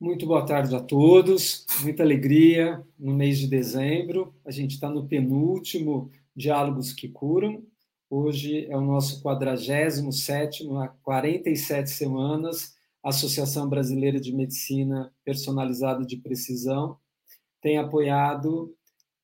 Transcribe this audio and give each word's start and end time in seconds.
Muito 0.00 0.26
boa 0.26 0.44
tarde 0.44 0.76
a 0.76 0.80
todos, 0.80 1.66
muita 1.82 2.02
alegria 2.02 2.84
no 2.98 3.14
mês 3.14 3.38
de 3.38 3.46
dezembro. 3.46 4.34
A 4.44 4.50
gente 4.50 4.72
está 4.72 4.90
no 4.90 5.06
penúltimo 5.06 6.10
Diálogos 6.36 6.92
que 6.92 7.08
Curam. 7.08 7.62
Hoje 8.10 8.66
é 8.66 8.76
o 8.76 8.82
nosso 8.82 9.22
47, 9.22 10.68
há 10.76 10.88
47 11.02 11.88
semanas, 11.88 12.74
Associação 13.02 13.68
Brasileira 13.68 14.20
de 14.20 14.32
Medicina 14.32 15.10
Personalizada 15.24 16.04
de 16.04 16.18
Precisão 16.18 16.98
tem 17.64 17.78
apoiado 17.78 18.76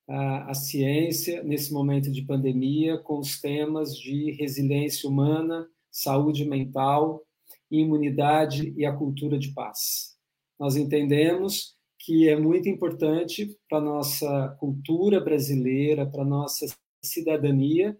a, 0.09 0.51
a 0.51 0.55
ciência 0.55 1.43
nesse 1.43 1.75
momento 1.75 2.11
de 2.11 2.23
pandemia 2.23 2.97
com 2.97 3.19
os 3.19 3.39
temas 3.39 3.95
de 3.95 4.31
resiliência 4.31 5.07
humana, 5.07 5.69
saúde 5.91 6.47
mental, 6.47 7.23
imunidade 7.71 8.75
e 8.77 8.85
a 8.85 8.93
cultura 8.93 9.39
de 9.39 9.53
paz 9.53 10.11
nós 10.61 10.77
entendemos 10.77 11.75
que 11.99 12.29
é 12.29 12.39
muito 12.39 12.69
importante 12.69 13.59
para 13.67 13.81
nossa 13.81 14.55
cultura 14.61 15.19
brasileira, 15.19 16.07
para 16.07 16.23
nossa 16.23 16.67
cidadania, 17.03 17.99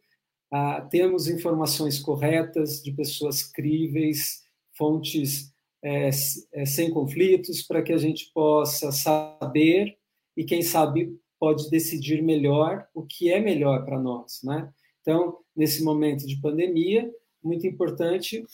uh, 0.53 0.87
termos 0.91 1.27
informações 1.27 1.99
corretas 1.99 2.83
de 2.83 2.93
pessoas 2.93 3.43
críveis, 3.43 4.43
fontes 4.77 5.51
é, 5.83 6.11
é, 6.53 6.67
sem 6.67 6.91
conflitos, 6.91 7.63
para 7.63 7.83
que 7.83 7.93
a 7.95 7.99
gente 7.99 8.31
possa 8.35 8.93
saber 8.93 9.97
e, 10.37 10.45
quem 10.45 10.61
sabe, 10.61 11.19
pode 11.39 11.71
decidir 11.71 12.23
melhor 12.23 12.87
o 12.95 13.03
que 13.03 13.31
é 13.31 13.41
melhor 13.41 13.87
para 13.87 13.99
nós. 13.99 14.41
Né? 14.45 14.71
Então, 15.01 15.39
nesse 15.57 15.83
momento 15.83 16.27
de 16.27 16.39
pandemia, 16.41 17.11
muito 17.43 17.67
importante 17.67 18.45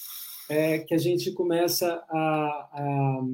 é 0.48 0.78
que 0.78 0.94
a 0.94 0.98
gente 0.98 1.32
começa 1.32 2.04
a, 2.08 2.68
a 2.72 3.24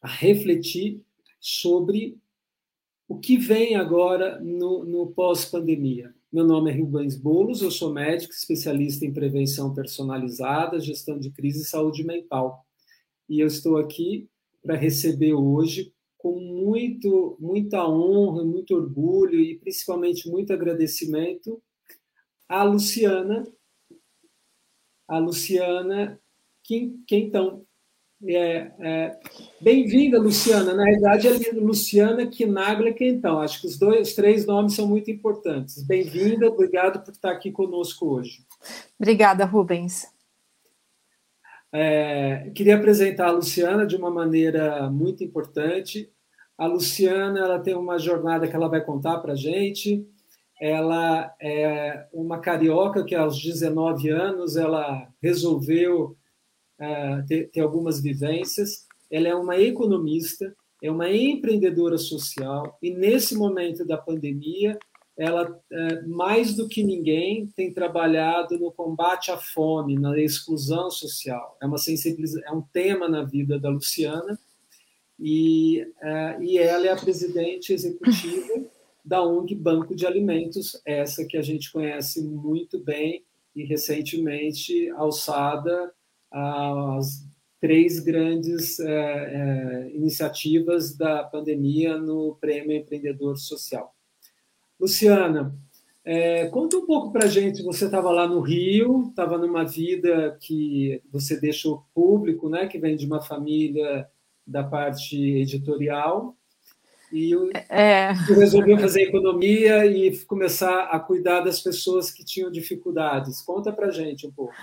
a 0.00 0.08
refletir 0.08 1.02
sobre 1.40 2.18
o 3.08 3.18
que 3.18 3.36
vem 3.36 3.74
agora 3.74 4.38
no, 4.40 4.84
no 4.84 5.06
pós-pandemia. 5.08 6.14
Meu 6.30 6.44
nome 6.44 6.70
é 6.70 6.74
Rubens 6.74 7.16
Bolos, 7.16 7.62
eu 7.62 7.70
sou 7.70 7.92
médico, 7.92 8.34
especialista 8.34 9.06
em 9.06 9.12
prevenção 9.12 9.74
personalizada, 9.74 10.78
gestão 10.78 11.18
de 11.18 11.30
crise 11.30 11.62
e 11.62 11.66
saúde 11.66 12.04
mental. 12.04 12.66
E 13.28 13.40
eu 13.40 13.46
estou 13.46 13.78
aqui 13.78 14.28
para 14.62 14.76
receber 14.76 15.32
hoje, 15.32 15.92
com 16.18 16.38
muito, 16.38 17.36
muita 17.40 17.88
honra, 17.88 18.44
muito 18.44 18.74
orgulho 18.74 19.40
e 19.40 19.58
principalmente 19.58 20.28
muito 20.28 20.52
agradecimento, 20.52 21.62
a 22.46 22.62
Luciana. 22.62 23.46
A 25.08 25.18
Luciana, 25.18 26.20
que, 26.62 26.94
que 27.06 27.16
então 27.16 27.64
é, 28.26 28.72
é, 28.80 29.20
Bem-vinda, 29.60 30.18
Luciana. 30.18 30.74
Na 30.74 30.84
verdade, 30.84 31.28
é 31.28 31.52
Luciana 31.52 32.26
Quinaglia 32.26 32.94
então. 33.00 33.40
Acho 33.40 33.60
que 33.60 33.66
os, 33.68 33.78
dois, 33.78 34.08
os 34.08 34.14
três 34.14 34.44
nomes 34.44 34.74
são 34.74 34.88
muito 34.88 35.10
importantes. 35.10 35.82
Bem-vinda, 35.84 36.48
obrigado 36.48 37.02
por 37.04 37.12
estar 37.12 37.30
aqui 37.30 37.52
conosco 37.52 38.06
hoje. 38.06 38.44
Obrigada, 38.98 39.44
Rubens. 39.44 40.06
É, 41.72 42.50
queria 42.54 42.76
apresentar 42.76 43.28
a 43.28 43.32
Luciana 43.32 43.86
de 43.86 43.94
uma 43.94 44.10
maneira 44.10 44.90
muito 44.90 45.22
importante. 45.22 46.10
A 46.56 46.66
Luciana 46.66 47.38
ela 47.38 47.60
tem 47.60 47.76
uma 47.76 47.98
jornada 47.98 48.48
que 48.48 48.56
ela 48.56 48.68
vai 48.68 48.80
contar 48.80 49.18
para 49.18 49.34
a 49.34 49.36
gente. 49.36 50.04
Ela 50.60 51.34
é 51.40 52.06
uma 52.12 52.40
carioca 52.40 53.04
que, 53.04 53.14
aos 53.14 53.40
19 53.40 54.08
anos, 54.10 54.56
ela 54.56 55.08
resolveu 55.22 56.16
uh, 56.80 57.26
ter, 57.26 57.48
ter 57.50 57.60
algumas 57.60 58.00
vivências. 58.00 58.86
Ela 59.10 59.28
é 59.28 59.34
uma 59.34 59.56
economista, 59.56 60.54
é 60.82 60.90
uma 60.90 61.10
empreendedora 61.10 61.98
social 61.98 62.78
e 62.82 62.90
nesse 62.90 63.36
momento 63.36 63.84
da 63.84 63.96
pandemia 63.96 64.78
ela 65.18 65.60
é, 65.72 66.02
mais 66.02 66.54
do 66.54 66.68
que 66.68 66.84
ninguém 66.84 67.48
tem 67.48 67.74
trabalhado 67.74 68.56
no 68.56 68.70
combate 68.70 69.32
à 69.32 69.36
fome, 69.36 69.98
na 69.98 70.16
exclusão 70.16 70.88
social. 70.92 71.58
É 71.60 71.66
uma 71.66 71.76
é 71.76 72.52
um 72.52 72.62
tema 72.72 73.08
na 73.08 73.24
vida 73.24 73.58
da 73.58 73.68
Luciana 73.68 74.38
e, 75.18 75.84
é, 76.00 76.38
e 76.40 76.56
ela 76.56 76.86
é 76.86 76.92
a 76.92 76.96
presidente 76.96 77.72
executiva 77.72 78.64
da 79.08 79.22
ONG 79.24 79.54
Banco 79.54 79.94
de 79.94 80.06
Alimentos, 80.06 80.78
essa 80.84 81.24
que 81.24 81.38
a 81.38 81.42
gente 81.42 81.72
conhece 81.72 82.22
muito 82.22 82.78
bem 82.78 83.24
e 83.56 83.64
recentemente 83.64 84.90
alçada 84.90 85.90
as 86.30 87.26
três 87.58 88.00
grandes 88.00 88.78
é, 88.78 88.90
é, 88.92 89.96
iniciativas 89.96 90.94
da 90.94 91.24
pandemia 91.24 91.96
no 91.96 92.36
Prêmio 92.38 92.76
Empreendedor 92.76 93.38
Social. 93.38 93.96
Luciana, 94.78 95.58
é, 96.04 96.46
conta 96.48 96.76
um 96.76 96.84
pouco 96.84 97.10
para 97.10 97.26
gente. 97.28 97.62
Você 97.62 97.86
estava 97.86 98.10
lá 98.10 98.28
no 98.28 98.40
Rio, 98.40 99.08
estava 99.08 99.38
numa 99.38 99.64
vida 99.64 100.36
que 100.38 101.02
você 101.10 101.40
deixou 101.40 101.86
público, 101.94 102.50
né? 102.50 102.66
Que 102.66 102.78
vem 102.78 102.94
de 102.94 103.06
uma 103.06 103.22
família 103.22 104.06
da 104.46 104.62
parte 104.62 105.16
editorial 105.18 106.37
e 107.12 107.34
é. 107.68 108.12
resolveu 108.12 108.78
fazer 108.78 109.02
economia 109.02 109.86
e 109.86 110.16
começar 110.24 110.84
a 110.84 111.00
cuidar 111.00 111.40
das 111.40 111.60
pessoas 111.60 112.10
que 112.10 112.24
tinham 112.24 112.50
dificuldades. 112.50 113.40
Conta 113.42 113.72
para 113.72 113.86
a 113.86 113.90
gente 113.90 114.26
um 114.26 114.30
pouco. 114.30 114.54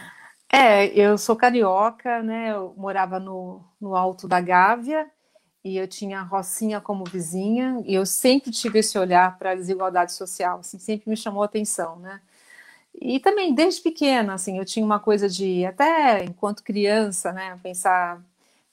É, 0.52 0.88
eu 0.88 1.18
sou 1.18 1.36
carioca, 1.36 2.22
né? 2.22 2.52
Eu 2.54 2.74
morava 2.78 3.20
no, 3.20 3.64
no 3.82 3.96
Alto 3.96 4.28
da 4.28 4.40
Gávea 4.40 5.08
e 5.64 5.78
eu 5.78 5.88
tinha 5.88 6.20
a 6.20 6.24
Rocinha 6.24 6.80
como 6.80 7.04
vizinha 7.04 7.82
e 7.86 7.96
eu 7.96 8.06
sempre 8.06 8.52
tive 8.52 8.80
esse 8.80 8.98
olhar 8.98 9.38
para 9.40 9.52
a 9.52 9.56
desigualdade 9.56 10.14
social, 10.14 10.60
assim, 10.60 10.78
sempre 10.78 11.10
me 11.10 11.18
chamou 11.18 11.42
a 11.42 11.48
atenção, 11.48 11.98
né? 11.98 12.22
E 12.94 13.20
também 13.20 13.54
desde 13.54 13.82
pequena, 13.82 14.36
assim, 14.36 14.58
eu 14.58 14.64
tinha 14.64 14.86
uma 14.86 15.00
coisa 15.00 15.28
de 15.28 15.66
até 15.66 16.24
enquanto 16.24 16.64
criança, 16.64 17.34
né, 17.34 17.60
pensar 17.62 18.24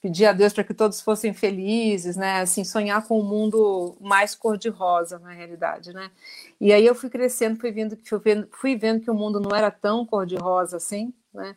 pedir 0.02 0.26
a 0.26 0.32
Deus 0.32 0.52
para 0.52 0.64
que 0.64 0.74
todos 0.74 1.00
fossem 1.00 1.32
felizes, 1.32 2.16
né? 2.16 2.40
Assim, 2.40 2.64
sonhar 2.64 3.06
com 3.06 3.20
um 3.20 3.22
mundo 3.24 3.96
mais 4.00 4.34
cor-de-rosa, 4.34 5.20
na 5.20 5.30
realidade, 5.30 5.92
né? 5.92 6.10
E 6.60 6.72
aí 6.72 6.84
eu 6.84 6.94
fui 6.94 7.08
crescendo, 7.08 7.58
fui 7.58 7.70
vendo, 7.70 7.96
fui 8.04 8.18
vendo, 8.18 8.48
fui 8.50 8.76
vendo 8.76 9.00
que 9.00 9.10
o 9.10 9.14
mundo 9.14 9.40
não 9.40 9.56
era 9.56 9.70
tão 9.70 10.04
cor-de-rosa 10.04 10.76
assim, 10.76 11.14
né? 11.32 11.54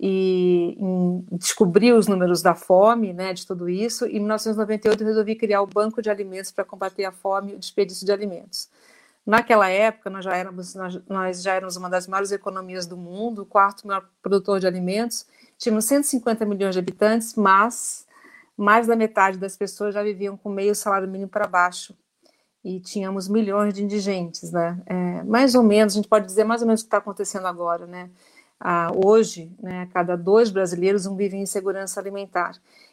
E 0.00 0.78
descobri 1.32 1.92
os 1.92 2.06
números 2.06 2.40
da 2.40 2.54
fome, 2.54 3.12
né, 3.12 3.34
de 3.34 3.46
tudo 3.46 3.68
isso. 3.68 4.06
E 4.06 4.16
em 4.16 4.20
1998 4.20 5.02
eu 5.02 5.06
resolvi 5.06 5.34
criar 5.34 5.60
o 5.60 5.66
Banco 5.66 6.00
de 6.00 6.08
Alimentos 6.08 6.50
para 6.50 6.64
combater 6.64 7.04
a 7.04 7.12
fome 7.12 7.52
e 7.52 7.54
o 7.56 7.58
desperdício 7.58 8.06
de 8.06 8.12
alimentos. 8.12 8.70
Naquela 9.26 9.68
época, 9.68 10.08
nós 10.08 10.24
já 10.24 10.34
éramos, 10.34 10.74
nós, 10.74 10.98
nós 11.06 11.42
já 11.42 11.54
éramos 11.54 11.76
uma 11.76 11.90
das 11.90 12.06
maiores 12.06 12.32
economias 12.32 12.86
do 12.86 12.96
mundo, 12.96 13.42
o 13.42 13.46
quarto 13.46 13.86
maior 13.86 14.08
produtor 14.22 14.58
de 14.58 14.66
alimentos, 14.66 15.26
tínhamos 15.60 15.84
150 15.84 16.44
milhões 16.46 16.74
de 16.74 16.78
habitantes, 16.78 17.34
mas 17.36 18.06
mais 18.56 18.86
da 18.86 18.96
metade 18.96 19.38
das 19.38 19.56
pessoas 19.56 19.94
já 19.94 20.02
viviam 20.02 20.36
com 20.36 20.48
meio 20.48 20.74
salário 20.74 21.06
mínimo 21.06 21.30
para 21.30 21.46
baixo. 21.46 21.94
E 22.64 22.80
tínhamos 22.80 23.28
milhões 23.28 23.72
de 23.72 23.82
indigentes, 23.82 24.50
né? 24.52 24.82
É, 24.84 25.22
mais 25.22 25.54
ou 25.54 25.62
menos, 25.62 25.94
a 25.94 25.96
gente 25.96 26.08
pode 26.08 26.26
dizer 26.26 26.44
mais 26.44 26.60
ou 26.60 26.66
menos 26.66 26.80
o 26.80 26.84
que 26.84 26.88
está 26.88 26.98
acontecendo 26.98 27.46
agora, 27.46 27.86
né? 27.86 28.10
Ah, 28.58 28.90
hoje, 28.94 29.50
né, 29.62 29.88
cada 29.94 30.16
dois 30.16 30.50
brasileiros 30.50 31.06
um 31.06 31.16
vive 31.16 31.36
em 31.36 31.42
insegurança 31.42 31.98
alimentar. 31.98 32.52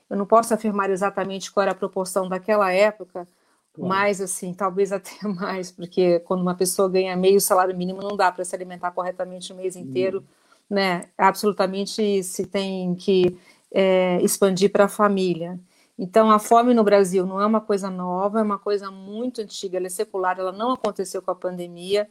Eu 0.09 0.15
não 0.15 0.25
posso 0.25 0.53
afirmar 0.53 0.89
exatamente 0.89 1.51
qual 1.51 1.63
era 1.63 1.73
a 1.73 1.75
proporção 1.75 2.29
daquela 2.29 2.71
época, 2.71 3.27
claro. 3.73 3.89
mas 3.89 4.21
assim, 4.21 4.53
talvez 4.53 4.91
até 4.93 5.27
mais, 5.27 5.69
porque 5.69 6.19
quando 6.21 6.41
uma 6.41 6.55
pessoa 6.55 6.87
ganha 6.87 7.17
meio 7.17 7.41
salário 7.41 7.75
mínimo, 7.75 8.01
não 8.01 8.15
dá 8.15 8.31
para 8.31 8.45
se 8.45 8.55
alimentar 8.55 8.91
corretamente 8.91 9.51
o 9.51 9.55
mês 9.55 9.75
inteiro. 9.75 10.19
Hum 10.19 10.46
né, 10.69 11.05
absolutamente 11.17 12.23
se 12.23 12.45
tem 12.45 12.95
que 12.95 13.37
é, 13.71 14.19
expandir 14.21 14.71
para 14.71 14.85
a 14.85 14.89
família. 14.89 15.59
Então, 15.97 16.29
a 16.29 16.37
fome 16.37 16.73
no 16.73 16.83
Brasil 16.83 17.25
não 17.25 17.41
é 17.41 17.45
uma 17.45 17.61
coisa 17.61 17.89
nova, 17.89 18.39
é 18.39 18.43
uma 18.43 18.59
coisa 18.59 18.91
muito 18.91 19.41
antiga, 19.41 19.77
ela 19.77 19.87
é 19.87 19.89
secular, 19.89 20.39
ela 20.39 20.51
não 20.51 20.71
aconteceu 20.71 21.21
com 21.21 21.31
a 21.31 21.35
pandemia. 21.35 22.07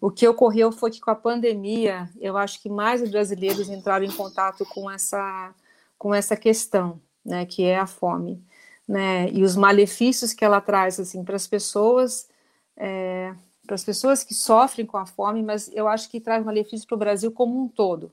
O 0.00 0.10
que 0.10 0.28
ocorreu 0.28 0.70
foi 0.70 0.90
que 0.90 1.00
com 1.00 1.10
a 1.10 1.14
pandemia, 1.14 2.10
eu 2.20 2.36
acho 2.36 2.60
que 2.60 2.68
mais 2.68 3.00
os 3.02 3.10
brasileiros 3.10 3.68
entraram 3.70 4.04
em 4.04 4.12
contato 4.12 4.66
com 4.66 4.90
essa, 4.90 5.54
com 5.98 6.14
essa 6.14 6.36
questão, 6.36 7.00
né, 7.24 7.46
que 7.46 7.64
é 7.64 7.78
a 7.78 7.86
fome, 7.86 8.42
né, 8.86 9.30
e 9.30 9.42
os 9.42 9.56
malefícios 9.56 10.32
que 10.34 10.44
ela 10.44 10.60
traz 10.60 11.00
assim 11.00 11.24
para 11.24 11.36
as 11.36 11.46
pessoas, 11.46 12.28
é, 12.76 13.34
para 13.66 13.74
as 13.74 13.84
pessoas 13.84 14.24
que 14.24 14.34
sofrem 14.34 14.86
com 14.86 14.96
a 14.96 15.06
fome, 15.06 15.42
mas 15.42 15.70
eu 15.72 15.88
acho 15.88 16.08
que 16.10 16.20
traz 16.20 16.44
malefício 16.44 16.86
para 16.86 16.96
o 16.96 16.98
Brasil 16.98 17.30
como 17.30 17.62
um 17.62 17.68
todo, 17.68 18.12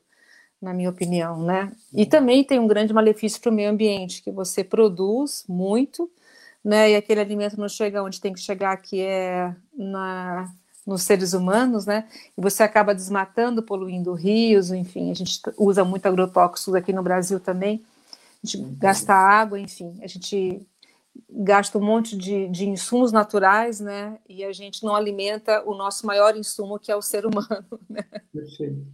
na 0.61 0.73
minha 0.73 0.89
opinião, 0.89 1.41
né? 1.41 1.71
E 1.93 2.03
uhum. 2.03 2.09
também 2.09 2.43
tem 2.43 2.59
um 2.59 2.67
grande 2.67 2.93
malefício 2.93 3.41
para 3.41 3.51
o 3.51 3.53
meio 3.53 3.69
ambiente, 3.69 4.21
que 4.21 4.31
você 4.31 4.63
produz 4.63 5.43
muito, 5.47 6.09
né? 6.63 6.91
E 6.91 6.95
aquele 6.95 7.21
alimento 7.21 7.59
não 7.59 7.69
chega 7.69 8.03
onde 8.03 8.21
tem 8.21 8.33
que 8.33 8.39
chegar, 8.39 8.77
que 8.77 9.01
é 9.01 9.55
na, 9.73 10.51
nos 10.85 11.03
seres 11.03 11.33
humanos, 11.33 11.85
né? 11.85 12.07
E 12.37 12.41
você 12.41 12.63
acaba 12.63 12.93
desmatando, 12.93 13.63
poluindo 13.63 14.13
rios, 14.13 14.71
enfim, 14.71 15.11
a 15.11 15.15
gente 15.15 15.39
usa 15.57 15.83
muito 15.83 16.05
agrotóxicos 16.05 16.75
aqui 16.75 16.93
no 16.93 17.03
Brasil 17.03 17.39
também. 17.39 17.83
a 18.43 18.47
gente 18.47 18.63
gasta 18.77 19.13
água, 19.13 19.59
enfim, 19.59 19.99
a 20.01 20.07
gente 20.07 20.65
gasta 21.29 21.77
um 21.77 21.81
monte 21.81 22.17
de, 22.17 22.47
de 22.49 22.67
insumos 22.67 23.11
naturais, 23.11 23.79
né? 23.79 24.19
E 24.27 24.43
a 24.43 24.51
gente 24.51 24.83
não 24.83 24.95
alimenta 24.95 25.63
o 25.65 25.75
nosso 25.75 26.05
maior 26.05 26.35
insumo, 26.35 26.79
que 26.79 26.91
é 26.91 26.95
o 26.95 27.01
ser 27.01 27.25
humano. 27.25 27.65
Né? 27.89 28.03
Perfeito. 28.31 28.85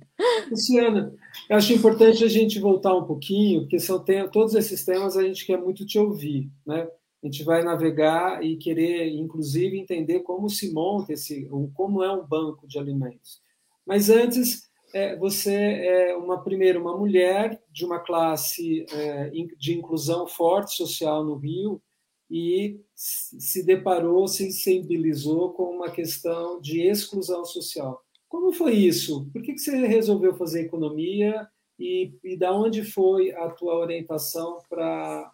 Luciana, 0.49 1.13
eu 1.49 1.57
acho 1.57 1.73
importante 1.73 2.23
a 2.23 2.29
gente 2.29 2.59
voltar 2.59 2.95
um 2.95 3.03
pouquinho, 3.03 3.61
porque 3.61 3.77
são 3.77 3.99
tem, 3.99 4.25
todos 4.29 4.55
esses 4.55 4.85
temas 4.85 5.17
a 5.17 5.23
gente 5.23 5.45
quer 5.45 5.57
muito 5.59 5.85
te 5.85 5.99
ouvir, 5.99 6.49
né? 6.65 6.87
A 7.21 7.27
gente 7.27 7.43
vai 7.43 7.61
navegar 7.61 8.41
e 8.41 8.55
querer, 8.55 9.09
inclusive, 9.09 9.77
entender 9.77 10.21
como 10.21 10.49
se 10.49 10.71
monta 10.71 11.11
esse, 11.11 11.49
como 11.73 12.03
é 12.03 12.11
um 12.11 12.25
banco 12.25 12.65
de 12.67 12.79
alimentos. 12.79 13.41
Mas 13.85 14.09
antes, 14.09 14.69
é, 14.93 15.15
você 15.17 15.53
é 15.53 16.15
uma 16.15 16.41
primeiro 16.41 16.79
uma 16.79 16.95
mulher 16.95 17.61
de 17.69 17.83
uma 17.83 17.99
classe 17.99 18.85
é, 18.93 19.29
de 19.57 19.77
inclusão 19.77 20.25
forte 20.25 20.75
social 20.75 21.23
no 21.25 21.35
Rio 21.35 21.81
e 22.29 22.79
se 22.93 23.63
deparou, 23.63 24.27
se 24.27 24.51
sensibilizou 24.51 25.51
com 25.51 25.75
uma 25.75 25.89
questão 25.89 26.59
de 26.59 26.81
exclusão 26.81 27.45
social. 27.45 28.01
Como 28.27 28.51
foi 28.51 28.73
isso? 28.73 29.29
Por 29.31 29.41
que 29.41 29.57
você 29.57 29.75
resolveu 29.85 30.35
fazer 30.35 30.61
economia 30.61 31.47
e, 31.79 32.13
e 32.23 32.37
da 32.37 32.51
onde 32.51 32.83
foi 32.83 33.31
a 33.31 33.49
tua 33.49 33.75
orientação 33.75 34.59
para 34.69 35.31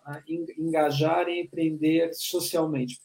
engajar 0.58 1.28
e 1.30 1.42
empreender 1.42 2.14
socialmente? 2.14 3.00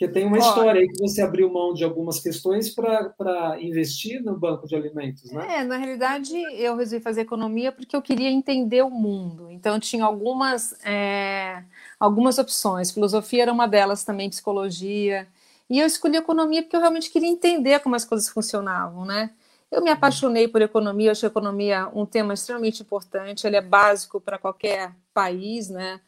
Porque 0.00 0.14
tem 0.14 0.24
uma 0.24 0.38
história 0.38 0.80
aí 0.80 0.88
que 0.88 0.98
você 0.98 1.20
abriu 1.20 1.52
mão 1.52 1.74
de 1.74 1.84
algumas 1.84 2.18
questões 2.18 2.74
para 2.74 3.58
investir 3.60 4.22
no 4.22 4.34
banco 4.34 4.66
de 4.66 4.74
alimentos, 4.74 5.30
né? 5.30 5.58
É, 5.58 5.62
na 5.62 5.76
realidade, 5.76 6.34
eu 6.54 6.74
resolvi 6.74 7.04
fazer 7.04 7.20
economia 7.20 7.70
porque 7.70 7.94
eu 7.94 8.00
queria 8.00 8.30
entender 8.30 8.80
o 8.80 8.88
mundo. 8.88 9.50
Então, 9.50 9.78
tinha 9.78 10.06
algumas, 10.06 10.72
é, 10.86 11.62
algumas 12.00 12.38
opções. 12.38 12.90
Filosofia 12.90 13.42
era 13.42 13.52
uma 13.52 13.68
delas 13.68 14.02
também, 14.02 14.30
psicologia. 14.30 15.28
E 15.68 15.78
eu 15.78 15.86
escolhi 15.86 16.16
economia 16.16 16.62
porque 16.62 16.74
eu 16.74 16.80
realmente 16.80 17.10
queria 17.10 17.28
entender 17.28 17.78
como 17.80 17.94
as 17.94 18.04
coisas 18.04 18.28
funcionavam, 18.28 19.04
né? 19.04 19.30
Eu 19.70 19.82
me 19.82 19.90
apaixonei 19.90 20.48
por 20.48 20.62
economia, 20.62 21.08
eu 21.08 21.12
acho 21.12 21.26
a 21.26 21.28
economia 21.28 21.88
um 21.94 22.04
tema 22.06 22.34
extremamente 22.34 22.82
importante, 22.82 23.46
ele 23.46 23.56
é 23.56 23.60
básico 23.60 24.20
para 24.20 24.38
qualquer 24.38 24.92
país, 25.14 25.68
né? 25.68 26.00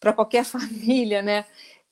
Para 0.00 0.12
qualquer 0.12 0.44
família, 0.46 1.22
né? 1.22 1.44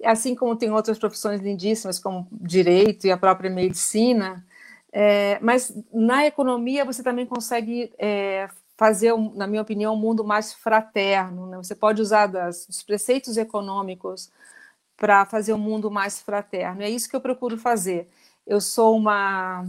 assim 0.04 0.34
como 0.34 0.56
tem 0.56 0.70
outras 0.70 0.98
profissões 0.98 1.40
lindíssimas, 1.40 1.98
como 1.98 2.26
direito 2.32 3.06
e 3.06 3.10
a 3.10 3.16
própria 3.16 3.50
medicina, 3.50 4.44
é, 4.92 5.38
mas 5.40 5.74
na 5.92 6.26
economia 6.26 6.84
você 6.84 7.02
também 7.02 7.24
consegue 7.24 7.92
é, 7.98 8.48
fazer, 8.76 9.12
na 9.34 9.46
minha 9.46 9.62
opinião, 9.62 9.94
um 9.94 9.98
mundo 9.98 10.24
mais 10.24 10.52
fraterno. 10.52 11.46
Né? 11.46 11.56
Você 11.58 11.74
pode 11.74 12.00
usar 12.00 12.26
das, 12.26 12.68
os 12.68 12.82
preceitos 12.82 13.36
econômicos 13.36 14.30
para 14.96 15.24
fazer 15.26 15.52
um 15.52 15.58
mundo 15.58 15.90
mais 15.90 16.20
fraterno. 16.20 16.82
É 16.82 16.90
isso 16.90 17.08
que 17.08 17.16
eu 17.16 17.20
procuro 17.20 17.58
fazer. 17.58 18.08
Eu 18.46 18.60
sou 18.60 18.96
uma 18.96 19.66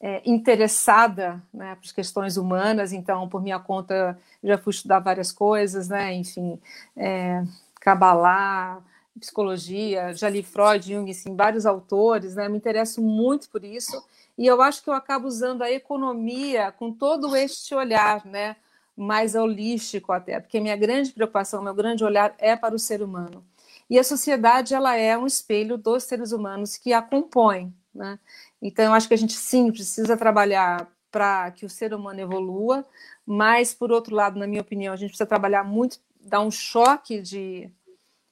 é, 0.00 0.22
interessada 0.24 1.42
né, 1.52 1.74
para 1.74 1.84
as 1.84 1.92
questões 1.92 2.36
humanas, 2.36 2.92
então, 2.92 3.28
por 3.28 3.42
minha 3.42 3.58
conta, 3.58 4.18
já 4.42 4.58
fui 4.58 4.72
estudar 4.72 5.00
várias 5.00 5.32
coisas, 5.32 5.88
né, 5.88 6.14
enfim, 6.14 6.58
é, 6.96 7.42
Kabbalah, 7.80 8.82
psicologia, 9.18 10.14
já 10.14 10.28
li 10.28 10.42
Freud, 10.42 10.92
Jung, 10.92 11.10
assim, 11.10 11.34
vários 11.34 11.66
autores, 11.66 12.36
né? 12.36 12.48
Me 12.48 12.56
interesso 12.56 13.02
muito 13.02 13.48
por 13.50 13.64
isso 13.64 14.00
e 14.38 14.46
eu 14.46 14.62
acho 14.62 14.82
que 14.84 14.88
eu 14.88 14.94
acabo 14.94 15.26
usando 15.26 15.62
a 15.62 15.70
economia 15.70 16.70
com 16.70 16.92
todo 16.92 17.34
este 17.34 17.74
olhar, 17.74 18.24
né? 18.24 18.56
Mais 18.96 19.34
holístico 19.34 20.12
até, 20.12 20.38
porque 20.40 20.60
minha 20.60 20.76
grande 20.76 21.12
preocupação, 21.12 21.62
meu 21.62 21.74
grande 21.74 22.04
olhar 22.04 22.34
é 22.38 22.56
para 22.56 22.74
o 22.74 22.78
ser 22.78 23.02
humano. 23.02 23.44
E 23.90 23.98
a 23.98 24.04
sociedade 24.04 24.74
ela 24.74 24.96
é 24.96 25.18
um 25.18 25.26
espelho 25.26 25.76
dos 25.76 26.04
seres 26.04 26.30
humanos 26.32 26.76
que 26.76 26.92
a 26.92 27.02
compõem, 27.02 27.74
né? 27.92 28.18
Então 28.62 28.84
eu 28.86 28.92
acho 28.92 29.08
que 29.08 29.14
a 29.14 29.18
gente 29.18 29.34
sim 29.34 29.72
precisa 29.72 30.16
trabalhar 30.16 30.88
para 31.10 31.50
que 31.50 31.66
o 31.66 31.70
ser 31.70 31.92
humano 31.92 32.20
evolua, 32.20 32.86
mas 33.26 33.74
por 33.74 33.90
outro 33.90 34.14
lado, 34.14 34.38
na 34.38 34.46
minha 34.46 34.62
opinião, 34.62 34.92
a 34.92 34.96
gente 34.96 35.10
precisa 35.10 35.26
trabalhar 35.26 35.64
muito, 35.64 35.98
dar 36.20 36.40
um 36.40 36.50
choque 36.50 37.20
de 37.20 37.72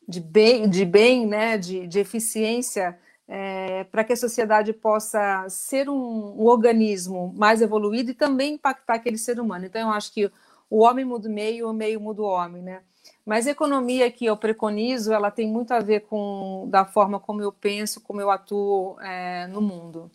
de 0.08 0.20
bem, 0.20 0.68
de 0.68 0.84
bem 0.84 1.26
né, 1.26 1.58
de, 1.58 1.86
de 1.86 1.98
eficiência, 1.98 2.96
é, 3.28 3.84
para 3.84 4.04
que 4.04 4.12
a 4.12 4.16
sociedade 4.16 4.72
possa 4.72 5.46
ser 5.48 5.88
um, 5.88 5.94
um, 6.40 6.44
organismo 6.44 7.32
mais 7.36 7.60
evoluído 7.60 8.10
e 8.10 8.14
também 8.14 8.54
impactar 8.54 8.94
aquele 8.94 9.18
ser 9.18 9.40
humano. 9.40 9.66
Então, 9.66 9.80
eu 9.80 9.90
acho 9.90 10.12
que 10.12 10.30
o 10.70 10.82
homem 10.82 11.04
muda 11.04 11.28
o 11.28 11.32
meio, 11.32 11.68
o 11.68 11.72
meio 11.72 12.00
muda 12.00 12.22
o 12.22 12.26
homem, 12.26 12.62
né? 12.62 12.82
Mas 13.24 13.46
a 13.46 13.50
economia 13.50 14.10
que 14.10 14.24
eu 14.26 14.36
preconizo, 14.36 15.12
ela 15.12 15.30
tem 15.30 15.48
muito 15.48 15.72
a 15.72 15.80
ver 15.80 16.00
com 16.02 16.68
da 16.70 16.84
forma 16.84 17.18
como 17.18 17.42
eu 17.42 17.52
penso, 17.52 18.00
como 18.00 18.20
eu 18.20 18.30
atuo 18.30 18.98
é, 19.00 19.46
no 19.48 19.60
mundo. 19.60 20.10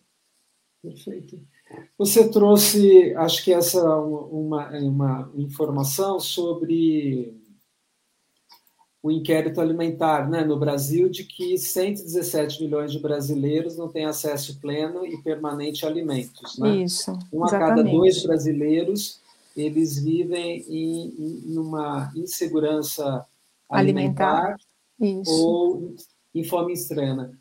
Perfeito. 0.82 1.38
Você 1.96 2.28
trouxe, 2.28 3.14
acho 3.16 3.44
que 3.44 3.52
essa 3.52 3.82
uma, 3.96 4.68
uma 4.78 5.32
informação 5.36 6.18
sobre 6.18 7.41
o 9.02 9.10
inquérito 9.10 9.60
alimentar 9.60 10.30
né, 10.30 10.44
no 10.44 10.56
Brasil 10.56 11.08
de 11.08 11.24
que 11.24 11.58
117 11.58 12.62
milhões 12.62 12.92
de 12.92 13.00
brasileiros 13.00 13.76
não 13.76 13.88
têm 13.88 14.04
acesso 14.04 14.60
pleno 14.60 15.04
e 15.04 15.20
permanente 15.22 15.84
a 15.84 15.88
alimentos. 15.88 16.56
Né? 16.56 16.76
Isso. 16.76 17.18
Um 17.32 17.44
a 17.44 17.50
cada 17.50 17.82
dois 17.82 18.22
brasileiros 18.22 19.20
eles 19.56 19.98
vivem 19.98 20.64
em, 20.68 21.42
em 21.46 21.58
uma 21.58 22.12
insegurança 22.16 23.26
alimentar, 23.68 24.56
alimentar 24.98 25.26
ou 25.26 25.94
em 26.34 26.44
fome 26.44 26.72
extrema. 26.72 27.32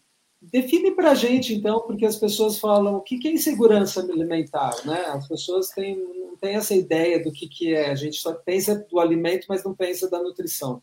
Define 0.41 0.91
para 0.91 1.11
a 1.11 1.15
gente, 1.15 1.53
então, 1.53 1.81
porque 1.81 2.05
as 2.05 2.15
pessoas 2.15 2.57
falam 2.57 2.95
o 2.95 3.01
que 3.01 3.27
é 3.27 3.31
insegurança 3.31 4.01
alimentar, 4.01 4.75
né? 4.83 5.05
As 5.05 5.27
pessoas 5.27 5.69
têm, 5.69 5.95
não 5.95 6.35
têm 6.35 6.55
essa 6.55 6.73
ideia 6.73 7.23
do 7.23 7.31
que, 7.31 7.47
que 7.47 7.75
é. 7.75 7.91
A 7.91 7.95
gente 7.95 8.17
só 8.17 8.33
pensa 8.33 8.75
do 8.89 8.99
alimento, 8.99 9.45
mas 9.47 9.63
não 9.63 9.75
pensa 9.75 10.09
da 10.09 10.21
nutrição. 10.21 10.81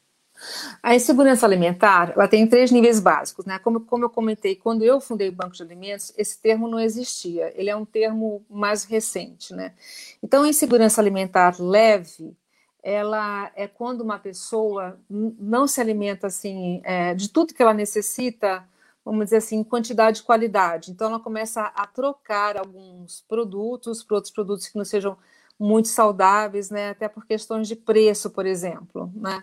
A 0.82 0.94
insegurança 0.94 1.46
alimentar 1.46 2.12
ela 2.14 2.28
tem 2.28 2.46
três 2.46 2.70
níveis 2.70 3.00
básicos, 3.00 3.44
né? 3.44 3.58
Como, 3.58 3.80
como 3.80 4.04
eu 4.04 4.10
comentei, 4.10 4.54
quando 4.56 4.84
eu 4.84 5.00
fundei 5.00 5.28
o 5.28 5.32
Banco 5.32 5.54
de 5.54 5.62
Alimentos, 5.62 6.12
esse 6.16 6.40
termo 6.40 6.68
não 6.68 6.78
existia. 6.80 7.52
Ele 7.56 7.70
é 7.70 7.76
um 7.76 7.84
termo 7.84 8.44
mais 8.48 8.84
recente, 8.84 9.52
né? 9.54 9.74
Então, 10.22 10.44
a 10.44 10.48
insegurança 10.48 11.00
alimentar 11.00 11.56
leve, 11.58 12.36
ela 12.82 13.50
é 13.54 13.66
quando 13.66 14.02
uma 14.02 14.18
pessoa 14.18 14.98
não 15.10 15.66
se 15.66 15.80
alimenta 15.80 16.28
assim 16.28 16.80
é, 16.84 17.14
de 17.14 17.28
tudo 17.28 17.52
que 17.52 17.62
ela 17.62 17.74
necessita, 17.74 18.64
vamos 19.04 19.26
dizer 19.26 19.38
assim, 19.38 19.64
quantidade 19.64 20.20
e 20.20 20.22
qualidade. 20.22 20.90
Então, 20.90 21.08
ela 21.08 21.20
começa 21.20 21.62
a 21.62 21.86
trocar 21.86 22.56
alguns 22.56 23.24
produtos 23.28 24.02
por 24.02 24.14
outros 24.14 24.32
produtos 24.32 24.68
que 24.68 24.78
não 24.78 24.84
sejam 24.84 25.16
muito 25.58 25.88
saudáveis, 25.88 26.70
né? 26.70 26.90
Até 26.90 27.08
por 27.08 27.26
questões 27.26 27.66
de 27.66 27.74
preço, 27.74 28.30
por 28.30 28.46
exemplo, 28.46 29.10
né? 29.16 29.42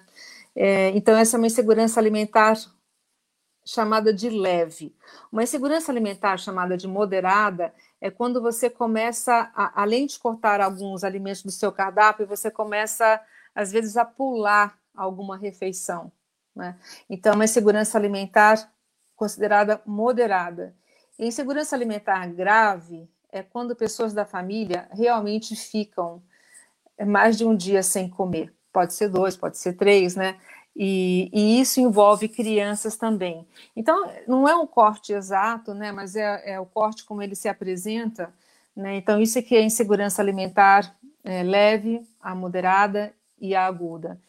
É, 0.55 0.89
então, 0.89 1.17
essa 1.17 1.35
é 1.35 1.37
uma 1.37 1.47
insegurança 1.47 1.99
alimentar 1.99 2.55
chamada 3.65 4.13
de 4.13 4.29
leve. 4.29 4.95
Uma 5.31 5.43
insegurança 5.43 5.91
alimentar 5.91 6.37
chamada 6.37 6.77
de 6.77 6.87
moderada 6.87 7.73
é 7.99 8.09
quando 8.09 8.41
você 8.41 8.69
começa, 8.69 9.51
a, 9.55 9.81
além 9.81 10.05
de 10.05 10.19
cortar 10.19 10.61
alguns 10.61 11.03
alimentos 11.03 11.43
do 11.43 11.51
seu 11.51 11.71
cardápio, 11.71 12.27
você 12.27 12.49
começa, 12.49 13.19
às 13.53 13.71
vezes, 13.71 13.97
a 13.97 14.05
pular 14.05 14.77
alguma 14.95 15.35
refeição. 15.35 16.11
Né? 16.55 16.77
Então, 17.09 17.33
uma 17.33 17.45
insegurança 17.45 17.97
alimentar 17.97 18.71
considerada 19.15 19.81
moderada. 19.85 20.75
E 21.17 21.27
insegurança 21.27 21.75
alimentar 21.75 22.27
grave 22.27 23.09
é 23.31 23.41
quando 23.41 23.75
pessoas 23.75 24.13
da 24.13 24.25
família 24.25 24.87
realmente 24.91 25.55
ficam 25.55 26.21
mais 27.05 27.37
de 27.37 27.43
um 27.43 27.55
dia 27.55 27.83
sem 27.83 28.09
comer 28.09 28.53
pode 28.75 28.93
ser 28.93 29.07
dois, 29.07 29.37
pode 29.37 29.57
ser 29.57 29.71
três, 29.77 30.17
né? 30.17 30.35
E, 30.75 31.29
e, 31.31 31.61
isso 31.61 31.79
envolve 31.79 32.27
crianças 32.27 32.97
também. 32.97 33.47
Então, 33.73 34.11
não 34.27 34.45
é 34.45 34.53
um 34.53 34.67
corte 34.67 35.13
exato, 35.13 35.73
né? 35.73 35.93
Mas 35.93 36.17
é, 36.17 36.55
é 36.55 36.59
o 36.59 36.65
corte 36.65 37.05
como 37.05 37.21
ele 37.21 37.35
se 37.35 37.47
apresenta, 37.47 38.33
né? 38.75 38.97
Então, 38.97 39.21
isso 39.21 39.39
aqui 39.39 39.55
é 39.55 39.63
insegurança 39.63 40.21
alimentar 40.21 40.93
é, 41.23 41.41
leve, 41.41 42.05
a 42.21 42.35
moderada 42.35 43.13
e 43.39 43.55
a 43.55 43.65
aguda. 43.65 44.19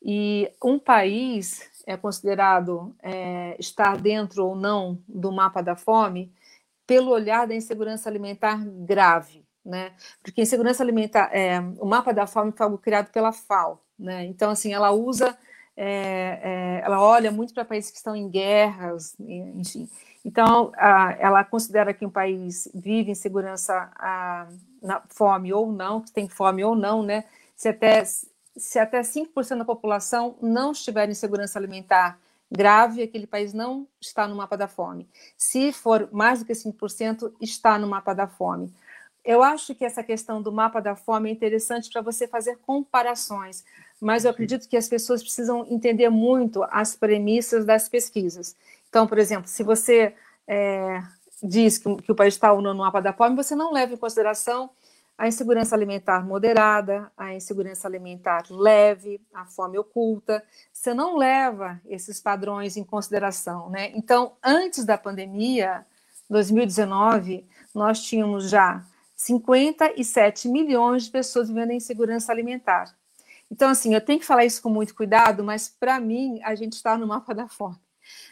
E 0.00 0.48
um 0.62 0.78
país 0.78 1.68
é 1.84 1.96
considerado 1.96 2.94
é, 3.02 3.56
estar 3.58 3.96
dentro 3.96 4.46
ou 4.46 4.54
não 4.54 5.02
do 5.08 5.32
mapa 5.32 5.60
da 5.60 5.74
fome 5.74 6.32
pelo 6.86 7.10
olhar 7.10 7.48
da 7.48 7.56
insegurança 7.56 8.08
alimentar 8.08 8.64
grave, 8.64 9.44
né? 9.64 9.92
Porque 10.22 10.42
insegurança 10.42 10.84
alimentar, 10.84 11.30
é, 11.34 11.58
o 11.80 11.86
mapa 11.86 12.14
da 12.14 12.28
fome 12.28 12.52
foi 12.52 12.64
algo 12.64 12.78
criado 12.78 13.10
pela 13.10 13.32
FAO, 13.32 13.82
né? 13.98 14.24
Então, 14.26 14.50
assim, 14.50 14.72
ela 14.72 14.90
usa, 14.92 15.36
é, 15.76 16.40
é, 16.42 16.82
ela 16.84 17.00
olha 17.00 17.30
muito 17.30 17.54
para 17.54 17.64
países 17.64 17.90
que 17.90 17.96
estão 17.96 18.14
em 18.14 18.28
guerras, 18.28 19.14
enfim. 19.18 19.88
Então, 20.24 20.72
a, 20.76 21.16
ela 21.18 21.44
considera 21.44 21.94
que 21.94 22.04
um 22.04 22.10
país 22.10 22.68
vive 22.74 23.10
em 23.10 23.14
segurança 23.14 23.90
a, 23.96 24.46
na 24.82 25.02
fome 25.08 25.52
ou 25.52 25.72
não, 25.72 26.00
que 26.00 26.10
tem 26.10 26.28
fome 26.28 26.62
ou 26.64 26.74
não, 26.74 27.02
né? 27.02 27.24
Se 27.56 27.68
até 27.68 28.04
se 28.58 28.78
até 28.78 29.00
5% 29.00 29.58
da 29.58 29.64
população 29.64 30.36
não 30.42 30.72
estiver 30.72 31.08
em 31.08 31.14
segurança 31.14 31.58
alimentar 31.58 32.18
grave, 32.50 33.02
aquele 33.02 33.26
país 33.26 33.52
não 33.52 33.86
está 34.00 34.26
no 34.26 34.34
mapa 34.34 34.56
da 34.56 34.66
fome. 34.66 35.08
Se 35.36 35.72
for 35.72 36.08
mais 36.12 36.40
do 36.40 36.44
que 36.44 36.52
5%, 36.52 37.32
está 37.40 37.78
no 37.78 37.86
mapa 37.86 38.14
da 38.14 38.26
fome. 38.26 38.72
Eu 39.24 39.42
acho 39.42 39.74
que 39.74 39.84
essa 39.84 40.02
questão 40.02 40.40
do 40.40 40.50
mapa 40.50 40.80
da 40.80 40.96
fome 40.96 41.28
é 41.28 41.32
interessante 41.32 41.90
para 41.90 42.00
você 42.00 42.26
fazer 42.26 42.56
comparações, 42.66 43.64
mas 44.00 44.24
eu 44.24 44.30
acredito 44.30 44.68
que 44.68 44.76
as 44.76 44.88
pessoas 44.88 45.22
precisam 45.22 45.66
entender 45.68 46.08
muito 46.08 46.64
as 46.70 46.94
premissas 46.94 47.64
das 47.64 47.88
pesquisas. 47.88 48.56
Então, 48.88 49.06
por 49.06 49.18
exemplo, 49.18 49.48
se 49.48 49.62
você 49.62 50.14
é, 50.46 51.02
diz 51.42 51.78
que, 51.78 51.96
que, 51.96 52.12
o 52.12 52.14
país 52.14 52.34
está 52.34 52.54
no 52.54 52.74
mapa 52.74 53.00
da 53.00 53.12
fome, 53.12 53.36
você 53.36 53.54
não 53.54 53.72
leva 53.72 53.94
em 53.94 53.96
consideração 53.96 54.70
a 55.16 55.26
insegurança 55.26 55.74
alimentar 55.74 56.24
moderada, 56.24 57.10
a 57.16 57.34
insegurança 57.34 57.88
alimentar 57.88 58.44
leve, 58.48 59.20
a 59.34 59.44
fome 59.44 59.76
oculta. 59.76 60.44
Você 60.72 60.94
não 60.94 61.16
leva 61.16 61.80
esses 61.86 62.20
padrões 62.20 62.76
em 62.76 62.84
consideração, 62.84 63.68
né? 63.68 63.90
Então, 63.96 64.34
antes 64.42 64.84
da 64.84 64.96
pandemia, 64.96 65.84
2019, 66.30 67.44
nós 67.74 68.00
tínhamos 68.00 68.48
já 68.48 68.84
57 69.16 70.48
milhões 70.48 71.04
de 71.04 71.10
pessoas 71.10 71.48
vivendo 71.48 71.72
em 71.72 71.78
insegurança 71.78 72.30
alimentar. 72.30 72.96
Então, 73.50 73.70
assim, 73.70 73.94
eu 73.94 74.00
tenho 74.00 74.20
que 74.20 74.26
falar 74.26 74.44
isso 74.44 74.60
com 74.62 74.68
muito 74.68 74.94
cuidado, 74.94 75.42
mas 75.42 75.68
para 75.68 75.98
mim, 75.98 76.40
a 76.42 76.54
gente 76.54 76.74
está 76.74 76.96
no 76.98 77.06
mapa 77.06 77.34
da 77.34 77.48
fome. 77.48 77.76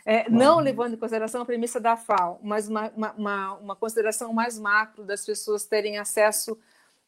É, 0.04 0.28
não 0.30 0.58
levando 0.58 0.94
em 0.94 0.96
consideração 0.96 1.42
a 1.42 1.44
premissa 1.44 1.80
da 1.80 1.96
FAO, 1.96 2.38
mas 2.42 2.68
uma, 2.68 2.90
uma, 3.16 3.54
uma 3.54 3.76
consideração 3.76 4.32
mais 4.32 4.58
macro 4.58 5.04
das 5.04 5.25
pessoas 5.25 5.64
terem 5.64 5.99
acesso 5.99 6.56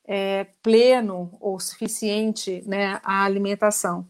é, 0.04 0.46
pleno 0.62 1.30
ou 1.40 1.60
suficiente 1.60 2.62
né, 2.66 3.00
à 3.04 3.24
alimentação. 3.24 4.06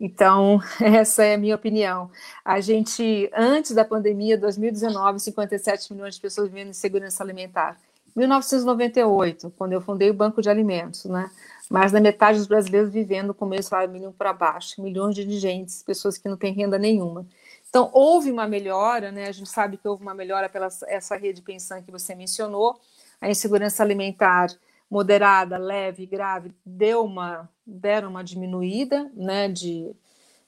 Então, 0.00 0.60
essa 0.80 1.24
é 1.24 1.34
a 1.34 1.38
minha 1.38 1.54
opinião. 1.54 2.10
A 2.44 2.60
gente, 2.60 3.30
antes 3.32 3.72
da 3.72 3.84
pandemia, 3.84 4.36
2019, 4.36 5.20
57 5.20 5.92
milhões 5.92 6.16
de 6.16 6.20
pessoas 6.20 6.48
vivendo 6.48 6.70
em 6.70 6.74
segurança 6.74 7.22
alimentar. 7.22 7.78
1998, 8.14 9.52
quando 9.56 9.72
eu 9.72 9.80
fundei 9.80 10.10
o 10.10 10.14
Banco 10.14 10.40
de 10.40 10.48
Alimentos, 10.48 11.04
né? 11.06 11.30
mais 11.70 11.90
da 11.90 12.00
metade 12.00 12.38
dos 12.38 12.46
brasileiros 12.46 12.92
vivendo 12.92 13.34
com 13.34 13.46
meio 13.46 13.62
salário 13.62 13.92
mínimo 13.92 14.12
para 14.12 14.32
baixo, 14.32 14.82
milhões 14.82 15.14
de 15.14 15.22
indigentes, 15.22 15.82
pessoas 15.82 16.18
que 16.18 16.28
não 16.28 16.36
têm 16.36 16.52
renda 16.52 16.78
nenhuma. 16.78 17.26
Então, 17.68 17.90
houve 17.92 18.30
uma 18.30 18.46
melhora, 18.46 19.10
né? 19.10 19.26
a 19.26 19.32
gente 19.32 19.48
sabe 19.48 19.76
que 19.76 19.88
houve 19.88 20.02
uma 20.02 20.14
melhora 20.14 20.48
pela 20.48 20.68
essa 20.86 21.16
rede 21.16 21.42
pensão 21.42 21.82
que 21.82 21.90
você 21.90 22.14
mencionou, 22.14 22.78
a 23.20 23.28
insegurança 23.28 23.82
alimentar 23.82 24.48
moderada, 24.90 25.56
leve, 25.56 26.06
grave, 26.06 26.54
deu 26.64 27.04
uma, 27.04 27.48
deram 27.66 28.10
uma 28.10 28.22
diminuída, 28.22 29.10
né, 29.14 29.48
de, 29.48 29.90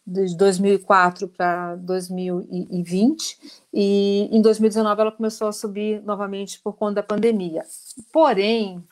de 0.07 0.37
2004 0.37 1.27
para 1.27 1.75
2020, 1.77 3.65
e 3.75 4.29
em 4.31 4.41
2019 4.41 5.01
ela 5.01 5.11
começou 5.11 5.49
a 5.49 5.53
subir 5.53 6.01
novamente 6.03 6.61
por 6.61 6.75
conta 6.75 6.97
da 6.97 7.03
pandemia. 7.03 7.65
Porém, 8.13 8.85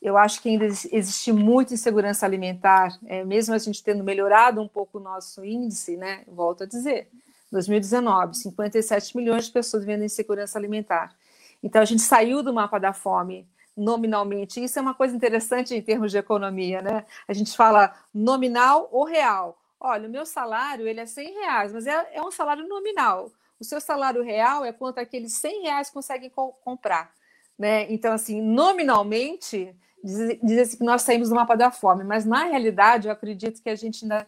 eu 0.00 0.16
acho 0.16 0.40
que 0.40 0.48
ainda 0.48 0.64
existe 0.64 1.32
muita 1.32 1.74
insegurança 1.74 2.24
alimentar, 2.24 2.98
é, 3.06 3.24
mesmo 3.24 3.54
a 3.54 3.58
gente 3.58 3.82
tendo 3.82 4.02
melhorado 4.02 4.60
um 4.62 4.68
pouco 4.68 4.98
o 4.98 5.02
nosso 5.02 5.44
índice, 5.44 5.96
né? 5.96 6.24
Volto 6.26 6.64
a 6.64 6.66
dizer, 6.66 7.08
2019, 7.52 8.34
57 8.36 9.16
milhões 9.16 9.46
de 9.46 9.52
pessoas 9.52 9.84
vivendo 9.84 10.02
em 10.02 10.06
insegurança 10.06 10.58
alimentar. 10.58 11.14
Então 11.62 11.80
a 11.80 11.84
gente 11.84 12.02
saiu 12.02 12.42
do 12.42 12.52
mapa 12.52 12.78
da 12.78 12.92
fome 12.92 13.46
nominalmente. 13.76 14.62
Isso 14.62 14.78
é 14.78 14.82
uma 14.82 14.94
coisa 14.94 15.14
interessante 15.14 15.74
em 15.74 15.82
termos 15.82 16.12
de 16.12 16.18
economia, 16.18 16.80
né? 16.80 17.04
A 17.26 17.32
gente 17.32 17.56
fala 17.56 17.94
nominal 18.12 18.88
ou 18.92 19.04
real. 19.04 19.58
Olha, 19.86 20.08
o 20.08 20.10
meu 20.10 20.24
salário 20.24 20.88
ele 20.88 20.98
é 20.98 21.04
100 21.04 21.34
reais, 21.34 21.70
mas 21.70 21.86
é, 21.86 22.08
é 22.14 22.22
um 22.22 22.30
salário 22.30 22.66
nominal. 22.66 23.30
O 23.60 23.64
seu 23.64 23.78
salário 23.82 24.22
real 24.22 24.64
é 24.64 24.72
quanto 24.72 24.98
aqueles 24.98 25.34
100 25.34 25.64
reais 25.64 25.90
conseguem 25.90 26.30
co 26.30 26.52
comprar. 26.64 27.12
Né? 27.58 27.92
Então, 27.92 28.14
assim, 28.14 28.40
nominalmente, 28.40 29.76
diz, 30.02 30.38
diz 30.42 30.58
assim 30.58 30.78
que 30.78 30.84
nós 30.84 31.02
saímos 31.02 31.28
do 31.28 31.34
mapa 31.34 31.54
da 31.54 31.70
fome, 31.70 32.02
mas 32.02 32.24
na 32.24 32.44
realidade 32.44 33.08
eu 33.08 33.12
acredito 33.12 33.62
que 33.62 33.68
a 33.68 33.74
gente 33.74 34.04
ainda 34.04 34.26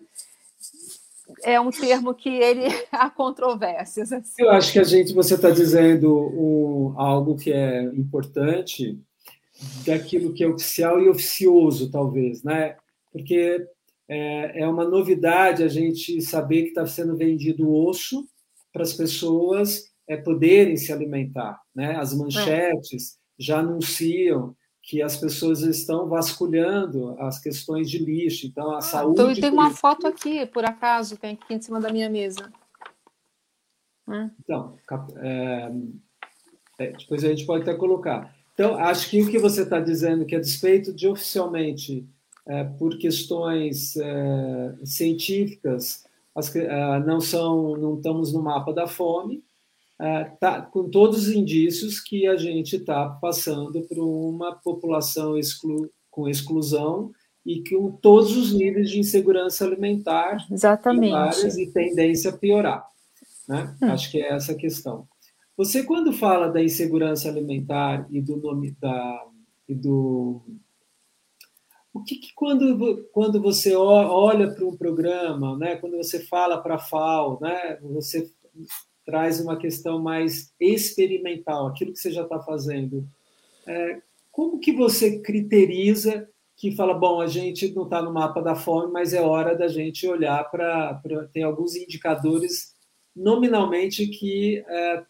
é 1.42 1.58
um 1.58 1.70
termo 1.70 2.12
que 2.12 2.28
ele 2.28 2.66
há 2.92 3.08
controvérsias. 3.08 4.12
Assim. 4.12 4.42
Eu 4.42 4.50
acho 4.50 4.74
que 4.74 4.78
a 4.78 4.84
gente, 4.84 5.14
você 5.14 5.36
está 5.36 5.48
dizendo 5.48 6.14
um, 6.14 7.00
algo 7.00 7.34
que 7.34 7.50
é 7.50 7.82
importante 7.82 9.00
daquilo 9.86 10.34
que 10.34 10.44
é 10.44 10.48
oficial 10.48 11.00
e 11.00 11.08
oficioso, 11.08 11.90
talvez, 11.90 12.42
né? 12.42 12.76
Porque 13.10 13.66
é, 14.08 14.62
é 14.62 14.68
uma 14.68 14.84
novidade 14.84 15.62
a 15.62 15.68
gente 15.68 16.20
saber 16.20 16.62
que 16.62 16.68
está 16.68 16.86
sendo 16.86 17.16
vendido 17.16 17.70
osso 17.70 18.26
para 18.72 18.82
as 18.82 18.92
pessoas 18.92 19.92
é, 20.08 20.16
poderem 20.16 20.76
se 20.76 20.92
alimentar, 20.92 21.60
né? 21.74 21.96
As 21.96 22.14
manchetes 22.14 23.18
já 23.38 23.58
anunciam 23.58 24.54
que 24.82 25.02
as 25.02 25.16
pessoas 25.16 25.62
estão 25.62 26.08
vasculhando 26.08 27.16
as 27.18 27.40
questões 27.40 27.90
de 27.90 27.98
lixo. 27.98 28.46
Então, 28.46 28.70
a 28.70 28.78
ah, 28.78 28.80
saúde. 28.80 29.20
Então, 29.20 29.34
tem 29.34 29.50
uma 29.50 29.70
foto 29.72 30.06
aqui, 30.06 30.46
por 30.46 30.64
acaso, 30.64 31.16
tem 31.16 31.32
aqui 31.32 31.54
em 31.54 31.60
cima 31.60 31.80
da 31.80 31.92
minha 31.92 32.08
mesa. 32.08 32.52
Então, 34.38 34.78
é, 35.16 35.72
é, 36.78 36.92
depois 36.92 37.24
a 37.24 37.28
gente 37.28 37.44
pode 37.44 37.62
até 37.62 37.74
colocar. 37.74 38.32
Então, 38.54 38.78
acho 38.78 39.10
que 39.10 39.20
o 39.20 39.28
que 39.28 39.38
você 39.38 39.62
está 39.62 39.80
dizendo, 39.80 40.24
que 40.24 40.36
a 40.36 40.40
despeito 40.40 40.94
de 40.94 41.08
oficialmente, 41.08 42.08
por 42.78 42.96
questões 42.98 43.96
é, 43.96 44.74
científicas, 44.84 46.04
as, 46.34 46.54
é, 46.54 47.00
não 47.00 47.20
são, 47.20 47.76
não 47.76 47.96
estamos 47.96 48.32
no 48.32 48.42
mapa 48.42 48.72
da 48.72 48.86
fome, 48.86 49.42
tá, 50.38 50.60
com 50.60 50.90
todos 50.90 51.26
os 51.26 51.34
indícios 51.34 51.98
que 51.98 52.26
a 52.26 52.36
gente 52.36 52.76
está 52.76 53.08
passando 53.08 53.80
por 53.82 53.98
uma 53.98 54.54
população 54.54 55.38
exclu, 55.38 55.90
com 56.10 56.28
exclusão 56.28 57.10
e 57.44 57.62
com 57.68 57.92
todos 57.92 58.36
os 58.36 58.52
níveis 58.52 58.90
de 58.90 58.98
insegurança 58.98 59.64
alimentar 59.64 60.46
Exatamente. 60.50 61.60
e 61.60 61.66
tendência 61.70 62.30
a 62.30 62.36
piorar. 62.36 62.84
Né? 63.48 63.74
Hum. 63.80 63.90
Acho 63.90 64.10
que 64.10 64.18
é 64.20 64.32
essa 64.32 64.52
a 64.52 64.56
questão. 64.56 65.06
Você, 65.56 65.84
quando 65.84 66.12
fala 66.12 66.48
da 66.48 66.62
insegurança 66.62 67.28
alimentar 67.28 68.06
e 68.10 68.20
do 68.20 68.36
nome 68.36 68.72
da. 68.72 69.24
E 69.68 69.74
do, 69.74 70.42
o 71.96 72.04
que, 72.04 72.16
que 72.16 72.34
quando, 72.34 73.08
quando 73.12 73.40
você 73.40 73.74
olha 73.74 74.52
para 74.52 74.64
um 74.64 74.76
programa, 74.76 75.56
né, 75.56 75.76
quando 75.76 75.96
você 75.96 76.20
fala 76.20 76.58
para 76.58 76.74
a 76.74 76.78
FAO, 76.78 77.38
né, 77.40 77.78
você 77.82 78.30
traz 79.04 79.40
uma 79.40 79.56
questão 79.56 80.02
mais 80.02 80.52
experimental, 80.60 81.68
aquilo 81.68 81.92
que 81.92 81.98
você 81.98 82.10
já 82.10 82.22
está 82.22 82.38
fazendo. 82.40 83.06
É, 83.66 84.00
como 84.30 84.58
que 84.58 84.72
você 84.72 85.20
criteriza 85.20 86.28
que 86.56 86.74
fala, 86.74 86.94
bom, 86.94 87.20
a 87.20 87.26
gente 87.26 87.72
não 87.74 87.84
está 87.84 88.02
no 88.02 88.12
mapa 88.12 88.40
da 88.40 88.54
fome, 88.54 88.92
mas 88.92 89.12
é 89.12 89.20
hora 89.20 89.54
da 89.54 89.68
gente 89.68 90.06
olhar 90.06 90.42
para. 90.50 91.00
Tem 91.32 91.42
alguns 91.42 91.76
indicadores 91.76 92.74
nominalmente 93.14 94.06
que 94.06 94.64
é, 94.66 95.02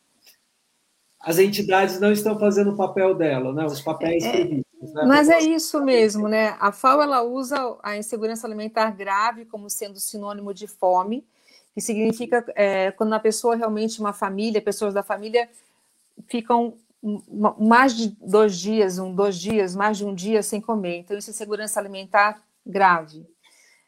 as 1.20 1.38
entidades 1.38 2.00
não 2.00 2.10
estão 2.10 2.38
fazendo 2.38 2.72
o 2.72 2.76
papel 2.76 3.14
dela, 3.14 3.52
né? 3.52 3.64
os 3.64 3.80
papéis 3.80 4.24
é, 4.24 4.30
previstos. 4.30 4.56
Né? 4.58 4.65
Mas 5.06 5.28
é 5.28 5.40
isso 5.40 5.82
mesmo, 5.82 6.28
né? 6.28 6.56
A 6.60 6.70
FAO 6.70 7.00
ela 7.00 7.22
usa 7.22 7.76
a 7.82 7.96
insegurança 7.96 8.46
alimentar 8.46 8.90
grave 8.90 9.46
como 9.46 9.70
sendo 9.70 9.98
sinônimo 9.98 10.52
de 10.52 10.66
fome, 10.66 11.26
que 11.74 11.80
significa 11.80 12.44
é, 12.54 12.90
quando 12.90 13.12
a 13.14 13.20
pessoa 13.20 13.56
realmente, 13.56 14.00
uma 14.00 14.12
família, 14.12 14.60
pessoas 14.60 14.92
da 14.92 15.02
família 15.02 15.48
ficam 16.28 16.74
mais 17.58 17.94
de 17.94 18.08
dois 18.20 18.58
dias, 18.58 18.98
um, 18.98 19.14
dois 19.14 19.36
dias, 19.36 19.76
mais 19.76 19.98
de 19.98 20.04
um 20.04 20.14
dia 20.14 20.42
sem 20.42 20.60
comer. 20.60 20.98
Então, 20.98 21.16
isso 21.16 21.30
é 21.30 21.32
segurança 21.32 21.78
alimentar 21.78 22.42
grave, 22.64 23.26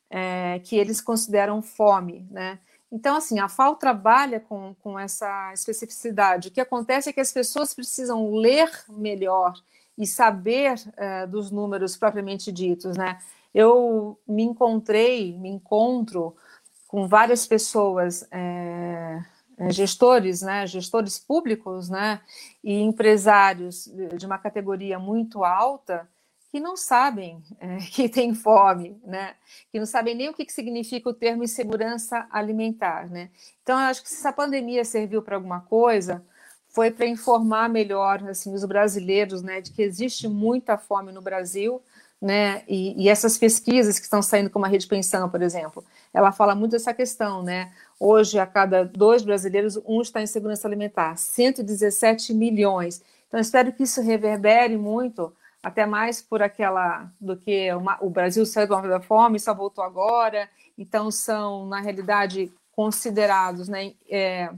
é, 0.09 0.61
que 0.64 0.76
eles 0.76 1.00
consideram 1.00 1.61
fome, 1.61 2.26
né? 2.30 2.59
Então, 2.90 3.16
assim, 3.16 3.38
a 3.38 3.49
FAO 3.49 3.76
trabalha 3.76 4.40
com, 4.40 4.75
com 4.83 4.99
essa 4.99 5.52
especificidade. 5.52 6.49
O 6.49 6.50
que 6.50 6.61
acontece 6.61 7.11
é 7.11 7.12
que 7.12 7.21
as 7.21 7.33
pessoas 7.33 7.75
precisam 7.75 8.35
ler 8.35 8.71
melhor 8.88 9.52
e 9.99 10.07
saber 10.07 10.81
é, 10.97 11.26
dos 11.26 11.50
números 11.50 11.97
propriamente 11.97 12.52
ditos, 12.52 12.97
né? 12.97 13.19
Eu 13.52 14.19
me 14.26 14.45
encontrei, 14.45 15.37
me 15.37 15.49
encontro 15.49 16.37
com 16.87 17.09
várias 17.09 17.47
pessoas, 17.47 18.26
é, 18.31 19.21
gestores, 19.71 20.40
né, 20.40 20.67
gestores 20.67 21.19
públicos, 21.19 21.88
né, 21.88 22.21
e 22.62 22.81
empresários 22.81 23.90
de 24.16 24.25
uma 24.25 24.38
categoria 24.38 24.99
muito 24.99 25.44
alta 25.44 26.09
que 26.51 26.61
não 26.61 26.77
sabem 26.77 27.42
é, 27.59 27.77
que 27.92 28.09
tem 28.09 28.35
fome, 28.35 29.01
né, 29.05 29.35
que 29.70 29.79
não 29.79 29.87
sabem 29.87 30.14
nem 30.14 30.29
o 30.29 30.35
que 30.35 30.51
significa 30.51 31.11
o 31.11 31.14
termo 31.14 31.42
insegurança 31.42 32.27
alimentar, 32.31 33.11
né. 33.11 33.31
Então, 33.62 33.79
eu 33.79 33.87
acho 33.87 34.03
que 34.03 34.09
se 34.09 34.16
essa 34.16 34.33
pandemia 34.33 34.85
serviu 34.85 35.20
para 35.23 35.37
alguma 35.37 35.61
coisa, 35.61 36.25
foi 36.68 36.90
para 36.90 37.07
informar 37.07 37.68
melhor 37.68 38.22
assim 38.28 38.54
os 38.54 38.64
brasileiros, 38.64 39.42
né, 39.42 39.61
de 39.61 39.72
que 39.72 39.83
existe 39.83 40.28
muita 40.28 40.76
fome 40.78 41.12
no 41.12 41.20
Brasil, 41.22 41.83
né? 42.20 42.62
E, 42.66 43.04
e, 43.04 43.09
essas 43.09 43.38
pesquisas 43.38 43.98
que 43.98 44.04
estão 44.04 44.20
saindo 44.20 44.50
como 44.50 44.64
a 44.64 44.68
Rede 44.68 44.88
Pensão, 44.88 45.28
por 45.31 45.40
exemplo, 45.40 45.85
ela 46.12 46.33
fala 46.33 46.54
muito 46.54 46.72
dessa 46.72 46.92
questão, 46.92 47.42
né? 47.42 47.72
Hoje, 47.98 48.38
a 48.38 48.46
cada 48.46 48.85
dois 48.85 49.22
brasileiros, 49.22 49.78
um 49.87 50.02
está 50.02 50.20
em 50.20 50.26
segurança 50.26 50.66
alimentar, 50.66 51.16
117 51.16 52.35
milhões. 52.35 53.02
Então, 53.28 53.38
espero 53.38 53.72
que 53.72 53.85
isso 53.85 54.02
reverbere 54.02 54.76
muito, 54.76 55.33
até 55.62 55.87
mais 55.87 56.20
por 56.20 56.42
aquela 56.42 57.09
do 57.20 57.37
que 57.37 57.72
uma, 57.74 57.96
o 58.00 58.11
Brasil 58.11 58.44
saiu 58.44 58.66
da 58.66 59.00
fome, 59.00 59.38
só 59.38 59.54
voltou 59.54 59.85
agora. 59.85 60.48
Então, 60.76 61.11
são, 61.11 61.66
na 61.66 61.81
realidade, 61.81 62.52
considerados, 62.72 63.68
né? 63.68 63.92
É, 64.09 64.50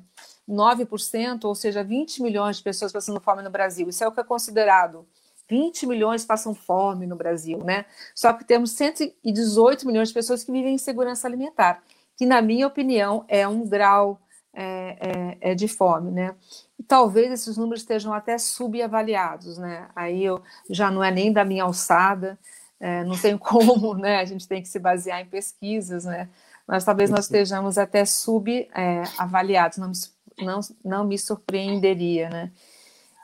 9%, 0.50 1.44
ou 1.44 1.54
seja, 1.54 1.84
20 1.84 2.22
milhões 2.22 2.56
de 2.56 2.62
pessoas 2.62 2.92
passando 2.92 3.20
fome 3.20 3.42
no 3.42 3.50
Brasil. 3.50 3.88
Isso 3.88 4.02
é 4.02 4.08
o 4.08 4.12
que 4.12 4.20
é 4.20 4.24
considerado 4.24 5.06
20 5.50 5.86
milhões 5.86 6.24
passam 6.24 6.54
fome 6.54 7.06
no 7.08 7.16
Brasil, 7.16 7.58
né? 7.64 7.84
Só 8.14 8.32
que 8.32 8.44
temos 8.44 8.70
118 8.70 9.84
milhões 9.84 10.08
de 10.08 10.14
pessoas 10.14 10.44
que 10.44 10.52
vivem 10.52 10.74
em 10.74 10.78
segurança 10.78 11.26
alimentar, 11.26 11.82
que, 12.16 12.24
na 12.24 12.40
minha 12.40 12.68
opinião, 12.68 13.24
é 13.26 13.48
um 13.48 13.66
grau 13.66 14.20
é, 14.54 15.38
é, 15.42 15.50
é 15.52 15.54
de 15.54 15.66
fome, 15.66 16.12
né? 16.12 16.36
E 16.78 16.84
talvez 16.84 17.32
esses 17.32 17.56
números 17.56 17.82
estejam 17.82 18.14
até 18.14 18.38
subavaliados, 18.38 19.58
né? 19.58 19.88
Aí 19.94 20.24
eu 20.24 20.40
já 20.70 20.88
não 20.88 21.02
é 21.02 21.10
nem 21.10 21.32
da 21.32 21.44
minha 21.44 21.64
alçada, 21.64 22.38
é, 22.78 23.02
não 23.04 23.18
tem 23.18 23.36
como, 23.38 23.94
né? 23.94 24.20
A 24.20 24.24
gente 24.24 24.46
tem 24.46 24.62
que 24.62 24.68
se 24.68 24.78
basear 24.78 25.20
em 25.20 25.26
pesquisas, 25.26 26.04
né? 26.04 26.28
Mas 26.64 26.84
talvez 26.84 27.10
nós 27.10 27.24
estejamos 27.24 27.76
até 27.76 28.04
subavaliados, 28.04 29.78
não, 29.78 29.90
não, 30.38 30.60
não 30.84 31.04
me 31.06 31.18
surpreenderia, 31.18 32.28
né? 32.28 32.52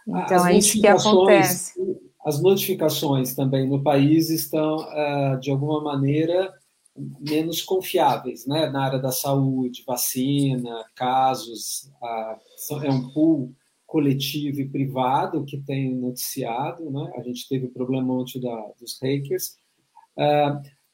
Então 0.07 0.39
As 0.39 0.47
é 0.47 0.55
isso 0.55 0.81
que 0.81 0.87
acontece 0.87 1.75
as 2.27 2.43
notificações 2.43 3.37
também 3.37 3.69
no 3.69 3.81
país 3.81 4.31
estão, 4.31 4.81
ah, 4.81 5.39
de 5.41 5.49
alguma 5.49 5.81
maneira, 5.81 6.53
menos 7.21 7.63
confiáveis, 7.63 8.45
né? 8.47 8.69
Na 8.69 8.85
área 8.85 8.99
da 8.99 9.13
saúde, 9.13 9.85
vacina, 9.87 10.85
casos, 10.97 11.89
é 12.83 12.91
um 12.91 13.11
pool 13.11 13.55
coletivo 13.87 14.61
e 14.61 14.69
privado 14.69 15.45
que 15.45 15.59
tem 15.59 15.95
noticiado, 15.95 16.91
né? 16.91 17.13
A 17.17 17.23
gente 17.23 17.49
teve 17.49 17.67
o 17.67 17.71
problema 17.71 18.13
ontem 18.13 18.41
da, 18.41 18.73
dos 18.81 18.99
hackers. 19.01 19.57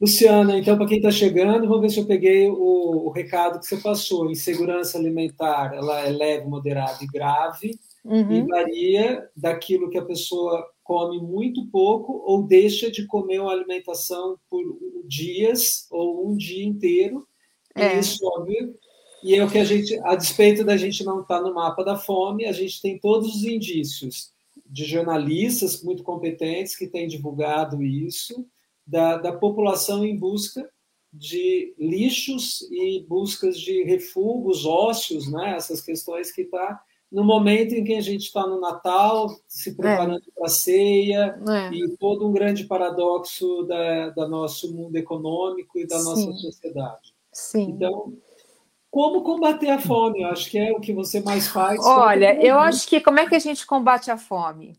Luciana, 0.02 0.58
então, 0.58 0.76
para 0.76 0.88
quem 0.88 0.96
está 0.96 1.12
chegando, 1.12 1.68
vamos 1.68 1.82
ver 1.82 1.90
se 1.90 2.00
eu 2.00 2.04
peguei 2.04 2.48
o, 2.48 3.06
o, 3.06 3.10
recado 3.10 3.60
que 3.60 3.66
você 3.66 3.76
passou. 3.76 4.28
Insegurança 4.28 4.98
alimentar, 4.98 5.72
ela 5.72 6.00
é 6.00 6.10
leve, 6.10 6.48
moderada 6.48 6.98
e 7.04 7.06
grave, 7.06 7.78
uhum. 8.04 8.32
e 8.32 8.42
varia 8.42 9.30
daquilo 9.36 9.88
que 9.88 9.96
a 9.96 10.04
pessoa 10.04 10.66
come 10.82 11.22
muito 11.22 11.64
pouco 11.68 12.20
ou 12.26 12.42
deixa 12.42 12.90
de 12.90 13.06
comer 13.06 13.38
uma 13.38 13.52
alimentação 13.52 14.36
por 14.50 14.60
dias 15.06 15.86
ou 15.88 16.28
um 16.28 16.36
dia 16.36 16.64
inteiro. 16.64 17.24
É. 17.72 17.94
E 17.94 18.00
isso, 18.00 18.26
óbvio, 18.26 18.74
e 19.22 19.36
é 19.36 19.44
o 19.44 19.48
que 19.48 19.58
a 19.58 19.64
gente, 19.64 19.96
a 20.02 20.16
despeito 20.16 20.64
da 20.64 20.76
gente 20.76 21.04
não 21.04 21.20
estar 21.20 21.38
tá 21.38 21.42
no 21.48 21.54
mapa 21.54 21.84
da 21.84 21.94
fome, 21.94 22.44
a 22.44 22.52
gente 22.52 22.82
tem 22.82 22.98
todos 22.98 23.36
os 23.36 23.44
indícios 23.44 24.32
de 24.66 24.84
jornalistas 24.84 25.80
muito 25.80 26.02
competentes 26.02 26.74
que 26.74 26.88
têm 26.88 27.06
divulgado 27.06 27.84
isso, 27.84 28.44
da, 28.92 29.16
da 29.16 29.32
população 29.32 30.04
em 30.04 30.14
busca 30.14 30.68
de 31.10 31.74
lixos 31.78 32.60
e 32.70 33.04
buscas 33.08 33.58
de 33.58 33.82
refugos 33.84 34.66
ósseos, 34.66 35.32
né? 35.32 35.56
essas 35.56 35.80
questões 35.80 36.30
que 36.30 36.42
está 36.42 36.78
no 37.10 37.24
momento 37.24 37.74
em 37.74 37.84
que 37.84 37.94
a 37.94 38.00
gente 38.02 38.24
está 38.24 38.46
no 38.46 38.60
Natal, 38.60 39.30
se 39.46 39.70
é. 39.70 39.74
preparando 39.74 40.24
é. 40.26 40.30
para 40.34 40.46
a 40.46 40.50
ceia, 40.50 41.38
é. 41.48 41.74
e 41.74 41.96
todo 41.96 42.26
um 42.26 42.32
grande 42.32 42.64
paradoxo 42.64 43.62
da, 43.64 44.10
da 44.10 44.28
nosso 44.28 44.74
mundo 44.74 44.96
econômico 44.96 45.78
e 45.78 45.86
da 45.86 45.98
Sim. 45.98 46.04
nossa 46.04 46.32
sociedade. 46.32 47.14
Sim. 47.32 47.70
Então, 47.70 48.14
como 48.90 49.22
combater 49.22 49.70
a 49.70 49.78
fome? 49.78 50.22
Eu 50.22 50.28
acho 50.28 50.50
que 50.50 50.58
é 50.58 50.72
o 50.72 50.80
que 50.80 50.92
você 50.92 51.20
mais 51.20 51.48
faz. 51.48 51.80
Olha, 51.82 52.42
eu 52.42 52.58
acho 52.58 52.86
que 52.86 53.00
como 53.00 53.20
é 53.20 53.26
que 53.26 53.34
a 53.34 53.38
gente 53.38 53.66
combate 53.66 54.10
a 54.10 54.18
fome? 54.18 54.78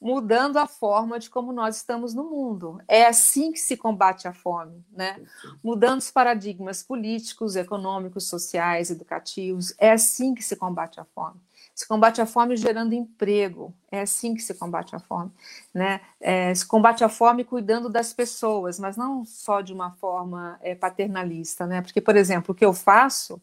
Mudando 0.00 0.56
a 0.56 0.66
forma 0.66 1.18
de 1.18 1.28
como 1.28 1.52
nós 1.52 1.76
estamos 1.76 2.14
no 2.14 2.24
mundo. 2.24 2.80
É 2.88 3.06
assim 3.06 3.52
que 3.52 3.58
se 3.58 3.76
combate 3.76 4.26
a 4.26 4.32
fome, 4.32 4.82
né? 4.90 5.20
Mudando 5.62 5.98
os 5.98 6.10
paradigmas 6.10 6.82
políticos, 6.82 7.54
econômicos, 7.54 8.26
sociais, 8.26 8.90
educativos. 8.90 9.74
É 9.78 9.92
assim 9.92 10.34
que 10.34 10.42
se 10.42 10.56
combate 10.56 10.98
a 10.98 11.04
fome. 11.04 11.38
Se 11.74 11.86
combate 11.86 12.20
a 12.20 12.26
fome 12.26 12.56
gerando 12.56 12.94
emprego. 12.94 13.74
É 13.90 14.00
assim 14.00 14.34
que 14.34 14.42
se 14.42 14.54
combate 14.54 14.96
a 14.96 14.98
fome, 14.98 15.30
né? 15.72 16.00
É, 16.18 16.54
se 16.54 16.66
combate 16.66 17.04
a 17.04 17.08
fome 17.08 17.44
cuidando 17.44 17.90
das 17.90 18.12
pessoas, 18.12 18.78
mas 18.78 18.96
não 18.96 19.24
só 19.24 19.60
de 19.60 19.72
uma 19.72 19.90
forma 19.92 20.58
é, 20.62 20.74
paternalista, 20.74 21.66
né? 21.66 21.82
Porque, 21.82 22.00
por 22.00 22.16
exemplo, 22.16 22.52
o 22.52 22.54
que 22.54 22.64
eu 22.64 22.72
faço 22.72 23.40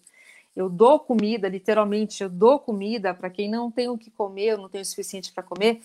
eu 0.57 0.67
dou 0.69 0.99
comida, 0.99 1.47
literalmente, 1.47 2.23
eu 2.23 2.29
dou 2.29 2.59
comida 2.59 3.13
para 3.13 3.29
quem 3.29 3.47
não 3.47 3.69
tem 3.69 3.89
o 3.89 3.97
que 3.97 4.09
comer, 4.09 4.57
não 4.57 4.67
tem 4.67 4.81
o 4.81 4.85
suficiente 4.85 5.31
para 5.31 5.43
comer, 5.43 5.81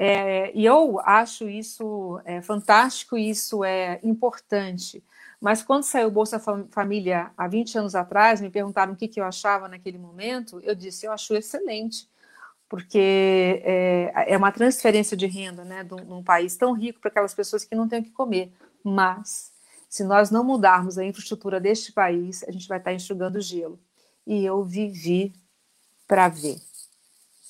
é, 0.00 0.52
e 0.54 0.64
eu 0.64 1.00
acho 1.00 1.48
isso 1.48 2.20
é, 2.24 2.40
fantástico, 2.40 3.18
isso 3.18 3.64
é 3.64 3.98
importante. 4.04 5.02
Mas 5.40 5.60
quando 5.60 5.82
saiu 5.82 6.06
o 6.06 6.10
Bolsa 6.10 6.38
Família 6.70 7.32
há 7.36 7.48
20 7.48 7.78
anos 7.78 7.94
atrás, 7.96 8.40
me 8.40 8.48
perguntaram 8.48 8.92
o 8.92 8.96
que, 8.96 9.08
que 9.08 9.18
eu 9.20 9.24
achava 9.24 9.66
naquele 9.66 9.98
momento, 9.98 10.60
eu 10.60 10.72
disse, 10.72 11.04
eu 11.04 11.10
acho 11.10 11.34
excelente, 11.34 12.08
porque 12.68 13.60
é, 13.64 14.34
é 14.34 14.36
uma 14.36 14.52
transferência 14.52 15.16
de 15.16 15.26
renda 15.26 15.64
né, 15.64 15.82
de 15.82 15.94
um, 15.94 16.22
país 16.22 16.56
tão 16.56 16.72
rico 16.74 17.00
para 17.00 17.10
aquelas 17.10 17.34
pessoas 17.34 17.64
que 17.64 17.74
não 17.74 17.88
têm 17.88 17.98
o 18.00 18.04
que 18.04 18.10
comer. 18.12 18.52
Mas, 18.84 19.52
se 19.88 20.04
nós 20.04 20.30
não 20.30 20.44
mudarmos 20.44 20.96
a 20.96 21.04
infraestrutura 21.04 21.58
deste 21.58 21.90
país, 21.90 22.44
a 22.44 22.52
gente 22.52 22.68
vai 22.68 22.78
estar 22.78 22.92
enxugando 22.92 23.40
gelo. 23.40 23.80
E 24.24 24.44
eu 24.44 24.62
vivi 24.62 25.32
para 26.06 26.28
ver 26.28 26.67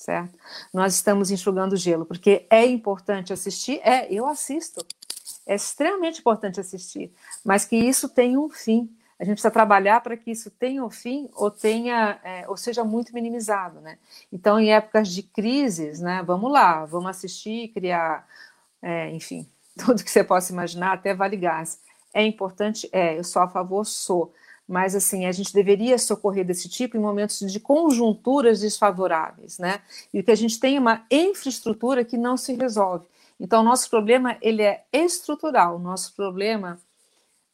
certo? 0.09 0.35
Nós 0.73 0.95
estamos 0.95 1.29
enxugando 1.29 1.77
gelo, 1.77 2.03
porque 2.03 2.47
é 2.49 2.65
importante 2.65 3.31
assistir, 3.31 3.79
é, 3.83 4.11
eu 4.11 4.25
assisto, 4.25 4.83
é 5.45 5.53
extremamente 5.53 6.19
importante 6.19 6.59
assistir, 6.59 7.11
mas 7.45 7.63
que 7.63 7.75
isso 7.75 8.09
tenha 8.09 8.39
um 8.39 8.49
fim. 8.49 8.89
A 9.19 9.23
gente 9.23 9.35
precisa 9.35 9.51
trabalhar 9.51 10.01
para 10.01 10.17
que 10.17 10.31
isso 10.31 10.49
tenha 10.49 10.83
um 10.83 10.89
fim 10.89 11.29
ou 11.35 11.51
tenha, 11.51 12.19
é, 12.23 12.49
ou 12.49 12.57
seja 12.57 12.83
muito 12.83 13.13
minimizado, 13.13 13.79
né? 13.81 13.99
Então, 14.33 14.59
em 14.59 14.73
épocas 14.73 15.09
de 15.09 15.21
crises, 15.21 15.99
né? 15.99 16.23
Vamos 16.25 16.51
lá, 16.51 16.85
vamos 16.85 17.11
assistir, 17.11 17.67
criar, 17.67 18.25
é, 18.81 19.11
enfim, 19.11 19.47
tudo 19.77 20.03
que 20.03 20.09
você 20.09 20.23
possa 20.23 20.51
imaginar, 20.51 20.93
até 20.93 21.13
vale 21.13 21.37
gás. 21.37 21.79
É 22.11 22.25
importante, 22.25 22.89
é, 22.91 23.19
eu 23.19 23.23
sou 23.23 23.43
a 23.43 23.47
favor, 23.47 23.85
sou 23.85 24.33
mas 24.69 24.93
assim 24.95 25.25
a 25.25 25.31
gente 25.31 25.51
deveria 25.51 25.97
socorrer 25.97 26.45
desse 26.45 26.69
tipo 26.69 26.95
em 26.95 26.99
momentos 26.99 27.39
de 27.51 27.59
conjunturas 27.59 28.59
desfavoráveis, 28.59 29.57
né? 29.57 29.81
E 30.13 30.21
que 30.21 30.29
a 30.29 30.35
gente 30.35 30.59
tem 30.59 30.77
uma 30.77 31.03
infraestrutura 31.09 32.05
que 32.05 32.15
não 32.15 32.37
se 32.37 32.53
resolve. 32.53 33.03
Então, 33.39 33.61
o 33.61 33.63
nosso 33.63 33.89
problema 33.89 34.37
ele 34.39 34.61
é 34.61 34.83
estrutural. 34.93 35.79
Nosso 35.79 36.13
problema 36.15 36.79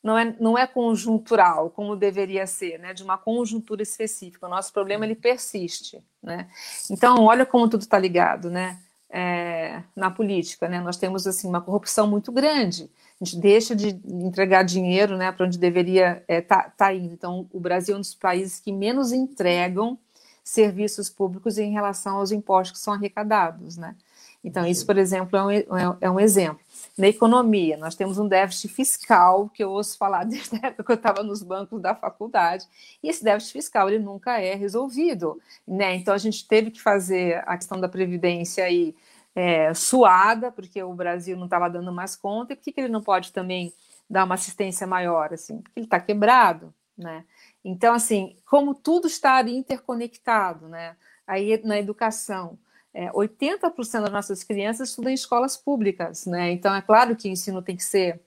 não 0.03 0.17
é, 0.17 0.35
não 0.41 0.57
é 0.57 0.67
conjuntural, 0.67 1.69
como 1.69 1.95
deveria 1.95 2.45
ser, 2.45 2.79
né? 2.79 2.93
De 2.93 3.01
uma 3.01 3.17
conjuntura 3.17 3.81
específica. 3.81 4.45
O 4.45 4.49
nosso 4.49 4.73
problema 4.73 5.05
ele 5.05 5.15
persiste, 5.15 6.03
né? 6.21 6.49
Então, 6.91 7.23
olha 7.23 7.45
como 7.45 7.69
tudo 7.69 7.81
está 7.81 7.97
ligado, 7.97 8.49
né? 8.49 8.77
É, 9.09 9.81
na 9.95 10.11
política, 10.11 10.67
né? 10.67 10.81
Nós 10.81 10.97
temos 10.97 11.25
assim 11.25 11.47
uma 11.47 11.61
corrupção 11.61 12.07
muito 12.07 12.29
grande 12.29 12.89
a 13.21 13.23
gente 13.23 13.39
deixa 13.39 13.75
de 13.75 13.99
entregar 14.05 14.63
dinheiro 14.63 15.17
né, 15.17 15.31
para 15.31 15.45
onde 15.45 15.57
deveria 15.57 16.23
estar 16.27 16.33
é, 16.33 16.41
tá, 16.41 16.73
tá 16.75 16.93
indo. 16.93 17.13
Então, 17.13 17.47
o 17.51 17.59
Brasil 17.59 17.95
é 17.95 17.97
um 17.97 18.01
dos 18.01 18.13
países 18.13 18.59
que 18.59 18.71
menos 18.71 19.13
entregam 19.13 19.97
serviços 20.43 21.09
públicos 21.09 21.57
em 21.57 21.71
relação 21.71 22.17
aos 22.17 22.31
impostos 22.31 22.77
que 22.77 22.83
são 22.83 22.93
arrecadados. 22.93 23.77
Né? 23.77 23.95
Então, 24.43 24.67
isso, 24.67 24.85
por 24.85 24.97
exemplo, 24.97 25.37
é 25.37 25.43
um, 25.43 25.51
é, 25.51 25.97
é 26.01 26.11
um 26.11 26.19
exemplo. 26.19 26.59
Na 26.97 27.07
economia, 27.07 27.77
nós 27.77 27.95
temos 27.95 28.19
um 28.19 28.27
déficit 28.27 28.67
fiscal, 28.67 29.49
que 29.49 29.63
eu 29.63 29.71
ouço 29.71 29.97
falar 29.97 30.23
desde 30.27 30.57
a 30.57 30.67
época 30.67 30.83
que 30.83 30.91
eu 30.91 30.95
estava 30.95 31.23
nos 31.23 31.41
bancos 31.41 31.81
da 31.81 31.95
faculdade, 31.95 32.67
e 33.01 33.09
esse 33.09 33.23
déficit 33.23 33.53
fiscal 33.53 33.89
ele 33.89 34.03
nunca 34.03 34.39
é 34.39 34.53
resolvido. 34.53 35.41
Né? 35.65 35.95
Então, 35.95 36.13
a 36.13 36.17
gente 36.17 36.45
teve 36.47 36.69
que 36.69 36.81
fazer 36.81 37.41
a 37.47 37.55
questão 37.57 37.79
da 37.79 37.87
Previdência 37.89 38.65
aí 38.65 38.93
é, 39.35 39.73
suada, 39.73 40.51
porque 40.51 40.81
o 40.81 40.93
Brasil 40.93 41.35
não 41.35 41.45
estava 41.45 41.69
dando 41.69 41.91
mais 41.91 42.15
conta, 42.15 42.53
e 42.53 42.55
por 42.55 42.63
que, 42.63 42.71
que 42.71 42.81
ele 42.81 42.89
não 42.89 43.01
pode 43.01 43.33
também 43.33 43.73
dar 44.09 44.23
uma 44.23 44.35
assistência 44.35 44.87
maior, 44.87 45.33
assim? 45.33 45.61
Porque 45.61 45.79
ele 45.79 45.85
está 45.85 45.99
quebrado, 45.99 46.73
né? 46.97 47.25
Então, 47.63 47.93
assim, 47.93 48.37
como 48.45 48.73
tudo 48.73 49.07
está 49.07 49.41
interconectado, 49.41 50.69
né? 50.69 50.95
Aí 51.27 51.59
na 51.65 51.77
educação, 51.77 52.57
é, 52.93 53.11
80% 53.11 54.03
das 54.03 54.11
nossas 54.11 54.43
crianças 54.43 54.89
estudam 54.89 55.11
em 55.11 55.15
escolas 55.15 55.57
públicas, 55.57 56.25
né? 56.25 56.51
Então, 56.51 56.73
é 56.73 56.81
claro 56.81 57.15
que 57.15 57.27
o 57.27 57.31
ensino 57.31 57.61
tem 57.61 57.75
que 57.75 57.83
ser 57.83 58.21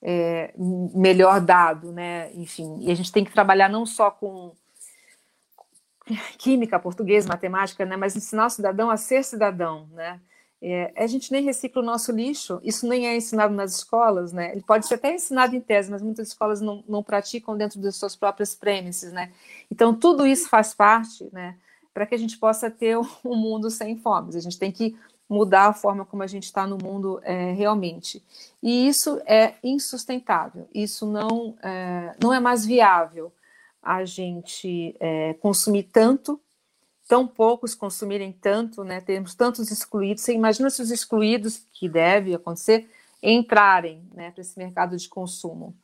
é, 0.00 0.54
melhor 0.56 1.40
dado, 1.40 1.92
né? 1.92 2.32
Enfim, 2.34 2.78
e 2.80 2.90
a 2.90 2.94
gente 2.94 3.12
tem 3.12 3.24
que 3.24 3.32
trabalhar 3.32 3.68
não 3.68 3.84
só 3.84 4.10
com 4.10 4.54
química, 6.38 6.78
português, 6.78 7.26
matemática, 7.26 7.84
né? 7.84 7.96
Mas 7.96 8.16
ensinar 8.16 8.46
o 8.46 8.50
cidadão 8.50 8.90
a 8.90 8.96
ser 8.96 9.22
cidadão, 9.24 9.88
né? 9.92 10.20
É, 10.60 10.92
a 10.96 11.06
gente 11.06 11.30
nem 11.30 11.42
recicla 11.42 11.80
o 11.80 11.84
nosso 11.84 12.10
lixo, 12.10 12.60
isso 12.64 12.86
nem 12.88 13.06
é 13.06 13.16
ensinado 13.16 13.54
nas 13.54 13.76
escolas, 13.76 14.32
né? 14.32 14.50
Ele 14.52 14.62
pode 14.62 14.86
ser 14.86 14.94
até 14.94 15.14
ensinado 15.14 15.54
em 15.54 15.60
tese, 15.60 15.90
mas 15.90 16.02
muitas 16.02 16.28
escolas 16.28 16.60
não, 16.60 16.82
não 16.88 17.02
praticam 17.02 17.56
dentro 17.56 17.80
das 17.80 17.96
suas 17.96 18.16
próprias 18.16 18.54
premises, 18.54 19.12
né? 19.12 19.32
Então, 19.70 19.94
tudo 19.94 20.26
isso 20.26 20.48
faz 20.48 20.74
parte, 20.74 21.28
né? 21.32 21.56
Para 21.94 22.06
que 22.06 22.14
a 22.14 22.18
gente 22.18 22.36
possa 22.36 22.70
ter 22.70 22.98
um 22.98 23.36
mundo 23.36 23.70
sem 23.70 23.96
fome. 23.96 24.36
A 24.36 24.40
gente 24.40 24.58
tem 24.58 24.72
que 24.72 24.96
mudar 25.28 25.66
a 25.66 25.72
forma 25.72 26.04
como 26.04 26.22
a 26.22 26.26
gente 26.26 26.44
está 26.44 26.66
no 26.66 26.78
mundo 26.78 27.20
é, 27.22 27.52
realmente. 27.52 28.22
E 28.62 28.88
isso 28.88 29.20
é 29.26 29.54
insustentável, 29.62 30.66
isso 30.74 31.06
não 31.06 31.54
é, 31.62 32.14
não 32.20 32.32
é 32.32 32.40
mais 32.40 32.64
viável 32.64 33.30
a 33.82 34.04
gente 34.04 34.96
é, 34.98 35.34
consumir 35.34 35.84
tanto, 35.84 36.40
tão 37.08 37.26
poucos 37.26 37.74
consumirem 37.74 38.30
tanto, 38.30 38.84
né? 38.84 39.02
Tantos 39.36 39.70
excluídos. 39.70 40.22
Você 40.22 40.34
imagina 40.34 40.70
se 40.70 40.82
os 40.82 40.90
excluídos, 40.90 41.62
que 41.72 41.88
deve 41.88 42.34
acontecer, 42.34 42.88
entrarem 43.22 44.06
né, 44.14 44.30
para 44.30 44.42
esse 44.42 44.56
mercado 44.56 44.96
de 44.96 45.08
consumo. 45.08 45.74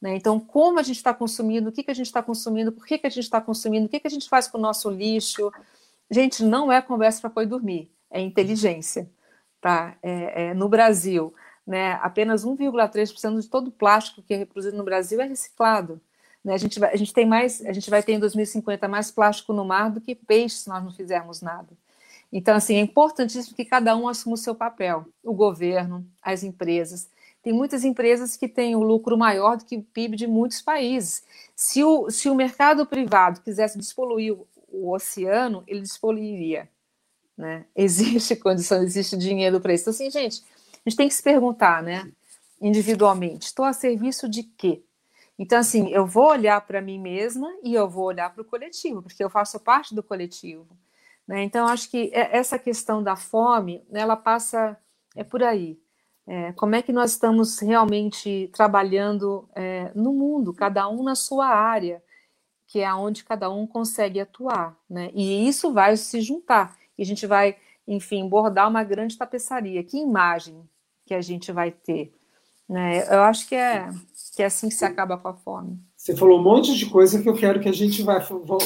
Né? 0.00 0.16
Então, 0.16 0.38
como 0.38 0.78
a 0.78 0.82
gente 0.82 0.96
está 0.96 1.14
consumindo, 1.14 1.70
o 1.70 1.72
que, 1.72 1.82
que 1.82 1.90
a 1.90 1.94
gente 1.94 2.06
está 2.06 2.22
consumindo, 2.22 2.72
por 2.72 2.84
que, 2.84 2.98
que 2.98 3.06
a 3.06 3.10
gente 3.10 3.22
está 3.22 3.40
consumindo, 3.40 3.86
o 3.86 3.88
que, 3.88 4.00
que 4.00 4.08
a 4.08 4.10
gente 4.10 4.28
faz 4.28 4.48
com 4.48 4.58
o 4.58 4.60
nosso 4.60 4.90
lixo. 4.90 5.50
Gente, 6.10 6.42
não 6.42 6.70
é 6.70 6.82
conversa 6.82 7.20
para 7.20 7.30
pôr 7.30 7.46
dormir 7.46 7.90
é 8.12 8.20
inteligência. 8.20 9.10
Tá? 9.60 9.96
É, 10.02 10.48
é, 10.48 10.54
no 10.54 10.68
Brasil, 10.68 11.34
né, 11.66 11.92
apenas 12.02 12.44
1,3% 12.44 13.40
de 13.40 13.48
todo 13.48 13.68
o 13.68 13.72
plástico 13.72 14.22
que 14.22 14.34
é 14.34 14.36
reproduzido 14.36 14.76
no 14.76 14.84
Brasil 14.84 15.20
é 15.20 15.24
reciclado. 15.24 16.00
Né? 16.44 16.54
A, 16.54 16.58
gente 16.58 16.78
vai, 16.78 16.92
a 16.92 16.96
gente 16.96 17.12
tem 17.12 17.26
mais, 17.26 17.64
a 17.64 17.72
gente 17.72 17.88
vai 17.88 18.02
ter 18.02 18.12
em 18.12 18.18
2050 18.18 18.88
mais 18.88 19.10
plástico 19.10 19.52
no 19.52 19.64
mar 19.64 19.90
do 19.90 20.00
que 20.00 20.14
peixe 20.14 20.56
se 20.56 20.68
nós 20.68 20.82
não 20.82 20.92
fizermos 20.92 21.40
nada. 21.40 21.68
Então, 22.32 22.56
assim, 22.56 22.76
é 22.76 22.80
importantíssimo 22.80 23.54
que 23.54 23.64
cada 23.64 23.94
um 23.96 24.08
assuma 24.08 24.34
o 24.34 24.38
seu 24.38 24.54
papel. 24.54 25.06
O 25.22 25.34
governo, 25.34 26.06
as 26.22 26.42
empresas. 26.42 27.08
Tem 27.42 27.52
muitas 27.52 27.84
empresas 27.84 28.36
que 28.36 28.48
têm 28.48 28.74
o 28.74 28.80
um 28.80 28.82
lucro 28.82 29.18
maior 29.18 29.56
do 29.56 29.64
que 29.64 29.76
o 29.76 29.82
PIB 29.82 30.16
de 30.16 30.26
muitos 30.26 30.62
países. 30.62 31.22
Se 31.54 31.84
o, 31.84 32.08
se 32.10 32.30
o 32.30 32.34
mercado 32.34 32.86
privado 32.86 33.40
quisesse 33.42 33.76
despoluir 33.76 34.32
o, 34.32 34.46
o 34.68 34.94
oceano, 34.94 35.62
ele 35.66 35.82
despoluiria. 35.82 36.68
Né? 37.36 37.66
Existe 37.76 38.36
condição, 38.36 38.82
existe 38.82 39.16
dinheiro 39.16 39.60
para 39.60 39.74
isso. 39.74 39.82
Então, 39.82 39.92
assim, 39.92 40.10
gente, 40.10 40.42
a 40.84 40.88
gente 40.88 40.96
tem 40.96 41.08
que 41.08 41.14
se 41.14 41.22
perguntar, 41.22 41.82
né? 41.82 42.10
Individualmente, 42.60 43.46
estou 43.46 43.64
a 43.64 43.72
serviço 43.72 44.28
de 44.28 44.44
quê? 44.44 44.82
Então, 45.42 45.58
assim, 45.58 45.88
eu 45.90 46.06
vou 46.06 46.28
olhar 46.28 46.60
para 46.60 46.80
mim 46.80 47.00
mesma 47.00 47.52
e 47.64 47.74
eu 47.74 47.90
vou 47.90 48.04
olhar 48.04 48.32
para 48.32 48.42
o 48.42 48.44
coletivo, 48.44 49.02
porque 49.02 49.24
eu 49.24 49.28
faço 49.28 49.58
parte 49.58 49.92
do 49.92 50.00
coletivo. 50.00 50.68
Né? 51.26 51.42
Então, 51.42 51.66
acho 51.66 51.90
que 51.90 52.12
essa 52.14 52.60
questão 52.60 53.02
da 53.02 53.16
fome, 53.16 53.84
ela 53.90 54.14
passa 54.14 54.78
é 55.16 55.24
por 55.24 55.42
aí. 55.42 55.80
É, 56.28 56.52
como 56.52 56.76
é 56.76 56.80
que 56.80 56.92
nós 56.92 57.10
estamos 57.10 57.58
realmente 57.58 58.52
trabalhando 58.54 59.48
é, 59.52 59.90
no 59.96 60.12
mundo, 60.12 60.54
cada 60.54 60.88
um 60.88 61.02
na 61.02 61.16
sua 61.16 61.48
área, 61.48 62.00
que 62.68 62.78
é 62.78 62.94
onde 62.94 63.24
cada 63.24 63.50
um 63.50 63.66
consegue 63.66 64.20
atuar, 64.20 64.78
né? 64.88 65.10
E 65.12 65.48
isso 65.48 65.72
vai 65.72 65.96
se 65.96 66.20
juntar 66.20 66.78
e 66.96 67.02
a 67.02 67.04
gente 67.04 67.26
vai, 67.26 67.56
enfim, 67.84 68.28
bordar 68.28 68.68
uma 68.68 68.84
grande 68.84 69.18
tapeçaria. 69.18 69.82
Que 69.82 69.98
imagem 69.98 70.62
que 71.04 71.14
a 71.14 71.20
gente 71.20 71.50
vai 71.50 71.72
ter? 71.72 72.14
Né? 72.72 73.06
Eu 73.14 73.20
acho 73.20 73.46
que 73.46 73.54
é, 73.54 73.90
que 74.34 74.42
é 74.42 74.46
assim 74.46 74.70
que 74.70 74.74
se 74.74 74.84
acaba 74.84 75.18
com 75.18 75.28
a 75.28 75.34
fome. 75.34 75.78
Você 75.94 76.16
falou 76.16 76.40
um 76.40 76.42
monte 76.42 76.74
de 76.74 76.86
coisa 76.86 77.22
que 77.22 77.28
eu 77.28 77.34
quero 77.34 77.60
que 77.60 77.68
a 77.68 77.72
gente 77.72 78.02
vai, 78.02 78.18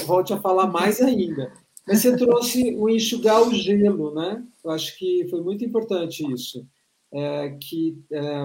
volte 0.06 0.32
a 0.32 0.40
falar 0.40 0.68
mais 0.68 1.00
ainda. 1.00 1.52
Mas 1.86 2.02
você 2.02 2.16
trouxe 2.16 2.76
o 2.78 2.88
enxugar 2.88 3.42
o 3.42 3.52
gelo, 3.52 4.14
né? 4.14 4.42
Eu 4.64 4.70
acho 4.70 4.96
que 4.96 5.26
foi 5.28 5.40
muito 5.40 5.64
importante 5.64 6.24
isso. 6.32 6.64
É, 7.12 7.56
que 7.60 7.98
é, 8.12 8.44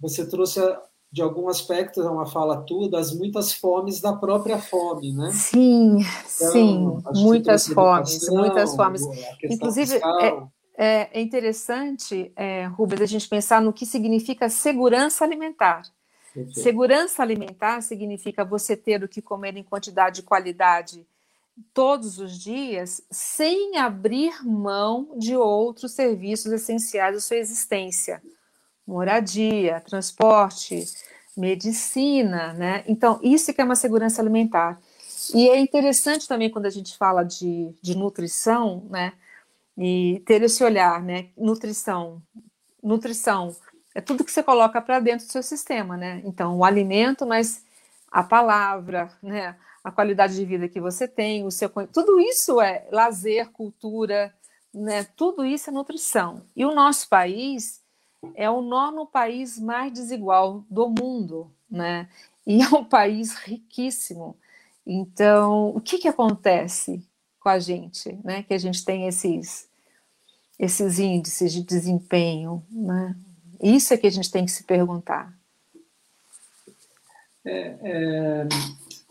você 0.00 0.26
trouxe 0.26 0.60
de 1.10 1.20
algum 1.20 1.46
aspecto, 1.48 2.00
é 2.00 2.10
uma 2.10 2.24
fala 2.24 2.62
tua, 2.62 2.88
das 2.88 3.14
muitas 3.14 3.52
fomes 3.52 4.00
da 4.00 4.14
própria 4.14 4.58
fome, 4.58 5.12
né? 5.12 5.30
Sim, 5.30 5.98
então, 5.98 6.52
sim, 6.52 6.98
muitas 7.16 7.66
fomes, 7.68 8.28
muitas 8.30 8.74
fomes. 8.74 9.02
Inclusive, 9.44 9.96
é, 9.96 10.42
é, 10.76 11.08
é, 11.12 11.20
interessante, 11.20 12.32
é, 12.34 12.66
Rubens, 12.66 13.00
a 13.00 13.06
gente 13.06 13.28
pensar 13.28 13.60
no 13.60 13.72
que 13.72 13.86
significa 13.86 14.48
segurança 14.48 15.24
alimentar. 15.24 15.82
Segurança 16.54 17.22
alimentar 17.22 17.82
significa 17.82 18.42
você 18.44 18.74
ter 18.74 19.04
o 19.04 19.08
que 19.08 19.20
comer 19.20 19.54
em 19.56 19.62
quantidade 19.62 20.20
e 20.20 20.24
qualidade 20.24 21.06
todos 21.74 22.18
os 22.18 22.38
dias, 22.38 23.02
sem 23.10 23.76
abrir 23.76 24.42
mão 24.42 25.10
de 25.18 25.36
outros 25.36 25.92
serviços 25.92 26.50
essenciais 26.50 27.14
da 27.14 27.20
sua 27.20 27.36
existência 27.36 28.22
moradia, 28.86 29.80
transporte, 29.80 30.84
medicina, 31.36 32.52
né? 32.52 32.84
Então, 32.86 33.18
isso 33.22 33.52
que 33.52 33.60
é 33.60 33.64
uma 33.64 33.76
segurança 33.76 34.20
alimentar. 34.20 34.80
E 35.34 35.48
é 35.48 35.58
interessante 35.58 36.26
também 36.26 36.50
quando 36.50 36.66
a 36.66 36.70
gente 36.70 36.96
fala 36.96 37.22
de, 37.22 37.72
de 37.80 37.96
nutrição, 37.96 38.86
né? 38.90 39.12
E 39.76 40.22
ter 40.26 40.42
esse 40.42 40.62
olhar, 40.62 41.02
né? 41.02 41.30
Nutrição. 41.36 42.22
Nutrição 42.82 43.54
é 43.94 44.00
tudo 44.00 44.24
que 44.24 44.32
você 44.32 44.42
coloca 44.42 44.80
para 44.80 45.00
dentro 45.00 45.26
do 45.26 45.32
seu 45.32 45.42
sistema, 45.42 45.96
né? 45.96 46.22
Então, 46.24 46.58
o 46.58 46.64
alimento, 46.64 47.26
mas 47.26 47.64
a 48.10 48.22
palavra, 48.22 49.10
né? 49.22 49.56
A 49.84 49.90
qualidade 49.90 50.34
de 50.36 50.44
vida 50.44 50.68
que 50.68 50.80
você 50.80 51.08
tem, 51.08 51.44
o 51.44 51.50
seu 51.50 51.68
tudo 51.92 52.20
isso 52.20 52.60
é 52.60 52.86
lazer, 52.92 53.50
cultura, 53.50 54.32
né? 54.72 55.04
Tudo 55.16 55.44
isso 55.44 55.70
é 55.70 55.72
nutrição. 55.72 56.42
E 56.54 56.64
o 56.64 56.74
nosso 56.74 57.08
país 57.08 57.82
é 58.34 58.48
o 58.48 58.60
nono 58.60 59.06
país 59.06 59.58
mais 59.58 59.92
desigual 59.92 60.64
do 60.70 60.88
mundo, 60.88 61.50
né? 61.70 62.08
E 62.46 62.62
é 62.62 62.68
um 62.68 62.84
país 62.84 63.34
riquíssimo. 63.34 64.36
Então, 64.86 65.68
o 65.76 65.80
que, 65.80 65.98
que 65.98 66.08
acontece 66.08 67.04
com 67.42 67.48
a 67.48 67.58
gente, 67.58 68.16
né? 68.24 68.42
Que 68.42 68.54
a 68.54 68.58
gente 68.58 68.84
tem 68.84 69.08
esses, 69.08 69.68
esses 70.58 70.98
índices 70.98 71.52
de 71.52 71.62
desempenho, 71.62 72.62
né? 72.70 73.16
Isso 73.60 73.92
é 73.92 73.96
que 73.96 74.06
a 74.06 74.10
gente 74.10 74.30
tem 74.30 74.44
que 74.44 74.50
se 74.50 74.64
perguntar. 74.64 75.32
É, 77.44 77.76
é, 77.82 78.48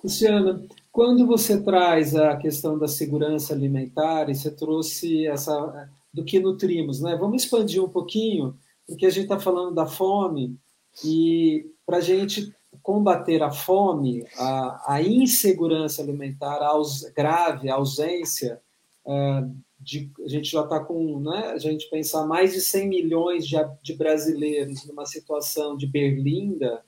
Luciana, 0.04 0.63
quando 0.91 1.26
você 1.28 1.62
traz 1.62 2.15
a 2.15 2.36
questão 2.38 2.78
da 2.78 2.88
segurança 2.88 3.54
alimentar 3.54 4.30
e 4.30 4.36
você 4.36 4.50
trouxe 4.50 5.28
essa 5.28 5.89
do 6.13 6.24
que 6.24 6.39
nutrimos, 6.39 7.02
né? 7.02 7.15
Vamos 7.15 7.44
expandir 7.44 7.84
um 7.84 7.89
pouquinho 7.89 8.58
porque 8.86 9.06
a 9.06 9.10
gente 9.10 9.24
está 9.24 9.39
falando 9.39 9.74
da 9.74 9.86
fome 9.86 10.58
e 11.06 11.65
para 11.86 11.98
a 11.98 12.02
gente 12.02 12.54
combater 12.82 13.41
a 13.44 13.52
fome, 13.52 14.26
a, 14.38 14.96
a 14.96 15.02
insegurança 15.02 16.02
alimentar, 16.02 16.62
a 16.62 16.70
aus, 16.70 17.04
grave, 17.15 17.70
a 17.70 17.76
ausência, 17.76 18.62
uh, 19.06 19.56
de, 19.80 20.12
a 20.24 20.28
gente 20.28 20.50
já 20.52 20.63
está 20.63 20.80
com, 20.80 21.20
né, 21.20 21.52
a 21.52 21.58
gente 21.58 21.89
pensar 21.89 22.26
mais 22.26 22.54
de 22.54 22.62
100 22.62 22.88
milhões 22.88 23.48
de, 23.48 23.56
de 23.82 23.94
brasileiros 23.96 24.86
numa 24.86 25.06
situação 25.06 25.76
de 25.76 25.88
berlinda, 25.88 26.84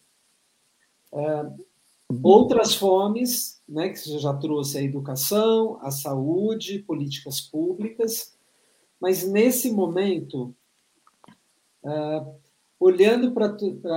uh, 1.11 1.65
outras 2.21 2.75
fomes, 2.75 3.61
né, 3.67 3.89
que 3.89 3.99
você 3.99 4.19
já 4.19 4.33
trouxe 4.33 4.77
a 4.77 4.83
educação, 4.83 5.79
a 5.81 5.91
saúde, 5.91 6.79
políticas 6.79 7.41
públicas, 7.41 8.35
mas 8.99 9.27
nesse 9.27 9.71
momento 9.71 10.55
Uh, 11.83 12.33
olhando 12.83 13.31
para 13.31 13.55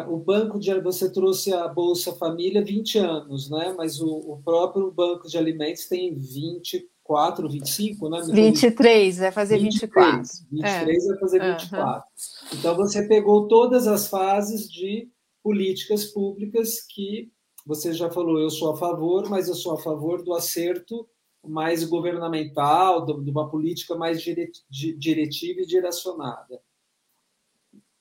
o 0.09 0.17
banco 0.17 0.61
de 0.61 0.73
você 0.81 1.11
trouxe 1.11 1.53
a 1.53 1.67
Bolsa 1.67 2.15
Família 2.15 2.65
20 2.65 2.99
anos, 2.99 3.51
né? 3.51 3.75
Mas 3.77 4.01
o, 4.01 4.09
o 4.09 4.41
próprio 4.45 4.93
banco 4.93 5.29
de 5.29 5.37
alimentos 5.37 5.87
tem 5.87 6.15
24, 6.15 7.49
25, 7.49 8.09
né? 8.09 8.23
23, 8.31 9.19
vai 9.19 9.33
fazer 9.33 9.59
24. 9.59 10.23
23 10.53 11.05
é. 11.05 11.09
vai 11.09 11.19
fazer 11.19 11.41
24. 11.41 11.83
Uhum. 11.83 12.59
Então 12.59 12.77
você 12.77 13.09
pegou 13.09 13.49
todas 13.49 13.89
as 13.89 14.09
fases 14.09 14.71
de 14.71 15.09
políticas 15.43 16.05
públicas 16.05 16.81
que 16.81 17.33
você 17.67 17.93
já 17.93 18.09
falou, 18.09 18.39
eu 18.39 18.51
sou 18.51 18.71
a 18.71 18.77
favor, 18.77 19.29
mas 19.29 19.49
eu 19.49 19.55
sou 19.57 19.75
a 19.75 19.79
favor 19.79 20.23
do 20.23 20.33
acerto 20.33 21.09
mais 21.45 21.83
governamental, 21.83 23.05
de 23.05 23.31
uma 23.31 23.51
política 23.51 23.97
mais 23.97 24.23
diretiva 24.23 25.61
e 25.61 25.67
direcionada 25.67 26.61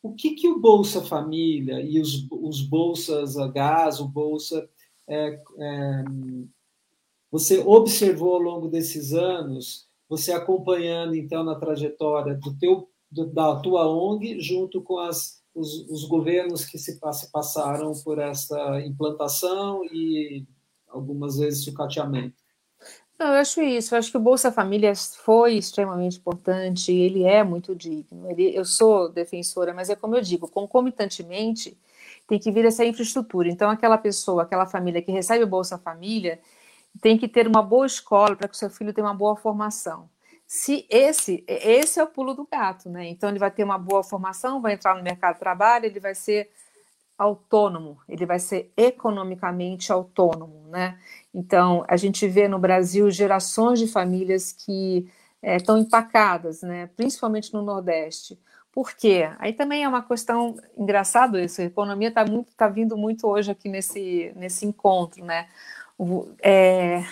o 0.06 0.14
que, 0.14 0.36
que 0.36 0.48
o 0.48 0.60
Bolsa 0.60 1.02
Família 1.02 1.82
e 1.82 2.00
os, 2.00 2.28
os 2.30 2.62
Bolsas 2.62 3.36
Gás, 3.54 4.00
o 4.00 4.08
Bolsa, 4.08 4.70
é, 5.08 5.42
é, 5.58 6.04
você 7.32 7.58
observou 7.60 8.36
ao 8.36 8.42
longo 8.42 8.68
desses 8.68 9.14
anos, 9.14 9.88
você 10.08 10.32
acompanhando 10.32 11.16
então 11.16 11.44
na 11.44 11.56
trajetória 11.56 12.36
do 12.36 12.56
teu, 12.56 12.88
do, 13.10 13.26
da 13.26 13.60
tua 13.60 13.88
ONG, 13.88 14.40
junto 14.40 14.80
com 14.80 15.00
as, 15.00 15.42
os, 15.56 15.90
os 15.90 16.04
governos 16.06 16.66
que 16.66 16.78
se 16.78 17.00
passaram 17.32 17.92
por 18.04 18.20
essa 18.20 18.80
implantação 18.82 19.84
e 19.86 20.46
algumas 20.88 21.38
vezes 21.38 21.64
sucateamento? 21.64 22.45
Não, 23.18 23.28
eu 23.28 23.34
acho 23.40 23.62
isso. 23.62 23.96
Eu 23.96 24.00
acho 24.00 24.12
que 24.12 24.18
o 24.18 24.20
Bolsa 24.20 24.52
Família 24.52 24.94
foi 24.96 25.56
extremamente 25.56 26.18
importante. 26.18 26.92
Ele 26.92 27.24
é 27.24 27.44
muito 27.44 27.74
digno. 27.76 28.30
Ele, 28.30 28.56
eu 28.56 28.66
sou 28.66 29.10
defensora, 29.10 29.74
mas 29.74 29.90
é 29.90 29.96
como 29.96 30.16
eu 30.16 30.22
digo, 30.22 30.50
concomitantemente 30.50 31.78
tem 32.28 32.40
que 32.40 32.52
vir 32.52 32.66
essa 32.66 32.84
infraestrutura. 32.84 33.50
Então, 33.50 33.70
aquela 33.70 33.98
pessoa, 33.98 34.44
aquela 34.44 34.66
família 34.66 35.02
que 35.02 35.12
recebe 35.12 35.44
o 35.44 35.48
Bolsa 35.48 35.78
Família 35.78 36.40
tem 37.02 37.18
que 37.18 37.28
ter 37.28 37.48
uma 37.48 37.62
boa 37.62 37.86
escola 37.86 38.36
para 38.36 38.48
que 38.48 38.56
o 38.56 38.58
seu 38.58 38.70
filho 38.70 38.94
tenha 38.94 39.08
uma 39.08 39.14
boa 39.14 39.36
formação. 39.36 40.10
Se 40.48 40.86
esse, 40.90 41.44
esse 41.48 42.00
é 42.00 42.04
o 42.04 42.08
pulo 42.08 42.34
do 42.34 42.48
gato, 42.50 42.90
né? 42.90 43.08
Então 43.08 43.30
ele 43.30 43.40
vai 43.40 43.52
ter 43.52 43.64
uma 43.64 43.78
boa 43.78 44.04
formação, 44.04 44.62
vai 44.62 44.74
entrar 44.74 44.96
no 44.96 45.04
mercado 45.04 45.36
de 45.36 45.40
trabalho, 45.40 45.86
ele 45.86 46.00
vai 46.00 46.16
ser 46.16 46.50
autônomo, 47.18 47.98
ele 48.08 48.26
vai 48.26 48.40
ser 48.40 48.72
economicamente 48.76 49.92
autônomo, 49.92 50.68
né? 50.68 51.00
Então 51.36 51.84
a 51.88 51.98
gente 51.98 52.26
vê 52.28 52.48
no 52.48 52.58
Brasil 52.58 53.12
gerações 53.12 53.78
de 53.78 53.88
famílias 53.88 54.54
que 54.54 55.06
é, 55.42 55.58
estão 55.58 55.78
empacadas, 55.78 56.62
né? 56.62 56.90
Principalmente 56.96 57.54
no 57.54 57.62
Nordeste. 57.62 58.40
Por 58.72 58.94
quê? 58.94 59.30
Aí 59.38 59.54
também 59.54 59.84
é 59.84 59.88
uma 59.88 60.02
questão 60.02 60.56
engraçado 60.78 61.38
isso. 61.38 61.62
A 61.62 61.66
economia 61.66 62.08
está 62.10 62.26
muito, 62.26 62.54
tá 62.56 62.68
vindo 62.70 62.98
muito 62.98 63.28
hoje 63.28 63.52
aqui 63.52 63.68
nesse 63.70 64.32
nesse 64.36 64.66
encontro, 64.66 65.26
né? 65.26 65.48
É, 66.42 67.04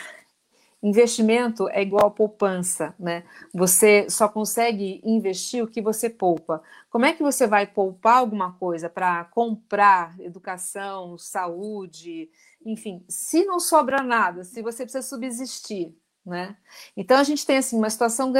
investimento 0.83 1.69
é 1.69 1.81
igual 1.81 2.11
poupança, 2.11 2.93
né? 2.99 3.23
Você 3.53 4.09
só 4.09 4.27
consegue 4.27 5.01
investir 5.03 5.63
o 5.63 5.67
que 5.67 5.81
você 5.81 6.09
poupa. 6.09 6.61
Como 6.89 7.05
é 7.05 7.13
que 7.13 7.23
você 7.23 7.47
vai 7.47 7.65
poupar 7.65 8.17
alguma 8.17 8.51
coisa 8.53 8.89
para 8.89 9.23
comprar 9.25 10.19
educação, 10.19 11.17
saúde, 11.17 12.29
enfim, 12.65 13.03
se 13.07 13.45
não 13.45 13.59
sobra 13.59 14.03
nada, 14.03 14.43
se 14.43 14.61
você 14.61 14.83
precisa 14.83 15.01
subsistir, 15.01 15.95
né? 16.25 16.57
Então 16.95 17.17
a 17.17 17.23
gente 17.23 17.45
tem 17.45 17.57
assim 17.57 17.77
uma 17.77 17.89
situação 17.89 18.33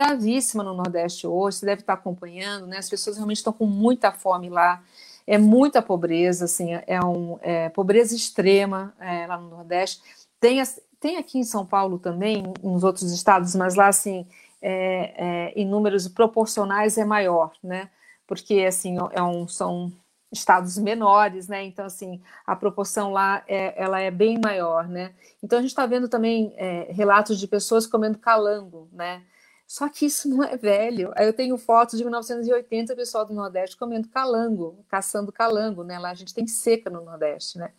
gravíssima 0.00 0.64
no 0.64 0.74
Nordeste 0.74 1.26
hoje, 1.28 1.58
você 1.58 1.66
deve 1.66 1.82
estar 1.82 1.94
acompanhando, 1.94 2.66
né? 2.66 2.78
As 2.78 2.90
pessoas 2.90 3.16
realmente 3.16 3.38
estão 3.38 3.52
com 3.52 3.66
muita 3.66 4.10
fome 4.10 4.50
lá 4.50 4.82
é 5.26 5.38
muita 5.38 5.80
pobreza, 5.80 6.44
assim, 6.44 6.74
é, 6.86 7.02
um, 7.02 7.38
é 7.40 7.68
pobreza 7.70 8.14
extrema 8.14 8.94
é, 9.00 9.26
lá 9.26 9.38
no 9.38 9.48
Nordeste. 9.48 10.02
Tem, 10.38 10.60
tem 11.04 11.18
aqui 11.18 11.36
em 11.36 11.44
São 11.44 11.66
Paulo 11.66 11.98
também, 11.98 12.42
nos 12.62 12.82
outros 12.82 13.12
estados, 13.12 13.54
mas 13.54 13.74
lá, 13.74 13.88
assim, 13.88 14.26
é, 14.62 15.12
é, 15.18 15.52
em 15.54 15.66
números 15.66 16.08
proporcionais 16.08 16.96
é 16.96 17.04
maior, 17.04 17.52
né? 17.62 17.90
Porque, 18.26 18.64
assim, 18.66 18.96
é 19.12 19.22
um, 19.22 19.46
são 19.46 19.92
estados 20.32 20.78
menores, 20.78 21.46
né? 21.46 21.62
Então, 21.62 21.84
assim, 21.84 22.22
a 22.46 22.56
proporção 22.56 23.12
lá 23.12 23.44
é, 23.46 23.74
ela 23.76 24.00
é 24.00 24.10
bem 24.10 24.40
maior, 24.42 24.88
né? 24.88 25.12
Então, 25.42 25.58
a 25.58 25.60
gente 25.60 25.72
está 25.72 25.84
vendo 25.84 26.08
também 26.08 26.54
é, 26.56 26.90
relatos 26.90 27.38
de 27.38 27.46
pessoas 27.46 27.86
comendo 27.86 28.16
calango, 28.16 28.88
né? 28.90 29.22
Só 29.66 29.90
que 29.90 30.06
isso 30.06 30.26
não 30.26 30.42
é 30.42 30.56
velho. 30.56 31.12
Eu 31.18 31.34
tenho 31.34 31.58
fotos 31.58 31.98
de 31.98 32.04
1980, 32.04 32.96
pessoal 32.96 33.26
do 33.26 33.34
Nordeste 33.34 33.76
comendo 33.76 34.08
calango, 34.08 34.82
caçando 34.88 35.30
calango, 35.30 35.84
né? 35.84 35.98
Lá 35.98 36.12
a 36.12 36.14
gente 36.14 36.32
tem 36.32 36.46
seca 36.46 36.88
no 36.88 37.04
Nordeste, 37.04 37.58
né? 37.58 37.72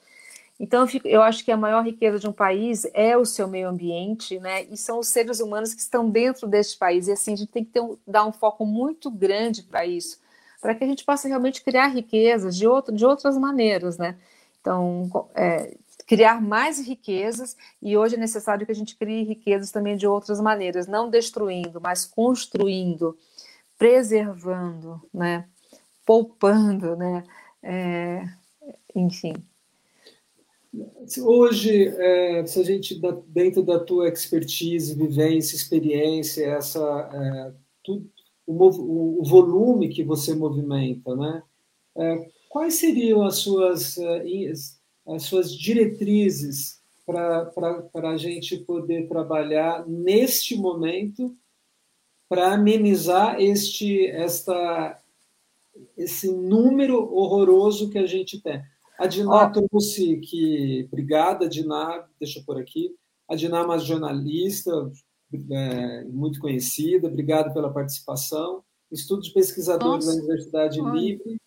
Então 0.59 0.81
eu, 0.81 0.87
fico, 0.87 1.07
eu 1.07 1.21
acho 1.21 1.43
que 1.43 1.51
a 1.51 1.57
maior 1.57 1.83
riqueza 1.83 2.17
de 2.17 2.27
um 2.27 2.31
país 2.31 2.85
é 2.93 3.17
o 3.17 3.25
seu 3.25 3.47
meio 3.47 3.67
ambiente, 3.67 4.39
né? 4.39 4.63
E 4.63 4.77
são 4.77 4.99
os 4.99 5.07
seres 5.09 5.39
humanos 5.39 5.73
que 5.73 5.81
estão 5.81 6.09
dentro 6.09 6.47
deste 6.47 6.77
país. 6.77 7.07
E 7.07 7.11
assim 7.11 7.33
a 7.33 7.35
gente 7.35 7.51
tem 7.51 7.65
que 7.65 7.71
ter, 7.71 7.81
dar 8.07 8.25
um 8.25 8.31
foco 8.31 8.65
muito 8.65 9.11
grande 9.11 9.63
para 9.63 9.85
isso, 9.85 10.19
para 10.61 10.73
que 10.73 10.83
a 10.83 10.87
gente 10.87 11.03
possa 11.03 11.27
realmente 11.27 11.63
criar 11.63 11.87
riquezas 11.87 12.55
de, 12.55 12.67
outro, 12.67 12.95
de 12.95 13.05
outras 13.05 13.37
maneiras, 13.37 13.97
né? 13.97 14.17
Então, 14.61 15.29
é, 15.35 15.75
criar 16.07 16.41
mais 16.41 16.79
riquezas 16.79 17.55
e 17.81 17.97
hoje 17.97 18.15
é 18.15 18.17
necessário 18.19 18.65
que 18.65 18.71
a 18.71 18.75
gente 18.75 18.95
crie 18.95 19.23
riquezas 19.23 19.71
também 19.71 19.97
de 19.97 20.07
outras 20.07 20.39
maneiras, 20.39 20.87
não 20.87 21.09
destruindo, 21.09 21.81
mas 21.81 22.05
construindo, 22.05 23.17
preservando, 23.77 25.01
né? 25.13 25.45
poupando, 26.05 26.95
né? 26.95 27.23
É, 27.63 28.23
enfim. 28.95 29.33
Hoje, 31.23 31.87
é, 31.87 32.45
se 32.45 32.59
a 32.59 32.63
gente, 32.63 32.99
dentro 33.27 33.63
da 33.63 33.79
tua 33.79 34.09
expertise, 34.09 34.95
vivência, 34.95 35.55
experiência, 35.55 36.45
essa, 36.45 37.09
é, 37.13 37.53
tudo, 37.83 38.09
o, 38.45 39.21
o, 39.21 39.23
volume 39.23 39.89
que 39.89 40.03
você 40.03 40.35
movimenta, 40.35 41.15
né? 41.15 41.43
É, 41.97 42.29
quais 42.49 42.75
seriam 42.75 43.23
as 43.23 43.37
suas 43.37 43.97
é, 43.97 44.23
as 45.07 45.23
suas 45.23 45.53
diretrizes 45.53 46.81
para 47.05 47.51
a 47.93 48.17
gente 48.17 48.57
poder 48.57 49.07
trabalhar 49.07 49.87
neste 49.87 50.55
momento 50.55 51.35
para 52.27 52.53
amenizar 52.53 53.39
este, 53.39 54.07
esta, 54.07 54.99
esse 55.95 56.31
número 56.31 57.13
horroroso 57.13 57.89
que 57.91 57.99
a 57.99 58.07
gente 58.07 58.41
tem. 58.41 58.63
A 58.97 59.07
Diná 59.07 59.47
oh. 59.47 59.51
trouxe 59.51 60.17
que, 60.17 60.87
obrigada, 60.91 61.49
Diná, 61.49 62.07
deixa 62.19 62.39
eu 62.39 62.45
por 62.45 62.57
aqui. 62.57 62.95
A 63.27 63.35
Diná 63.35 63.59
é 63.59 63.63
uma 63.63 63.77
jornalista 63.77 64.91
é, 65.51 66.03
muito 66.05 66.39
conhecida, 66.39 67.07
obrigado 67.07 67.53
pela 67.53 67.73
participação. 67.73 68.63
Estudo 68.91 69.23
de 69.23 69.33
pesquisadores 69.33 70.05
Nossa. 70.05 70.17
da 70.17 70.23
Universidade 70.23 70.81
oh. 70.81 70.89
Livre 70.93 71.37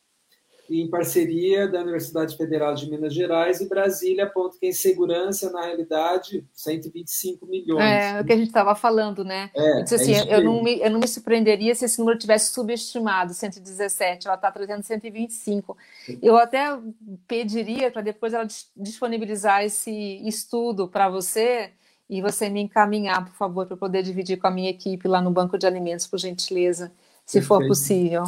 em 0.71 0.89
parceria 0.89 1.67
da 1.67 1.81
Universidade 1.81 2.37
Federal 2.37 2.75
de 2.75 2.91
Minas 2.91 3.15
Gerais 3.15 3.61
e 3.61 3.69
Brasília, 3.69 4.25
aponta 4.25 4.59
que 4.59 4.67
em 4.67 4.73
segurança, 4.73 5.51
na 5.51 5.63
realidade, 5.63 6.45
125 6.53 7.47
milhões. 7.47 7.83
É, 7.83 8.21
o 8.21 8.25
que 8.25 8.33
a 8.33 8.37
gente 8.37 8.49
estava 8.49 8.75
falando, 8.75 9.25
né? 9.25 9.51
É, 9.55 9.81
eu, 9.81 9.83
disse 9.85 9.95
assim, 9.95 10.15
é 10.15 10.37
eu, 10.37 10.45
não 10.45 10.63
me, 10.63 10.79
eu 10.81 10.91
não 10.91 11.01
me 11.01 11.09
surpreenderia 11.09 11.75
se 11.75 11.87
esse 11.87 11.99
número 11.99 12.19
tivesse 12.19 12.53
subestimado, 12.53 13.33
117, 13.33 14.27
ela 14.27 14.37
está 14.37 14.51
trazendo 14.51 14.83
125. 14.83 15.77
Eu 16.21 16.37
até 16.37 16.79
pediria 17.27 17.91
para 17.91 18.03
depois 18.03 18.35
ela 18.35 18.47
disponibilizar 18.77 19.65
esse 19.65 19.91
estudo 20.29 20.87
para 20.87 21.09
você 21.09 21.71
e 22.11 22.23
você 22.23 22.49
me 22.49 22.61
encaminhar, 22.61 23.25
por 23.25 23.35
favor, 23.35 23.67
para 23.67 23.77
poder 23.77 24.03
dividir 24.03 24.39
com 24.39 24.47
a 24.47 24.51
minha 24.51 24.71
equipe 24.71 25.07
lá 25.07 25.21
no 25.21 25.31
Banco 25.31 25.59
de 25.59 25.67
Alimentos, 25.67 26.07
por 26.07 26.19
gentileza, 26.19 26.93
se 27.25 27.39
Perfeito. 27.41 27.47
for 27.47 27.67
possível. 27.67 28.25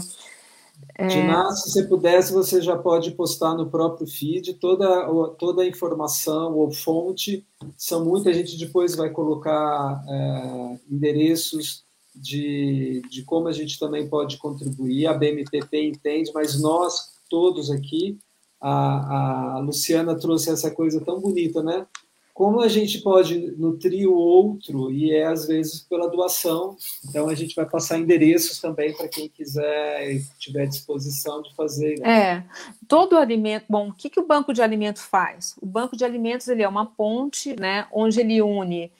É... 0.94 1.08
Se 1.54 1.70
você 1.70 1.82
pudesse, 1.84 2.32
você 2.32 2.60
já 2.60 2.76
pode 2.76 3.12
postar 3.12 3.54
no 3.54 3.70
próprio 3.70 4.06
feed 4.06 4.54
toda, 4.54 5.08
toda 5.38 5.62
a 5.62 5.66
informação 5.66 6.54
ou 6.54 6.70
fonte. 6.70 7.44
São 7.76 8.04
muita 8.04 8.32
gente 8.34 8.58
depois 8.58 8.94
vai 8.94 9.10
colocar 9.10 10.04
é, 10.08 10.78
endereços 10.90 11.84
de, 12.14 13.02
de 13.10 13.22
como 13.22 13.48
a 13.48 13.52
gente 13.52 13.78
também 13.78 14.08
pode 14.08 14.36
contribuir. 14.36 15.06
A 15.06 15.14
BMPP 15.14 15.82
entende, 15.82 16.30
mas 16.34 16.60
nós 16.60 17.12
todos 17.30 17.70
aqui, 17.70 18.18
a, 18.60 19.54
a 19.56 19.58
Luciana 19.60 20.18
trouxe 20.18 20.50
essa 20.50 20.70
coisa 20.70 21.00
tão 21.00 21.20
bonita, 21.20 21.62
né? 21.62 21.86
Como 22.40 22.62
a 22.62 22.68
gente 22.68 23.02
pode 23.02 23.50
nutrir 23.58 24.08
o 24.08 24.14
outro 24.14 24.90
e 24.90 25.12
é 25.12 25.26
às 25.26 25.46
vezes 25.46 25.82
pela 25.82 26.08
doação. 26.08 26.74
Então 27.06 27.28
a 27.28 27.34
gente 27.34 27.54
vai 27.54 27.66
passar 27.66 27.98
endereços 27.98 28.58
também 28.58 28.94
para 28.96 29.08
quem 29.08 29.28
quiser 29.28 30.10
e 30.10 30.24
tiver 30.38 30.64
disposição 30.64 31.42
de 31.42 31.54
fazer. 31.54 32.00
É, 32.02 32.42
todo 32.88 33.18
alimento. 33.18 33.66
Bom, 33.68 33.90
o 33.90 33.92
que, 33.92 34.08
que 34.08 34.18
o 34.18 34.26
banco 34.26 34.54
de 34.54 34.62
alimentos 34.62 35.02
faz? 35.02 35.54
O 35.60 35.66
banco 35.66 35.94
de 35.94 36.02
alimentos 36.02 36.48
ele 36.48 36.62
é 36.62 36.68
uma 36.68 36.86
ponte, 36.86 37.54
né, 37.60 37.86
onde 37.92 38.20
ele 38.20 38.40
une 38.40 38.90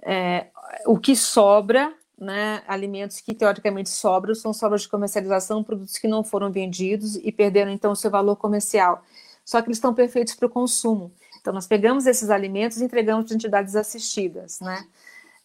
é, 0.00 0.46
o 0.86 0.98
que 0.98 1.14
sobra. 1.14 1.92
Né, 2.18 2.62
alimentos 2.66 3.20
que 3.20 3.34
teoricamente 3.34 3.90
sobram 3.90 4.34
são 4.34 4.54
sobras 4.54 4.80
de 4.80 4.88
comercialização, 4.88 5.62
produtos 5.62 5.98
que 5.98 6.08
não 6.08 6.24
foram 6.24 6.50
vendidos 6.50 7.16
e 7.16 7.30
perderam 7.30 7.70
então 7.70 7.92
o 7.92 7.96
seu 7.96 8.10
valor 8.10 8.36
comercial. 8.36 9.04
Só 9.44 9.60
que 9.60 9.68
eles 9.68 9.76
estão 9.76 9.92
perfeitos 9.92 10.34
para 10.34 10.46
o 10.46 10.50
consumo. 10.50 11.12
Então, 11.46 11.54
nós 11.54 11.68
pegamos 11.68 12.08
esses 12.08 12.28
alimentos 12.28 12.80
e 12.80 12.84
entregamos 12.84 13.26
para 13.26 13.36
entidades 13.36 13.76
assistidas, 13.76 14.58
né? 14.58 14.84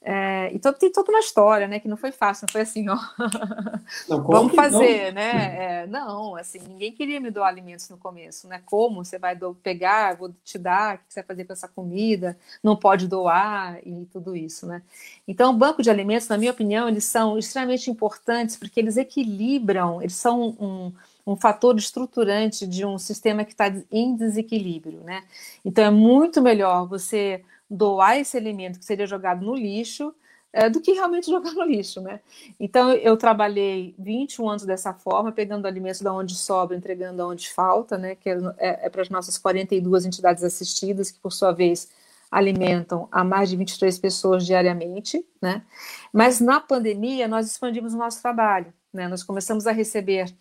É, 0.01 0.51
e 0.51 0.57
todo, 0.57 0.75
tem 0.79 0.91
toda 0.91 1.11
uma 1.11 1.19
história, 1.19 1.67
né? 1.67 1.79
Que 1.79 1.87
não 1.87 1.95
foi 1.95 2.11
fácil, 2.11 2.47
não 2.47 2.51
foi 2.51 2.61
assim, 2.61 2.89
ó. 2.89 2.97
Não, 4.09 4.23
Vamos 4.23 4.55
fazer, 4.55 5.07
não? 5.07 5.21
né? 5.21 5.81
É, 5.83 5.87
não, 5.87 6.35
assim, 6.35 6.59
ninguém 6.59 6.91
queria 6.91 7.19
me 7.19 7.29
doar 7.29 7.49
alimentos 7.49 7.87
no 7.89 7.97
começo, 7.97 8.47
né? 8.47 8.63
Como 8.65 9.05
você 9.05 9.19
vai 9.19 9.35
do, 9.35 9.53
pegar, 9.53 10.15
vou 10.15 10.33
te 10.43 10.57
dar, 10.57 10.95
o 10.95 10.97
que 10.97 11.03
você 11.07 11.19
vai 11.19 11.27
fazer 11.27 11.43
com 11.45 11.53
essa 11.53 11.67
comida, 11.67 12.35
não 12.63 12.75
pode 12.75 13.07
doar 13.07 13.77
e 13.85 14.05
tudo 14.05 14.35
isso, 14.35 14.65
né? 14.65 14.81
Então, 15.27 15.51
o 15.51 15.57
banco 15.57 15.83
de 15.83 15.91
alimentos, 15.91 16.27
na 16.27 16.37
minha 16.37 16.51
opinião, 16.51 16.87
eles 16.87 17.05
são 17.05 17.37
extremamente 17.37 17.91
importantes 17.91 18.55
porque 18.55 18.79
eles 18.79 18.97
equilibram, 18.97 20.01
eles 20.01 20.15
são 20.15 20.55
um 20.59 20.91
um 21.25 21.35
fator 21.35 21.77
estruturante 21.77 22.65
de 22.67 22.85
um 22.85 22.97
sistema 22.97 23.45
que 23.45 23.51
está 23.51 23.73
em 23.91 24.15
desequilíbrio, 24.15 25.01
né? 25.03 25.23
Então 25.63 25.83
é 25.83 25.91
muito 25.91 26.41
melhor 26.41 26.87
você 26.87 27.43
doar 27.69 28.17
esse 28.17 28.35
alimento 28.35 28.79
que 28.79 28.85
seria 28.85 29.07
jogado 29.07 29.45
no 29.45 29.55
lixo 29.55 30.13
é, 30.53 30.69
do 30.69 30.81
que 30.81 30.91
realmente 30.91 31.27
jogar 31.31 31.53
no 31.53 31.63
lixo, 31.63 32.01
né? 32.01 32.19
Então 32.59 32.91
eu 32.93 33.15
trabalhei 33.15 33.95
21 33.97 34.49
anos 34.49 34.65
dessa 34.65 34.93
forma, 34.93 35.31
pegando 35.31 35.65
alimentos 35.65 36.01
da 36.01 36.13
onde 36.13 36.35
sobra, 36.35 36.75
entregando 36.75 37.25
onde 37.25 37.49
falta, 37.49 37.97
né? 37.97 38.15
Que 38.15 38.29
é, 38.29 38.37
é, 38.57 38.85
é 38.85 38.89
para 38.89 39.01
as 39.01 39.09
nossas 39.09 39.37
42 39.37 40.05
entidades 40.05 40.43
assistidas, 40.43 41.11
que 41.11 41.19
por 41.19 41.31
sua 41.31 41.51
vez 41.51 41.89
alimentam 42.29 43.09
a 43.11 43.23
mais 43.23 43.49
de 43.49 43.57
23 43.57 43.99
pessoas 43.99 44.45
diariamente, 44.45 45.25
né? 45.41 45.63
Mas 46.13 46.39
na 46.39 46.59
pandemia 46.59 47.27
nós 47.27 47.47
expandimos 47.47 47.93
o 47.93 47.97
nosso 47.97 48.21
trabalho, 48.21 48.73
né? 48.93 49.07
Nós 49.07 49.23
começamos 49.23 49.67
a 49.67 49.71
receber 49.71 50.33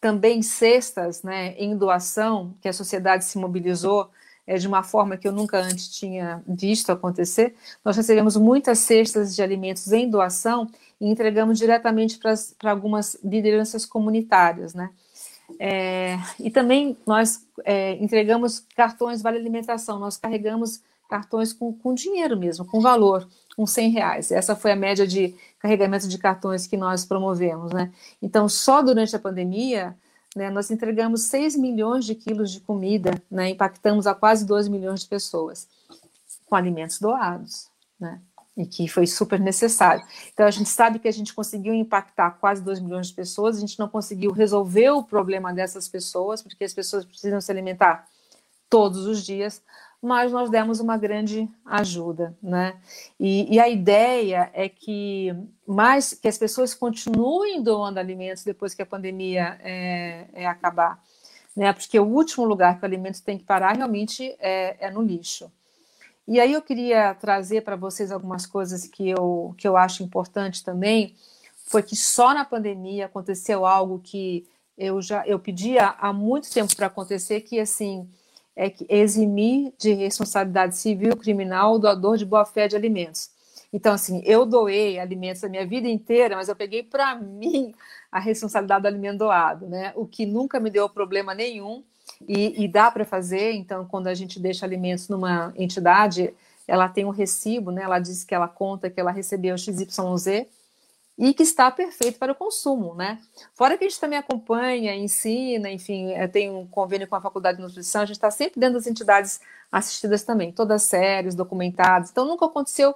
também 0.00 0.42
cestas, 0.42 1.22
né, 1.22 1.54
em 1.56 1.76
doação, 1.76 2.54
que 2.60 2.68
a 2.68 2.72
sociedade 2.72 3.24
se 3.24 3.38
mobilizou 3.38 4.10
é, 4.46 4.56
de 4.56 4.68
uma 4.68 4.82
forma 4.82 5.16
que 5.16 5.26
eu 5.26 5.32
nunca 5.32 5.58
antes 5.58 5.88
tinha 5.88 6.42
visto 6.46 6.92
acontecer. 6.92 7.54
Nós 7.84 7.96
recebemos 7.96 8.36
muitas 8.36 8.78
cestas 8.78 9.34
de 9.34 9.42
alimentos 9.42 9.92
em 9.92 10.08
doação 10.08 10.68
e 11.00 11.10
entregamos 11.10 11.58
diretamente 11.58 12.18
para 12.18 12.70
algumas 12.70 13.18
lideranças 13.24 13.84
comunitárias, 13.84 14.72
né? 14.72 14.90
É, 15.60 16.18
e 16.40 16.50
também 16.50 16.96
nós 17.06 17.46
é, 17.64 17.92
entregamos 18.02 18.60
cartões 18.74 19.22
Vale 19.22 19.38
Alimentação, 19.38 19.98
nós 19.98 20.16
carregamos 20.16 20.82
cartões 21.08 21.52
com, 21.52 21.72
com 21.72 21.94
dinheiro 21.94 22.36
mesmo, 22.36 22.64
com 22.64 22.80
valor, 22.80 23.28
com 23.56 23.66
100 23.66 23.90
reais. 23.90 24.30
Essa 24.30 24.54
foi 24.54 24.70
a 24.70 24.76
média 24.76 25.06
de 25.06 25.34
carregamento 25.58 26.06
de 26.06 26.18
cartões 26.18 26.66
que 26.66 26.76
nós 26.76 27.04
promovemos, 27.06 27.72
né? 27.72 27.90
Então, 28.20 28.48
só 28.48 28.82
durante 28.82 29.16
a 29.16 29.18
pandemia, 29.18 29.96
né, 30.36 30.50
nós 30.50 30.70
entregamos 30.70 31.22
6 31.22 31.56
milhões 31.56 32.04
de 32.04 32.14
quilos 32.14 32.52
de 32.52 32.60
comida, 32.60 33.10
né, 33.30 33.48
impactamos 33.48 34.06
a 34.06 34.14
quase 34.14 34.44
2 34.44 34.68
milhões 34.68 35.00
de 35.00 35.08
pessoas 35.08 35.66
com 36.44 36.54
alimentos 36.54 37.00
doados, 37.00 37.68
né, 37.98 38.20
e 38.54 38.66
que 38.66 38.86
foi 38.86 39.06
super 39.06 39.40
necessário. 39.40 40.04
Então, 40.34 40.46
a 40.46 40.50
gente 40.50 40.68
sabe 40.68 40.98
que 40.98 41.08
a 41.08 41.12
gente 41.12 41.32
conseguiu 41.32 41.72
impactar 41.72 42.32
quase 42.32 42.62
2 42.62 42.80
milhões 42.80 43.08
de 43.08 43.14
pessoas, 43.14 43.56
a 43.56 43.60
gente 43.60 43.78
não 43.78 43.88
conseguiu 43.88 44.30
resolver 44.30 44.90
o 44.90 45.02
problema 45.02 45.54
dessas 45.54 45.88
pessoas, 45.88 46.42
porque 46.42 46.64
as 46.64 46.74
pessoas 46.74 47.06
precisam 47.06 47.40
se 47.40 47.50
alimentar 47.50 48.06
todos 48.68 49.06
os 49.06 49.24
dias, 49.24 49.62
mas 50.06 50.30
nós 50.30 50.48
demos 50.48 50.78
uma 50.78 50.96
grande 50.96 51.48
ajuda, 51.64 52.36
né? 52.40 52.78
E, 53.18 53.52
e, 53.52 53.58
a 53.58 53.68
ideia 53.68 54.48
é 54.54 54.68
que 54.68 55.34
mais 55.66 56.14
que 56.14 56.28
as 56.28 56.38
pessoas 56.38 56.72
continuem 56.72 57.60
doando 57.60 57.98
alimentos 57.98 58.44
depois 58.44 58.72
que 58.72 58.82
a 58.82 58.86
pandemia 58.86 59.58
é, 59.60 60.28
é 60.32 60.46
acabar, 60.46 61.02
né? 61.56 61.72
Porque 61.72 61.98
o 61.98 62.04
último 62.04 62.44
lugar 62.44 62.78
que 62.78 62.84
o 62.84 62.86
alimento 62.86 63.20
tem 63.20 63.36
que 63.36 63.42
parar 63.42 63.74
realmente 63.74 64.36
é, 64.38 64.76
é 64.86 64.90
no 64.92 65.02
lixo. 65.02 65.50
E 66.28 66.38
aí 66.38 66.52
eu 66.52 66.62
queria 66.62 67.12
trazer 67.14 67.62
para 67.62 67.74
vocês 67.74 68.12
algumas 68.12 68.46
coisas 68.46 68.86
que 68.86 69.08
eu 69.08 69.54
que 69.58 69.66
eu 69.66 69.76
acho 69.76 70.04
importante 70.04 70.62
também, 70.62 71.16
foi 71.66 71.82
que 71.82 71.96
só 71.96 72.32
na 72.32 72.44
pandemia 72.44 73.06
aconteceu 73.06 73.66
algo 73.66 74.00
que 74.04 74.46
eu 74.78 75.02
já 75.02 75.26
eu 75.26 75.40
pedia 75.40 75.88
há 75.98 76.12
muito 76.12 76.48
tempo 76.52 76.76
para 76.76 76.86
acontecer, 76.86 77.40
que 77.40 77.58
assim 77.58 78.08
é 78.56 78.72
eximir 78.88 79.72
de 79.78 79.92
responsabilidade 79.92 80.76
civil 80.76 81.16
criminal 81.16 81.74
o 81.74 81.78
doador 81.78 82.16
de 82.16 82.24
boa-fé 82.24 82.66
de 82.66 82.74
alimentos. 82.74 83.30
Então, 83.72 83.92
assim, 83.92 84.22
eu 84.24 84.46
doei 84.46 84.98
alimentos 84.98 85.44
a 85.44 85.48
minha 85.48 85.66
vida 85.66 85.86
inteira, 85.86 86.36
mas 86.36 86.48
eu 86.48 86.56
peguei 86.56 86.82
para 86.82 87.14
mim 87.20 87.74
a 88.10 88.18
responsabilidade 88.18 88.82
do 88.82 88.88
alimento 88.88 89.18
doado, 89.18 89.66
né? 89.66 89.92
O 89.94 90.06
que 90.06 90.24
nunca 90.24 90.58
me 90.58 90.70
deu 90.70 90.88
problema 90.88 91.34
nenhum 91.34 91.84
e, 92.26 92.64
e 92.64 92.66
dá 92.66 92.90
para 92.90 93.04
fazer. 93.04 93.52
Então, 93.52 93.84
quando 93.84 94.06
a 94.06 94.14
gente 94.14 94.40
deixa 94.40 94.64
alimentos 94.64 95.08
numa 95.08 95.52
entidade, 95.56 96.32
ela 96.66 96.88
tem 96.88 97.04
um 97.04 97.10
recibo, 97.10 97.70
né? 97.70 97.82
Ela 97.82 97.98
diz 97.98 98.24
que 98.24 98.34
ela 98.34 98.48
conta 98.48 98.88
que 98.88 98.98
ela 98.98 99.10
recebeu 99.10 99.58
XYZ 99.58 100.46
e 101.18 101.32
que 101.32 101.42
está 101.42 101.70
perfeito 101.70 102.18
para 102.18 102.32
o 102.32 102.34
consumo, 102.34 102.94
né? 102.94 103.18
Fora 103.54 103.78
que 103.78 103.84
a 103.84 103.88
gente 103.88 103.98
também 104.00 104.18
acompanha, 104.18 104.94
ensina, 104.94 105.70
enfim, 105.70 106.12
é, 106.12 106.28
tem 106.28 106.50
um 106.50 106.66
convênio 106.66 107.08
com 107.08 107.16
a 107.16 107.20
Faculdade 107.20 107.56
de 107.56 107.62
Nutrição, 107.62 108.02
a 108.02 108.06
gente 108.06 108.16
está 108.16 108.30
sempre 108.30 108.60
dentro 108.60 108.74
das 108.74 108.86
entidades 108.86 109.40
assistidas 109.72 110.22
também, 110.22 110.52
todas 110.52 110.82
sérias, 110.82 111.34
documentadas, 111.34 112.10
então 112.10 112.26
nunca 112.26 112.46
aconteceu 112.46 112.94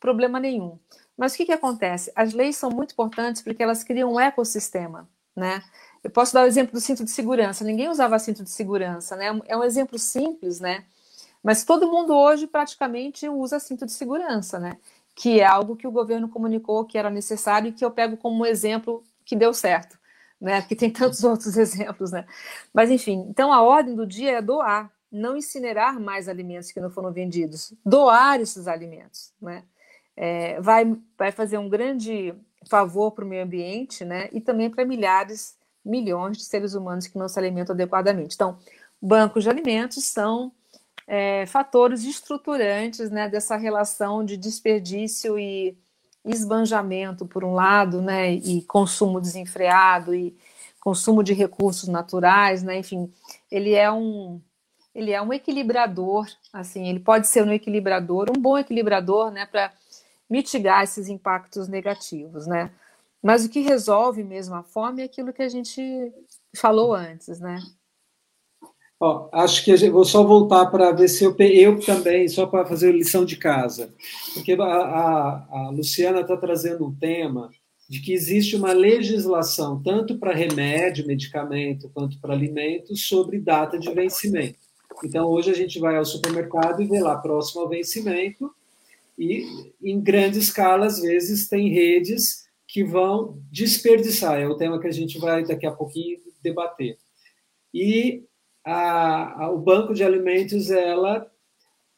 problema 0.00 0.40
nenhum. 0.40 0.78
Mas 1.16 1.34
o 1.34 1.36
que, 1.36 1.46
que 1.46 1.52
acontece? 1.52 2.10
As 2.16 2.32
leis 2.32 2.56
são 2.56 2.70
muito 2.70 2.92
importantes 2.92 3.42
porque 3.42 3.62
elas 3.62 3.84
criam 3.84 4.14
um 4.14 4.20
ecossistema, 4.20 5.08
né? 5.36 5.62
Eu 6.02 6.10
posso 6.10 6.34
dar 6.34 6.42
o 6.42 6.46
exemplo 6.46 6.72
do 6.72 6.80
cinto 6.80 7.04
de 7.04 7.10
segurança. 7.10 7.64
Ninguém 7.64 7.88
usava 7.88 8.18
cinto 8.18 8.42
de 8.42 8.50
segurança, 8.50 9.14
né? 9.14 9.26
É 9.46 9.56
um 9.56 9.62
exemplo 9.62 9.98
simples, 9.98 10.58
né? 10.58 10.84
Mas 11.42 11.64
todo 11.64 11.90
mundo 11.90 12.14
hoje 12.14 12.46
praticamente 12.46 13.28
usa 13.28 13.58
cinto 13.60 13.86
de 13.86 13.92
segurança, 13.92 14.58
né? 14.58 14.78
Que 15.14 15.40
é 15.40 15.44
algo 15.44 15.76
que 15.76 15.86
o 15.86 15.92
governo 15.92 16.28
comunicou 16.28 16.84
que 16.84 16.98
era 16.98 17.10
necessário 17.10 17.68
e 17.68 17.72
que 17.72 17.84
eu 17.84 17.90
pego 17.90 18.16
como 18.16 18.46
exemplo 18.46 19.02
que 19.24 19.36
deu 19.36 19.52
certo, 19.52 19.98
né? 20.40 20.60
Porque 20.60 20.76
tem 20.76 20.90
tantos 20.90 21.22
outros 21.24 21.56
exemplos, 21.56 22.10
né? 22.12 22.26
Mas 22.72 22.90
enfim, 22.90 23.26
então 23.28 23.52
a 23.52 23.62
ordem 23.62 23.94
do 23.94 24.06
dia 24.06 24.38
é 24.38 24.42
doar, 24.42 24.90
não 25.10 25.36
incinerar 25.36 26.00
mais 26.00 26.28
alimentos 26.28 26.72
que 26.72 26.80
não 26.80 26.90
foram 26.90 27.12
vendidos, 27.12 27.74
doar 27.84 28.40
esses 28.40 28.66
alimentos, 28.66 29.32
né? 29.40 29.64
É, 30.16 30.60
vai, 30.60 30.96
vai 31.16 31.32
fazer 31.32 31.58
um 31.58 31.68
grande 31.68 32.34
favor 32.68 33.12
para 33.12 33.24
o 33.24 33.28
meio 33.28 33.44
ambiente, 33.44 34.04
né? 34.04 34.28
E 34.32 34.40
também 34.40 34.70
para 34.70 34.84
milhares, 34.84 35.56
milhões 35.84 36.36
de 36.36 36.44
seres 36.44 36.74
humanos 36.74 37.06
que 37.06 37.18
não 37.18 37.28
se 37.28 37.38
alimentam 37.38 37.74
adequadamente. 37.74 38.34
Então, 38.34 38.58
bancos 39.00 39.42
de 39.42 39.50
alimentos 39.50 40.04
são 40.04 40.52
é, 41.06 41.46
fatores 41.46 42.04
estruturantes 42.04 43.10
né, 43.10 43.28
dessa 43.28 43.56
relação 43.56 44.24
de 44.24 44.36
desperdício 44.36 45.38
e 45.38 45.76
esbanjamento, 46.24 47.26
por 47.26 47.44
um 47.44 47.54
lado, 47.54 48.00
né, 48.00 48.32
e 48.32 48.62
consumo 48.62 49.20
desenfreado 49.20 50.14
e 50.14 50.36
consumo 50.80 51.22
de 51.22 51.32
recursos 51.32 51.88
naturais, 51.88 52.62
né, 52.62 52.78
enfim, 52.78 53.12
ele 53.50 53.74
é 53.74 53.90
um 53.90 54.40
ele 54.94 55.10
é 55.10 55.22
um 55.22 55.32
equilibrador, 55.32 56.26
assim, 56.52 56.86
ele 56.86 57.00
pode 57.00 57.26
ser 57.26 57.42
um 57.42 57.50
equilibrador, 57.50 58.28
um 58.30 58.38
bom 58.38 58.58
equilibrador, 58.58 59.30
né, 59.30 59.46
para 59.46 59.72
mitigar 60.28 60.82
esses 60.82 61.08
impactos 61.08 61.66
negativos, 61.66 62.46
né? 62.46 62.70
Mas 63.22 63.44
o 63.44 63.48
que 63.48 63.60
resolve 63.60 64.24
mesmo 64.24 64.54
a 64.54 64.62
fome 64.62 65.02
é 65.02 65.04
aquilo 65.04 65.32
que 65.32 65.42
a 65.42 65.48
gente 65.48 66.12
falou 66.56 66.94
antes, 66.94 67.38
né? 67.40 67.58
Ó, 69.04 69.28
acho 69.32 69.64
que 69.64 69.90
vou 69.90 70.04
só 70.04 70.22
voltar 70.22 70.66
para 70.66 70.92
ver 70.92 71.08
se 71.08 71.24
eu, 71.24 71.34
eu 71.36 71.80
também, 71.80 72.28
só 72.28 72.46
para 72.46 72.64
fazer 72.64 72.92
lição 72.92 73.24
de 73.24 73.36
casa, 73.36 73.92
porque 74.32 74.52
a, 74.52 74.62
a, 74.62 75.48
a 75.50 75.70
Luciana 75.70 76.20
está 76.20 76.36
trazendo 76.36 76.86
um 76.86 76.94
tema 76.94 77.50
de 77.88 77.98
que 78.00 78.12
existe 78.12 78.54
uma 78.54 78.72
legislação, 78.72 79.82
tanto 79.82 80.20
para 80.20 80.32
remédio, 80.32 81.04
medicamento, 81.04 81.90
quanto 81.92 82.16
para 82.20 82.32
alimentos, 82.32 83.04
sobre 83.08 83.40
data 83.40 83.76
de 83.76 83.92
vencimento. 83.92 84.60
Então, 85.02 85.26
hoje 85.26 85.50
a 85.50 85.54
gente 85.54 85.80
vai 85.80 85.96
ao 85.96 86.04
supermercado 86.04 86.80
e 86.80 86.86
vê 86.86 87.00
lá 87.00 87.16
próximo 87.16 87.62
ao 87.62 87.68
vencimento, 87.68 88.54
e 89.18 89.44
em 89.82 90.00
grande 90.00 90.38
escala, 90.38 90.86
às 90.86 91.00
vezes, 91.00 91.48
tem 91.48 91.70
redes 91.70 92.44
que 92.68 92.84
vão 92.84 93.36
desperdiçar, 93.50 94.40
é 94.40 94.46
o 94.46 94.56
tema 94.56 94.78
que 94.78 94.86
a 94.86 94.92
gente 94.92 95.18
vai 95.18 95.44
daqui 95.44 95.66
a 95.66 95.72
pouquinho 95.72 96.20
debater. 96.40 96.96
E 97.74 98.22
a, 98.64 99.44
a, 99.44 99.50
o 99.50 99.58
banco 99.58 99.94
de 99.94 100.04
alimentos 100.04 100.70
ela 100.70 101.30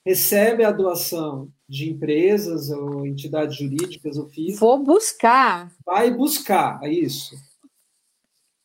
recebe 0.04 0.64
a 0.64 0.70
doação 0.70 1.50
de 1.68 1.90
empresas 1.90 2.70
ou 2.70 3.06
entidades 3.06 3.56
jurídicas 3.56 4.16
ou 4.16 4.28
físicas. 4.28 4.60
Vou 4.60 4.78
buscar. 4.78 5.72
Vai 5.84 6.10
buscar, 6.10 6.80
é 6.82 6.90
isso. 6.90 7.34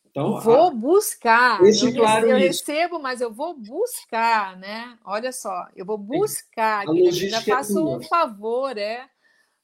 Então, 0.10 0.40
vou 0.42 0.72
buscar. 0.76 1.62
Deixe 1.62 1.94
claro 1.94 2.28
eu, 2.28 2.38
recebo, 2.38 3.00
mas 3.00 3.22
eu 3.22 3.32
vou 3.32 3.58
buscar, 3.58 4.58
né? 4.58 4.98
Olha 5.06 5.32
só, 5.32 5.68
eu 5.76 5.86
vou 5.86 5.98
buscar. 5.98 6.88
A 6.88 6.92
ainda 6.92 7.38
é 7.38 7.42
faço 7.42 7.78
é 7.78 7.82
um 7.82 8.02
favor, 8.02 8.78
é, 8.78 9.08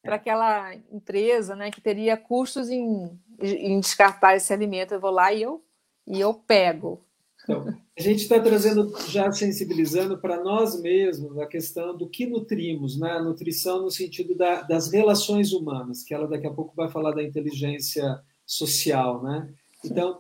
para 0.01 0.15
aquela 0.15 0.73
empresa, 0.91 1.55
né, 1.55 1.71
que 1.71 1.81
teria 1.81 2.15
custos 2.15 2.69
em, 2.69 3.19
em 3.41 3.79
descartar 3.79 4.36
esse 4.36 4.53
alimento. 4.53 4.93
Eu 4.93 4.99
vou 4.99 5.11
lá 5.11 5.33
e 5.33 5.41
eu 5.41 5.63
e 6.07 6.19
eu 6.19 6.33
pego. 6.33 7.04
Então, 7.45 7.63
a 7.97 8.01
gente 8.01 8.23
está 8.23 8.39
trazendo, 8.39 8.91
já 9.07 9.31
sensibilizando 9.31 10.17
para 10.17 10.43
nós 10.43 10.81
mesmos 10.81 11.37
a 11.37 11.45
questão 11.45 11.95
do 11.95 12.09
que 12.09 12.25
nutrimos, 12.25 12.99
né? 12.99 13.11
a 13.11 13.21
nutrição 13.21 13.83
no 13.83 13.91
sentido 13.91 14.35
da, 14.35 14.63
das 14.63 14.91
relações 14.91 15.53
humanas, 15.53 16.03
que 16.03 16.13
ela 16.13 16.27
daqui 16.27 16.47
a 16.47 16.53
pouco 16.53 16.75
vai 16.75 16.89
falar 16.89 17.11
da 17.11 17.23
inteligência 17.23 18.19
social. 18.45 19.21
Né? 19.21 19.47
Então, 19.85 20.19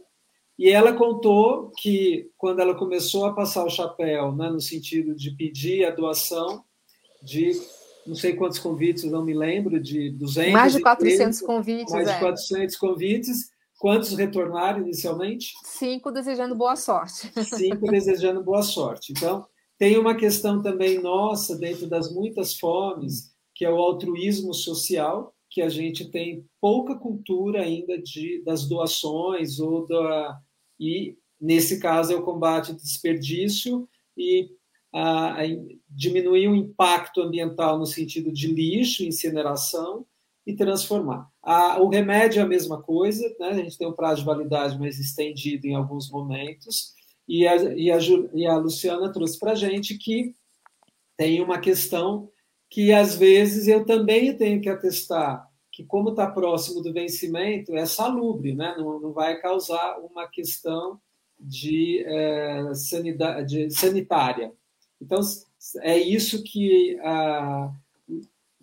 e 0.57 0.69
ela 0.69 0.93
contou 0.93 1.71
que 1.77 2.29
quando 2.37 2.59
ela 2.59 2.75
começou 2.75 3.25
a 3.25 3.33
passar 3.33 3.65
o 3.65 3.69
chapéu, 3.69 4.31
né, 4.33 4.49
no 4.49 4.61
sentido 4.61 5.15
de 5.15 5.31
pedir 5.31 5.83
a 5.83 5.91
doação 5.91 6.63
de 7.23 7.59
não 8.05 8.15
sei 8.15 8.35
quantos 8.35 8.59
convites, 8.59 9.03
não 9.03 9.25
me 9.25 9.33
lembro, 9.33 9.79
de 9.79 10.11
200. 10.11 10.53
Mais 10.53 10.73
de 10.73 10.81
400 10.81 11.41
convites. 11.41 11.91
Mais 11.91 12.07
é. 12.07 12.13
de 12.13 12.19
400 12.19 12.75
convites 12.75 13.49
Quantos 13.85 14.13
retornaram 14.13 14.81
inicialmente? 14.81 15.53
Cinco 15.63 16.11
desejando 16.11 16.55
boa 16.55 16.75
sorte. 16.75 17.31
Cinco 17.43 17.85
desejando 17.85 18.43
boa 18.43 18.63
sorte. 18.63 19.11
Então, 19.11 19.45
tem 19.77 19.95
uma 19.99 20.15
questão 20.15 20.59
também 20.59 20.99
nossa, 20.99 21.55
dentro 21.55 21.87
das 21.87 22.11
muitas 22.11 22.57
fomes, 22.57 23.35
que 23.53 23.63
é 23.63 23.69
o 23.69 23.77
altruísmo 23.77 24.55
social, 24.55 25.35
que 25.51 25.61
a 25.61 25.69
gente 25.69 26.09
tem 26.09 26.43
pouca 26.59 26.95
cultura 26.95 27.61
ainda 27.61 28.01
de, 28.01 28.43
das 28.43 28.67
doações, 28.67 29.59
ou 29.59 29.85
da, 29.85 30.35
e, 30.79 31.15
nesse 31.39 31.79
caso, 31.79 32.11
é 32.11 32.15
o 32.15 32.23
combate 32.23 32.71
ao 32.71 32.77
desperdício, 32.77 33.87
e 34.17 34.49
a, 34.91 35.43
a 35.43 35.45
diminuir 35.87 36.47
o 36.47 36.55
impacto 36.55 37.21
ambiental 37.21 37.77
no 37.77 37.85
sentido 37.85 38.33
de 38.33 38.47
lixo, 38.47 39.03
incineração 39.03 40.07
e 40.45 40.55
transformar. 40.55 41.27
A, 41.41 41.81
o 41.81 41.89
remédio 41.89 42.39
é 42.39 42.43
a 42.43 42.47
mesma 42.47 42.81
coisa, 42.81 43.27
né? 43.39 43.49
a 43.49 43.53
gente 43.53 43.77
tem 43.77 43.87
um 43.87 43.93
prazo 43.93 44.21
de 44.21 44.25
validade 44.25 44.77
mais 44.77 44.99
estendido 44.99 45.65
em 45.65 45.75
alguns 45.75 46.09
momentos, 46.09 46.93
e 47.27 47.47
a, 47.47 47.55
e 47.73 47.91
a, 47.91 47.97
e 48.33 48.45
a 48.45 48.57
Luciana 48.57 49.11
trouxe 49.11 49.39
para 49.39 49.53
a 49.53 49.55
gente 49.55 49.97
que 49.97 50.35
tem 51.17 51.41
uma 51.41 51.59
questão 51.59 52.29
que, 52.69 52.91
às 52.91 53.15
vezes, 53.15 53.67
eu 53.67 53.85
também 53.85 54.35
tenho 54.37 54.61
que 54.61 54.69
atestar 54.69 55.49
que, 55.71 55.83
como 55.83 56.09
está 56.09 56.27
próximo 56.27 56.81
do 56.81 56.93
vencimento, 56.93 57.75
é 57.75 57.85
salubre, 57.85 58.55
né? 58.55 58.75
não, 58.77 58.99
não 58.99 59.11
vai 59.11 59.39
causar 59.41 59.99
uma 59.99 60.25
questão 60.25 60.99
de, 61.37 62.01
é, 62.05 62.73
sanidade, 62.73 63.69
sanitária. 63.71 64.53
Então, 65.01 65.19
é 65.81 65.97
isso 65.97 66.43
que 66.43 66.97
ah, 67.03 67.73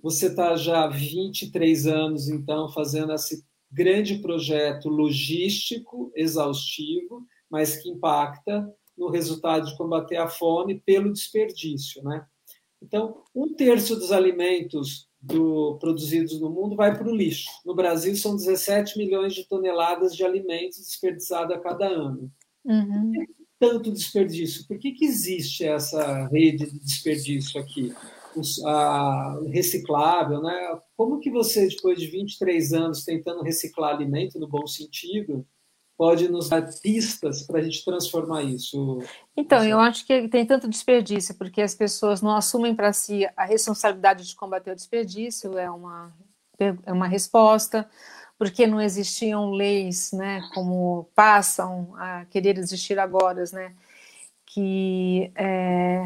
você 0.02 0.26
está 0.26 0.56
já 0.56 0.84
há 0.84 0.88
23 0.88 1.86
anos, 1.86 2.28
então, 2.28 2.68
fazendo 2.68 3.12
esse 3.12 3.44
grande 3.70 4.18
projeto 4.18 4.88
logístico 4.88 6.12
exaustivo, 6.14 7.24
mas 7.48 7.76
que 7.76 7.88
impacta 7.88 8.68
no 8.98 9.08
resultado 9.08 9.66
de 9.66 9.76
combater 9.76 10.16
a 10.16 10.28
fome 10.28 10.80
pelo 10.80 11.12
desperdício. 11.12 12.02
Né? 12.02 12.26
Então, 12.82 13.22
um 13.34 13.54
terço 13.54 13.94
dos 13.94 14.10
alimentos 14.10 15.08
do, 15.20 15.78
produzidos 15.78 16.40
no 16.40 16.50
mundo 16.50 16.74
vai 16.74 16.96
para 16.96 17.08
o 17.08 17.14
lixo. 17.14 17.48
No 17.64 17.74
Brasil, 17.74 18.16
são 18.16 18.34
17 18.34 18.98
milhões 18.98 19.34
de 19.34 19.48
toneladas 19.48 20.16
de 20.16 20.24
alimentos 20.24 20.78
desperdiçados 20.78 21.56
a 21.56 21.60
cada 21.60 21.86
ano. 21.86 22.30
Uhum. 22.64 23.12
Tanto 23.58 23.92
desperdício? 23.92 24.66
Por 24.66 24.78
que, 24.78 24.90
que 24.90 25.04
existe 25.04 25.64
essa 25.64 26.26
rede 26.26 26.68
de 26.70 26.80
desperdício 26.80 27.60
aqui? 27.60 27.94
Os, 28.36 28.64
a, 28.64 29.40
reciclável, 29.48 30.40
né? 30.42 30.78
Como 30.96 31.20
que 31.20 31.30
você, 31.30 31.66
depois 31.68 31.98
de 31.98 32.06
23 32.06 32.72
anos 32.72 33.04
tentando 33.04 33.42
reciclar 33.42 33.94
alimento 33.94 34.38
no 34.38 34.48
bom 34.48 34.66
sentido, 34.66 35.46
pode 35.96 36.28
nos 36.28 36.48
dar 36.48 36.62
pistas 36.82 37.42
para 37.46 37.60
a 37.60 37.62
gente 37.62 37.84
transformar 37.84 38.42
isso? 38.42 38.98
Então, 39.36 39.64
eu 39.64 39.78
acho 39.78 40.06
que 40.06 40.28
tem 40.28 40.44
tanto 40.44 40.68
desperdício, 40.68 41.34
porque 41.36 41.62
as 41.62 41.74
pessoas 41.74 42.20
não 42.20 42.34
assumem 42.34 42.74
para 42.74 42.92
si 42.92 43.24
a 43.36 43.44
responsabilidade 43.44 44.26
de 44.26 44.34
combater 44.34 44.72
o 44.72 44.76
desperdício, 44.76 45.56
é 45.56 45.70
uma, 45.70 46.12
é 46.58 46.92
uma 46.92 47.06
resposta, 47.06 47.88
porque 48.38 48.66
não 48.66 48.80
existiam 48.80 49.50
leis, 49.52 50.10
né, 50.12 50.42
como 50.54 51.08
passam 51.14 51.94
a 51.96 52.24
querer 52.24 52.58
existir 52.58 52.98
agora, 52.98 53.44
né, 53.52 53.72
que 54.46 55.30
é, 55.36 56.04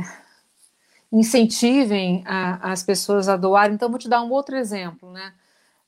incentivem 1.18 2.22
a, 2.26 2.72
as 2.72 2.82
pessoas 2.82 3.28
a 3.28 3.36
doar. 3.36 3.72
Então, 3.72 3.90
vou 3.90 3.98
te 3.98 4.08
dar 4.08 4.22
um 4.22 4.30
outro 4.30 4.56
exemplo, 4.56 5.10
né, 5.12 5.32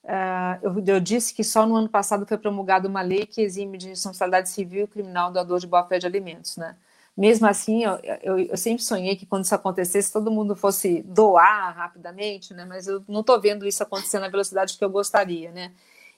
Uh, 0.09 0.57
eu, 0.63 0.95
eu, 0.95 1.01
disse 1.01 1.35
que 1.35 1.45
só 1.45 1.67
no 1.67 1.77
ano 1.77 1.89
passado 1.89 2.25
foi 2.27 2.39
promulgada 2.39 2.89
uma 2.89 3.03
lei 3.03 3.27
que 3.27 3.43
exime 3.43 3.77
de 3.77 3.89
responsabilidade 3.89 4.49
civil 4.49 4.85
e 4.85 4.89
criminal 4.89 5.31
doador 5.31 5.59
de 5.59 5.67
boa-fé 5.67 5.99
de 5.99 6.07
alimentos, 6.07 6.57
né? 6.57 6.77
Mesmo 7.15 7.47
assim, 7.47 7.85
eu, 7.85 7.99
eu, 8.23 8.39
eu, 8.39 8.57
sempre 8.57 8.83
sonhei 8.83 9.17
que 9.17 9.27
quando 9.27 9.45
isso 9.45 9.55
acontecesse, 9.55 10.11
todo 10.11 10.31
mundo 10.31 10.57
fosse 10.57 11.03
doar 11.03 11.77
rapidamente, 11.77 12.55
né? 12.55 12.65
Mas 12.65 12.87
eu 12.87 13.05
não 13.07 13.21
estou 13.21 13.39
vendo 13.39 13.67
isso 13.67 13.83
acontecer 13.83 14.19
na 14.19 14.29
velocidade 14.29 14.79
que 14.79 14.85
eu 14.85 14.89
gostaria, 14.89 15.51
né? 15.53 15.73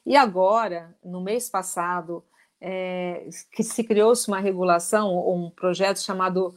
E 0.07 0.17
agora, 0.17 0.95
no 1.05 1.21
mês 1.21 1.49
passado, 1.51 2.23
é, 2.61 3.29
que 3.53 3.65
se 3.65 3.83
criou-se 3.83 4.29
uma 4.29 4.39
regulação 4.39 5.09
ou 5.15 5.37
um 5.47 5.51
projeto 5.51 5.99
chamado, 5.99 6.55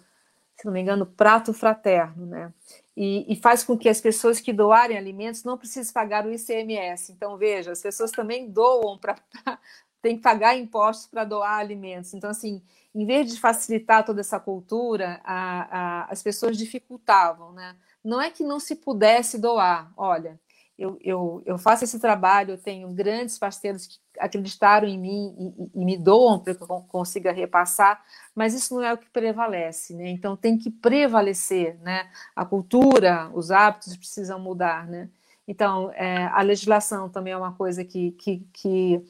se 0.56 0.66
não 0.66 0.74
me 0.74 0.82
engano, 0.82 1.06
Prato 1.06 1.54
Fraterno, 1.54 2.26
né? 2.26 2.54
e, 2.96 3.32
e, 3.32 3.36
faz 3.36 3.64
com 3.64 3.78
que 3.78 3.90
as 3.90 4.00
pessoas 4.00 4.40
que 4.40 4.54
doarem 4.54 4.98
alimentos 4.98 5.44
não 5.44 5.58
precisem 5.58 5.92
pagar 5.92 6.26
o 6.26 6.32
ICMS. 6.32 7.12
Então, 7.12 7.38
veja, 7.38 7.72
as 7.72 7.82
pessoas 7.82 8.12
também 8.12 8.50
doam 8.50 8.98
para. 8.98 9.16
tem 10.02 10.18
que 10.18 10.22
pagar 10.22 10.58
impostos 10.58 11.08
para 11.08 11.24
doar 11.24 11.60
alimentos. 11.60 12.14
Então, 12.14 12.30
assim, 12.30 12.62
em 12.94 13.06
vez 13.06 13.34
de 13.34 13.40
facilitar 13.40 14.06
toda 14.06 14.20
essa 14.20 14.40
cultura, 14.40 15.22
a, 15.24 16.04
a, 16.04 16.12
as 16.12 16.22
pessoas 16.22 16.58
dificultavam, 16.58 17.54
né? 17.54 17.76
Não 18.04 18.22
é 18.22 18.30
que 18.30 18.44
não 18.44 18.60
se 18.60 18.76
pudesse 18.76 19.40
doar, 19.40 19.92
olha, 19.96 20.40
eu, 20.78 20.98
eu, 21.02 21.44
eu 21.46 21.58
faço 21.58 21.84
esse 21.84 22.00
trabalho, 22.00 22.52
eu 22.52 22.58
tenho 22.58 22.90
grandes 22.90 23.38
parceiros 23.38 23.86
que 23.86 23.98
acreditaram 24.20 24.88
em 24.88 24.98
mim 24.98 25.36
e, 25.76 25.82
e 25.82 25.86
me 25.86 25.98
doam 25.98 26.40
para 26.40 26.56
que 26.56 26.64
eu 26.64 26.68
consiga 26.88 27.32
repassar, 27.32 28.04
mas 28.34 28.54
isso 28.54 28.76
não 28.76 28.84
é 28.84 28.92
o 28.92 28.98
que 28.98 29.10
prevalece, 29.10 29.94
né? 29.94 30.10
Então 30.10 30.36
tem 30.36 30.58
que 30.58 30.72
prevalecer, 30.72 31.78
né? 31.82 32.10
A 32.36 32.44
cultura, 32.44 33.30
os 33.34 33.52
hábitos 33.52 33.96
precisam 33.96 34.40
mudar, 34.40 34.88
né? 34.88 35.10
Então 35.48 35.92
é, 35.94 36.26
a 36.28 36.42
legislação 36.42 37.08
também 37.08 37.34
é 37.34 37.38
uma 37.38 37.54
coisa 37.54 37.84
que, 37.84 38.12
que, 38.12 38.48
que 38.52 39.06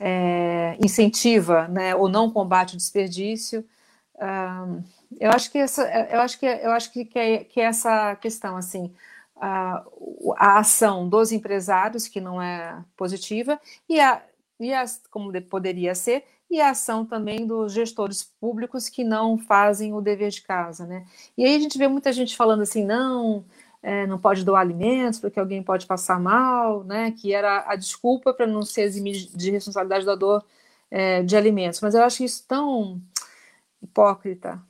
é, 0.00 0.78
incentiva, 0.82 1.68
né? 1.68 1.94
Ou 1.94 2.08
não 2.08 2.30
combate 2.30 2.74
o 2.74 2.78
desperdício. 2.78 3.64
eu 5.20 5.30
acho 5.30 5.50
que 5.50 5.58
essa, 5.58 5.82
eu 6.10 6.20
acho 6.20 6.38
que 6.38 6.46
eu 6.46 6.70
acho 6.72 6.90
que, 6.90 7.04
que, 7.04 7.18
é, 7.18 7.44
que 7.44 7.60
é 7.60 7.64
essa 7.64 8.16
questão 8.16 8.56
assim 8.56 8.94
a, 9.42 9.84
a 10.36 10.58
ação 10.60 11.08
dos 11.08 11.32
empresários, 11.32 12.06
que 12.06 12.20
não 12.20 12.40
é 12.40 12.80
positiva, 12.96 13.60
e, 13.88 13.98
a, 13.98 14.22
e 14.60 14.72
a, 14.72 14.84
como 15.10 15.32
poderia 15.42 15.96
ser, 15.96 16.24
e 16.48 16.60
a 16.60 16.70
ação 16.70 17.04
também 17.04 17.44
dos 17.44 17.72
gestores 17.72 18.22
públicos 18.22 18.88
que 18.88 19.02
não 19.02 19.36
fazem 19.36 19.92
o 19.92 20.00
dever 20.00 20.30
de 20.30 20.42
casa. 20.42 20.86
Né? 20.86 21.04
E 21.36 21.44
aí 21.44 21.56
a 21.56 21.58
gente 21.58 21.76
vê 21.76 21.88
muita 21.88 22.12
gente 22.12 22.36
falando 22.36 22.62
assim, 22.62 22.84
não, 22.84 23.44
é, 23.82 24.06
não 24.06 24.18
pode 24.18 24.44
doar 24.44 24.60
alimentos 24.60 25.18
porque 25.18 25.40
alguém 25.40 25.60
pode 25.62 25.86
passar 25.86 26.20
mal, 26.20 26.84
né? 26.84 27.10
que 27.10 27.34
era 27.34 27.64
a 27.66 27.74
desculpa 27.74 28.32
para 28.32 28.46
não 28.46 28.62
ser 28.62 28.90
de 28.90 29.50
responsabilidade 29.50 30.04
do 30.04 30.06
doador 30.06 30.44
é, 30.88 31.22
de 31.24 31.36
alimentos. 31.36 31.80
Mas 31.80 31.96
eu 31.96 32.04
acho 32.04 32.22
isso 32.22 32.44
tão 32.46 33.02
hipócrita, 33.82 34.62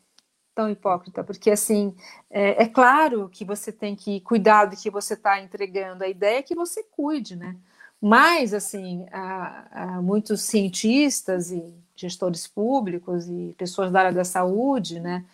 tão 0.54 0.70
hipócrita, 0.70 1.24
porque 1.24 1.50
assim 1.50 1.94
é, 2.30 2.62
é, 2.62 2.68
claro 2.68 3.28
que 3.28 3.44
você 3.44 3.72
tem 3.72 3.96
que 3.96 4.20
cuidar 4.20 4.66
do 4.66 4.76
que 4.76 4.90
você 4.90 5.14
está 5.14 5.40
entregando. 5.40 6.04
A 6.04 6.08
ideia 6.08 6.38
é 6.38 6.42
que 6.42 6.54
você 6.54 6.82
cuide, 6.84 7.36
né? 7.36 7.56
Mas 8.00 8.52
assim, 8.52 9.06
há, 9.12 9.66
há 9.70 10.02
muitos 10.02 10.42
cientistas 10.42 11.50
e 11.50 11.74
gestores 11.94 12.46
públicos 12.46 13.28
e 13.28 13.54
pessoas 13.56 13.90
da 13.92 14.00
área 14.00 14.12
da 14.12 14.24
saúde, 14.24 15.00
né? 15.00 15.24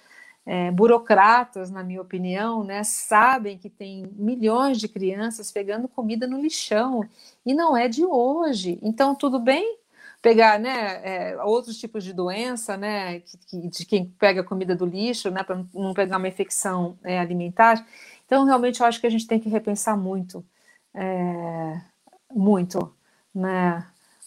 É, 0.45 0.71
burocratas, 0.71 1.71
na 1.71 1.85
minha 1.85 2.01
opinião, 2.01 2.65
né, 2.65 2.83
sabem 2.83 3.59
que 3.59 3.69
tem 3.69 4.11
milhões 4.17 4.79
de 4.79 4.89
crianças 4.89 5.53
pegando 5.53 5.87
comida 5.87 6.27
no 6.27 6.41
lixão 6.41 7.07
e 7.45 7.53
não 7.53 7.77
é 7.77 7.87
de 7.87 8.03
hoje. 8.03 8.79
Então, 8.81 9.15
tudo 9.15 9.39
bem 9.39 9.77
pegar 10.21 10.59
né, 10.59 11.01
é, 11.05 11.43
outros 11.43 11.79
tipos 11.79 12.03
de 12.03 12.13
doença, 12.13 12.77
né, 12.77 13.21
que, 13.21 13.39
que, 13.39 13.69
de 13.69 13.85
quem 13.87 14.07
pega 14.07 14.43
comida 14.43 14.75
do 14.75 14.85
lixo, 14.85 15.31
né, 15.31 15.43
para 15.43 15.65
não 15.73 15.95
pegar 15.95 16.19
uma 16.19 16.29
infecção 16.29 16.99
é, 17.05 17.19
alimentar. 17.19 17.87
Então, 18.27 18.45
realmente, 18.45 18.81
eu 18.81 18.87
acho 18.87 19.01
que 19.01 19.07
a 19.07 19.11
gente 19.11 19.27
tem 19.27 19.39
que 19.39 19.49
repensar 19.49 19.97
muito, 19.97 20.45
é, 20.93 21.81
muito, 22.35 22.93
né, 23.35 23.87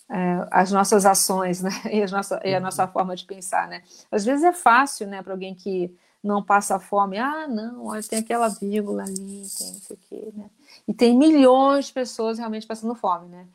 é, 0.09 0.47
as 0.49 0.71
nossas 0.71 1.05
ações, 1.05 1.61
né, 1.61 1.71
e, 1.91 2.05
nossa, 2.09 2.39
e, 2.43 2.55
a 2.55 2.59
nossa 2.59 2.87
forma 2.87 3.15
de 3.15 3.25
pensar, 3.25 3.67
né. 3.67 3.83
Às 4.11 4.23
vezes 4.23 4.43
é 4.43 4.53
fácil, 4.53 5.07
né, 5.07 5.21
para 5.21 5.33
alguém 5.33 5.53
que 5.53 5.93
não 6.23 6.41
passa 6.41 6.79
fome, 6.79 7.17
ah, 7.17 7.47
não, 7.47 7.87
olha, 7.87 8.03
tem 8.03 8.19
aquela 8.19 8.47
vírgula 8.47 9.03
ali, 9.03 9.15
tem 9.57 9.71
isso 9.71 9.93
aqui, 9.93 10.31
né. 10.33 10.49
E 10.87 10.93
tem 10.93 11.17
milhões 11.17 11.87
de 11.87 11.93
pessoas 11.93 12.37
realmente 12.37 12.65
passando 12.65 12.95
fome, 12.95 13.27
né. 13.27 13.45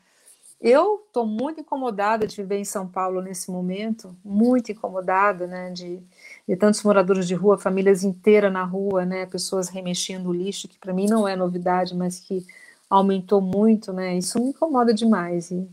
Eu 0.59 1.03
estou 1.05 1.25
muito 1.25 1.61
incomodada 1.61 2.25
de 2.25 2.35
viver 2.35 2.57
em 2.57 2.65
São 2.65 2.87
Paulo 2.87 3.21
nesse 3.21 3.51
momento, 3.51 4.15
muito 4.25 4.71
incomodada, 4.71 5.45
né, 5.45 5.69
de, 5.69 6.01
de 6.47 6.55
tantos 6.55 6.81
moradores 6.81 7.27
de 7.27 7.35
rua, 7.35 7.59
famílias 7.59 8.03
inteiras 8.03 8.51
na 8.51 8.63
rua, 8.63 9.05
né, 9.05 9.27
pessoas 9.27 9.69
remexendo 9.69 10.29
o 10.29 10.33
lixo, 10.33 10.67
que 10.67 10.79
para 10.79 10.93
mim 10.93 11.05
não 11.05 11.27
é 11.27 11.35
novidade, 11.35 11.95
mas 11.95 12.19
que 12.19 12.43
aumentou 12.89 13.39
muito, 13.39 13.93
né, 13.93 14.17
isso 14.17 14.39
me 14.39 14.49
incomoda 14.49 14.93
demais, 14.95 15.51
e, 15.51 15.69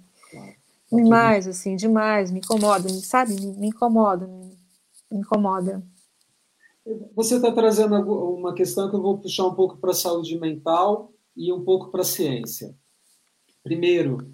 demais, 0.92 1.48
assim, 1.48 1.76
demais, 1.76 2.30
me 2.30 2.40
incomoda, 2.40 2.86
sabe, 2.90 3.34
me, 3.40 3.68
incomoda, 3.68 4.26
me, 4.26 4.58
me 5.10 5.18
incomoda. 5.18 5.82
Você 7.16 7.36
está 7.36 7.50
trazendo 7.50 7.94
uma 8.34 8.52
questão 8.52 8.90
que 8.90 8.96
eu 8.96 9.00
vou 9.00 9.16
puxar 9.16 9.46
um 9.46 9.54
pouco 9.54 9.78
para 9.78 9.92
a 9.92 9.94
saúde 9.94 10.38
mental 10.38 11.10
e 11.34 11.50
um 11.50 11.64
pouco 11.64 11.90
para 11.90 12.02
a 12.02 12.04
ciência. 12.04 12.76
Primeiro, 13.62 14.33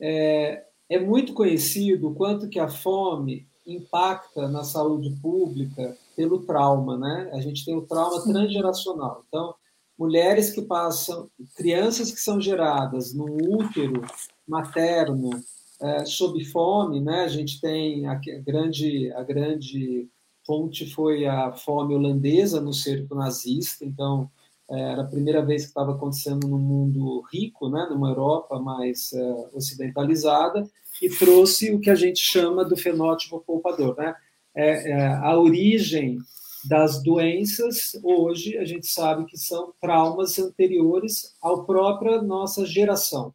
é, 0.00 0.64
é 0.88 0.98
muito 0.98 1.32
conhecido 1.34 2.08
o 2.08 2.14
quanto 2.14 2.48
que 2.48 2.58
a 2.58 2.68
fome 2.68 3.46
impacta 3.66 4.48
na 4.48 4.64
saúde 4.64 5.10
pública 5.20 5.96
pelo 6.16 6.40
trauma, 6.40 6.96
né? 6.96 7.30
A 7.32 7.40
gente 7.40 7.64
tem 7.64 7.76
o 7.76 7.86
trauma 7.86 8.22
transgeracional. 8.24 9.24
Então, 9.28 9.54
mulheres 9.98 10.50
que 10.50 10.62
passam, 10.62 11.28
crianças 11.56 12.10
que 12.10 12.20
são 12.20 12.40
geradas 12.40 13.12
no 13.12 13.26
útero 13.56 14.02
materno 14.46 15.30
é, 15.80 16.04
sob 16.04 16.42
fome, 16.46 17.00
né? 17.00 17.24
A 17.24 17.28
gente 17.28 17.60
tem 17.60 18.06
a 18.08 18.14
grande, 18.14 19.12
a 19.12 19.22
grande 19.22 20.08
fonte 20.46 20.90
foi 20.90 21.26
a 21.26 21.52
fome 21.52 21.94
holandesa 21.94 22.60
no 22.60 22.72
cerco 22.72 23.14
nazista, 23.14 23.84
então 23.84 24.30
era 24.70 25.02
a 25.02 25.06
primeira 25.06 25.44
vez 25.44 25.62
que 25.62 25.68
estava 25.68 25.92
acontecendo 25.92 26.46
no 26.46 26.58
mundo 26.58 27.22
rico, 27.32 27.70
né, 27.70 27.86
numa 27.90 28.10
Europa 28.10 28.58
mais 28.58 29.10
uh, 29.12 29.56
ocidentalizada, 29.56 30.68
e 31.00 31.08
trouxe 31.08 31.72
o 31.72 31.80
que 31.80 31.90
a 31.90 31.94
gente 31.94 32.18
chama 32.18 32.64
do 32.64 32.76
fenótipo 32.76 33.42
poupador. 33.46 33.96
Né? 33.96 34.14
É, 34.54 34.90
é, 34.90 35.06
a 35.06 35.38
origem 35.38 36.18
das 36.64 37.02
doenças, 37.02 37.98
hoje, 38.02 38.58
a 38.58 38.64
gente 38.64 38.86
sabe 38.86 39.24
que 39.24 39.38
são 39.38 39.72
traumas 39.80 40.38
anteriores 40.38 41.34
à 41.42 41.56
própria 41.56 42.20
nossa 42.20 42.66
geração. 42.66 43.32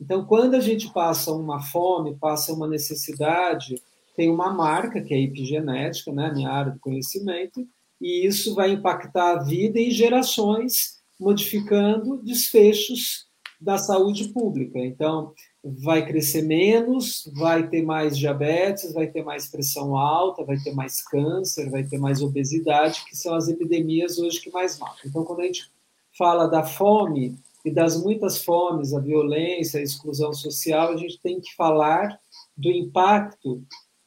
Então, 0.00 0.24
quando 0.24 0.54
a 0.54 0.60
gente 0.60 0.92
passa 0.92 1.30
uma 1.32 1.62
fome, 1.62 2.16
passa 2.16 2.52
uma 2.52 2.66
necessidade, 2.66 3.80
tem 4.16 4.30
uma 4.30 4.52
marca, 4.52 5.00
que 5.02 5.14
é 5.14 5.20
epigenética, 5.20 6.10
né, 6.12 6.32
minha 6.32 6.50
área 6.50 6.72
de 6.72 6.78
conhecimento, 6.78 7.66
e 8.04 8.26
isso 8.26 8.54
vai 8.54 8.70
impactar 8.70 9.30
a 9.30 9.42
vida 9.42 9.80
em 9.80 9.90
gerações, 9.90 10.98
modificando 11.18 12.22
desfechos 12.22 13.24
da 13.58 13.78
saúde 13.78 14.28
pública. 14.28 14.78
Então, 14.78 15.32
vai 15.64 16.06
crescer 16.06 16.42
menos, 16.42 17.26
vai 17.34 17.66
ter 17.66 17.80
mais 17.80 18.18
diabetes, 18.18 18.92
vai 18.92 19.06
ter 19.06 19.24
mais 19.24 19.48
pressão 19.48 19.96
alta, 19.96 20.44
vai 20.44 20.58
ter 20.58 20.74
mais 20.74 21.02
câncer, 21.02 21.70
vai 21.70 21.82
ter 21.82 21.96
mais 21.96 22.20
obesidade, 22.20 23.02
que 23.06 23.16
são 23.16 23.34
as 23.34 23.48
epidemias 23.48 24.18
hoje 24.18 24.38
que 24.38 24.50
mais 24.50 24.78
matam. 24.78 24.98
Então, 25.06 25.24
quando 25.24 25.40
a 25.40 25.44
gente 25.44 25.72
fala 26.18 26.46
da 26.46 26.62
fome 26.62 27.38
e 27.64 27.70
das 27.70 27.96
muitas 27.96 28.44
fomes, 28.44 28.92
a 28.92 29.00
violência, 29.00 29.80
a 29.80 29.82
exclusão 29.82 30.34
social, 30.34 30.92
a 30.92 30.96
gente 30.98 31.18
tem 31.22 31.40
que 31.40 31.54
falar 31.54 32.20
do 32.54 32.70
impacto 32.70 33.64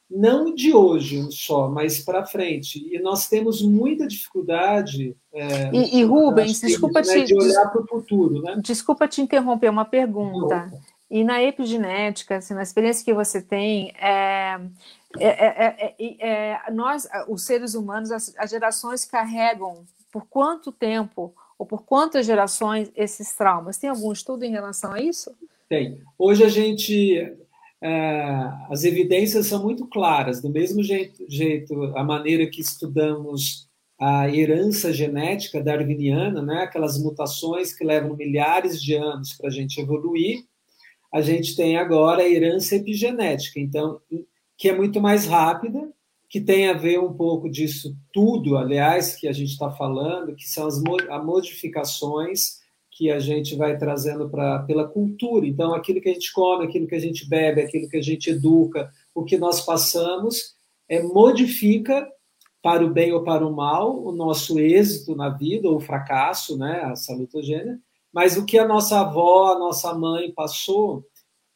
não 0.10 0.56
de 0.56 0.74
hoje 0.74 1.28
só, 1.32 1.70
mas 1.70 2.00
para 2.00 2.26
frente. 2.26 2.88
E 2.94 3.00
nós 3.00 3.28
temos 3.28 3.62
muita 3.62 4.08
dificuldade. 4.08 5.16
É, 5.34 5.70
e, 5.74 6.00
e 6.00 6.04
Rubens, 6.04 6.62
desculpa 6.62 7.02
né, 7.02 7.14
te, 7.14 7.26
de 7.26 7.36
olhar 7.36 7.70
para 7.72 7.82
o 7.82 7.88
futuro, 7.88 8.42
né? 8.42 8.58
Desculpa 8.62 9.08
te 9.08 9.22
interromper 9.22 9.70
uma 9.70 9.86
pergunta. 9.86 10.72
E 11.10 11.24
na 11.24 11.42
epigenética, 11.42 12.38
assim, 12.38 12.54
na 12.54 12.64
experiência 12.64 13.04
que 13.04 13.14
você 13.14 13.42
tem, 13.42 13.94
é, 14.00 14.60
é, 15.20 15.96
é, 16.20 16.72
nós, 16.72 17.08
os 17.28 17.44
seres 17.44 17.76
humanos, 17.76 18.12
as, 18.12 18.34
as 18.38 18.50
gerações 18.50 19.06
carregam 19.06 19.86
por 20.12 20.26
quanto 20.28 20.72
tempo 20.72 21.34
ou 21.58 21.66
por 21.66 21.84
quantas 21.84 22.26
gerações 22.26 22.92
esses 22.96 23.34
traumas? 23.34 23.78
Tem 23.78 23.90
algum 23.90 24.12
estudo 24.12 24.44
em 24.44 24.52
relação 24.52 24.94
a 24.94 25.02
isso? 25.02 25.36
Tem. 25.70 26.02
Hoje 26.18 26.44
a 26.44 26.50
gente 26.50 27.18
é, 27.18 27.36
as 28.70 28.84
evidências 28.84 29.48
são 29.48 29.64
muito 29.64 29.88
claras. 29.88 30.42
Do 30.42 30.50
mesmo 30.50 30.84
jeito, 30.84 31.24
jeito, 31.30 31.84
a 31.96 32.04
maneira 32.04 32.48
que 32.48 32.62
estudamos 32.62 33.68
a 34.00 34.30
herança 34.30 34.94
genética 34.94 35.62
darwiniana, 35.62 36.42
né, 36.42 36.62
aquelas 36.62 37.00
mutações 37.00 37.74
que 37.74 37.84
levam 37.84 38.16
milhares 38.16 38.82
de 38.82 38.94
anos 38.94 39.34
para 39.34 39.48
a 39.48 39.52
gente 39.52 39.82
evoluir, 39.82 40.46
a 41.12 41.20
gente 41.20 41.56
tem 41.56 41.78
agora 41.78 42.22
a 42.22 42.30
herança 42.30 42.76
epigenética, 42.76 43.60
então 43.60 44.00
que 44.56 44.70
é 44.70 44.76
muito 44.76 45.02
mais 45.02 45.26
rápida, 45.26 45.92
que 46.30 46.42
tem 46.42 46.68
a 46.68 46.74
ver 46.74 47.00
um 47.00 47.14
pouco 47.14 47.50
disso 47.50 47.96
tudo, 48.14 48.58
aliás, 48.58 49.16
que 49.16 49.28
a 49.28 49.32
gente 49.32 49.52
está 49.52 49.72
falando, 49.72 50.36
que 50.36 50.48
são 50.48 50.68
as 50.68 50.80
modificações 51.24 52.60
que 52.98 53.12
a 53.12 53.20
gente 53.20 53.56
vai 53.56 53.78
trazendo 53.78 54.28
pra, 54.28 54.64
pela 54.64 54.88
cultura. 54.88 55.46
Então, 55.46 55.72
aquilo 55.72 56.02
que 56.02 56.10
a 56.10 56.14
gente 56.14 56.34
come, 56.34 56.66
aquilo 56.66 56.88
que 56.88 56.96
a 56.96 57.00
gente 57.00 57.30
bebe, 57.30 57.62
aquilo 57.62 57.88
que 57.88 57.98
a 57.98 58.02
gente 58.02 58.32
educa, 58.32 58.92
o 59.14 59.24
que 59.24 59.38
nós 59.38 59.62
passamos, 59.62 60.56
é, 60.90 61.04
modifica 61.04 62.12
para 62.60 62.84
o 62.84 62.90
bem 62.90 63.14
ou 63.14 63.24
para 63.24 63.46
o 63.46 63.56
mal 63.56 64.04
o 64.04 64.12
nosso 64.12 64.60
êxito 64.60 65.16
na 65.16 65.30
vida, 65.30 65.70
ou 65.70 65.76
o 65.76 65.80
fracasso, 65.80 66.58
né, 66.58 66.82
a 66.86 66.96
salutogênia, 66.96 67.80
mas 68.12 68.36
o 68.36 68.44
que 68.44 68.58
a 68.58 68.68
nossa 68.68 69.02
avó, 69.02 69.54
a 69.54 69.60
nossa 69.60 69.94
mãe 69.94 70.32
passou, 70.32 71.06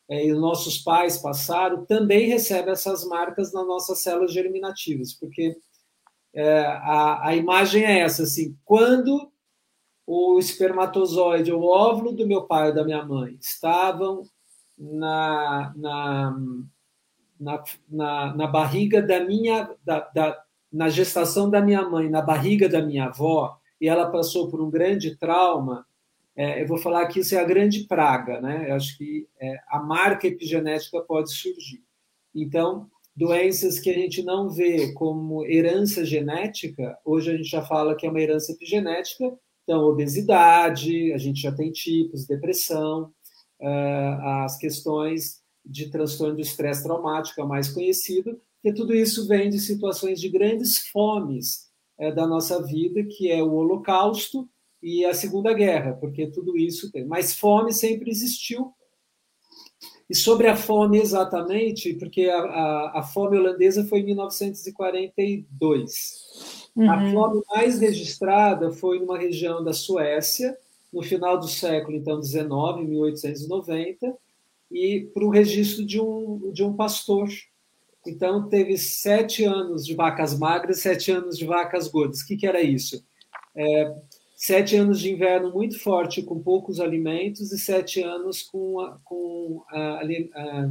é, 0.07 0.27
e 0.27 0.31
os 0.31 0.39
nossos 0.39 0.77
pais 0.77 1.17
passaram, 1.17 1.87
também 1.87 2.29
recebe 2.29 2.69
essas 2.69 3.03
marcas 3.03 3.51
nas 3.51 3.65
nossas 3.65 3.97
células 4.03 4.31
germinativas, 4.31 5.11
porque 5.13 5.57
é, 6.35 6.59
a, 6.59 7.29
a 7.29 7.35
imagem 7.35 7.83
é 7.83 8.01
essa, 8.01 8.23
assim, 8.23 8.55
quando 8.63 9.31
o 10.13 10.37
espermatozoide, 10.37 11.53
o 11.53 11.63
óvulo 11.63 12.11
do 12.11 12.27
meu 12.27 12.41
pai 12.41 12.69
e 12.69 12.73
da 12.73 12.83
minha 12.83 13.05
mãe 13.05 13.37
estavam 13.39 14.23
na, 14.77 15.73
na, 15.73 16.37
na, 17.39 17.63
na, 17.89 18.35
na 18.35 18.47
barriga 18.47 19.01
da 19.01 19.23
minha, 19.23 19.73
da, 19.85 20.01
da, 20.13 20.43
na 20.69 20.89
gestação 20.89 21.49
da 21.49 21.61
minha 21.61 21.87
mãe, 21.87 22.09
na 22.09 22.21
barriga 22.21 22.67
da 22.67 22.81
minha 22.81 23.05
avó, 23.05 23.57
e 23.79 23.87
ela 23.87 24.11
passou 24.11 24.49
por 24.49 24.59
um 24.59 24.69
grande 24.69 25.15
trauma, 25.15 25.85
é, 26.35 26.61
eu 26.61 26.67
vou 26.67 26.77
falar 26.77 27.07
que 27.07 27.21
isso 27.21 27.33
é 27.33 27.39
a 27.39 27.45
grande 27.45 27.85
praga, 27.85 28.41
né? 28.41 28.69
Eu 28.69 28.75
acho 28.75 28.97
que 28.97 29.29
é, 29.39 29.59
a 29.69 29.79
marca 29.79 30.27
epigenética 30.27 30.99
pode 30.99 31.31
surgir. 31.33 31.83
Então, 32.35 32.89
doenças 33.15 33.79
que 33.79 33.89
a 33.89 33.93
gente 33.93 34.23
não 34.23 34.49
vê 34.49 34.91
como 34.91 35.45
herança 35.45 36.03
genética, 36.03 36.97
hoje 37.05 37.31
a 37.31 37.37
gente 37.37 37.49
já 37.49 37.61
fala 37.61 37.95
que 37.95 38.05
é 38.05 38.09
uma 38.09 38.19
herança 38.19 38.51
epigenética, 38.51 39.37
então, 39.63 39.83
obesidade, 39.83 41.13
a 41.13 41.17
gente 41.17 41.41
já 41.41 41.51
tem 41.51 41.71
tipos, 41.71 42.25
depressão, 42.25 43.11
eh, 43.61 44.17
as 44.43 44.57
questões 44.57 45.39
de 45.63 45.89
transtorno 45.89 46.35
do 46.35 46.41
estresse 46.41 46.83
traumático, 46.83 47.39
é 47.39 47.43
o 47.43 47.47
mais 47.47 47.69
conhecido, 47.69 48.41
que 48.61 48.73
tudo 48.73 48.93
isso 48.93 49.27
vem 49.27 49.49
de 49.49 49.59
situações 49.59 50.19
de 50.19 50.27
grandes 50.29 50.87
fomes 50.87 51.69
eh, 51.99 52.11
da 52.11 52.27
nossa 52.27 52.61
vida, 52.65 53.03
que 53.03 53.29
é 53.29 53.43
o 53.43 53.53
Holocausto 53.53 54.49
e 54.81 55.05
a 55.05 55.13
Segunda 55.13 55.53
Guerra, 55.53 55.93
porque 55.93 56.25
tudo 56.27 56.57
isso 56.57 56.91
tem. 56.91 57.05
Mas 57.05 57.35
fome 57.35 57.71
sempre 57.71 58.09
existiu. 58.09 58.73
E 60.09 60.15
sobre 60.15 60.47
a 60.47 60.55
fome 60.57 60.99
exatamente, 60.99 61.93
porque 61.93 62.23
a, 62.25 62.39
a, 62.39 62.99
a 62.99 63.03
fome 63.03 63.37
holandesa 63.37 63.85
foi 63.85 63.99
em 63.99 64.05
1942. 64.05 66.60
Uhum. 66.75 66.89
A 66.89 67.11
fome 67.11 67.41
mais 67.49 67.79
registrada 67.79 68.71
foi 68.71 68.99
numa 68.99 69.17
região 69.17 69.63
da 69.63 69.73
Suécia, 69.73 70.57
no 70.91 71.01
final 71.01 71.39
do 71.39 71.47
século, 71.47 71.95
então, 71.95 72.19
19, 72.19 72.85
1890, 72.85 74.15
e 74.71 75.09
para 75.13 75.23
o 75.23 75.29
registro 75.29 75.85
de 75.85 75.99
um, 75.99 76.51
de 76.51 76.63
um 76.63 76.73
pastor. 76.73 77.27
Então, 78.05 78.47
teve 78.47 78.77
sete 78.77 79.43
anos 79.43 79.85
de 79.85 79.93
vacas 79.93 80.37
magras, 80.37 80.79
sete 80.79 81.11
anos 81.11 81.37
de 81.37 81.45
vacas 81.45 81.87
gordas. 81.87 82.21
O 82.21 82.27
que, 82.27 82.35
que 82.35 82.47
era 82.47 82.61
isso? 82.61 83.03
É, 83.55 83.95
sete 84.35 84.75
anos 84.75 84.99
de 84.99 85.11
inverno 85.11 85.51
muito 85.51 85.79
forte, 85.79 86.23
com 86.23 86.41
poucos 86.41 86.79
alimentos, 86.79 87.51
e 87.51 87.59
sete 87.59 88.01
anos 88.01 88.41
com, 88.41 88.77
com 89.03 89.63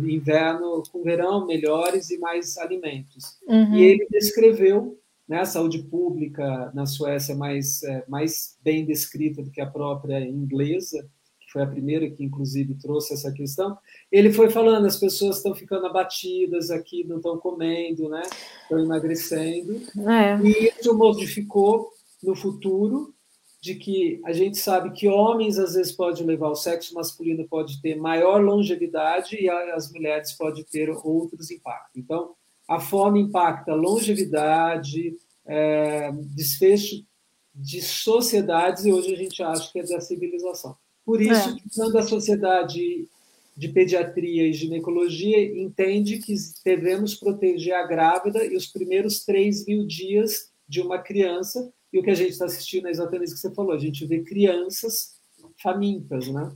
inverno, 0.09 0.83
com 0.91 1.03
verão 1.03 1.47
melhores 1.47 2.11
e 2.11 2.19
mais 2.19 2.59
alimentos. 2.59 3.39
Uhum. 3.47 3.77
E 3.77 3.83
ele 3.85 4.09
descreveu 4.11 4.99
né, 5.31 5.43
a 5.43 5.45
saúde 5.45 5.85
pública 5.85 6.73
na 6.75 6.87
Suécia 6.87 7.35
é 7.35 7.37
mais, 7.37 7.85
é, 7.85 8.05
mais 8.09 8.59
bem 8.65 8.85
descrita 8.85 9.41
do 9.41 9.51
que 9.53 9.61
a 9.61 9.71
própria 9.71 10.21
inglesa, 10.27 11.09
que 11.39 11.53
foi 11.53 11.63
a 11.63 11.69
primeira 11.69 12.11
que, 12.11 12.25
inclusive, 12.25 12.75
trouxe 12.75 13.15
essa 13.15 13.31
questão. 13.31 13.79
Ele 14.11 14.33
foi 14.33 14.51
falando: 14.51 14.87
as 14.87 14.97
pessoas 14.97 15.37
estão 15.37 15.55
ficando 15.55 15.87
abatidas 15.87 16.73
aqui, 16.73 17.05
não 17.05 17.19
estão 17.19 17.39
comendo, 17.39 18.09
né, 18.09 18.23
estão 18.63 18.81
emagrecendo. 18.81 19.81
É. 20.11 20.37
E 20.45 20.73
isso 20.81 20.93
modificou 20.99 21.93
no 22.21 22.35
futuro 22.35 23.15
de 23.63 23.77
que 23.77 24.21
a 24.25 24.33
gente 24.33 24.59
sabe 24.59 24.91
que 24.91 25.07
homens 25.07 25.61
às 25.61 25.75
vezes 25.75 25.93
podem 25.93 26.27
levar 26.27 26.49
o 26.49 26.57
sexo 26.57 26.93
masculino 26.93 27.47
pode 27.47 27.81
ter 27.81 27.95
maior 27.95 28.43
longevidade 28.43 29.37
e 29.41 29.49
as 29.49 29.93
mulheres 29.93 30.33
podem 30.33 30.65
ter 30.65 30.91
outros 30.91 31.53
impactos. 31.53 31.95
Então, 31.95 32.35
a 32.71 32.79
fome 32.79 33.23
impacta 33.23 33.75
longevidade, 33.75 35.17
é, 35.45 36.13
desfecho 36.37 37.05
de 37.53 37.83
sociedades, 37.83 38.85
e 38.85 38.93
hoje 38.93 39.13
a 39.13 39.17
gente 39.17 39.43
acha 39.43 39.73
que 39.73 39.81
é 39.81 39.83
da 39.83 40.01
civilização. 40.01 40.77
Por 41.05 41.21
isso, 41.21 41.49
é. 41.49 41.57
quando 41.75 41.99
a 41.99 42.05
sociedade 42.05 43.09
de 43.57 43.69
pediatria 43.71 44.47
e 44.47 44.53
ginecologia 44.53 45.43
entende 45.61 46.19
que 46.19 46.33
devemos 46.65 47.17
proteger 47.17 47.75
a 47.75 47.85
grávida 47.85 48.45
e 48.45 48.55
os 48.55 48.69
primeiros 48.69 49.25
3 49.25 49.67
mil 49.67 49.85
dias 49.85 50.53
de 50.69 50.81
uma 50.81 51.01
criança, 51.01 51.73
e 51.93 51.99
o 51.99 52.05
que 52.05 52.11
a 52.11 52.15
gente 52.15 52.31
está 52.31 52.45
assistindo 52.45 52.87
é 52.87 52.93
exatamente 52.93 53.25
isso 53.25 53.35
que 53.35 53.41
você 53.41 53.53
falou, 53.53 53.73
a 53.73 53.79
gente 53.79 54.07
vê 54.07 54.23
crianças 54.23 55.17
famintas, 55.61 56.29
né? 56.29 56.53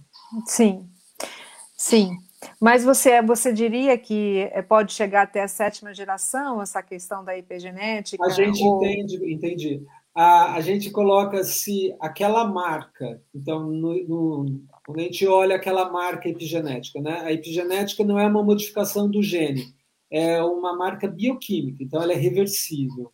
Sim, 0.47 0.89
sim. 1.77 2.17
Mas 2.61 2.85
você, 2.85 3.21
você 3.23 3.53
diria 3.53 3.97
que 3.99 4.49
eh, 4.53 4.63
pode 4.63 4.93
chegar 4.93 5.23
até 5.23 5.43
a 5.43 5.49
sétima 5.49 5.95
geração, 5.95 6.61
essa 6.61 6.83
questão 6.83 7.25
da 7.25 7.37
epigenética? 7.37 8.25
A 8.25 8.31
gente 8.31 8.63
ou... 8.63 8.77
entende, 8.77 9.33
entendi. 9.33 9.83
A, 10.15 10.55
a 10.55 10.61
gente 10.61 10.91
coloca 10.91 11.43
se 11.43 11.95
aquela 12.01 12.47
marca, 12.47 13.21
então, 13.35 13.69
no, 13.69 13.95
no, 14.07 14.61
quando 14.87 15.01
a 15.01 15.03
gente 15.03 15.27
olha 15.27 15.57
aquela 15.57 15.91
marca 15.91 16.29
epigenética, 16.29 17.01
né? 17.01 17.21
A 17.23 17.33
epigenética 17.33 18.05
não 18.05 18.19
é 18.19 18.27
uma 18.27 18.43
modificação 18.43 19.11
do 19.11 19.23
gene, 19.23 19.75
é 20.11 20.41
uma 20.43 20.77
marca 20.77 21.09
bioquímica, 21.09 21.83
então 21.83 22.01
ela 22.01 22.13
é 22.13 22.17
reversível. 22.17 23.13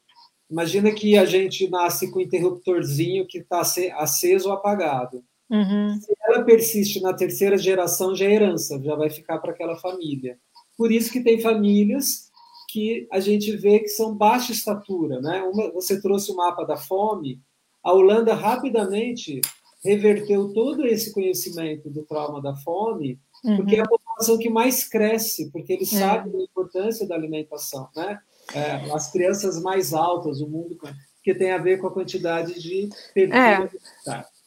Imagina 0.51 0.93
que 0.93 1.17
a 1.17 1.25
gente 1.25 1.71
nasce 1.71 2.11
com 2.11 2.19
um 2.19 2.23
interruptorzinho 2.23 3.27
que 3.27 3.39
está 3.39 3.61
aceso 3.61 4.49
ou 4.49 4.55
apagado. 4.55 5.25
Uhum. 5.51 6.01
Se 6.01 6.15
ela 6.29 6.45
persiste 6.45 7.01
na 7.01 7.13
terceira 7.13 7.59
geração, 7.59 8.15
já 8.15 8.27
é 8.27 8.35
herança, 8.35 8.81
já 8.83 8.95
vai 8.95 9.11
ficar 9.11 9.39
para 9.39 9.51
aquela 9.51 9.77
família. 9.77 10.39
Por 10.77 10.93
isso 10.93 11.11
que 11.11 11.21
tem 11.21 11.41
famílias 11.41 12.31
que 12.71 13.09
a 13.11 13.19
gente 13.19 13.57
vê 13.57 13.81
que 13.81 13.89
são 13.89 14.15
baixa 14.15 14.53
estatura. 14.53 15.21
Né? 15.21 15.43
Uma, 15.43 15.73
você 15.73 16.01
trouxe 16.01 16.31
o 16.31 16.37
mapa 16.37 16.65
da 16.65 16.77
fome, 16.77 17.41
a 17.83 17.93
Holanda 17.93 18.35
rapidamente 18.35 19.41
reverteu 19.85 20.53
todo 20.53 20.87
esse 20.87 21.13
conhecimento 21.13 21.91
do 21.91 22.03
trauma 22.05 22.41
da 22.41 22.55
fome, 22.55 23.19
uhum. 23.45 23.57
porque 23.57 23.77
é 23.77 23.81
a 23.81 23.89
população 23.89 24.39
que 24.39 24.51
mais 24.51 24.87
cresce, 24.87 25.51
porque 25.51 25.73
eles 25.73 25.93
é. 25.95 25.99
sabem 25.99 26.31
da 26.31 26.43
importância 26.43 27.09
da 27.09 27.15
alimentação. 27.15 27.89
Né? 27.97 28.19
É, 28.55 28.93
as 28.93 29.11
crianças 29.11 29.61
mais 29.61 29.93
altas, 29.93 30.41
o 30.41 30.49
mundo 30.49 30.79
que 31.23 31.35
tem 31.35 31.51
a 31.51 31.59
ver 31.59 31.79
com 31.79 31.87
a 31.87 31.93
quantidade 31.93 32.61
de 32.61 32.89
é, 33.17 33.69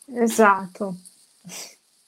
Exato. 0.07 0.95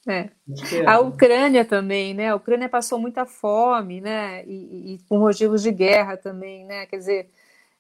É. 0.08 0.30
é. 0.74 0.86
A 0.86 1.00
Ucrânia 1.00 1.66
também, 1.66 2.14
né? 2.14 2.30
A 2.30 2.36
Ucrânia 2.36 2.70
passou 2.70 3.00
muita 3.00 3.26
fome, 3.26 4.02
né? 4.02 4.46
E, 4.46 4.96
e 4.96 5.00
com 5.10 5.18
motivos 5.18 5.64
de 5.64 5.72
guerra 5.72 6.16
também, 6.16 6.66
né? 6.66 6.86
Quer 6.86 6.98
dizer, 6.98 7.32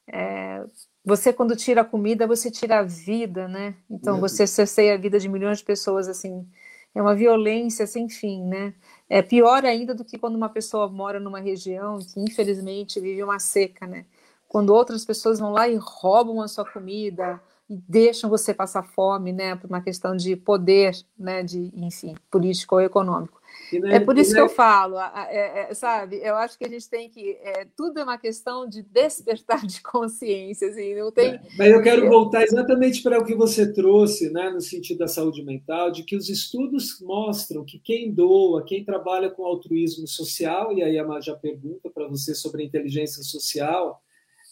é, 0.07 0.63
você 1.03 1.32
quando 1.32 1.55
tira 1.55 1.82
a 1.82 1.86
comida, 1.86 2.26
você 2.26 2.49
tira 2.49 2.80
a 2.80 2.84
vida, 2.84 3.47
né? 3.47 3.76
Então 3.89 4.20
você 4.20 4.47
cesseia 4.47 4.95
a 4.95 4.97
vida 4.97 5.20
de 5.20 5.30
milhões 5.30 5.59
de 5.59 5.63
pessoas, 5.63 6.07
assim, 6.07 6.47
é 6.95 7.01
uma 7.01 7.13
violência 7.13 7.86
sem 7.86 8.09
fim, 8.09 8.43
né? 8.43 8.74
É 9.09 9.22
pior 9.22 9.63
ainda 9.66 9.93
do 9.93 10.03
que 10.03 10.18
quando 10.18 10.36
uma 10.36 10.49
pessoa 10.49 10.88
mora 10.88 11.20
numa 11.20 11.39
região 11.39 11.99
que 11.99 12.20
infelizmente 12.20 12.99
vive 12.99 13.24
uma 13.24 13.38
seca, 13.39 13.86
né? 13.86 14.05
Quando 14.47 14.74
outras 14.74 15.05
pessoas 15.05 15.39
vão 15.39 15.51
lá 15.51 15.68
e 15.68 15.76
roubam 15.76 16.41
a 16.41 16.47
sua 16.47 16.66
comida, 16.66 17.39
e 17.70 17.76
deixam 17.88 18.30
você 18.30 18.53
passar 18.53 18.84
fome, 18.84 19.32
né, 19.32 19.55
por 19.55 19.68
uma 19.68 19.82
questão 19.82 20.16
de 20.16 20.36
poder, 20.36 20.93
né, 21.18 21.43
de, 21.43 21.72
enfim, 21.76 22.16
político 22.30 22.76
ou 22.76 22.82
econômico. 22.82 23.41
É, 23.72 23.95
é, 23.95 23.99
por 23.99 24.18
isso 24.18 24.34
que 24.34 24.39
eu 24.39 24.49
falo, 24.49 24.99
é, 24.99 25.70
é, 25.70 25.74
sabe? 25.74 26.18
Eu 26.18 26.36
acho 26.36 26.57
que 26.57 26.66
a 26.66 26.70
gente 26.70 26.88
tem 26.89 27.09
que. 27.09 27.38
É, 27.41 27.66
tudo 27.76 27.99
é 27.99 28.03
uma 28.03 28.18
questão 28.18 28.68
de 28.68 28.84
despertar 28.84 29.66
de 29.66 29.82
consciência, 29.82 30.70
assim, 30.70 30.93
não 30.93 31.11
tem. 31.11 31.36
É, 31.36 31.41
mas 31.57 31.72
eu 31.72 31.82
quero 31.82 32.07
voltar 32.07 32.43
exatamente 32.43 33.01
para 33.01 33.20
o 33.20 33.26
que 33.26 33.34
você 33.34 33.72
trouxe, 33.74 34.30
né, 34.30 34.49
no 34.49 34.61
sentido 34.61 34.99
da 34.99 35.07
saúde 35.07 35.43
mental, 35.43 35.91
de 35.91 36.03
que 36.03 36.16
os 36.16 36.30
estudos 36.30 36.99
mostram 37.01 37.66
que 37.66 37.80
quem 37.80 38.11
doa, 38.11 38.63
quem 38.63 38.84
trabalha 38.84 39.30
com 39.30 39.45
altruísmo 39.45 40.07
social, 40.07 40.72
e 40.72 40.84
aí 40.84 40.99
a 40.99 41.20
já 41.20 41.36
pergunta 41.36 41.89
para 41.89 42.07
você 42.07 42.36
sobre 42.36 42.61
a 42.61 42.66
inteligência 42.66 43.24
social, 43.24 44.01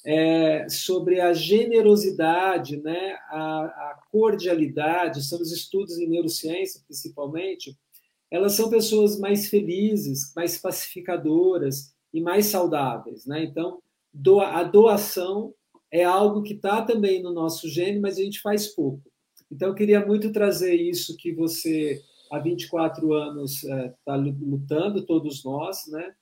é, 0.06 0.68
sobre 0.68 1.22
a 1.22 1.34
generosidade, 1.34 2.78
né, 2.78 3.18
a, 3.30 3.66
a, 3.66 4.02
cordialidade, 4.12 5.24
são 5.24 5.40
os 5.42 5.52
estudos 5.52 5.98
em 5.98 6.08
neurociência, 6.08 6.82
principalmente, 6.86 7.78
elas 8.30 8.54
são 8.54 8.70
pessoas 8.70 9.18
mais 9.18 9.48
felizes, 9.48 10.34
mais 10.36 10.58
pacificadoras 10.58 11.94
e 12.14 12.20
mais 12.20 12.48
saudáveis. 12.48 13.26
Né? 13.26 13.44
Então, 13.44 13.80
doa, 14.12 14.48
a 14.48 14.64
doação 14.64 15.54
é 15.92 16.04
algo 16.04 16.42
que 16.42 16.54
está 16.54 16.82
também 16.82 17.22
no 17.22 17.32
nosso 17.32 17.70
gene, 17.70 18.00
mas 18.00 18.18
a 18.18 18.24
gente 18.24 18.42
faz 18.42 18.68
pouco. 18.68 19.04
Então, 19.52 19.70
eu 19.70 19.76
queria 19.76 20.04
muito 20.06 20.32
trazer 20.32 20.74
isso 20.74 21.16
que 21.16 21.32
você, 21.32 22.02
há 22.32 22.40
24 22.40 23.14
anos, 23.14 23.64
está 23.64 23.78
é, 23.78 23.94
tá 24.04 24.16
lutando, 24.16 25.06
todos 25.06 25.44
nós, 25.44 25.86
né? 25.88 26.14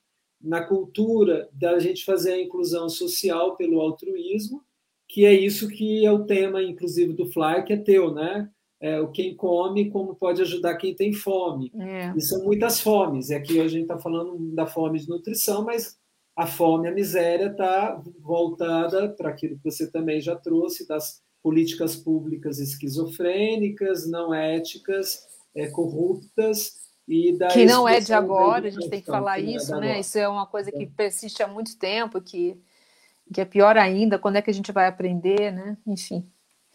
Na 0.42 0.62
cultura 0.62 1.48
da 1.52 1.78
gente 1.78 2.04
fazer 2.04 2.32
a 2.32 2.40
inclusão 2.40 2.88
social 2.88 3.56
pelo 3.56 3.80
altruísmo, 3.80 4.62
que 5.08 5.24
é 5.24 5.32
isso 5.32 5.68
que 5.68 6.04
é 6.04 6.10
o 6.10 6.24
tema, 6.24 6.62
inclusive, 6.62 7.12
do 7.12 7.26
Fly, 7.26 7.64
que 7.64 7.72
é 7.74 7.76
teu, 7.76 8.12
né? 8.12 8.50
É, 8.80 8.98
o 9.00 9.12
quem 9.12 9.36
come, 9.36 9.90
como 9.90 10.14
pode 10.14 10.42
ajudar 10.42 10.76
quem 10.76 10.94
tem 10.94 11.12
fome. 11.12 11.70
É. 11.78 12.12
E 12.16 12.20
são 12.20 12.42
muitas 12.42 12.80
fomes. 12.80 13.30
E 13.30 13.34
aqui 13.34 13.60
a 13.60 13.68
gente 13.68 13.82
está 13.82 13.98
falando 13.98 14.36
da 14.54 14.66
fome 14.66 14.98
de 14.98 15.08
nutrição, 15.08 15.64
mas 15.64 15.96
a 16.34 16.46
fome, 16.46 16.88
a 16.88 16.92
miséria 16.92 17.46
está 17.46 18.02
voltada 18.20 19.10
para 19.10 19.28
aquilo 19.28 19.56
que 19.58 19.70
você 19.70 19.88
também 19.90 20.20
já 20.20 20.34
trouxe, 20.34 20.88
das 20.88 21.22
políticas 21.42 21.94
públicas 21.94 22.58
esquizofrênicas, 22.58 24.08
não 24.08 24.32
éticas, 24.32 25.26
é, 25.54 25.68
corruptas, 25.68 26.81
que 27.52 27.64
não 27.64 27.88
é 27.88 28.00
de 28.00 28.12
agora, 28.12 28.68
a 28.68 28.70
gente 28.70 28.88
tem 28.88 29.00
que 29.00 29.06
falar 29.06 29.38
isso, 29.38 29.74
é 29.74 29.80
né? 29.80 30.00
Isso 30.00 30.18
é 30.18 30.28
uma 30.28 30.46
coisa 30.46 30.70
que 30.70 30.86
persiste 30.86 31.42
há 31.42 31.48
muito 31.48 31.76
tempo, 31.76 32.20
que, 32.20 32.56
que 33.32 33.40
é 33.40 33.44
pior 33.44 33.76
ainda, 33.76 34.18
quando 34.18 34.36
é 34.36 34.42
que 34.42 34.50
a 34.50 34.54
gente 34.54 34.72
vai 34.72 34.86
aprender, 34.86 35.52
né? 35.52 35.76
Enfim. 35.86 36.24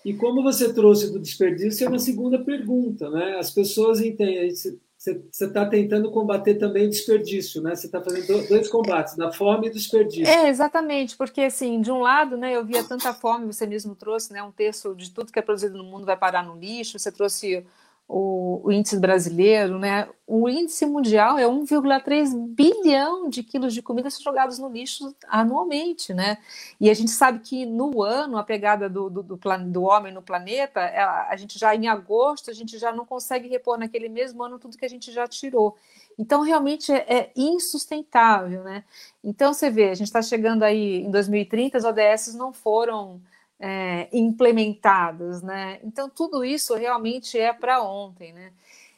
E 0.03 0.13
como 0.13 0.43
você 0.43 0.73
trouxe 0.73 1.11
do 1.11 1.19
desperdício, 1.19 1.85
é 1.85 1.89
uma 1.89 1.99
segunda 1.99 2.39
pergunta, 2.39 3.09
né? 3.09 3.37
As 3.39 3.51
pessoas 3.51 3.99
entendem, 3.99 4.53
você 4.97 5.21
está 5.45 5.65
tentando 5.65 6.11
combater 6.11 6.55
também 6.55 6.87
o 6.87 6.89
desperdício, 6.89 7.61
né? 7.61 7.75
Você 7.75 7.85
está 7.85 8.01
fazendo 8.01 8.47
dois 8.47 8.67
combates, 8.67 9.15
da 9.15 9.31
fome 9.31 9.67
e 9.67 9.69
do 9.69 9.75
desperdício. 9.75 10.27
É, 10.27 10.49
exatamente, 10.49 11.15
porque 11.15 11.41
assim, 11.41 11.79
de 11.81 11.91
um 11.91 11.99
lado, 11.99 12.35
né, 12.35 12.55
eu 12.55 12.65
via 12.65 12.83
tanta 12.83 13.13
fome, 13.13 13.45
você 13.45 13.67
mesmo 13.67 13.95
trouxe, 13.95 14.33
né, 14.33 14.41
um 14.41 14.51
terço 14.51 14.95
de 14.95 15.11
tudo 15.11 15.31
que 15.31 15.39
é 15.39 15.41
produzido 15.41 15.77
no 15.77 15.83
mundo 15.83 16.05
vai 16.05 16.17
parar 16.17 16.43
no 16.43 16.57
lixo, 16.57 16.97
você 16.97 17.11
trouxe 17.11 17.65
o, 18.07 18.61
o, 18.63 18.71
índice 18.71 18.97
brasileiro, 18.97 19.77
né? 19.77 20.07
O 20.25 20.47
índice 20.47 20.85
mundial 20.85 21.37
é 21.37 21.43
1,3 21.43 22.33
bilhão 22.55 23.29
de 23.29 23.43
quilos 23.43 23.73
de 23.73 23.81
comida 23.81 24.09
jogados 24.09 24.57
no 24.57 24.69
lixo 24.69 25.13
anualmente, 25.27 26.13
né? 26.13 26.37
E 26.79 26.89
a 26.89 26.93
gente 26.93 27.11
sabe 27.11 27.39
que 27.39 27.65
no 27.65 28.01
ano 28.01 28.37
a 28.37 28.43
pegada 28.43 28.87
do, 28.87 29.09
do, 29.09 29.21
do, 29.21 29.37
do 29.37 29.83
homem 29.83 30.13
no 30.13 30.21
planeta, 30.21 30.79
a, 30.79 30.83
é, 30.83 31.01
a 31.01 31.35
gente 31.35 31.59
já 31.59 31.75
em 31.75 31.89
agosto 31.89 32.49
a 32.49 32.53
gente 32.53 32.77
já 32.77 32.93
não 32.93 33.05
consegue 33.05 33.49
repor 33.49 33.77
naquele 33.77 34.07
mesmo 34.07 34.41
ano 34.41 34.57
tudo 34.57 34.77
que 34.77 34.85
a 34.85 34.89
gente 34.89 35.11
já 35.11 35.27
tirou. 35.27 35.75
Então 36.17 36.41
realmente 36.41 36.93
é, 36.93 37.05
é 37.09 37.31
insustentável, 37.35 38.63
né? 38.63 38.85
Então 39.21 39.53
você 39.53 39.69
vê, 39.69 39.89
a 39.89 39.95
gente 39.95 40.07
está 40.07 40.21
chegando 40.21 40.63
aí 40.63 41.03
em 41.03 41.11
2030, 41.11 41.77
as 41.77 41.83
ODS 41.83 42.35
não 42.35 42.53
foram 42.53 43.21
é, 43.59 44.07
implementadas, 44.11 45.41
né? 45.41 45.79
Então 45.83 46.09
tudo 46.09 46.45
isso 46.45 46.75
realmente 46.75 47.37
é 47.39 47.53
para 47.53 47.81
ontem, 47.81 48.33
né? 48.33 48.51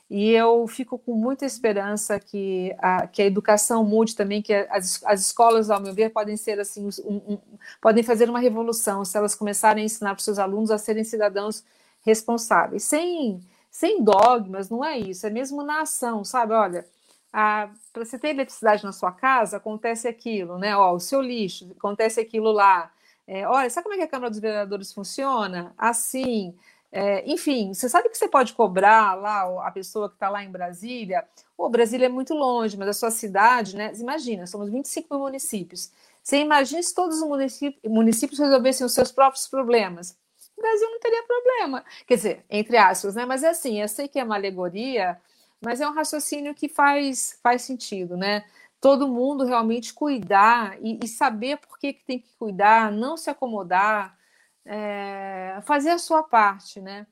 E 0.09 0.31
eu 0.31 0.67
fico 0.67 0.97
com 0.97 1.13
muita 1.13 1.45
esperança 1.45 2.19
que 2.19 2.75
a, 2.79 3.05
que 3.05 3.21
a 3.21 3.25
educação 3.25 3.83
mude 3.83 4.15
também, 4.15 4.41
que 4.41 4.53
as, 4.53 5.03
as 5.05 5.21
escolas, 5.21 5.69
ao 5.69 5.79
meu 5.79 5.93
ver, 5.93 6.09
podem 6.09 6.35
ser 6.35 6.59
assim, 6.59 6.89
um, 7.05 7.15
um, 7.33 7.37
podem 7.79 8.03
fazer 8.03 8.27
uma 8.27 8.39
revolução 8.39 9.05
se 9.05 9.15
elas 9.17 9.35
começarem 9.35 9.83
a 9.83 9.85
ensinar 9.85 10.11
para 10.15 10.19
os 10.19 10.25
seus 10.25 10.39
alunos 10.39 10.71
a 10.71 10.79
serem 10.79 11.03
cidadãos 11.03 11.63
responsáveis, 12.01 12.83
sem, 12.83 13.39
sem 13.69 14.03
dogmas, 14.03 14.69
não 14.69 14.83
é 14.83 14.97
isso, 14.97 15.27
é 15.27 15.29
mesmo 15.29 15.61
na 15.61 15.81
ação, 15.81 16.23
sabe? 16.25 16.53
Olha, 16.53 16.87
para 17.31 17.69
você 17.95 18.17
ter 18.17 18.29
eletricidade 18.29 18.83
na 18.83 18.91
sua 18.91 19.11
casa, 19.11 19.57
acontece 19.57 20.07
aquilo, 20.07 20.57
né? 20.57 20.75
Ó, 20.75 20.93
o 20.95 20.99
seu 20.99 21.21
lixo, 21.21 21.71
acontece 21.77 22.19
aquilo 22.19 22.51
lá. 22.51 22.91
É, 23.31 23.47
olha, 23.47 23.69
sabe 23.69 23.83
como 23.83 23.93
é 23.93 23.97
que 23.99 24.03
a 24.03 24.07
Câmara 24.07 24.31
dos 24.31 24.39
Vereadores 24.39 24.91
funciona? 24.91 25.71
Assim. 25.77 26.57
É, 26.91 27.23
enfim, 27.31 27.71
você 27.71 27.87
sabe 27.87 28.09
que 28.09 28.17
você 28.17 28.27
pode 28.27 28.53
cobrar 28.53 29.13
lá 29.13 29.67
a 29.67 29.71
pessoa 29.71 30.09
que 30.09 30.15
está 30.15 30.27
lá 30.29 30.43
em 30.43 30.49
Brasília? 30.49 31.23
O 31.55 31.69
Brasília 31.69 32.07
é 32.07 32.09
muito 32.09 32.33
longe, 32.33 32.75
mas 32.75 32.87
a 32.87 32.93
sua 32.93 33.11
cidade, 33.11 33.75
né? 33.77 33.91
Imagina, 33.99 34.47
somos 34.47 34.71
25 34.71 35.13
mil 35.13 35.23
municípios. 35.25 35.91
Você 36.23 36.37
imagina 36.37 36.81
se 36.81 36.95
todos 36.95 37.21
os 37.21 37.27
municípios, 37.27 37.79
municípios 37.91 38.39
resolvessem 38.39 38.83
os 38.83 38.93
seus 38.95 39.11
próprios 39.11 39.47
problemas? 39.47 40.17
O 40.57 40.61
Brasil 40.61 40.89
não 40.89 40.99
teria 40.99 41.23
problema. 41.23 41.85
Quer 42.07 42.15
dizer, 42.15 42.45
entre 42.49 42.77
aspas, 42.77 43.13
né? 43.13 43.25
Mas 43.25 43.43
é 43.43 43.49
assim, 43.49 43.79
eu 43.79 43.87
sei 43.87 44.07
que 44.07 44.19
é 44.19 44.23
uma 44.23 44.35
alegoria, 44.35 45.21
mas 45.61 45.79
é 45.81 45.87
um 45.87 45.93
raciocínio 45.93 46.55
que 46.55 46.67
faz, 46.67 47.39
faz 47.43 47.61
sentido, 47.61 48.17
né? 48.17 48.43
Todo 48.81 49.07
mundo 49.07 49.45
realmente 49.45 49.93
cuidar 49.93 50.77
e, 50.81 50.99
e 51.03 51.07
saber 51.07 51.57
por 51.57 51.77
que, 51.77 51.93
que 51.93 52.03
tem 52.05 52.19
que 52.19 52.33
cuidar, 52.37 52.91
não 52.91 53.17
se 53.17 53.29
acomodar, 53.29 54.17
é, 54.65 55.59
fazer 55.63 55.89
a 55.91 55.97
sua 55.97 56.23
parte, 56.23 56.79
né? 56.79 57.05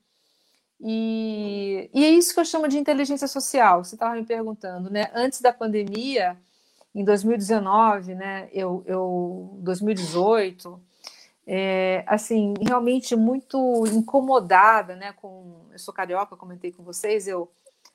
E, 0.80 1.90
e, 1.92 2.04
é 2.04 2.10
isso 2.10 2.32
que 2.32 2.40
eu 2.40 2.44
chamo 2.44 2.68
de 2.68 2.78
inteligência 2.78 3.26
social. 3.26 3.84
Você 3.84 3.96
estava 3.96 4.14
me 4.14 4.24
perguntando, 4.24 4.88
né? 4.90 5.10
Antes 5.12 5.40
da 5.40 5.52
pandemia, 5.52 6.38
em 6.94 7.04
2019, 7.04 8.14
né? 8.14 8.48
Eu, 8.52 8.84
eu 8.86 9.58
2018, 9.60 10.80
é, 11.46 12.04
assim, 12.06 12.54
realmente 12.60 13.16
muito 13.16 13.84
incomodada, 13.88 14.94
né? 14.94 15.12
Com, 15.14 15.66
eu 15.72 15.78
sou 15.78 15.92
carioca, 15.92 16.36
comentei 16.36 16.72
com 16.72 16.84
vocês, 16.84 17.26
eu 17.26 17.50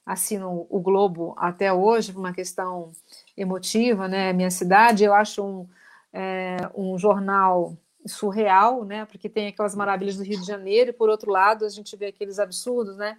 assino 0.05 0.67
o 0.69 0.79
Globo 0.79 1.33
até 1.37 1.71
hoje 1.71 2.11
por 2.11 2.19
uma 2.19 2.33
questão 2.33 2.91
emotiva, 3.37 4.07
né? 4.07 4.33
Minha 4.33 4.51
cidade, 4.51 5.03
eu 5.03 5.13
acho 5.13 5.43
um, 5.43 5.67
é, 6.11 6.57
um 6.75 6.97
jornal 6.97 7.77
surreal, 8.05 8.83
né? 8.83 9.05
Porque 9.05 9.29
tem 9.29 9.47
aquelas 9.47 9.75
maravilhas 9.75 10.17
do 10.17 10.23
Rio 10.23 10.39
de 10.39 10.45
Janeiro 10.45 10.89
e 10.89 10.93
por 10.93 11.09
outro 11.09 11.31
lado 11.31 11.65
a 11.65 11.69
gente 11.69 11.95
vê 11.95 12.07
aqueles 12.07 12.39
absurdos, 12.39 12.97
né? 12.97 13.17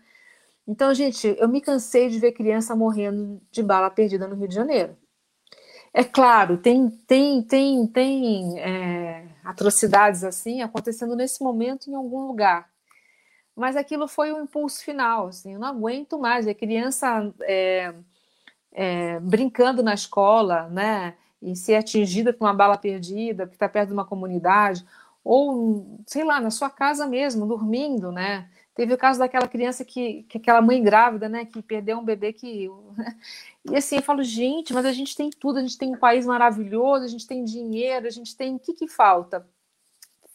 Então, 0.66 0.94
gente, 0.94 1.36
eu 1.38 1.48
me 1.48 1.60
cansei 1.60 2.08
de 2.08 2.18
ver 2.18 2.32
criança 2.32 2.74
morrendo 2.74 3.40
de 3.50 3.62
bala 3.62 3.90
perdida 3.90 4.26
no 4.26 4.34
Rio 4.34 4.48
de 4.48 4.54
Janeiro. 4.54 4.96
É 5.92 6.02
claro, 6.02 6.58
tem 6.58 6.90
tem 7.06 7.42
tem 7.42 7.86
tem 7.86 8.58
é, 8.60 9.28
atrocidades 9.44 10.24
assim 10.24 10.60
acontecendo 10.60 11.14
nesse 11.14 11.42
momento 11.42 11.88
em 11.88 11.94
algum 11.94 12.26
lugar. 12.26 12.68
Mas 13.56 13.76
aquilo 13.76 14.08
foi 14.08 14.32
o 14.32 14.42
impulso 14.42 14.82
final, 14.84 15.28
assim, 15.28 15.54
eu 15.54 15.60
não 15.60 15.68
aguento 15.68 16.18
mais. 16.18 16.46
A 16.46 16.54
criança 16.54 17.32
é, 17.42 17.94
é, 18.72 19.20
brincando 19.20 19.82
na 19.82 19.94
escola, 19.94 20.68
né, 20.68 21.14
e 21.40 21.54
ser 21.56 21.76
atingida 21.76 22.32
por 22.32 22.44
uma 22.44 22.54
bala 22.54 22.76
perdida, 22.76 23.46
porque 23.46 23.56
está 23.56 23.68
perto 23.68 23.88
de 23.88 23.94
uma 23.94 24.04
comunidade, 24.04 24.84
ou, 25.22 26.00
sei 26.06 26.24
lá, 26.24 26.40
na 26.40 26.50
sua 26.50 26.68
casa 26.70 27.06
mesmo, 27.06 27.46
dormindo, 27.46 28.12
né? 28.12 28.48
Teve 28.74 28.92
o 28.92 28.98
caso 28.98 29.20
daquela 29.20 29.46
criança 29.46 29.84
que, 29.84 30.24
que 30.24 30.38
aquela 30.38 30.60
mãe 30.60 30.82
grávida, 30.82 31.28
né, 31.28 31.44
que 31.44 31.62
perdeu 31.62 31.98
um 31.98 32.04
bebê 32.04 32.32
que. 32.32 32.68
E 33.66 33.76
assim, 33.76 33.96
eu 33.96 34.02
falo, 34.02 34.22
gente, 34.22 34.74
mas 34.74 34.84
a 34.84 34.92
gente 34.92 35.16
tem 35.16 35.30
tudo, 35.30 35.58
a 35.58 35.62
gente 35.62 35.78
tem 35.78 35.94
um 35.94 35.98
país 35.98 36.26
maravilhoso, 36.26 37.04
a 37.04 37.08
gente 37.08 37.26
tem 37.26 37.42
dinheiro, 37.44 38.06
a 38.06 38.10
gente 38.10 38.36
tem. 38.36 38.56
O 38.56 38.58
que, 38.58 38.74
que 38.74 38.86
falta? 38.86 39.48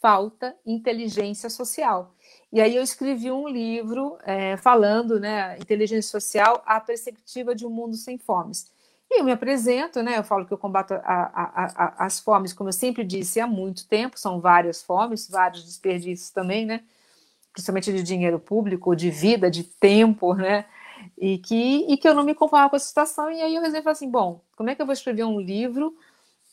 Falta 0.00 0.56
inteligência 0.64 1.50
social. 1.50 2.14
E 2.50 2.60
aí 2.60 2.74
eu 2.74 2.82
escrevi 2.82 3.30
um 3.30 3.46
livro 3.46 4.16
é, 4.24 4.56
falando, 4.56 5.20
né, 5.20 5.58
inteligência 5.58 6.10
social, 6.10 6.62
a 6.64 6.80
perspectiva 6.80 7.54
de 7.54 7.66
um 7.66 7.70
mundo 7.70 7.96
sem 7.96 8.16
fomes. 8.16 8.70
E 9.10 9.20
eu 9.20 9.24
me 9.24 9.32
apresento, 9.32 10.02
né, 10.02 10.16
eu 10.18 10.24
falo 10.24 10.46
que 10.46 10.52
eu 10.52 10.58
combato 10.58 10.94
a, 10.94 11.00
a, 11.04 11.66
a, 11.66 12.06
as 12.06 12.18
fomes, 12.18 12.52
como 12.52 12.68
eu 12.70 12.72
sempre 12.72 13.04
disse, 13.04 13.40
há 13.40 13.46
muito 13.46 13.86
tempo, 13.86 14.18
são 14.18 14.40
várias 14.40 14.82
fomes, 14.82 15.28
vários 15.28 15.64
desperdícios 15.64 16.30
também, 16.30 16.64
né, 16.64 16.82
principalmente 17.52 17.92
de 17.92 18.02
dinheiro 18.02 18.38
público, 18.38 18.96
de 18.96 19.10
vida, 19.10 19.50
de 19.50 19.64
tempo, 19.64 20.34
né? 20.34 20.64
E 21.18 21.38
que, 21.38 21.86
e 21.88 21.96
que 21.96 22.08
eu 22.08 22.14
não 22.14 22.24
me 22.24 22.34
conformava 22.34 22.70
com 22.70 22.76
essa 22.76 22.86
situação. 22.86 23.30
E 23.30 23.40
aí 23.42 23.54
eu 23.54 23.62
resolvi 23.62 23.82
falar 23.82 23.92
assim: 23.92 24.10
bom, 24.10 24.42
como 24.56 24.70
é 24.70 24.74
que 24.74 24.82
eu 24.82 24.86
vou 24.86 24.92
escrever 24.92 25.24
um 25.24 25.40
livro 25.40 25.96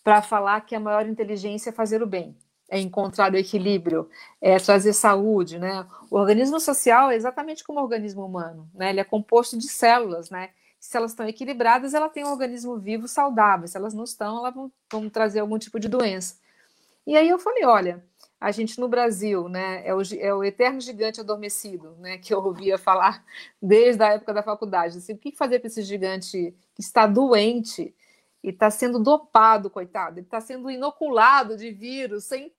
para 0.04 0.22
falar 0.22 0.62
que 0.62 0.76
a 0.76 0.80
maior 0.80 1.08
inteligência 1.08 1.70
é 1.70 1.74
fazer 1.74 2.02
o 2.02 2.08
bem? 2.08 2.36
É 2.70 2.80
encontrar 2.80 3.34
o 3.34 3.38
equilíbrio, 3.38 4.10
é 4.42 4.60
trazer 4.60 4.94
saúde, 4.94 5.58
né? 5.58 5.86
O 6.12 6.18
organismo 6.18 6.60
social 6.60 7.10
é 7.10 7.16
exatamente 7.16 7.64
como 7.64 7.80
o 7.80 7.84
organismo 7.84 8.26
humano, 8.26 8.70
né? 8.74 8.90
Ele 8.90 9.00
é 9.00 9.04
composto 9.06 9.58
de 9.58 9.68
células, 9.70 10.30
né? 10.30 10.50
Se 10.80 10.98
elas 10.98 11.12
estão 11.12 11.28
equilibradas, 11.28 11.94
ela 11.94 12.10
tem 12.10 12.26
um 12.26 12.32
organismo 12.32 12.78
vivo 12.78 13.08
saudável. 13.08 13.68
Se 13.68 13.78
elas 13.78 13.94
não 13.94 14.04
estão, 14.04 14.40
elas 14.40 14.54
vão, 14.54 14.72
vão 14.92 15.10
trazer 15.10 15.40
algum 15.40 15.58
tipo 15.58 15.80
de 15.80 15.88
doença. 15.88 16.36
E 17.06 17.16
aí 17.16 17.30
eu 17.30 17.40
falei, 17.40 17.64
olha, 17.66 18.04
a 18.40 18.52
gente 18.52 18.80
no 18.80 18.88
Brasil, 18.88 19.50
né, 19.50 19.82
é 19.88 19.96
o, 19.96 20.02
é 20.20 20.34
o 20.34 20.44
eterno 20.44 20.80
gigante 20.80 21.20
adormecido, 21.20 21.96
né, 22.00 22.18
que 22.18 22.34
eu 22.34 22.44
ouvia 22.44 22.78
falar 22.78 23.24
desde 23.62 24.04
a 24.04 24.14
época 24.14 24.34
da 24.34 24.44
faculdade. 24.44 24.98
Assim, 24.98 25.14
o 25.14 25.18
que 25.18 25.32
fazer 25.32 25.60
para 25.60 25.68
esse 25.68 25.82
gigante 25.82 26.54
que 26.76 26.82
está 26.82 27.08
doente 27.08 27.96
e 28.44 28.50
está 28.50 28.70
sendo 28.70 29.00
dopado, 29.00 29.70
coitado? 29.70 30.20
Ele 30.20 30.26
está 30.26 30.40
sendo 30.40 30.70
inoculado 30.70 31.58
de 31.58 31.72
vírus 31.72 32.26
sem 32.26 32.54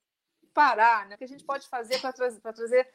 parar, 0.58 1.06
né? 1.06 1.14
O 1.14 1.18
que 1.18 1.22
a 1.22 1.28
gente 1.28 1.44
pode 1.44 1.68
fazer 1.68 2.00
para 2.00 2.12
trazer, 2.12 2.40
trazer 2.40 2.88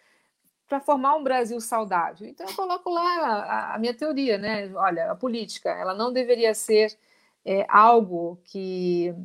para 0.67 0.81
formar 0.81 1.15
um 1.15 1.23
Brasil 1.23 1.61
saudável? 1.61 2.27
Então 2.27 2.45
eu 2.45 2.53
coloco 2.53 2.89
lá 2.89 3.01
a, 3.01 3.75
a, 3.75 3.79
minha 3.79 3.93
teoria, 3.93 4.37
né? 4.37 4.69
Olha, 4.75 5.11
a 5.11 5.15
política, 5.15 5.69
ela 5.69 5.93
não 5.93 6.11
deveria 6.11 6.53
ser 6.53 6.97
é, 7.45 7.65
algo 7.69 8.37
que 8.43 9.15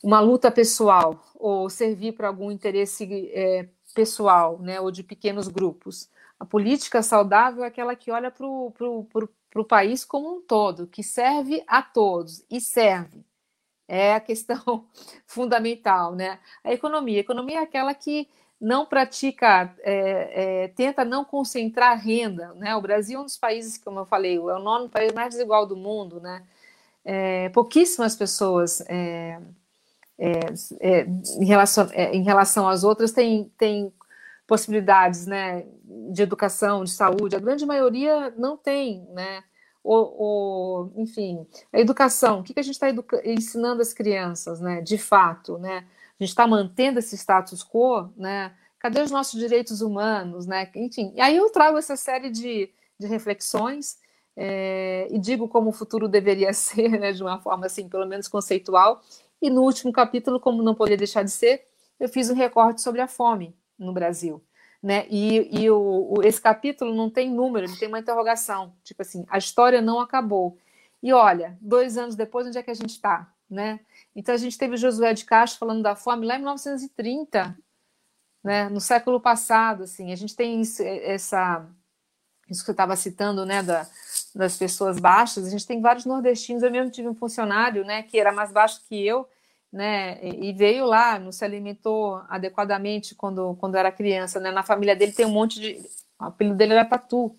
uma 0.00 0.20
luta 0.20 0.48
pessoal 0.48 1.20
ou 1.34 1.68
servir 1.68 2.12
para 2.12 2.28
algum 2.28 2.52
interesse 2.52 3.04
é, 3.34 3.68
pessoal, 3.96 4.60
né, 4.60 4.80
ou 4.80 4.92
de 4.92 5.02
pequenos 5.02 5.48
grupos. 5.48 6.08
A 6.38 6.44
política 6.44 7.02
saudável 7.02 7.64
é 7.64 7.66
aquela 7.66 7.96
que 7.96 8.12
olha 8.12 8.30
para 8.30 8.46
o 8.46 9.64
país 9.68 10.04
como 10.04 10.36
um 10.36 10.40
todo, 10.40 10.86
que 10.86 11.02
serve 11.02 11.64
a 11.66 11.82
todos 11.82 12.44
e 12.48 12.60
serve. 12.60 13.24
É 13.92 14.14
a 14.14 14.20
questão 14.20 14.84
fundamental, 15.26 16.14
né? 16.14 16.38
A 16.62 16.72
economia. 16.72 17.18
A 17.18 17.20
economia 17.20 17.58
é 17.58 17.62
aquela 17.62 17.92
que 17.92 18.28
não 18.60 18.86
pratica, 18.86 19.74
é, 19.80 20.64
é, 20.64 20.68
tenta 20.68 21.04
não 21.04 21.24
concentrar 21.24 21.98
renda, 21.98 22.54
né? 22.54 22.76
O 22.76 22.80
Brasil 22.80 23.18
é 23.18 23.22
um 23.22 23.24
dos 23.24 23.36
países, 23.36 23.78
como 23.78 23.98
eu 23.98 24.06
falei, 24.06 24.36
é 24.36 24.40
o 24.40 24.58
nono 24.58 24.88
país 24.88 25.12
mais 25.12 25.30
desigual 25.30 25.66
do 25.66 25.76
mundo, 25.76 26.20
né? 26.20 26.44
É, 27.04 27.48
pouquíssimas 27.48 28.14
pessoas 28.14 28.82
é, 28.82 29.40
é, 30.18 30.30
é, 30.80 31.06
em, 31.40 31.46
relação, 31.46 31.88
em 31.94 32.22
relação 32.22 32.68
às 32.68 32.84
outras, 32.84 33.10
tem, 33.10 33.50
tem 33.56 33.92
possibilidades 34.46 35.26
né, 35.26 35.64
de 36.12 36.22
educação, 36.22 36.84
de 36.84 36.90
saúde, 36.90 37.34
a 37.34 37.40
grande 37.40 37.64
maioria 37.64 38.32
não 38.36 38.56
tem, 38.56 39.06
né? 39.14 39.42
Ou, 39.82 40.14
ou 40.18 40.92
enfim, 40.96 41.46
a 41.72 41.80
educação, 41.80 42.40
o 42.40 42.42
que, 42.42 42.52
que 42.52 42.60
a 42.60 42.62
gente 42.62 42.74
está 42.74 42.88
ensinando 43.24 43.80
as 43.80 43.94
crianças, 43.94 44.60
né? 44.60 44.80
De 44.82 44.98
fato, 44.98 45.58
né? 45.58 45.86
A 46.18 46.22
gente 46.22 46.30
está 46.30 46.46
mantendo 46.46 46.98
esse 46.98 47.16
status 47.16 47.64
quo, 47.64 48.10
né? 48.16 48.54
Cadê 48.78 49.00
os 49.00 49.10
nossos 49.10 49.38
direitos 49.40 49.80
humanos, 49.80 50.46
né? 50.46 50.70
Enfim, 50.74 51.12
e 51.14 51.20
aí 51.20 51.36
eu 51.36 51.50
trago 51.50 51.78
essa 51.78 51.96
série 51.96 52.30
de, 52.30 52.70
de 52.98 53.06
reflexões 53.06 53.98
é, 54.36 55.08
e 55.10 55.18
digo 55.18 55.48
como 55.48 55.70
o 55.70 55.72
futuro 55.72 56.08
deveria 56.08 56.52
ser, 56.54 56.90
né? 56.98 57.12
De 57.12 57.22
uma 57.22 57.40
forma 57.40 57.66
assim, 57.66 57.88
pelo 57.88 58.06
menos 58.06 58.28
conceitual, 58.28 59.02
e 59.40 59.48
no 59.48 59.62
último 59.62 59.92
capítulo, 59.92 60.38
como 60.38 60.62
não 60.62 60.74
poderia 60.74 60.98
deixar 60.98 61.22
de 61.22 61.30
ser, 61.30 61.66
eu 61.98 62.08
fiz 62.08 62.30
um 62.30 62.34
recorte 62.34 62.82
sobre 62.82 63.00
a 63.00 63.08
fome 63.08 63.56
no 63.78 63.92
Brasil. 63.92 64.42
Né? 64.82 65.06
E, 65.10 65.62
e 65.62 65.70
o, 65.70 66.14
o, 66.16 66.22
esse 66.22 66.40
capítulo 66.40 66.94
não 66.94 67.10
tem 67.10 67.30
número, 67.30 67.66
ele 67.66 67.76
tem 67.76 67.88
uma 67.88 67.98
interrogação, 67.98 68.72
tipo 68.82 69.02
assim, 69.02 69.26
a 69.28 69.36
história 69.36 69.82
não 69.82 70.00
acabou. 70.00 70.56
E 71.02 71.12
olha, 71.12 71.58
dois 71.60 71.98
anos 71.98 72.14
depois, 72.14 72.46
onde 72.46 72.58
é 72.58 72.62
que 72.62 72.70
a 72.70 72.74
gente 72.74 72.90
está? 72.90 73.30
Né? 73.48 73.80
Então 74.14 74.34
a 74.34 74.38
gente 74.38 74.56
teve 74.56 74.76
Josué 74.76 75.12
de 75.12 75.24
Castro 75.24 75.58
falando 75.58 75.82
da 75.82 75.94
fome 75.94 76.24
lá 76.24 76.36
em 76.36 76.38
1930, 76.38 77.58
né? 78.42 78.68
no 78.68 78.80
século 78.80 79.20
passado, 79.20 79.82
assim, 79.82 80.12
a 80.12 80.16
gente 80.16 80.34
tem 80.34 80.60
isso, 80.60 80.82
essa, 80.82 81.66
isso 82.48 82.60
que 82.60 82.66
você 82.66 82.70
estava 82.70 82.96
citando, 82.96 83.44
né, 83.44 83.62
da, 83.62 83.86
das 84.34 84.56
pessoas 84.56 84.98
baixas, 84.98 85.46
a 85.46 85.50
gente 85.50 85.66
tem 85.66 85.80
vários 85.80 86.06
nordestinos, 86.06 86.62
eu 86.62 86.70
mesmo 86.70 86.90
tive 86.90 87.08
um 87.08 87.14
funcionário, 87.14 87.84
né, 87.84 88.02
que 88.02 88.18
era 88.18 88.32
mais 88.32 88.50
baixo 88.50 88.80
que 88.88 89.06
eu, 89.06 89.28
né, 89.72 90.18
e 90.22 90.52
veio 90.52 90.84
lá, 90.84 91.18
não 91.18 91.30
se 91.30 91.44
alimentou 91.44 92.20
adequadamente 92.28 93.14
quando, 93.14 93.54
quando 93.56 93.76
era 93.76 93.92
criança, 93.92 94.40
né, 94.40 94.50
na 94.50 94.62
família 94.62 94.96
dele 94.96 95.12
tem 95.12 95.26
um 95.26 95.30
monte 95.30 95.60
de, 95.60 95.80
o 96.18 96.24
apelido 96.24 96.56
dele 96.56 96.72
era 96.72 96.84
Tatu, 96.84 97.36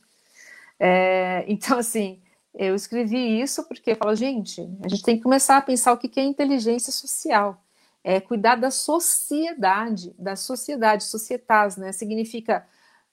é, 0.80 1.44
então, 1.52 1.78
assim, 1.78 2.22
eu 2.54 2.76
escrevi 2.76 3.42
isso 3.42 3.68
porque 3.68 3.92
eu 3.92 3.96
falo, 3.96 4.16
gente, 4.16 4.62
a 4.84 4.88
gente 4.88 5.04
tem 5.04 5.18
que 5.18 5.24
começar 5.24 5.58
a 5.58 5.62
pensar 5.62 5.94
o 5.94 5.98
que 5.98 6.20
é 6.20 6.24
inteligência 6.24 6.92
social, 6.92 7.62
é 8.04 8.20
cuidar 8.20 8.56
da 8.56 8.72
sociedade, 8.72 10.14
da 10.18 10.36
sociedade, 10.36 11.04
societas, 11.04 11.78
né, 11.78 11.92
significa 11.92 12.66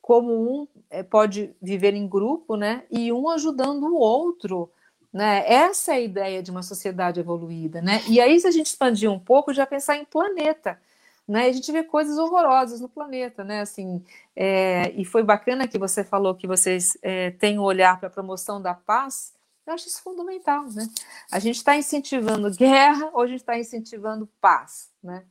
como 0.09 0.33
um 0.33 0.67
eh, 0.89 1.03
pode 1.03 1.55
viver 1.61 1.93
em 1.93 2.09
grupo, 2.09 2.57
né? 2.57 2.85
E 2.91 3.13
um 3.13 3.29
ajudando 3.29 3.85
o 3.85 3.99
outro, 3.99 4.73
né? 5.13 5.45
Essa 5.47 5.93
é 5.93 5.97
a 5.97 6.01
ideia 6.01 6.43
de 6.43 6.51
uma 6.51 6.63
sociedade 6.63 7.21
evoluída, 7.21 7.81
né? 7.81 8.03
E 8.09 8.21
aí, 8.21 8.39
se 8.39 8.47
a 8.47 8.51
gente 8.51 8.67
expandir 8.67 9.11
um 9.11 9.19
pouco, 9.19 9.55
já 9.55 9.67
pensar 9.67 9.97
em 9.97 10.05
planeta, 10.05 10.79
né? 11.27 11.47
A 11.47 11.53
gente 11.53 11.71
vê 11.71 11.83
coisas 11.83 12.19
horrorosas 12.19 12.81
no 12.81 12.89
planeta, 12.89 13.45
né? 13.45 13.61
Assim, 13.61 14.03
é, 14.35 14.91
e 14.93 15.05
foi 15.05 15.23
bacana 15.23 15.69
que 15.69 15.79
você 15.79 16.05
falou 16.05 16.35
que 16.35 16.47
vocês 16.47 16.97
é, 17.03 17.31
têm 17.33 17.59
um 17.59 17.63
olhar 17.63 17.99
para 17.99 18.09
a 18.09 18.13
promoção 18.13 18.61
da 18.61 18.75
paz. 18.75 19.35
Eu 19.67 19.75
acho 19.75 19.89
isso 19.89 20.03
fundamental, 20.03 20.65
né? 20.71 20.89
A 21.31 21.39
gente 21.39 21.57
está 21.57 21.77
incentivando 21.77 22.51
guerra 22.51 23.11
ou 23.13 23.21
a 23.21 23.27
gente 23.27 23.41
está 23.41 23.59
incentivando 23.59 24.29
paz, 24.41 24.91
né? 25.03 25.25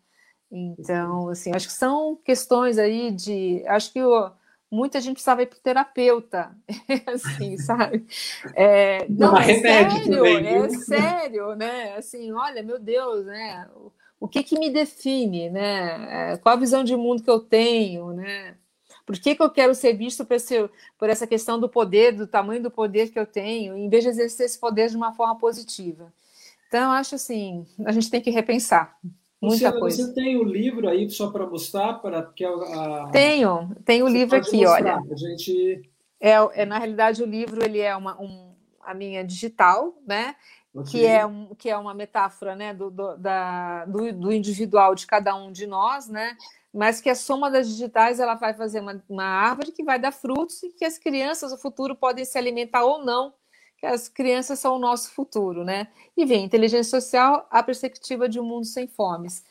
Então, 0.51 1.29
assim, 1.29 1.51
acho 1.53 1.67
que 1.67 1.73
são 1.73 2.15
questões 2.23 2.77
aí 2.77 3.11
de, 3.11 3.63
acho 3.67 3.91
que 3.91 4.01
o 4.01 4.31
muita 4.69 4.99
gente 4.99 5.15
precisava 5.15 5.41
ir 5.41 5.47
para 5.47 5.57
o 5.57 5.61
terapeuta, 5.61 6.55
assim, 7.07 7.57
sabe? 7.59 8.05
É, 8.53 9.07
não, 9.09 9.31
não, 9.31 9.37
é 9.37 9.59
sério, 9.59 10.03
também, 10.03 10.47
é 10.47 10.69
sério, 10.69 11.55
né? 11.55 11.95
Assim, 11.95 12.31
olha, 12.31 12.61
meu 12.61 12.79
Deus, 12.79 13.25
né? 13.25 13.67
O, 14.19 14.27
que 14.27 14.43
que 14.43 14.59
me 14.59 14.69
define, 14.69 15.49
né? 15.49 16.33
É, 16.33 16.37
qual 16.37 16.55
a 16.55 16.59
visão 16.59 16.83
de 16.83 16.95
mundo 16.95 17.23
que 17.23 17.29
eu 17.29 17.39
tenho, 17.39 18.13
né? 18.13 18.55
Por 19.05 19.17
que, 19.17 19.35
que 19.35 19.41
eu 19.41 19.49
quero 19.49 19.73
ser 19.73 19.93
visto 19.93 20.25
por, 20.25 20.33
esse, 20.33 20.69
por 20.97 21.09
essa 21.09 21.25
questão 21.25 21.57
do 21.57 21.69
poder, 21.69 22.11
do 22.11 22.27
tamanho 22.27 22.61
do 22.61 22.69
poder 22.69 23.09
que 23.09 23.17
eu 23.17 23.25
tenho, 23.25 23.77
em 23.77 23.87
vez 23.87 24.03
de 24.03 24.09
exercer 24.09 24.45
esse 24.45 24.59
poder 24.59 24.89
de 24.89 24.97
uma 24.97 25.13
forma 25.13 25.37
positiva? 25.37 26.11
Então, 26.67 26.83
eu 26.83 26.91
acho 26.91 27.15
assim, 27.15 27.65
a 27.85 27.93
gente 27.93 28.09
tem 28.09 28.19
que 28.19 28.29
repensar. 28.29 28.97
Muita 29.41 29.71
você, 29.71 29.79
coisa. 29.79 30.05
Você 30.05 30.13
tem 30.13 30.37
o 30.37 30.43
livro 30.43 30.89
aí 30.89 31.09
só 31.09 31.29
para 31.29 31.45
mostrar? 31.45 31.95
Para, 31.95 32.23
que 32.23 32.43
é 32.43 32.47
a, 32.47 33.09
tenho, 33.11 33.75
tenho 33.85 34.05
o 34.05 34.09
livro 34.09 34.35
aqui, 34.35 34.65
olha. 34.65 34.97
A 34.97 35.15
gente... 35.15 35.81
é, 36.19 36.31
é, 36.61 36.65
na 36.65 36.77
realidade, 36.77 37.21
o 37.21 37.25
livro 37.25 37.63
ele 37.63 37.79
é 37.79 37.95
uma, 37.95 38.19
um, 38.19 38.53
a 38.81 38.93
minha 38.93 39.23
digital, 39.23 39.95
né? 40.05 40.35
Okay. 40.73 40.91
Que, 40.91 41.05
é 41.05 41.25
um, 41.25 41.55
que 41.55 41.69
é 41.69 41.77
uma 41.77 41.93
metáfora 41.93 42.55
né, 42.55 42.73
do, 42.73 42.91
do, 42.91 43.17
da, 43.17 43.85
do, 43.85 44.13
do 44.13 44.31
individual 44.31 44.93
de 44.93 45.07
cada 45.07 45.35
um 45.35 45.51
de 45.51 45.65
nós, 45.65 46.07
né? 46.07 46.37
mas 46.73 47.01
que 47.01 47.09
a 47.09 47.15
soma 47.15 47.49
das 47.49 47.67
digitais 47.67 48.19
ela 48.19 48.35
vai 48.35 48.53
fazer 48.53 48.81
uma, 48.81 49.03
uma 49.09 49.23
árvore 49.23 49.71
que 49.71 49.83
vai 49.83 49.97
dar 49.97 50.11
frutos 50.11 50.61
e 50.61 50.69
que 50.69 50.85
as 50.85 50.97
crianças, 50.99 51.51
no 51.51 51.57
futuro, 51.57 51.95
podem 51.95 52.23
se 52.23 52.37
alimentar 52.37 52.83
ou 52.83 53.03
não 53.03 53.33
que 53.77 53.85
as 53.85 54.09
crianças 54.09 54.59
são 54.59 54.75
o 54.75 54.79
nosso 54.79 55.11
futuro, 55.11 55.63
né? 55.63 55.87
E 56.15 56.25
vem 56.25 56.43
inteligência 56.43 56.99
social, 56.99 57.47
a 57.49 57.61
perspectiva 57.61 58.27
de 58.27 58.39
um 58.39 58.43
mundo 58.43 58.65
sem 58.65 58.87
fomes. 58.87 59.43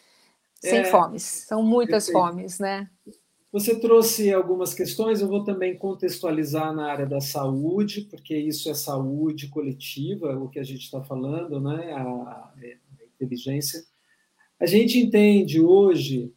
Sem 0.61 0.81
é, 0.81 0.85
fomes, 0.85 1.23
são 1.23 1.63
muitas 1.63 2.07
perfeito. 2.07 2.27
fomes, 2.27 2.59
né? 2.59 2.91
Você 3.53 3.79
trouxe 3.79 4.33
algumas 4.33 4.75
questões, 4.75 5.21
eu 5.21 5.29
vou 5.29 5.45
também 5.45 5.79
contextualizar 5.79 6.75
na 6.75 6.91
área 6.91 7.07
da 7.07 7.21
saúde, 7.21 8.03
porque 8.03 8.37
isso 8.37 8.69
é 8.69 8.75
saúde 8.75 9.49
coletiva, 9.49 10.37
o 10.37 10.49
que 10.49 10.59
a 10.59 10.65
gente 10.65 10.83
está 10.83 11.03
falando, 11.03 11.61
né? 11.61 11.93
A, 11.93 12.03
a, 12.03 12.53
inteligência. 13.17 13.83
A 14.61 14.67
gente 14.67 14.99
entende 14.99 15.61
hoje 15.61 16.33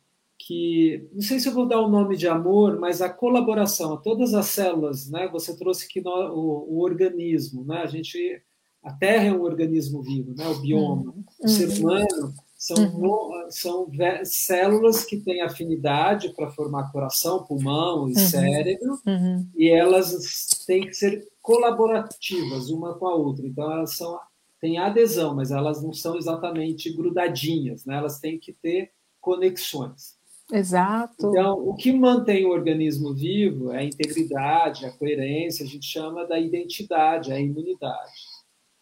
que, 0.50 1.08
não 1.14 1.22
sei 1.22 1.39
se 1.39 1.47
eu 1.47 1.54
vou 1.54 1.68
dar 1.68 1.80
o 1.80 1.88
nome 1.88 2.18
de 2.18 2.28
amor, 2.28 2.80
mas 2.80 3.04
a 3.04 3.10
colaboração, 3.10 3.93
a 3.93 3.97
todas 3.97 4.34
as 4.34 4.47
células, 4.47 5.08
né? 5.08 5.28
Você 5.32 5.56
trouxe 5.56 5.88
que 5.88 6.02
no, 6.02 6.10
o, 6.10 6.74
o, 6.74 6.80
organismo, 6.82 7.64
né? 7.64 7.84
A 7.84 7.86
gente, 7.86 8.41
a 8.82 8.91
Terra 8.91 9.26
é 9.26 9.32
um 9.32 9.43
organismo 9.43 10.02
vivo, 10.02 10.34
né? 10.36 10.47
O 10.47 10.60
bioma, 10.60 11.12
uhum. 11.12 11.24
o 11.43 11.47
ser 11.47 11.70
humano 11.80 12.34
são, 12.58 12.84
uhum. 12.84 13.52
são 13.52 13.91
células 14.24 15.06
que 15.06 15.18
têm 15.18 15.43
afinidade 15.43 16.34
para 16.34 16.50
formar 16.50 16.91
coração, 16.91 17.45
pulmão 17.45 18.10
e 18.10 18.14
uhum. 18.14 18.28
cérebro, 18.28 19.00
uhum. 19.06 19.47
e 19.56 19.70
elas 19.70 20.66
têm 20.66 20.82
que 20.82 20.95
ser 20.95 21.28
colaborativas 21.43 22.72
uma 22.72 22.95
com 22.95 23.06
a 23.06 23.14
outra. 23.14 23.45
Então, 23.45 23.72
elas 23.72 23.95
são, 23.95 24.20
têm 24.60 24.80
adesão, 24.80 25.36
mas 25.36 25.52
elas 25.52 25.84
não 25.84 25.93
são 25.93 26.18
exatamente 26.18 26.91
grudadinhas, 26.91 27.86
né? 27.86 27.97
elas 27.97 28.20
têm 28.20 28.39
que 28.39 28.52
ter 28.52 28.89
conexões. 29.22 30.18
Exato. 30.52 31.30
Então, 31.30 31.60
o 31.60 31.76
que 31.76 31.91
mantém 31.91 32.45
o 32.45 32.50
organismo 32.50 33.14
vivo 33.14 33.72
é 33.72 33.80
a 33.80 33.84
integridade, 33.84 34.86
a 34.86 34.91
coerência, 34.91 35.64
a 35.64 35.68
gente 35.68 35.86
chama 35.86 36.26
da 36.26 36.39
identidade, 36.39 37.32
a 37.32 37.39
imunidade. 37.39 38.12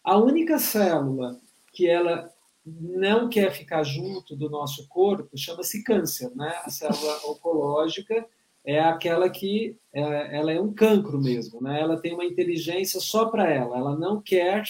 A 0.02 0.16
única 0.16 0.58
célula 0.58 1.38
que 1.72 1.86
ela 1.86 2.32
não 2.64 3.28
quer 3.28 3.52
ficar 3.52 3.82
junto 3.82 4.34
do 4.34 4.48
nosso 4.48 4.88
corpo 4.88 5.36
chama-se 5.36 5.82
câncer, 5.82 6.30
né? 6.34 6.54
A 6.64 6.70
célula 6.70 7.20
oncológica 7.28 8.26
é 8.64 8.80
aquela 8.80 9.28
que 9.30 9.76
é, 9.92 10.36
ela 10.36 10.52
é 10.52 10.60
um 10.60 10.72
cancro 10.72 11.20
mesmo, 11.20 11.60
né? 11.60 11.80
Ela 11.80 12.00
tem 12.00 12.14
uma 12.14 12.24
inteligência 12.24 13.00
só 13.00 13.26
para 13.26 13.50
ela, 13.50 13.78
ela 13.78 13.96
não 13.96 14.20
quer 14.20 14.64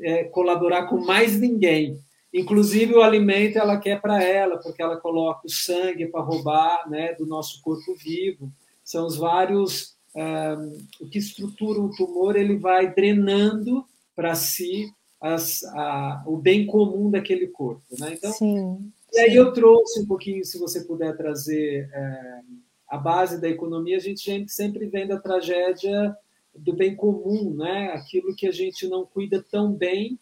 é, 0.00 0.24
colaborar 0.24 0.86
com 0.86 0.98
mais 0.98 1.38
ninguém. 1.38 2.00
Inclusive 2.32 2.94
o 2.94 3.02
alimento 3.02 3.58
ela 3.58 3.76
quer 3.76 4.00
para 4.00 4.22
ela, 4.22 4.58
porque 4.58 4.82
ela 4.82 4.96
coloca 4.96 5.46
o 5.46 5.50
sangue 5.50 6.06
para 6.06 6.22
roubar, 6.22 6.88
né, 6.88 7.12
do 7.14 7.26
nosso 7.26 7.60
corpo 7.60 7.94
vivo. 7.94 8.50
São 8.82 9.06
os 9.06 9.16
vários 9.16 9.96
é, 10.14 10.54
o 11.00 11.08
que 11.08 11.18
estrutura 11.18 11.80
o 11.80 11.90
tumor, 11.90 12.36
ele 12.36 12.56
vai 12.56 12.92
drenando 12.92 13.84
para 14.14 14.34
si 14.34 14.92
as, 15.20 15.62
a, 15.64 16.22
o 16.26 16.36
bem 16.36 16.66
comum 16.66 17.10
daquele 17.10 17.46
corpo. 17.46 17.82
Né? 17.98 18.14
Então, 18.14 18.32
sim, 18.32 18.92
e 19.12 19.18
aí 19.18 19.34
eu 19.34 19.52
trouxe 19.52 20.00
um 20.00 20.06
pouquinho, 20.06 20.44
se 20.44 20.58
você 20.58 20.84
puder 20.84 21.16
trazer 21.16 21.88
é, 21.92 22.40
a 22.88 22.96
base 22.96 23.40
da 23.40 23.48
economia, 23.48 23.98
a 23.98 24.00
gente 24.00 24.44
sempre 24.48 24.86
vem 24.86 25.06
da 25.06 25.18
tragédia 25.18 26.16
do 26.54 26.72
bem 26.72 26.94
comum, 26.94 27.54
né? 27.54 27.92
aquilo 27.94 28.34
que 28.34 28.46
a 28.46 28.52
gente 28.52 28.88
não 28.88 29.04
cuida 29.04 29.44
tão 29.50 29.72
bem, 29.72 30.18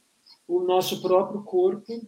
o 0.51 0.65
nosso 0.65 1.01
próprio 1.01 1.43
corpo. 1.43 2.07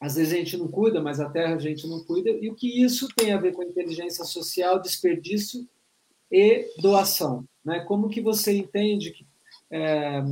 Às 0.00 0.14
vezes 0.14 0.32
a 0.32 0.36
gente 0.36 0.56
não 0.56 0.68
cuida, 0.68 1.02
mas 1.02 1.20
a 1.20 1.28
terra 1.28 1.56
a 1.56 1.58
gente 1.58 1.86
não 1.86 2.02
cuida. 2.04 2.30
E 2.30 2.48
o 2.48 2.54
que 2.54 2.82
isso 2.82 3.08
tem 3.14 3.32
a 3.32 3.40
ver 3.40 3.52
com 3.52 3.62
inteligência 3.62 4.24
social, 4.24 4.80
desperdício 4.80 5.68
e 6.30 6.66
doação? 6.80 7.44
Né? 7.64 7.80
Como 7.80 8.08
que 8.08 8.20
você 8.20 8.56
entende 8.56 9.10
que 9.10 9.26
é, 9.70 10.22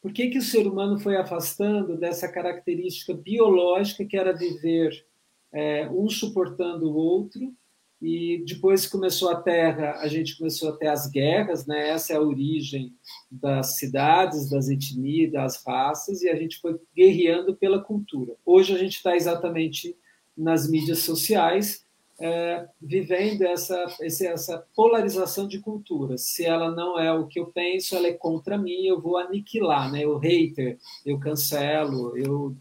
por 0.00 0.12
que, 0.12 0.30
que 0.30 0.38
o 0.38 0.42
ser 0.42 0.66
humano 0.66 0.98
foi 0.98 1.16
afastando 1.16 1.98
dessa 1.98 2.26
característica 2.26 3.12
biológica 3.12 4.04
que 4.04 4.16
era 4.16 4.32
viver 4.32 5.04
é, 5.52 5.88
um 5.90 6.08
suportando 6.08 6.90
o 6.90 6.96
outro? 6.96 7.52
E 8.00 8.42
depois 8.46 8.86
começou 8.86 9.30
a 9.30 9.40
Terra, 9.40 9.96
a 10.00 10.08
gente 10.08 10.38
começou 10.38 10.70
a 10.70 10.76
ter 10.76 10.88
as 10.88 11.06
guerras, 11.06 11.66
né? 11.66 11.90
essa 11.90 12.14
é 12.14 12.16
a 12.16 12.22
origem 12.22 12.94
das 13.30 13.76
cidades, 13.76 14.48
das 14.48 14.70
etnias, 14.70 15.32
das 15.32 15.62
raças, 15.64 16.22
e 16.22 16.28
a 16.30 16.34
gente 16.34 16.58
foi 16.60 16.80
guerreando 16.96 17.54
pela 17.54 17.78
cultura. 17.78 18.34
Hoje 18.44 18.74
a 18.74 18.78
gente 18.78 18.96
está 18.96 19.14
exatamente 19.14 19.94
nas 20.34 20.68
mídias 20.68 21.00
sociais, 21.00 21.84
é, 22.18 22.68
vivendo 22.80 23.42
essa, 23.42 23.86
essa 24.00 24.66
polarização 24.74 25.48
de 25.48 25.58
culturas. 25.58 26.22
Se 26.22 26.44
ela 26.44 26.70
não 26.70 26.98
é 26.98 27.12
o 27.12 27.26
que 27.26 27.40
eu 27.40 27.46
penso, 27.46 27.96
ela 27.96 28.06
é 28.06 28.12
contra 28.12 28.58
mim, 28.58 28.86
eu 28.86 29.00
vou 29.00 29.16
aniquilar, 29.16 29.90
né? 29.90 30.04
Eu 30.04 30.18
hater, 30.18 30.78
eu 31.04 31.18
cancelo, 31.18 32.16
eu 32.16 32.54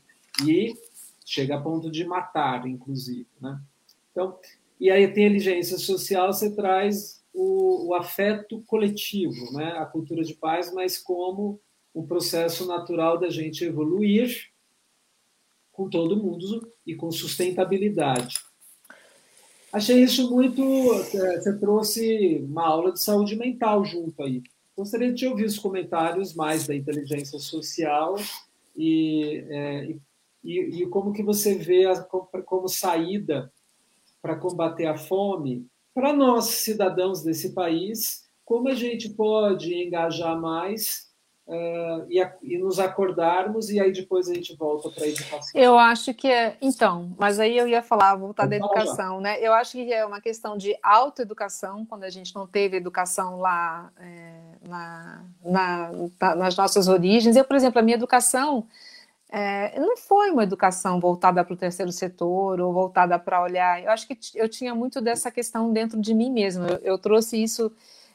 e 0.46 0.74
chega 1.26 1.58
a 1.58 1.62
ponto 1.62 1.92
de 1.92 2.06
matar, 2.06 2.66
inclusive, 2.68 3.28
né? 3.40 3.60
Então, 4.12 4.38
e 4.80 4.90
a 4.90 5.00
inteligência 5.00 5.78
social 5.78 6.32
você 6.32 6.56
traz 6.56 7.22
o, 7.34 7.90
o 7.90 7.94
afeto 7.96 8.64
coletivo, 8.66 9.52
né? 9.54 9.74
A 9.78 9.86
cultura 9.86 10.24
de 10.24 10.34
paz, 10.34 10.74
mas 10.74 10.98
como 10.98 11.60
um 11.94 12.06
processo 12.06 12.66
natural 12.66 13.20
da 13.20 13.30
gente 13.30 13.64
evoluir 13.64 14.50
com 15.72 15.90
todo 15.90 16.22
mundo 16.22 16.72
e 16.86 16.96
com 16.96 17.12
sustentabilidade. 17.12 18.38
Achei 19.72 20.02
isso 20.02 20.30
muito. 20.30 20.62
É, 21.14 21.40
você 21.40 21.58
trouxe 21.60 22.40
uma 22.44 22.66
aula 22.66 22.92
de 22.92 23.02
saúde 23.02 23.36
mental 23.36 23.86
junto 23.86 24.24
aí. 24.24 24.42
Gostaria 24.76 25.14
de 25.14 25.28
ouvir 25.28 25.46
os 25.46 25.60
comentários 25.60 26.34
mais 26.34 26.66
da 26.66 26.76
inteligência 26.76 27.38
social 27.38 28.16
e, 28.76 29.44
é, 29.50 29.96
e, 30.44 30.82
e, 30.82 30.88
como 30.88 31.14
que 31.14 31.22
você 31.22 31.56
vê 31.56 31.86
a, 31.86 32.02
como 32.02 32.68
saída 32.68 33.52
para 34.22 34.36
combater 34.36 34.86
a 34.86 34.98
fome 34.98 35.68
para 35.94 36.14
nós 36.14 36.46
cidadãos 36.46 37.24
desse 37.24 37.54
país, 37.54 38.24
como 38.46 38.70
a 38.70 38.76
gente 38.76 39.10
pode 39.10 39.74
engajar 39.74 40.40
mais 40.40 41.10
uh, 41.46 42.06
e, 42.10 42.22
a, 42.22 42.34
e, 42.42 42.58
nos 42.58 42.80
acordarmos, 42.80 43.70
e 43.70 43.80
aí 43.80 43.92
depois 43.92 44.30
a 44.30 44.34
gente 44.34 44.56
volta 44.56 44.90
para 44.90 45.04
a 45.04 45.08
educação. 45.08 45.62
Eu 45.62 45.78
acho 45.78 46.14
que 46.14 46.28
é. 46.28 46.58
Então, 46.62 47.14
mas 47.18 47.40
aí 47.40 47.58
eu 47.58 47.68
ia 47.68 47.82
falar, 47.82 48.16
voltar 48.16 48.48
da 48.48 48.56
educação, 48.56 49.20
né? 49.20 49.38
Eu 49.42 49.52
acho 49.54 49.74
que 49.74 49.92
é 49.92 50.06
uma 50.06 50.22
questão 50.22 50.58
de 50.58 50.78
autoeducação, 50.82 51.86
quando 51.86 52.04
a 52.04 52.10
gente 52.10 52.34
não 52.34 52.48
teve 52.48 52.78
educação 52.78 53.40
lá 53.40 53.92
é, 54.00 54.42
na, 54.68 55.24
na, 55.44 56.36
nas 56.36 56.56
nossas 56.56 56.88
origens. 56.88 57.36
Eu, 57.36 57.44
por 57.44 57.56
exemplo, 57.56 57.80
a 57.80 57.84
minha 57.84 57.98
educação. 57.98 58.68
É, 59.32 59.80
não 59.80 59.96
foi 59.96 60.32
uma 60.32 60.44
educação 60.44 61.00
voltada 61.00 61.44
para 61.44 61.54
o 61.54 61.58
terceiro 61.58 61.92
setor 61.92 62.60
ou 62.60 62.74
voltada 62.74 63.18
para 63.20 63.44
olhar. 63.44 63.84
Eu 63.84 63.92
acho 63.92 64.08
que 64.08 64.18
eu 64.34 64.50
tinha 64.50 64.74
muito 64.74 65.00
dessa 65.00 65.30
questão 65.30 65.72
dentro 65.72 66.02
de 66.02 66.14
mim 66.16 66.32
mesmo. 66.32 66.66
Eu, 66.66 66.78
eu 66.78 66.98
trouxe 66.98 67.42
isso 67.42 67.72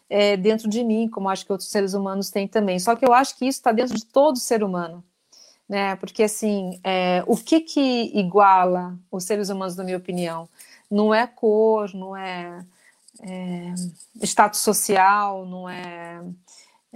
é, 0.08 0.36
dentro 0.36 0.68
de 0.68 0.82
mim, 0.82 1.08
como 1.08 1.28
acho 1.28 1.46
que 1.46 1.52
outros 1.52 1.70
seres 1.70 1.94
humanos 1.94 2.30
têm 2.30 2.48
também. 2.48 2.78
Só 2.78 2.96
que 2.96 3.04
eu 3.04 3.12
acho 3.12 3.36
que 3.36 3.46
isso 3.46 3.58
está 3.58 3.72
dentro 3.72 3.94
de 3.94 4.04
todo 4.04 4.38
ser 4.38 4.64
humano, 4.64 5.04
né? 5.68 5.96
Porque 5.96 6.24
assim, 6.24 6.80
é, 6.84 7.22
o 7.26 7.36
que 7.36 7.60
que 7.60 8.10
iguala 8.18 8.98
os 9.10 9.24
seres 9.24 9.48
humanos, 9.50 9.76
na 9.76 9.84
minha 9.84 9.96
opinião, 9.96 10.48
não 10.90 11.14
é 11.14 11.26
cor, 11.26 11.94
não 11.94 12.16
é, 12.16 12.64
é 13.22 13.74
status 14.22 14.60
social, 14.60 15.46
não 15.46 15.68
é, 15.68 16.22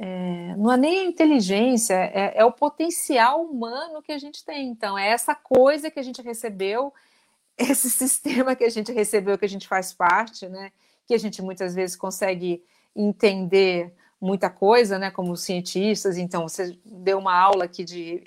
é, 0.00 0.54
não 0.56 0.72
é 0.72 0.76
nem 0.76 1.00
a 1.00 1.04
inteligência, 1.06 1.94
é, 1.94 2.34
é, 2.36 2.44
o 2.44 2.52
potencial 2.52 3.42
humano 3.42 4.00
que 4.00 4.12
a 4.12 4.18
gente 4.18 4.44
tem. 4.44 4.68
Então, 4.68 4.96
é 4.96 5.08
essa 5.08 5.34
coisa 5.34 5.90
que 5.90 5.98
a 5.98 6.02
gente 6.04 6.22
recebeu, 6.22 6.94
esse 7.58 7.90
sistema 7.90 8.54
que 8.54 8.62
a 8.62 8.68
gente 8.68 8.92
recebeu, 8.92 9.36
que 9.36 9.44
a 9.44 9.48
gente 9.48 9.66
faz 9.66 9.92
parte, 9.92 10.48
né? 10.48 10.70
Que 11.04 11.14
a 11.14 11.18
gente 11.18 11.42
muitas 11.42 11.74
vezes 11.74 11.96
consegue 11.96 12.62
entender 12.94 13.92
muita 14.20 14.50
coisa, 14.50 14.98
né, 14.98 15.12
como 15.12 15.36
cientistas, 15.36 16.18
então 16.18 16.48
você 16.48 16.76
deu 16.84 17.18
uma 17.18 17.38
aula 17.38 17.66
aqui 17.66 17.84
de 17.84 18.20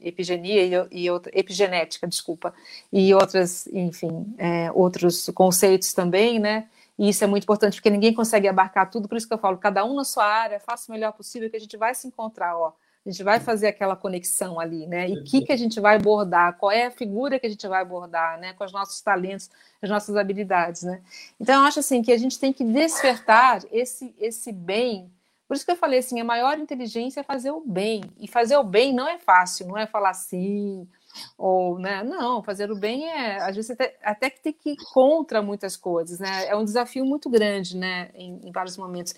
epigenia 0.00 0.86
e, 0.92 1.02
e 1.02 1.10
outra, 1.10 1.32
epigenética, 1.34 2.06
desculpa, 2.06 2.54
e 2.92 3.12
outras, 3.12 3.66
enfim, 3.66 4.32
é, 4.38 4.70
outros 4.70 5.28
conceitos 5.34 5.92
também, 5.92 6.38
né, 6.38 6.68
e 6.98 7.08
isso 7.08 7.24
é 7.24 7.26
muito 7.26 7.44
importante 7.44 7.76
porque 7.76 7.90
ninguém 7.90 8.12
consegue 8.14 8.48
abarcar 8.48 8.90
tudo, 8.90 9.08
por 9.08 9.16
isso 9.16 9.26
que 9.26 9.34
eu 9.34 9.38
falo, 9.38 9.58
cada 9.58 9.84
um 9.84 9.94
na 9.94 10.04
sua 10.04 10.24
área, 10.24 10.60
faça 10.60 10.90
o 10.90 10.94
melhor 10.94 11.12
possível 11.12 11.50
que 11.50 11.56
a 11.56 11.60
gente 11.60 11.76
vai 11.76 11.94
se 11.94 12.06
encontrar, 12.06 12.56
ó, 12.56 12.72
a 13.04 13.10
gente 13.10 13.22
vai 13.24 13.40
fazer 13.40 13.66
aquela 13.66 13.96
conexão 13.96 14.60
ali, 14.60 14.86
né? 14.86 15.10
E 15.10 15.14
o 15.14 15.24
que, 15.24 15.42
que 15.42 15.52
a 15.52 15.56
gente 15.56 15.80
vai 15.80 15.96
abordar? 15.96 16.56
Qual 16.56 16.70
é 16.70 16.86
a 16.86 16.90
figura 16.90 17.38
que 17.38 17.46
a 17.46 17.50
gente 17.50 17.66
vai 17.66 17.82
abordar, 17.82 18.38
né? 18.38 18.52
Com 18.52 18.64
os 18.64 18.72
nossos 18.72 19.00
talentos, 19.00 19.50
as 19.82 19.90
nossas 19.90 20.14
habilidades, 20.14 20.84
né? 20.84 21.02
Então, 21.40 21.60
eu 21.60 21.66
acho 21.66 21.80
assim 21.80 22.00
que 22.00 22.12
a 22.12 22.16
gente 22.16 22.38
tem 22.38 22.52
que 22.52 22.62
despertar 22.62 23.62
esse, 23.72 24.14
esse 24.20 24.52
bem. 24.52 25.10
Por 25.48 25.56
isso 25.56 25.64
que 25.64 25.72
eu 25.72 25.76
falei 25.76 25.98
assim, 25.98 26.20
a 26.20 26.24
maior 26.24 26.56
inteligência 26.58 27.20
é 27.20 27.24
fazer 27.24 27.50
o 27.50 27.60
bem. 27.60 28.04
E 28.20 28.28
fazer 28.28 28.56
o 28.56 28.62
bem 28.62 28.94
não 28.94 29.08
é 29.08 29.18
fácil, 29.18 29.66
não 29.66 29.76
é 29.76 29.84
falar 29.84 30.10
assim, 30.10 30.88
ou, 31.36 31.78
né? 31.78 32.02
Não, 32.02 32.42
fazer 32.42 32.70
o 32.70 32.76
bem 32.76 33.08
é, 33.08 33.42
às 33.42 33.56
vezes, 33.56 33.70
até, 33.70 33.96
até 34.02 34.30
que 34.30 34.40
tem 34.40 34.52
que 34.52 34.70
ir 34.70 34.76
contra 34.92 35.42
muitas 35.42 35.76
coisas, 35.76 36.18
né? 36.18 36.46
É 36.46 36.56
um 36.56 36.64
desafio 36.64 37.04
muito 37.04 37.28
grande, 37.30 37.76
né? 37.76 38.10
Em, 38.14 38.48
em 38.48 38.52
vários 38.52 38.76
momentos. 38.76 39.14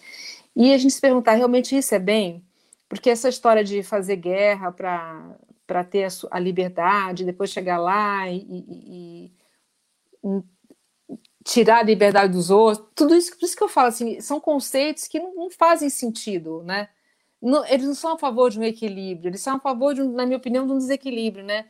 E 0.57 0.72
a 0.72 0.78
gente 0.78 0.95
se 0.95 1.01
perguntar, 1.01 1.32
realmente 1.34 1.76
isso 1.76 1.95
é 1.95 1.99
bem? 1.99 2.45
Porque 2.88 3.11
essa 3.11 3.28
história 3.28 3.64
de 3.64 3.82
fazer 3.82 4.16
guerra 4.16 4.72
para 4.72 5.84
ter 5.84 6.05
a, 6.05 6.09
a, 6.30 6.38
liberdade, 6.38 7.24
depois 7.24 7.51
chegar 7.51 7.78
lá 7.78 8.28
e, 8.28 8.45
e, 8.49 9.32
tirar 11.45 11.80
a 11.80 11.82
liberdade 11.82 12.32
dos 12.32 12.51
outros, 12.51 12.88
tudo 12.95 13.14
isso, 13.14 13.36
por 13.38 13.45
isso 13.45 13.57
que 13.57 13.62
eu 13.62 13.68
falo 13.68 13.88
assim, 13.88 14.20
são 14.20 14.40
conceitos 14.40 15.07
que 15.07 15.20
não, 15.20 15.34
não 15.34 15.51
fazem 15.51 15.90
sentido, 15.90 16.62
né? 16.62 16.88
Não, 17.42 17.64
eles 17.66 17.86
não 17.86 17.95
são 17.95 18.14
a 18.14 18.18
favor 18.18 18.51
de 18.51 18.59
um 18.59 18.62
equilíbrio, 18.62 19.28
eles 19.28 19.42
são 19.42 19.57
a 19.57 19.61
favor, 19.61 19.95
de 19.95 20.01
um, 20.01 20.12
na 20.12 20.24
minha 20.24 20.38
opinião, 20.38 20.66
de 20.66 20.72
um 20.72 20.78
desequilíbrio, 20.78 21.45
né? 21.45 21.66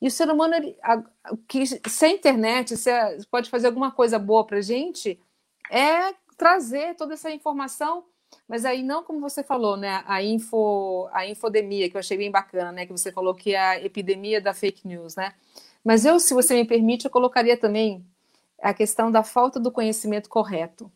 E 0.00 0.06
o 0.06 0.10
ser 0.10 0.30
humano, 0.30 0.54
ele, 0.54 0.76
a, 0.82 1.02
que, 1.48 1.66
se 1.66 2.04
a 2.04 2.08
internet 2.08 2.76
se 2.76 2.90
a, 2.90 3.16
pode 3.30 3.50
fazer 3.50 3.66
alguma 3.66 3.90
coisa 3.90 4.18
boa 4.18 4.46
para 4.46 4.58
a 4.58 4.62
gente, 4.62 5.20
é 5.70 6.14
trazer 6.36 6.94
toda 6.94 7.14
essa 7.14 7.30
informação, 7.30 8.04
mas 8.46 8.64
aí 8.64 8.82
não 8.82 9.02
como 9.02 9.20
você 9.20 9.42
falou, 9.42 9.76
né? 9.76 10.02
A 10.06 10.22
info, 10.22 11.08
a 11.12 11.26
infodemia, 11.26 11.90
que 11.90 11.96
eu 11.96 12.00
achei 12.00 12.16
bem 12.16 12.30
bacana, 12.30 12.70
né? 12.70 12.86
Que 12.86 12.92
você 12.92 13.10
falou 13.10 13.34
que 13.34 13.54
é 13.54 13.58
a 13.58 13.84
epidemia 13.84 14.40
da 14.40 14.54
fake 14.54 14.86
news, 14.86 15.16
né? 15.16 15.34
Mas 15.84 16.04
eu, 16.04 16.20
se 16.20 16.34
você 16.34 16.54
me 16.54 16.64
permite, 16.64 17.06
eu 17.06 17.10
colocaria 17.10 17.56
também 17.56 18.04
a 18.62 18.74
questão 18.74 19.10
da 19.10 19.22
falta 19.22 19.58
do 19.60 19.72
conhecimento 19.72 20.28
correto 20.28 20.90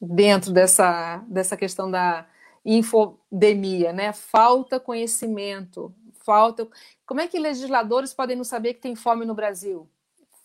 dentro 0.00 0.52
dessa, 0.52 1.24
dessa 1.28 1.56
questão 1.56 1.90
da 1.90 2.26
infodemia, 2.64 3.92
né? 3.92 4.12
Falta 4.12 4.80
conhecimento, 4.80 5.94
falta. 6.26 6.68
Como 7.06 7.20
é 7.20 7.26
que 7.26 7.38
legisladores 7.38 8.12
podem 8.12 8.36
não 8.36 8.44
saber 8.44 8.74
que 8.74 8.80
tem 8.80 8.94
fome 8.94 9.24
no 9.24 9.34
Brasil? 9.34 9.88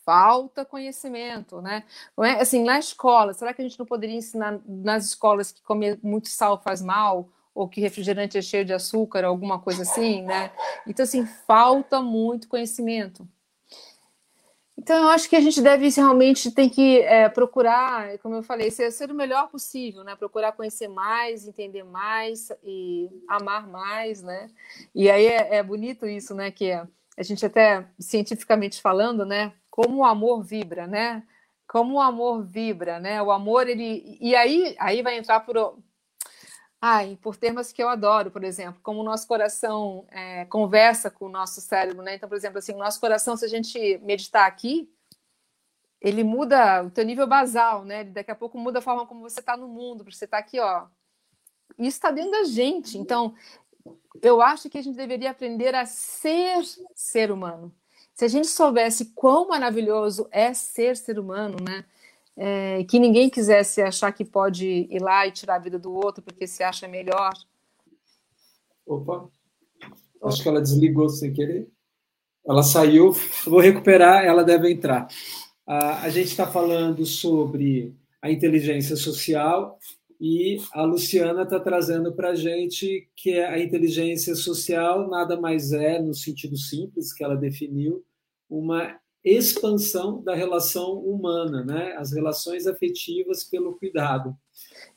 falta 0.04 0.66
conhecimento, 0.66 1.62
né? 1.62 1.84
É, 2.20 2.42
assim, 2.42 2.64
na 2.64 2.80
escola, 2.80 3.34
será 3.34 3.54
que 3.54 3.62
a 3.62 3.68
gente 3.68 3.80
não 3.80 3.86
poderia 3.86 4.16
ensinar 4.16 4.60
nas 4.68 5.06
escolas 5.06 5.52
que 5.52 5.62
comer 5.62 6.00
muito 6.02 6.28
sal 6.28 6.62
faz 6.62 6.82
mal? 6.82 7.30
Ou 7.54 7.68
que 7.68 7.82
refrigerante 7.82 8.38
é 8.38 8.42
cheio 8.42 8.64
de 8.64 8.74
açúcar, 8.74 9.26
alguma 9.26 9.60
coisa 9.60 9.82
assim, 9.84 10.22
né? 10.24 10.52
Então, 10.88 11.04
assim, 11.04 11.26
falta 11.26 12.02
muito 12.02 12.48
conhecimento. 12.48 13.28
Então, 14.82 15.04
eu 15.04 15.10
acho 15.10 15.30
que 15.30 15.36
a 15.36 15.42
gente 15.42 15.62
deve 15.62 15.90
realmente 15.90 16.52
tem 16.52 16.68
que 16.70 17.00
é, 17.02 17.30
procurar, 17.30 18.18
como 18.20 18.36
eu 18.36 18.44
falei, 18.44 18.72
ser, 18.72 18.92
ser, 18.92 19.12
o 19.12 19.16
melhor 19.16 19.48
possível, 19.48 20.04
né? 20.04 20.16
Procurar 20.16 20.54
conhecer 20.54 20.88
mais, 20.88 21.48
entender 21.48 21.84
mais 21.84 22.52
e 22.64 23.10
amar 23.28 23.68
mais, 23.68 24.24
né? 24.24 24.48
E 24.96 25.10
aí 25.10 25.28
é, 25.28 25.58
é 25.58 25.64
bonito 25.64 26.08
isso, 26.08 26.34
né? 26.34 26.50
Que 26.50 26.72
a 26.72 27.24
gente 27.24 27.46
até 27.46 27.86
cientificamente 28.00 28.82
falando, 28.82 29.26
né? 29.26 29.54
como 29.72 30.00
o 30.00 30.06
amor 30.06 30.44
vibra, 30.44 30.86
né? 30.86 31.24
Como 31.66 31.96
o 31.96 32.02
amor 32.02 32.44
vibra, 32.44 33.00
né? 33.00 33.22
O 33.24 33.32
amor, 33.32 33.68
ele. 33.68 34.18
E 34.20 34.36
aí, 34.36 34.76
aí 34.78 35.02
vai 35.02 35.18
entrar. 35.18 35.44
Ai, 36.84 37.16
por 37.22 37.36
termos 37.38 37.72
que 37.72 37.84
eu 37.84 37.88
adoro, 37.88 38.32
por 38.32 38.44
exemplo, 38.44 38.80
como 38.82 39.02
o 39.02 39.04
nosso 39.04 39.28
coração 39.28 40.04
é, 40.10 40.46
conversa 40.46 41.12
com 41.12 41.28
o 41.28 41.30
nosso 41.30 41.62
cérebro, 41.62 42.02
né? 42.02 42.16
Então, 42.16 42.28
por 42.28 42.36
exemplo, 42.36 42.58
assim, 42.58 42.74
o 42.74 42.80
nosso 42.80 43.00
coração, 43.00 43.38
se 43.38 43.46
a 43.46 43.48
gente 43.48 44.00
meditar 44.00 44.48
aqui, 44.48 44.92
ele 46.02 46.24
muda 46.24 46.84
o 46.84 46.90
teu 46.90 47.06
nível 47.06 47.28
basal, 47.28 47.86
né? 47.86 48.04
Daqui 48.04 48.32
a 48.32 48.36
pouco 48.36 48.58
muda 48.58 48.80
a 48.80 48.82
forma 48.82 49.06
como 49.06 49.22
você 49.22 49.40
está 49.42 49.56
no 49.56 49.68
mundo, 49.68 50.04
porque 50.04 50.18
você 50.18 50.26
está 50.26 50.40
aqui, 50.40 50.60
ó. 50.60 50.88
Isso 51.78 51.98
está 51.98 52.10
dentro 52.10 52.32
da 52.32 52.46
gente. 52.46 52.98
Então, 52.98 53.36
eu 54.20 54.42
acho 54.42 54.68
que 54.68 54.80
a 54.80 54.82
gente 54.82 54.96
deveria 54.96 55.30
aprender 55.30 55.76
a 55.76 55.86
ser 55.86 56.64
ser 56.96 57.32
humano. 57.32 57.72
Se 58.16 58.26
a 58.26 58.28
gente 58.28 58.48
soubesse 58.48 59.14
quão 59.14 59.48
maravilhoso 59.48 60.28
é 60.32 60.52
ser 60.52 60.98
ser 60.98 61.20
humano, 61.20 61.58
né? 61.62 61.86
É, 62.38 62.84
que 62.86 62.98
ninguém 62.98 63.30
quisesse 63.30 63.82
achar 63.82 64.12
que 64.12 64.24
pode 64.24 64.88
ir 64.90 65.02
lá 65.02 65.28
e 65.28 65.32
tirar 65.32 65.56
a 65.56 65.60
vida 65.60 65.78
do 65.78 65.94
outro 65.94 66.24
porque 66.24 66.48
se 66.48 66.64
acha 66.64 66.88
melhor. 66.88 67.34
Opa, 68.86 69.30
acho 70.24 70.42
que 70.42 70.50
ela 70.50 70.62
desligou 70.62 71.10
sem 71.10 71.34
querer. 71.34 71.68
Ela 72.46 72.64
saiu, 72.64 73.12
vou 73.46 73.60
recuperar, 73.60 74.26
ela 74.26 74.44
deve 74.44 74.72
entrar. 74.72 75.08
a 75.66 76.10
gente 76.10 76.28
está 76.28 76.48
falando 76.48 77.06
sobre 77.06 77.96
a 78.22 78.32
inteligência 78.32 78.96
social 78.96 79.78
e 80.20 80.62
a 80.72 80.84
Luciana 80.84 81.42
está 81.42 81.60
trazendo 81.60 82.14
para 82.14 82.30
a 82.30 82.36
gente 82.36 83.10
que 83.16 83.40
a 83.40 83.60
inteligência 83.60 84.36
social 84.36 85.10
nada 85.10 85.40
mais 85.40 85.72
é, 85.72 86.00
no 86.00 86.14
sentido 86.14 86.56
simples 86.56 87.12
que 87.12 87.24
ela 87.24 87.36
definiu, 87.36 88.06
uma 88.48 89.00
expansão 89.24 90.22
da 90.22 90.34
relação 90.34 90.94
humana, 90.94 91.64
né? 91.64 91.96
as 91.98 92.12
relações 92.12 92.66
afetivas 92.66 93.44
pelo 93.44 93.78
cuidado. 93.78 94.36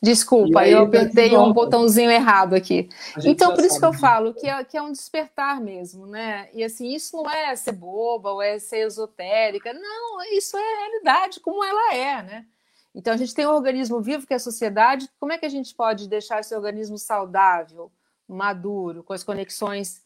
Desculpa, 0.03 0.67
eu 0.67 0.83
apertei 0.83 1.37
um 1.37 1.53
botãozinho 1.53 2.11
errado 2.11 2.55
aqui. 2.55 2.89
Então, 3.25 3.55
por 3.55 3.65
isso 3.65 3.79
que 3.79 3.85
eu 3.85 3.93
falo 3.93 4.35
que 4.35 4.47
é, 4.47 4.65
que 4.65 4.77
é 4.77 4.83
um 4.83 4.93
despertar 4.93 5.61
mesmo, 5.61 6.07
né? 6.07 6.49
E 6.53 6.63
assim, 6.63 6.93
isso 6.93 7.17
não 7.17 7.31
é 7.31 7.55
ser 7.57 7.73
boba 7.73 8.31
ou 8.31 8.43
é 8.43 8.59
ser 8.59 8.87
esotérica, 8.87 9.73
não, 9.73 10.23
isso 10.33 10.57
é 10.57 10.61
a 10.61 10.79
realidade 10.81 11.41
como 11.41 11.65
ela 11.65 11.95
é, 11.95 12.23
né? 12.23 12.47
Então, 12.95 13.13
a 13.13 13.17
gente 13.17 13.35
tem 13.35 13.47
um 13.47 13.51
organismo 13.51 14.01
vivo 14.01 14.27
que 14.27 14.33
é 14.33 14.37
a 14.37 14.41
sociedade. 14.41 15.11
Como 15.19 15.33
é 15.33 15.39
que 15.39 15.47
a 15.47 15.51
gente 15.51 15.75
pode 15.75 16.09
deixar 16.09 16.41
esse 16.41 16.55
organismo 16.55 16.97
saudável, 16.97 17.91
maduro, 18.29 19.03
com 19.03 19.13
as 19.13 19.25
conexões 19.25 20.05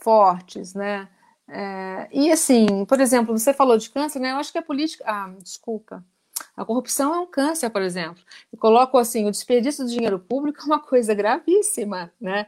fortes, 0.00 0.74
né? 0.74 1.08
É, 1.48 2.08
e 2.12 2.30
assim, 2.30 2.84
por 2.84 3.00
exemplo, 3.00 3.36
você 3.38 3.54
falou 3.54 3.78
de 3.78 3.90
câncer, 3.90 4.18
né? 4.18 4.32
Eu 4.32 4.36
acho 4.36 4.52
que 4.52 4.58
a 4.58 4.62
política. 4.62 5.04
Ah, 5.06 5.32
desculpa. 5.40 6.04
A 6.56 6.64
corrupção 6.64 7.14
é 7.14 7.20
um 7.20 7.26
câncer, 7.26 7.70
por 7.70 7.82
exemplo. 7.82 8.22
Eu 8.52 8.58
coloco 8.58 8.98
assim, 8.98 9.26
o 9.26 9.30
desperdício 9.30 9.84
do 9.84 9.90
dinheiro 9.90 10.18
público 10.18 10.60
é 10.62 10.64
uma 10.66 10.80
coisa 10.80 11.14
gravíssima, 11.14 12.12
né? 12.20 12.46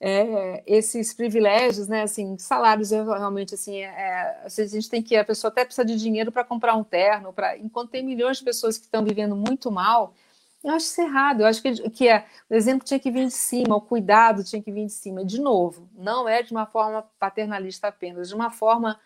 É, 0.00 0.62
esses 0.66 1.12
privilégios, 1.12 1.88
né? 1.88 2.02
Assim, 2.02 2.38
salários 2.38 2.90
realmente 2.90 3.54
assim, 3.54 3.78
é, 3.78 4.44
a 4.44 4.48
gente 4.48 4.88
tem 4.88 5.02
que 5.02 5.16
a 5.16 5.24
pessoa 5.24 5.50
até 5.50 5.64
precisa 5.64 5.84
de 5.84 5.96
dinheiro 5.96 6.30
para 6.30 6.44
comprar 6.44 6.74
um 6.74 6.84
terno, 6.84 7.32
para 7.32 7.58
enquanto 7.58 7.90
tem 7.90 8.04
milhões 8.04 8.38
de 8.38 8.44
pessoas 8.44 8.78
que 8.78 8.84
estão 8.84 9.04
vivendo 9.04 9.34
muito 9.34 9.70
mal, 9.72 10.14
eu 10.62 10.72
acho 10.72 10.86
isso 10.86 11.00
errado. 11.00 11.40
Eu 11.40 11.46
acho 11.46 11.62
que, 11.62 11.90
que 11.90 12.08
é, 12.08 12.26
o 12.50 12.54
exemplo 12.54 12.86
tinha 12.86 12.98
que 12.98 13.10
vir 13.10 13.26
de 13.26 13.32
cima, 13.32 13.76
o 13.76 13.80
cuidado 13.80 14.44
tinha 14.44 14.62
que 14.62 14.72
vir 14.72 14.86
de 14.86 14.92
cima. 14.92 15.24
De 15.24 15.40
novo, 15.40 15.88
não 15.94 16.28
é 16.28 16.42
de 16.42 16.52
uma 16.52 16.66
forma 16.66 17.02
paternalista 17.18 17.88
apenas, 17.88 18.28
de 18.28 18.34
uma 18.34 18.50
forma 18.50 18.98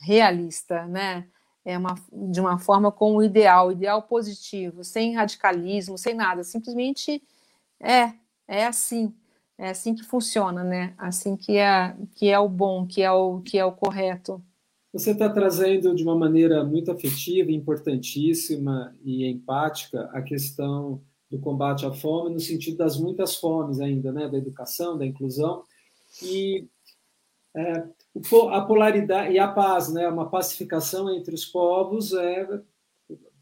realista, 0.00 0.86
né? 0.86 1.26
É 1.64 1.76
uma, 1.76 1.94
de 2.12 2.40
uma 2.40 2.58
forma 2.58 2.90
com 2.90 3.16
o 3.16 3.22
ideal, 3.22 3.70
ideal 3.72 4.02
positivo, 4.02 4.84
sem 4.84 5.14
radicalismo, 5.14 5.98
sem 5.98 6.14
nada. 6.14 6.44
Simplesmente 6.44 7.22
é, 7.80 8.12
é 8.46 8.66
assim. 8.66 9.14
É 9.60 9.70
assim 9.70 9.94
que 9.94 10.04
funciona, 10.04 10.62
né? 10.62 10.94
Assim 10.96 11.36
que 11.36 11.56
é, 11.56 11.96
que 12.14 12.28
é 12.30 12.38
o 12.38 12.48
bom, 12.48 12.86
que 12.86 13.02
é 13.02 13.10
o, 13.10 13.40
que 13.40 13.58
é 13.58 13.64
o 13.64 13.72
correto. 13.72 14.40
Você 14.98 15.12
está 15.12 15.28
trazendo 15.28 15.94
de 15.94 16.02
uma 16.02 16.16
maneira 16.16 16.64
muito 16.64 16.90
afetiva, 16.90 17.52
importantíssima 17.52 18.92
e 19.04 19.24
empática 19.26 20.10
a 20.12 20.20
questão 20.20 21.00
do 21.30 21.38
combate 21.38 21.86
à 21.86 21.92
fome, 21.92 22.34
no 22.34 22.40
sentido 22.40 22.78
das 22.78 22.98
muitas 22.98 23.36
fomes 23.36 23.78
ainda, 23.78 24.10
né? 24.10 24.26
da 24.26 24.36
educação, 24.36 24.98
da 24.98 25.06
inclusão. 25.06 25.62
E 26.20 26.66
é, 27.54 27.84
a 28.50 28.60
polaridade 28.62 29.32
e 29.32 29.38
a 29.38 29.46
paz, 29.46 29.88
né? 29.92 30.08
uma 30.08 30.28
pacificação 30.28 31.08
entre 31.14 31.32
os 31.32 31.44
povos 31.44 32.12
é 32.12 32.60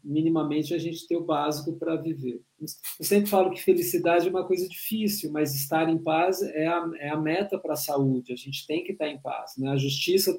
minimamente 0.03 0.75
a 0.75 0.77
gente 0.77 1.07
ter 1.07 1.17
o 1.17 1.25
básico 1.25 1.73
para 1.73 1.95
viver. 1.95 2.39
Eu 2.61 3.03
sempre 3.03 3.31
falo 3.31 3.49
que 3.49 3.63
felicidade 3.63 4.27
é 4.27 4.29
uma 4.29 4.45
coisa 4.45 4.69
difícil, 4.69 5.31
mas 5.31 5.55
estar 5.55 5.89
em 5.89 5.97
paz 5.97 6.39
é 6.43 6.67
a, 6.67 6.87
é 6.99 7.09
a 7.09 7.17
meta 7.17 7.57
para 7.57 7.73
a 7.73 7.77
saúde. 7.77 8.31
A 8.31 8.35
gente 8.35 8.67
tem 8.67 8.83
que 8.83 8.91
estar 8.91 9.07
em 9.07 9.19
paz. 9.19 9.55
Né? 9.57 9.71
A 9.71 9.75
justiça 9.75 10.37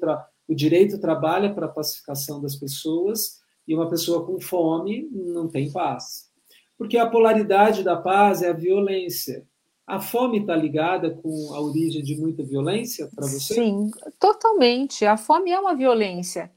o 0.49 0.55
direito 0.55 0.99
trabalha 0.99 1.53
para 1.53 1.67
a 1.67 1.69
pacificação 1.69 2.41
das 2.41 2.55
pessoas 2.55 3.39
e 3.67 3.75
uma 3.75 3.87
pessoa 3.87 4.25
com 4.25 4.41
fome 4.41 5.07
não 5.11 5.47
tem 5.47 5.71
paz. 5.71 6.27
Porque 6.75 6.97
a 6.97 7.07
polaridade 7.07 7.83
da 7.83 7.95
paz 7.95 8.41
é 8.41 8.49
a 8.49 8.53
violência. 8.53 9.45
A 9.85 9.99
fome 9.99 10.39
está 10.39 10.55
ligada 10.55 11.11
com 11.11 11.53
a 11.53 11.61
origem 11.61 12.01
de 12.01 12.19
muita 12.19 12.43
violência 12.43 13.07
para 13.15 13.27
você? 13.27 13.53
Sim, 13.53 13.91
totalmente. 14.19 15.05
A 15.05 15.17
fome 15.17 15.51
é 15.51 15.59
uma 15.59 15.75
violência. 15.75 16.51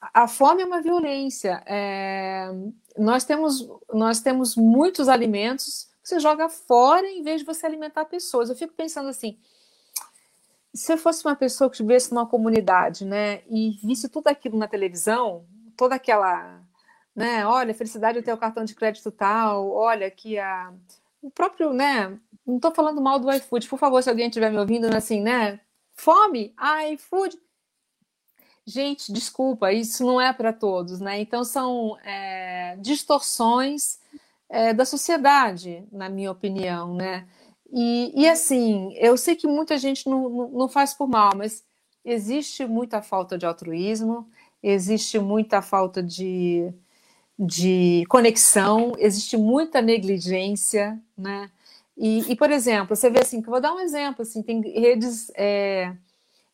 A 0.00 0.28
fome 0.28 0.62
é 0.62 0.66
uma 0.66 0.80
violência. 0.80 1.60
É... 1.66 2.52
Nós, 2.96 3.24
temos, 3.24 3.68
nós 3.92 4.20
temos 4.20 4.54
muitos 4.54 5.08
alimentos 5.08 5.88
que 6.00 6.08
você 6.08 6.20
joga 6.20 6.48
fora 6.48 7.08
em 7.08 7.22
vez 7.22 7.40
de 7.40 7.46
você 7.46 7.66
alimentar 7.66 8.04
pessoas. 8.04 8.48
Eu 8.48 8.54
fico 8.54 8.74
pensando 8.74 9.08
assim, 9.08 9.38
se 10.74 10.92
eu 10.92 10.98
fosse 10.98 11.24
uma 11.24 11.36
pessoa 11.36 11.70
que 11.70 11.76
estivesse 11.76 12.12
numa 12.12 12.26
comunidade, 12.26 13.04
né, 13.04 13.42
e 13.48 13.78
visse 13.82 14.08
tudo 14.08 14.26
aquilo 14.28 14.58
na 14.58 14.66
televisão, 14.66 15.46
toda 15.76 15.94
aquela, 15.94 16.60
né, 17.14 17.46
olha, 17.46 17.72
felicidade 17.72 18.18
é 18.18 18.22
ter 18.22 18.32
o 18.32 18.38
cartão 18.38 18.64
de 18.64 18.74
crédito 18.74 19.10
tal, 19.12 19.70
olha 19.70 20.10
que 20.10 20.38
a 20.38 20.72
o 21.22 21.30
próprio, 21.30 21.72
né, 21.72 22.18
não 22.46 22.56
estou 22.56 22.70
falando 22.74 23.00
mal 23.00 23.18
do 23.18 23.32
iFood, 23.32 23.66
por 23.68 23.78
favor, 23.78 24.02
se 24.02 24.10
alguém 24.10 24.26
estiver 24.26 24.50
me 24.50 24.58
ouvindo, 24.58 24.84
assim, 24.94 25.22
né, 25.22 25.60
fome, 25.94 26.54
iFood, 26.92 27.38
gente, 28.66 29.10
desculpa, 29.12 29.72
isso 29.72 30.04
não 30.04 30.20
é 30.20 30.32
para 30.32 30.52
todos, 30.52 31.00
né, 31.00 31.20
então 31.20 31.44
são 31.44 31.96
é, 32.04 32.76
distorções 32.80 34.00
é, 34.50 34.74
da 34.74 34.84
sociedade, 34.84 35.86
na 35.90 36.08
minha 36.08 36.30
opinião, 36.30 36.94
né, 36.94 37.26
e, 37.74 38.12
e 38.22 38.28
assim, 38.28 38.94
eu 38.98 39.16
sei 39.16 39.34
que 39.34 39.48
muita 39.48 39.76
gente 39.76 40.08
não, 40.08 40.48
não 40.48 40.68
faz 40.68 40.94
por 40.94 41.08
mal, 41.08 41.32
mas 41.36 41.64
existe 42.04 42.64
muita 42.66 43.02
falta 43.02 43.36
de 43.36 43.44
altruísmo, 43.46 44.28
existe 44.62 45.18
muita 45.18 45.60
falta 45.60 46.00
de, 46.00 46.72
de 47.38 48.04
conexão, 48.08 48.92
existe 48.98 49.36
muita 49.36 49.82
negligência, 49.82 51.00
né? 51.18 51.50
E, 51.96 52.32
e, 52.32 52.36
por 52.36 52.50
exemplo, 52.50 52.94
você 52.94 53.10
vê 53.10 53.20
assim, 53.20 53.42
que 53.42 53.50
vou 53.50 53.60
dar 53.60 53.74
um 53.74 53.80
exemplo, 53.80 54.22
assim, 54.22 54.42
tem 54.42 54.60
redes, 54.60 55.30
é, 55.34 55.94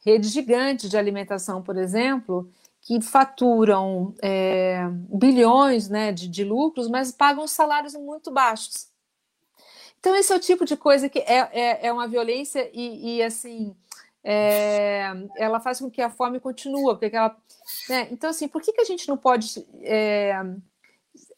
redes 0.05 0.31
gigantes 0.33 0.89
de 0.89 0.97
alimentação, 0.97 1.63
por 1.63 1.77
exemplo, 1.77 2.51
que 2.81 3.01
faturam 3.03 4.15
é, 4.23 4.87
bilhões 5.13 5.89
né, 5.89 6.13
de, 6.13 6.29
de 6.29 6.45
lucros, 6.45 6.89
mas 6.89 7.13
pagam 7.13 7.47
salários 7.47 7.95
muito 7.95 8.31
baixos. 8.31 8.90
Então, 10.01 10.17
esse 10.17 10.33
é 10.33 10.37
o 10.37 10.41
tipo 10.41 10.65
de 10.65 10.77
coisa 10.77 11.09
que 11.11 11.19
é, 11.21 11.49
é, 11.53 11.87
é 11.87 11.93
uma 11.93 12.09
violência 12.09 12.71
e, 12.73 13.19
e 13.19 13.23
assim, 13.23 13.77
é, 14.25 15.13
ela 15.37 15.61
faz 15.61 15.79
com 15.79 15.91
que 15.91 16.01
a 16.01 16.11
fome 16.11 16.41
continue. 16.41 16.97
Porque 16.99 17.15
ela, 17.15 17.37
né? 17.89 18.09
Então, 18.11 18.31
assim, 18.31 18.49
por 18.49 18.63
que, 18.63 18.73
que 18.73 18.81
a 18.81 18.85
gente 18.85 19.07
não 19.09 19.17
pode 19.19 19.67
é, 19.83 20.35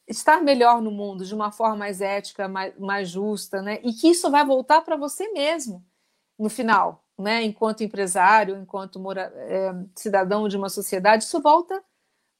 estar 0.06 0.40
melhor 0.42 0.80
no 0.80 0.92
mundo 0.92 1.24
de 1.24 1.34
uma 1.34 1.50
forma 1.50 1.76
mais 1.76 2.00
ética, 2.00 2.48
mais, 2.48 2.78
mais 2.78 3.08
justa, 3.08 3.60
né? 3.60 3.80
E 3.82 3.92
que 3.92 4.08
isso 4.08 4.30
vai 4.30 4.44
voltar 4.44 4.80
para 4.82 4.96
você 4.96 5.28
mesmo 5.32 5.84
no 6.38 6.48
final, 6.48 7.04
né? 7.18 7.42
Enquanto 7.42 7.82
empresário, 7.82 8.56
enquanto 8.56 9.00
mora, 9.00 9.32
é, 9.36 9.72
cidadão 9.96 10.48
de 10.48 10.56
uma 10.56 10.68
sociedade, 10.68 11.24
isso 11.24 11.40
volta 11.40 11.82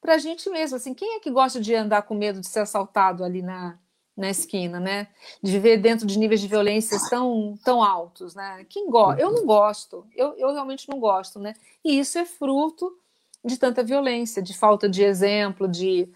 para 0.00 0.14
a 0.14 0.18
gente 0.18 0.48
mesmo. 0.50 0.76
Assim, 0.76 0.94
quem 0.94 1.16
é 1.16 1.20
que 1.20 1.30
gosta 1.30 1.60
de 1.60 1.74
andar 1.74 2.02
com 2.02 2.14
medo 2.14 2.40
de 2.40 2.48
ser 2.48 2.60
assaltado 2.60 3.24
ali 3.24 3.42
na, 3.42 3.78
na 4.16 4.30
esquina, 4.30 4.78
né? 4.78 5.08
De 5.42 5.52
viver 5.52 5.78
dentro 5.78 6.06
de 6.06 6.18
níveis 6.18 6.40
de 6.40 6.48
violência 6.48 6.98
tão, 7.08 7.58
tão 7.64 7.82
altos, 7.82 8.34
né? 8.34 8.64
Quem 8.68 8.88
gosta? 8.90 9.20
Eu 9.20 9.32
não 9.32 9.46
gosto, 9.46 10.06
eu, 10.14 10.34
eu 10.36 10.52
realmente 10.52 10.88
não 10.88 10.98
gosto, 11.00 11.38
né? 11.38 11.54
E 11.84 11.98
isso 11.98 12.18
é 12.18 12.24
fruto 12.24 12.96
de 13.44 13.56
tanta 13.56 13.82
violência, 13.82 14.42
de 14.42 14.56
falta 14.56 14.88
de 14.88 15.02
exemplo, 15.02 15.66
de 15.66 16.08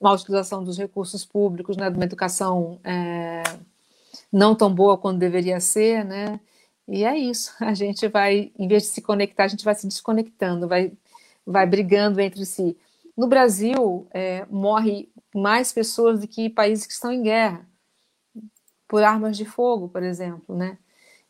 má 0.00 0.12
utilização 0.12 0.64
dos 0.64 0.78
recursos 0.78 1.24
públicos, 1.24 1.76
né? 1.76 1.90
De 1.90 1.96
uma 1.96 2.04
educação 2.04 2.80
é, 2.84 3.42
não 4.32 4.54
tão 4.54 4.72
boa 4.72 4.96
quanto 4.96 5.18
deveria 5.18 5.60
ser, 5.60 6.04
né? 6.04 6.40
E 6.88 7.04
é 7.04 7.16
isso. 7.16 7.54
A 7.60 7.74
gente 7.74 8.06
vai, 8.08 8.52
em 8.58 8.68
vez 8.68 8.84
de 8.84 8.88
se 8.90 9.02
conectar, 9.02 9.44
a 9.44 9.48
gente 9.48 9.64
vai 9.64 9.74
se 9.74 9.86
desconectando, 9.86 10.66
vai, 10.68 10.92
vai 11.46 11.66
brigando 11.66 12.20
entre 12.20 12.44
si. 12.44 12.76
No 13.20 13.26
Brasil, 13.26 14.08
é, 14.14 14.46
morre 14.46 15.12
mais 15.34 15.70
pessoas 15.74 16.20
do 16.20 16.26
que 16.26 16.48
países 16.48 16.86
que 16.86 16.92
estão 16.94 17.12
em 17.12 17.22
guerra, 17.22 17.68
por 18.88 19.02
armas 19.02 19.36
de 19.36 19.44
fogo, 19.44 19.90
por 19.90 20.02
exemplo, 20.02 20.56
né? 20.56 20.78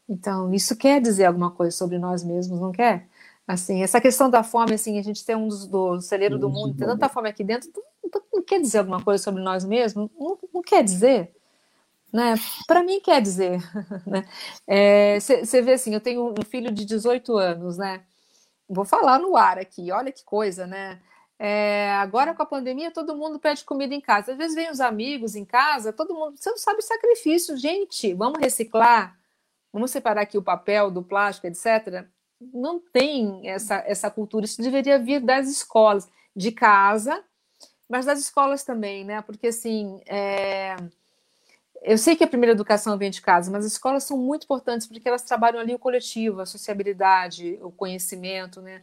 Então, 0.08 0.54
isso 0.54 0.76
quer 0.76 1.00
dizer 1.00 1.24
alguma 1.24 1.50
coisa 1.50 1.76
sobre 1.76 1.98
nós 1.98 2.22
mesmos, 2.22 2.60
não 2.60 2.70
quer? 2.70 3.08
Assim, 3.44 3.82
essa 3.82 4.00
questão 4.00 4.30
da 4.30 4.44
fome, 4.44 4.74
assim, 4.74 5.00
a 5.00 5.02
gente 5.02 5.24
tem 5.24 5.34
um 5.34 5.48
dos 5.48 5.66
do 5.66 6.00
celeiro 6.00 6.38
do 6.38 6.48
mundo, 6.48 6.76
tem 6.76 6.86
tanta 6.86 7.08
fome 7.08 7.28
aqui 7.28 7.42
dentro, 7.42 7.68
não, 7.74 8.22
não 8.34 8.44
quer 8.44 8.60
dizer 8.60 8.78
alguma 8.78 9.02
coisa 9.02 9.20
sobre 9.20 9.42
nós 9.42 9.64
mesmos? 9.64 10.08
Não, 10.16 10.38
não 10.54 10.62
quer 10.62 10.84
dizer. 10.84 11.34
Né? 12.12 12.36
Para 12.68 12.84
mim 12.84 13.00
quer 13.00 13.20
dizer, 13.20 13.58
né? 14.06 14.28
Você 15.18 15.58
é, 15.58 15.60
vê 15.62 15.72
assim, 15.72 15.92
eu 15.92 16.00
tenho 16.00 16.32
um 16.38 16.44
filho 16.44 16.70
de 16.70 16.84
18 16.84 17.36
anos, 17.36 17.76
né? 17.76 18.04
Vou 18.68 18.84
falar 18.84 19.18
no 19.18 19.36
ar 19.36 19.58
aqui, 19.58 19.90
olha 19.90 20.12
que 20.12 20.24
coisa, 20.24 20.68
né? 20.68 21.00
É, 21.42 21.90
agora 21.92 22.34
com 22.34 22.42
a 22.42 22.46
pandemia, 22.46 22.90
todo 22.90 23.16
mundo 23.16 23.38
pede 23.38 23.64
comida 23.64 23.94
em 23.94 24.00
casa. 24.00 24.32
Às 24.32 24.36
vezes 24.36 24.54
vem 24.54 24.70
os 24.70 24.78
amigos 24.78 25.34
em 25.34 25.42
casa, 25.42 25.90
todo 25.90 26.12
mundo. 26.12 26.36
Você 26.36 26.50
não 26.50 26.58
sabe 26.58 26.80
o 26.80 26.82
sacrifício, 26.82 27.56
gente. 27.56 28.12
Vamos 28.12 28.38
reciclar, 28.38 29.18
vamos 29.72 29.90
separar 29.90 30.20
aqui 30.20 30.36
o 30.36 30.42
papel 30.42 30.90
do 30.90 31.02
plástico, 31.02 31.46
etc. 31.46 32.04
Não 32.38 32.78
tem 32.78 33.48
essa, 33.48 33.76
essa 33.86 34.10
cultura. 34.10 34.44
Isso 34.44 34.60
deveria 34.60 34.98
vir 34.98 35.18
das 35.22 35.48
escolas, 35.48 36.06
de 36.36 36.52
casa, 36.52 37.24
mas 37.88 38.04
das 38.04 38.20
escolas 38.20 38.62
também, 38.62 39.02
né? 39.02 39.22
Porque 39.22 39.46
assim. 39.46 40.02
É... 40.06 40.76
Eu 41.82 41.96
sei 41.96 42.14
que 42.14 42.22
a 42.22 42.28
primeira 42.28 42.52
educação 42.52 42.98
vem 42.98 43.10
de 43.10 43.22
casa, 43.22 43.50
mas 43.50 43.64
as 43.64 43.72
escolas 43.72 44.04
são 44.04 44.18
muito 44.18 44.44
importantes 44.44 44.86
porque 44.86 45.08
elas 45.08 45.22
trabalham 45.22 45.58
ali 45.58 45.74
o 45.74 45.78
coletivo, 45.78 46.42
a 46.42 46.46
sociabilidade, 46.46 47.58
o 47.62 47.72
conhecimento, 47.72 48.60
né? 48.60 48.82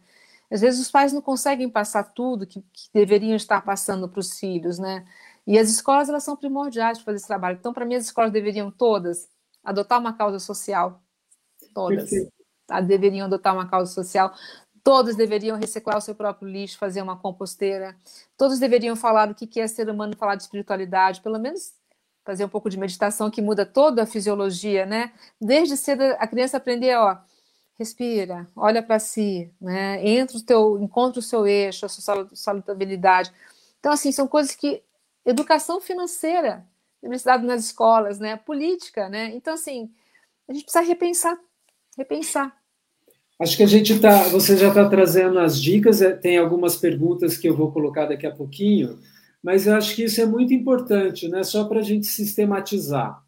Às 0.50 0.62
vezes 0.62 0.80
os 0.80 0.90
pais 0.90 1.12
não 1.12 1.22
conseguem 1.22 1.70
passar 1.70 2.04
tudo 2.04 2.48
que, 2.48 2.62
que 2.62 2.90
deveriam 2.94 3.36
estar 3.36 3.62
passando 3.62 4.08
para 4.08 4.20
os 4.20 4.40
filhos, 4.40 4.80
né? 4.80 5.06
E 5.46 5.58
as 5.58 5.70
escolas 5.70 6.10
elas 6.10 6.24
são 6.24 6.36
primordiais 6.36 6.98
para 6.98 7.06
fazer 7.06 7.18
esse 7.18 7.28
trabalho. 7.28 7.58
Então, 7.60 7.74
para 7.74 7.86
mim, 7.86 7.96
as 7.96 8.06
escolas 8.06 8.32
deveriam 8.32 8.72
todas 8.72 9.30
adotar 9.64 10.00
uma 10.00 10.14
causa 10.14 10.40
social, 10.40 11.02
todas, 11.74 12.10
tá? 12.66 12.80
deveriam 12.82 13.26
adotar 13.26 13.54
uma 13.54 13.68
causa 13.68 13.92
social. 13.94 14.34
Todos 14.84 15.16
deveriam 15.16 15.58
reciclar 15.58 15.98
o 15.98 16.02
seu 16.02 16.16
próprio 16.16 16.48
lixo, 16.48 16.78
fazer 16.78 17.02
uma 17.02 17.18
composteira. 17.18 17.96
Todos 18.38 18.60
deveriam 18.60 18.96
falar 18.96 19.30
o 19.30 19.36
que 19.36 19.60
é 19.60 19.68
ser 19.68 19.90
humano, 19.90 20.16
falar 20.16 20.36
de 20.36 20.44
espiritualidade, 20.44 21.22
pelo 21.22 21.38
menos 21.38 21.74
fazer 22.26 22.44
um 22.44 22.50
pouco 22.50 22.70
de 22.70 22.78
meditação 22.78 23.32
que 23.32 23.42
muda 23.42 23.66
toda 23.66 24.04
a 24.04 24.06
fisiologia, 24.06 24.86
né? 24.86 25.14
Desde 25.40 25.78
cedo 25.78 26.02
a 26.20 26.28
criança 26.28 26.58
aprender, 26.58 26.94
ó, 26.98 27.18
respira, 27.78 28.48
olha 28.56 28.82
para 28.82 29.00
si, 29.00 29.52
né? 29.62 30.06
Entra 30.06 30.38
o 30.38 30.42
teu, 30.42 30.80
encontra 30.82 31.20
o 31.20 31.24
seu 31.24 31.46
eixo, 31.46 31.86
a 31.86 31.90
sua 31.90 32.28
salutabilidade. 32.34 33.32
Então, 33.80 33.92
assim, 33.92 34.12
são 34.12 34.28
coisas 34.28 34.56
que 34.56 34.82
educação 35.26 35.80
financeira, 35.80 36.66
universidade 37.02 37.46
nas 37.46 37.64
escolas, 37.66 38.20
né? 38.20 38.36
Política, 38.36 39.08
né? 39.10 39.32
Então, 39.36 39.54
assim, 39.54 39.92
a 40.50 40.54
gente 40.54 40.64
precisa 40.64 40.84
repensar, 40.84 41.38
repensar. 41.96 42.56
Acho 43.40 43.56
que 43.56 43.64
a 43.64 43.68
gente 43.68 43.94
está, 43.94 44.24
você 44.30 44.58
já 44.58 44.70
está 44.70 44.90
trazendo 44.90 45.38
as 45.38 45.62
dicas, 45.62 46.02
é, 46.02 46.12
tem 46.12 46.40
algumas 46.40 46.76
perguntas 46.76 47.38
que 47.38 47.48
eu 47.48 47.56
vou 47.56 47.72
colocar 47.72 48.08
daqui 48.08 48.26
a 48.26 48.36
pouquinho, 48.36 49.00
mas 49.44 49.68
eu 49.68 49.76
acho 49.76 49.96
que 49.96 50.06
isso 50.06 50.20
é 50.20 50.26
muito 50.26 50.52
importante, 50.52 51.28
né? 51.28 51.44
Só 51.44 51.66
para 51.66 51.80
a 51.80 51.84
gente 51.84 52.08
sistematizar. 52.08 53.24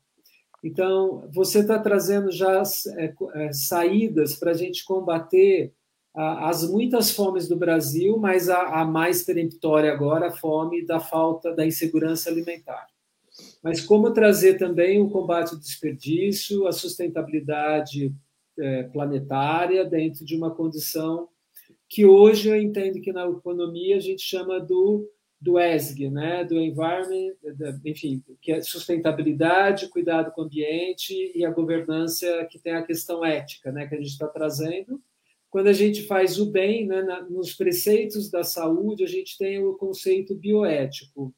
Então, 0.64 1.28
você 1.32 1.60
está 1.60 1.80
trazendo 1.80 2.32
já 2.32 2.62
é, 2.98 3.14
é, 3.36 3.54
saídas 3.54 4.36
para 4.36 4.52
a 4.52 4.54
gente 4.54 4.84
combater 4.84 5.74
as 6.14 6.70
muitas 6.70 7.12
fomes 7.12 7.48
do 7.48 7.56
Brasil, 7.56 8.18
mas 8.18 8.50
a, 8.50 8.82
a, 8.82 8.86
mais 8.86 9.24
peremptória 9.24 9.94
agora, 9.94 10.28
a 10.28 10.32
fome 10.32 10.86
da 10.86 11.00
falta 11.00 11.54
da 11.54 11.66
insegurança 11.66 12.30
alimentar. 12.30 12.88
Mas 13.64 13.80
como 13.80 14.12
trazer 14.12 14.58
também 14.58 15.00
o 15.00 15.10
combate 15.10 15.54
ao 15.54 15.60
desperdício, 15.60 16.68
a 16.68 16.72
sustentabilidade 16.72 18.14
é, 18.58 18.84
planetária 18.84 19.86
dentro 19.86 20.26
de 20.26 20.36
uma 20.36 20.52
condição 20.52 21.30
que 21.88 22.06
hoje 22.06 22.50
eu 22.50 22.56
entendo 22.60 23.02
que 23.02 23.14
na 23.14 23.28
economia 23.28 23.98
a 23.98 24.02
gente 24.02 24.22
chama 24.22 24.60
do 24.60 25.08
do 25.42 25.58
ESG, 25.58 26.10
né, 26.10 26.44
do 26.44 26.60
environment, 26.60 27.34
enfim, 27.86 28.22
que 28.42 28.52
é 28.52 28.62
sustentabilidade, 28.62 29.88
cuidado 29.88 30.32
com 30.32 30.42
o 30.42 30.44
ambiente 30.44 31.32
e 31.34 31.46
a 31.46 31.50
governança 31.50 32.46
que 32.52 32.60
tem 32.60 32.74
a 32.74 32.84
questão 32.84 33.24
ética, 33.24 33.72
né, 33.72 33.88
que 33.88 33.96
a 33.96 33.98
gente 33.98 34.10
está 34.10 34.28
trazendo. 34.28 35.02
Quando 35.50 35.68
a 35.68 35.74
gente 35.74 36.04
faz 36.04 36.40
o 36.40 36.52
bem, 36.52 36.86
né, 36.86 37.02
na, 37.02 37.22
nos 37.22 37.54
preceitos 37.54 38.30
da 38.30 38.44
saúde, 38.44 39.04
a 39.04 39.08
gente 39.08 39.38
tem 39.38 39.64
o 39.64 39.76
conceito 39.76 40.36
bioético. 40.36 41.34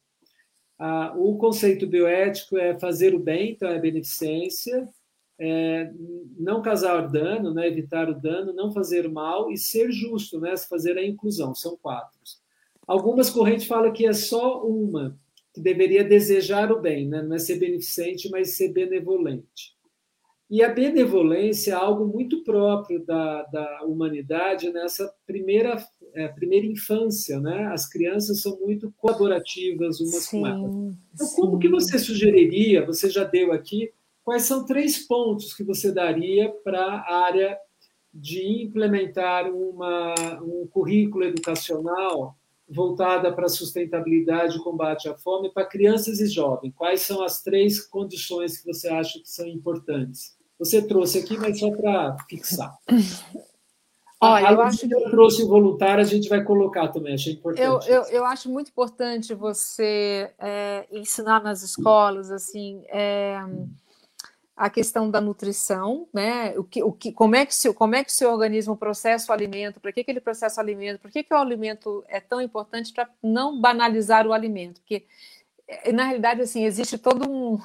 Ah, 0.80 1.14
o 1.16 1.38
conceito 1.38 1.86
bioético 1.86 2.58
é 2.58 2.78
fazer 2.80 3.14
o 3.14 3.20
bem, 3.20 3.52
então 3.52 3.70
é 3.70 3.80
beneficência, 3.80 4.90
é, 5.40 5.92
não 6.38 6.62
causar 6.62 7.08
dano, 7.08 7.54
né, 7.54 7.68
evitar 7.68 8.10
o 8.10 8.20
dano, 8.20 8.52
não 8.52 8.72
fazer 8.72 9.08
mal 9.08 9.52
e 9.52 9.58
ser 9.58 9.92
justo, 9.92 10.40
né, 10.40 10.58
fazer 10.58 10.98
a 10.98 11.06
inclusão. 11.06 11.54
São 11.54 11.78
quatro. 11.78 12.20
Algumas 12.88 13.30
correntes 13.30 13.68
falam 13.68 13.94
que 13.94 14.06
é 14.06 14.14
só 14.14 14.66
uma, 14.66 15.18
que 15.54 15.62
deveria 15.62 16.04
desejar 16.04 16.72
o 16.72 16.80
bem, 16.80 17.08
né? 17.08 17.22
não 17.22 17.36
é 17.36 17.40
ser 17.40 17.60
beneficente, 17.60 18.30
mas 18.30 18.56
ser 18.56 18.74
benevolente. 18.74 19.76
E 20.52 20.62
a 20.62 20.68
benevolência 20.68 21.72
é 21.72 21.76
algo 21.76 22.06
muito 22.06 22.44
próprio 22.44 23.06
da, 23.06 23.44
da 23.44 23.84
humanidade 23.86 24.70
nessa 24.70 25.10
primeira, 25.26 25.82
é, 26.14 26.28
primeira 26.28 26.68
infância, 26.68 27.40
né? 27.40 27.68
As 27.68 27.88
crianças 27.88 28.42
são 28.42 28.60
muito 28.60 28.94
colaborativas 28.98 30.02
umas 30.02 30.26
sim, 30.26 30.42
com 30.42 30.48
elas. 30.48 30.72
Então, 31.14 31.28
sim. 31.28 31.36
como 31.38 31.58
que 31.58 31.70
você 31.70 31.98
sugeriria, 31.98 32.86
você 32.86 33.10
já 33.10 33.24
deu 33.24 33.54
aqui, 33.54 33.94
quais 34.26 34.44
são 34.44 34.66
três 34.66 34.98
pontos 35.08 35.54
que 35.54 35.64
você 35.64 35.90
daria 35.90 36.50
para 36.66 36.84
a 36.84 37.16
área 37.28 37.58
de 38.14 38.64
implementar 38.64 39.50
uma, 39.50 40.14
um 40.44 40.68
currículo 40.68 41.24
educacional 41.24 42.36
voltada 42.74 43.32
para 43.32 43.46
a 43.46 43.50
sustentabilidade 43.50 44.58
e 44.58 44.64
combate 44.64 45.10
à 45.10 45.16
fome 45.16 45.52
para 45.52 45.66
crianças 45.66 46.20
e 46.20 46.28
jovens. 46.28 46.74
Quais 46.76 47.02
são 47.02 47.24
as 47.24 47.42
três 47.42 47.80
condições 47.80 48.58
que 48.58 48.66
você 48.66 48.88
acha 48.88 49.20
que 49.20 49.30
são 49.30 49.48
importantes? 49.48 50.36
Você 50.58 50.82
trouxe 50.82 51.20
aqui, 51.20 51.38
mas 51.38 51.60
só 51.60 51.72
para 51.72 52.16
fixar. 52.30 52.78
Olha, 54.24 54.52
eu 54.52 54.62
acho 54.62 54.88
que 54.88 54.94
eu 54.94 55.10
trouxe 55.10 55.42
o 55.42 55.48
voluntário, 55.48 56.00
a 56.00 56.08
gente 56.08 56.30
vai 56.30 56.44
colocar 56.44 56.90
também, 56.90 57.16
achei 57.16 57.34
importante. 57.34 57.90
Eu, 57.90 58.04
eu, 58.04 58.04
eu 58.04 58.26
acho 58.26 58.48
muito 58.48 58.70
importante 58.70 59.34
você 59.34 60.32
é, 60.38 60.86
ensinar 60.92 61.42
nas 61.42 61.64
escolas, 61.64 62.30
assim, 62.30 62.84
é, 62.90 63.40
a 64.62 64.70
questão 64.70 65.10
da 65.10 65.20
nutrição, 65.20 66.08
né? 66.14 66.54
O 66.56 66.64
que, 66.64 66.84
o 66.84 66.92
que, 66.92 67.12
como 67.12 67.36
é 67.36 67.44
que 67.44 67.56
se, 67.56 67.74
como 67.74 67.96
é 67.96 68.04
que 68.04 68.14
seu 68.14 68.32
organismo 68.32 68.78
processa 68.78 69.32
o 69.32 69.34
alimento? 69.34 69.80
Para 69.80 69.92
que, 69.92 70.04
que 70.04 70.12
ele 70.12 70.22
processa 70.22 70.62
o 70.62 70.64
alimento? 70.64 71.00
Por 71.00 71.10
que, 71.10 71.24
que 71.24 71.34
o 71.34 71.38
alimento 71.38 72.04
é 72.08 72.20
tão 72.20 72.40
importante 72.40 72.94
para 72.94 73.10
não 73.24 73.60
banalizar 73.60 74.28
o 74.28 74.34
alimento? 74.34 74.80
Porque 74.82 75.08
é, 75.68 75.92
na 75.92 76.04
realidade 76.04 76.44
assim 76.44 76.64
existe 76.64 76.96
todo 77.00 77.28
um 77.28 77.60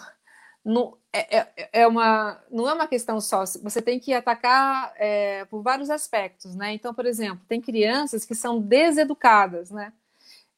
não 0.65 0.97
é, 1.13 1.37
é, 1.39 1.69
é 1.83 1.87
uma 1.87 2.43
não 2.51 2.67
é 2.67 2.73
uma 2.73 2.89
questão 2.89 3.21
só. 3.21 3.45
Você 3.45 3.83
tem 3.83 4.01
que 4.01 4.15
atacar 4.15 4.95
é, 4.97 5.45
por 5.45 5.61
vários 5.63 5.91
aspectos, 5.91 6.55
né? 6.57 6.73
Então, 6.73 6.95
por 6.95 7.05
exemplo, 7.05 7.45
tem 7.47 7.61
crianças 7.61 8.25
que 8.25 8.35
são 8.35 8.59
deseducadas, 8.59 9.71
né? 9.71 9.93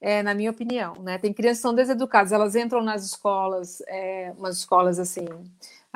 É, 0.00 0.22
na 0.22 0.34
minha 0.34 0.52
opinião, 0.52 0.94
né? 1.02 1.18
Tem 1.18 1.32
crianças 1.32 1.58
que 1.58 1.62
são 1.62 1.74
deseducadas, 1.74 2.30
elas 2.30 2.54
entram 2.54 2.80
nas 2.80 3.04
escolas, 3.04 3.82
é, 3.88 4.32
umas 4.38 4.58
escolas 4.58 5.00
assim 5.00 5.26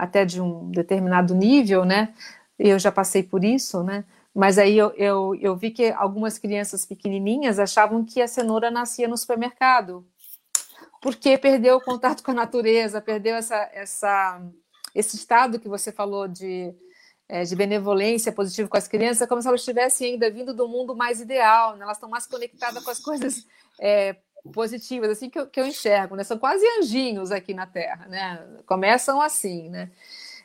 até 0.03 0.25
de 0.25 0.41
um 0.41 0.69
determinado 0.69 1.33
nível, 1.33 1.85
né? 1.85 2.13
Eu 2.59 2.77
já 2.77 2.91
passei 2.91 3.23
por 3.23 3.45
isso, 3.45 3.85
né? 3.85 4.05
Mas 4.35 4.59
aí 4.59 4.77
eu, 4.77 4.91
eu, 4.97 5.33
eu 5.41 5.55
vi 5.55 5.71
que 5.71 5.93
algumas 5.93 6.39
crianças 6.39 6.85
pequenininhas 6.85 7.61
achavam 7.61 8.05
que 8.05 8.21
a 8.21 8.27
cenoura 8.27 8.69
nascia 8.69 9.07
no 9.07 9.17
supermercado, 9.17 10.05
porque 11.01 11.39
perdeu 11.39 11.77
o 11.77 11.81
contato 11.81 12.21
com 12.25 12.33
a 12.33 12.35
natureza, 12.35 13.01
perdeu 13.01 13.37
essa, 13.37 13.71
essa, 13.73 14.43
esse 14.93 15.15
estado 15.15 15.61
que 15.61 15.69
você 15.69 15.93
falou 15.93 16.27
de, 16.27 16.75
é, 17.29 17.45
de 17.45 17.55
benevolência 17.55 18.33
positiva 18.33 18.69
com 18.69 18.77
as 18.77 18.89
crianças, 18.89 19.29
como 19.29 19.41
se 19.41 19.47
elas 19.47 19.61
estivessem 19.61 20.15
ainda 20.15 20.29
vindo 20.33 20.53
do 20.53 20.67
mundo 20.67 20.97
mais 20.97 21.21
ideal, 21.21 21.77
né? 21.77 21.85
elas 21.85 21.97
estão 21.97 22.11
mais 22.11 22.27
conectadas 22.27 22.83
com 22.83 22.91
as 22.91 22.99
coisas 22.99 23.47
é, 23.81 24.17
positivas, 24.51 25.11
assim 25.11 25.31
que 25.31 25.39
eu, 25.39 25.47
que 25.47 25.61
eu 25.61 25.67
enxergo, 25.67 26.17
né? 26.17 26.25
São 26.25 26.39
quase 26.39 26.65
anjinhos 26.79 27.31
aqui 27.31 27.55
na 27.55 27.67
Terra, 27.67 28.07
né? 28.09 28.45
Começam 28.67 29.21
assim, 29.21 29.69
né? 29.69 29.91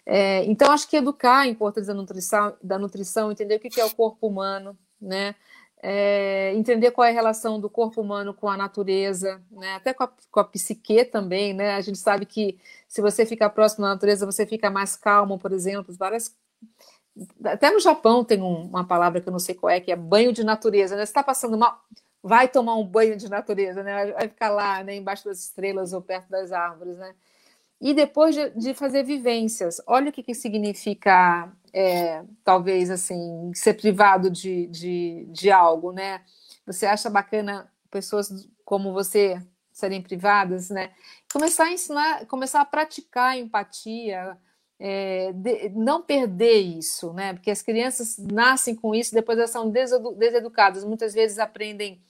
É, 0.06 0.46
então, 0.46 0.72
acho 0.72 0.88
que 0.88 0.96
educar 0.98 1.40
a 1.40 1.48
importância 1.48 1.94
da 1.94 2.00
nutrição, 2.00 2.56
da 2.64 2.80
nutrição 2.80 3.32
entender 3.32 3.56
o 3.56 3.60
que 3.60 3.82
é 3.82 3.86
o 3.86 3.94
corpo 3.94 4.28
humano, 4.28 4.78
né? 5.02 5.36
É, 5.82 6.54
entender 6.56 6.92
qual 6.92 7.06
é 7.06 7.10
a 7.12 7.14
relação 7.14 7.60
do 7.60 7.70
corpo 7.70 8.02
humano 8.02 8.34
com 8.34 8.50
a 8.50 8.58
natureza, 8.58 9.42
né? 9.52 9.76
até 9.76 9.94
com 9.94 10.04
a, 10.04 10.12
com 10.32 10.40
a 10.40 10.44
psique 10.44 11.06
também, 11.06 11.54
né? 11.54 11.76
A 11.76 11.82
gente 11.82 12.00
sabe 12.00 12.26
que 12.26 12.58
se 12.88 13.02
você 13.02 13.26
fica 13.26 13.50
próximo 13.50 13.84
da 13.84 13.90
natureza, 13.90 14.26
você 14.26 14.46
fica 14.46 14.72
mais 14.72 14.96
calmo, 14.96 15.38
por 15.38 15.52
exemplo. 15.52 15.94
Várias... 15.96 16.36
Até 17.44 17.72
no 17.72 17.80
Japão 17.80 18.24
tem 18.24 18.42
um, 18.42 18.64
uma 18.66 18.86
palavra 18.88 19.22
que 19.22 19.28
eu 19.28 19.32
não 19.32 19.40
sei 19.40 19.56
qual 19.56 19.70
é, 19.70 19.80
que 19.80 19.92
é 19.92 19.96
banho 19.96 20.34
de 20.34 20.44
natureza. 20.44 20.96
Né? 20.96 21.06
Você 21.06 21.12
está 21.12 21.24
passando 21.24 21.58
mal, 21.58 21.80
vai 22.28 22.48
tomar 22.48 22.76
um 22.76 22.86
banho 22.86 23.16
de 23.18 23.30
natureza, 23.30 23.82
né? 23.84 24.12
Vai 24.12 24.28
ficar 24.28 24.50
lá, 24.50 24.84
né, 24.84 24.96
embaixo 24.96 25.26
das 25.26 25.40
estrelas 25.40 25.94
ou 25.94 26.02
perto 26.02 26.30
das 26.30 26.52
árvores, 26.52 26.98
né? 26.98 27.16
E 27.80 27.94
depois 27.94 28.36
de, 28.36 28.50
de 28.52 28.74
fazer 28.74 29.04
vivências, 29.04 29.80
olha 29.88 30.10
o 30.10 30.12
que, 30.12 30.24
que 30.24 30.34
significa, 30.34 31.52
é, 31.72 32.24
talvez, 32.44 32.90
assim, 32.90 33.52
ser 33.54 33.76
privado 33.76 34.30
de, 34.32 34.68
de, 34.68 35.28
de 35.30 35.52
algo, 35.52 35.92
né? 35.92 36.22
Você 36.66 36.86
acha 36.86 37.10
bacana 37.10 37.72
pessoas 37.92 38.48
como 38.66 38.92
você 38.94 39.42
serem 39.72 40.02
privadas, 40.02 40.70
né? 40.70 40.92
Começar 41.32 41.66
a 41.66 41.72
ensinar, 41.72 42.26
começar 42.26 42.62
a 42.62 42.66
praticar 42.66 43.32
a 43.32 43.38
empatia, 43.38 44.38
é, 44.80 45.32
de, 45.34 45.70
não 45.70 46.02
perder 46.02 46.60
isso, 46.60 47.14
né? 47.14 47.34
Porque 47.34 47.52
as 47.52 47.62
crianças 47.62 48.18
nascem 48.18 48.76
com 48.76 48.94
isso, 48.96 49.14
depois 49.14 49.38
elas 49.38 49.52
são 49.52 49.70
deseducadas, 49.70 50.84
muitas 50.84 51.14
vezes 51.14 51.40
aprendem 51.40 52.02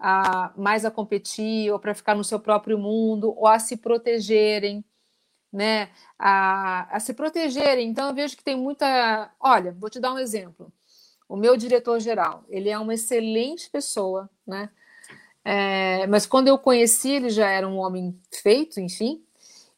a, 0.00 0.52
mais 0.56 0.84
a 0.84 0.90
competir 0.90 1.70
ou 1.70 1.78
para 1.78 1.94
ficar 1.94 2.14
no 2.14 2.24
seu 2.24 2.40
próprio 2.40 2.78
mundo 2.78 3.34
ou 3.36 3.46
a 3.46 3.58
se 3.58 3.76
protegerem, 3.76 4.82
né? 5.52 5.90
A, 6.18 6.96
a 6.96 7.00
se 7.00 7.12
protegerem. 7.12 7.88
Então 7.90 8.08
eu 8.08 8.14
vejo 8.14 8.36
que 8.36 8.44
tem 8.44 8.56
muita. 8.56 9.30
Olha, 9.38 9.72
vou 9.72 9.90
te 9.90 10.00
dar 10.00 10.14
um 10.14 10.18
exemplo. 10.18 10.72
O 11.28 11.36
meu 11.36 11.56
diretor 11.56 12.00
geral, 12.00 12.44
ele 12.48 12.70
é 12.70 12.78
uma 12.78 12.94
excelente 12.94 13.70
pessoa, 13.70 14.28
né? 14.46 14.70
É, 15.44 16.06
mas 16.06 16.26
quando 16.26 16.48
eu 16.48 16.58
conheci, 16.58 17.10
ele 17.10 17.30
já 17.30 17.48
era 17.48 17.68
um 17.68 17.78
homem 17.78 18.18
feito, 18.42 18.80
enfim. 18.80 19.24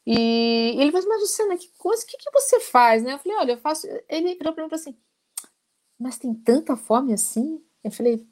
E 0.06 0.76
ele 0.78 0.90
falou, 0.90 1.08
mas 1.08 1.20
Luciana, 1.20 1.56
que 1.56 1.68
coisa, 1.78 2.02
o 2.04 2.06
que, 2.06 2.16
que 2.16 2.30
você 2.32 2.60
faz? 2.60 3.02
Né? 3.02 3.14
Eu 3.14 3.18
falei, 3.18 3.38
olha, 3.38 3.52
eu 3.52 3.58
faço. 3.58 3.86
Ele 4.08 4.34
virou 4.34 4.52
para 4.52 4.62
mim 4.62 4.66
e 4.68 4.70
falou 4.70 4.80
assim: 4.80 4.96
Mas 5.98 6.18
tem 6.18 6.34
tanta 6.34 6.76
fome 6.76 7.12
assim? 7.12 7.62
Eu 7.84 7.90
falei, 7.90 8.26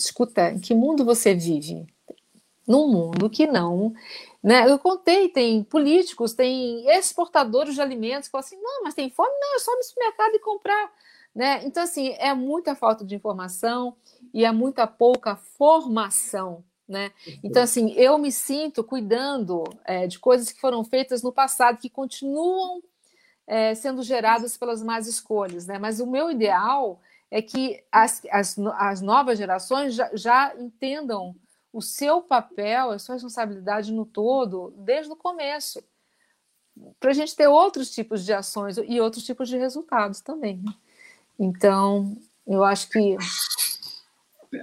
escuta, 0.00 0.50
em 0.50 0.58
que 0.58 0.74
mundo 0.74 1.04
você 1.04 1.34
vive? 1.34 1.86
Num 2.66 2.88
mundo 2.88 3.30
que 3.30 3.46
não. 3.46 3.94
Né? 4.42 4.70
Eu 4.70 4.78
contei, 4.78 5.28
tem 5.28 5.62
políticos, 5.62 6.32
tem 6.32 6.88
exportadores 6.90 7.74
de 7.74 7.80
alimentos 7.80 8.28
que 8.28 8.32
falam 8.32 8.44
assim: 8.44 8.60
não, 8.60 8.82
mas 8.82 8.94
tem 8.94 9.10
fome? 9.10 9.30
Não, 9.40 9.56
é 9.56 9.58
só 9.58 9.74
no 9.74 9.82
supermercado 9.82 10.34
e 10.34 10.38
comprar. 10.38 10.92
Né? 11.34 11.62
Então, 11.64 11.82
assim, 11.82 12.14
é 12.18 12.32
muita 12.32 12.74
falta 12.74 13.04
de 13.04 13.14
informação 13.14 13.94
e 14.32 14.44
é 14.44 14.50
muita 14.50 14.86
pouca 14.86 15.36
formação. 15.36 16.64
Né? 16.88 17.10
Então, 17.42 17.62
assim, 17.62 17.92
eu 17.92 18.16
me 18.16 18.30
sinto 18.30 18.84
cuidando 18.84 19.64
é, 19.84 20.06
de 20.06 20.18
coisas 20.18 20.50
que 20.50 20.60
foram 20.60 20.84
feitas 20.84 21.22
no 21.22 21.32
passado, 21.32 21.78
que 21.78 21.90
continuam 21.90 22.80
é, 23.46 23.74
sendo 23.74 24.02
geradas 24.02 24.56
pelas 24.56 24.82
más 24.82 25.06
escolhas. 25.06 25.66
Né? 25.66 25.78
Mas 25.78 26.00
o 26.00 26.06
meu 26.06 26.30
ideal 26.30 27.00
é 27.30 27.42
que 27.42 27.82
as, 27.90 28.22
as, 28.30 28.58
as 28.58 29.00
novas 29.00 29.38
gerações 29.38 29.94
já, 29.94 30.10
já 30.14 30.54
entendam 30.58 31.34
o 31.72 31.82
seu 31.82 32.22
papel, 32.22 32.90
a 32.90 32.98
sua 32.98 33.16
responsabilidade 33.16 33.92
no 33.92 34.06
todo, 34.06 34.72
desde 34.78 35.12
o 35.12 35.16
começo, 35.16 35.82
para 37.00 37.10
a 37.10 37.14
gente 37.14 37.34
ter 37.34 37.48
outros 37.48 37.90
tipos 37.90 38.24
de 38.24 38.32
ações 38.32 38.76
e 38.78 39.00
outros 39.00 39.24
tipos 39.24 39.48
de 39.48 39.56
resultados 39.56 40.20
também. 40.20 40.62
Né? 40.64 40.72
Então, 41.38 42.16
eu 42.46 42.64
acho 42.64 42.88
que. 42.88 43.16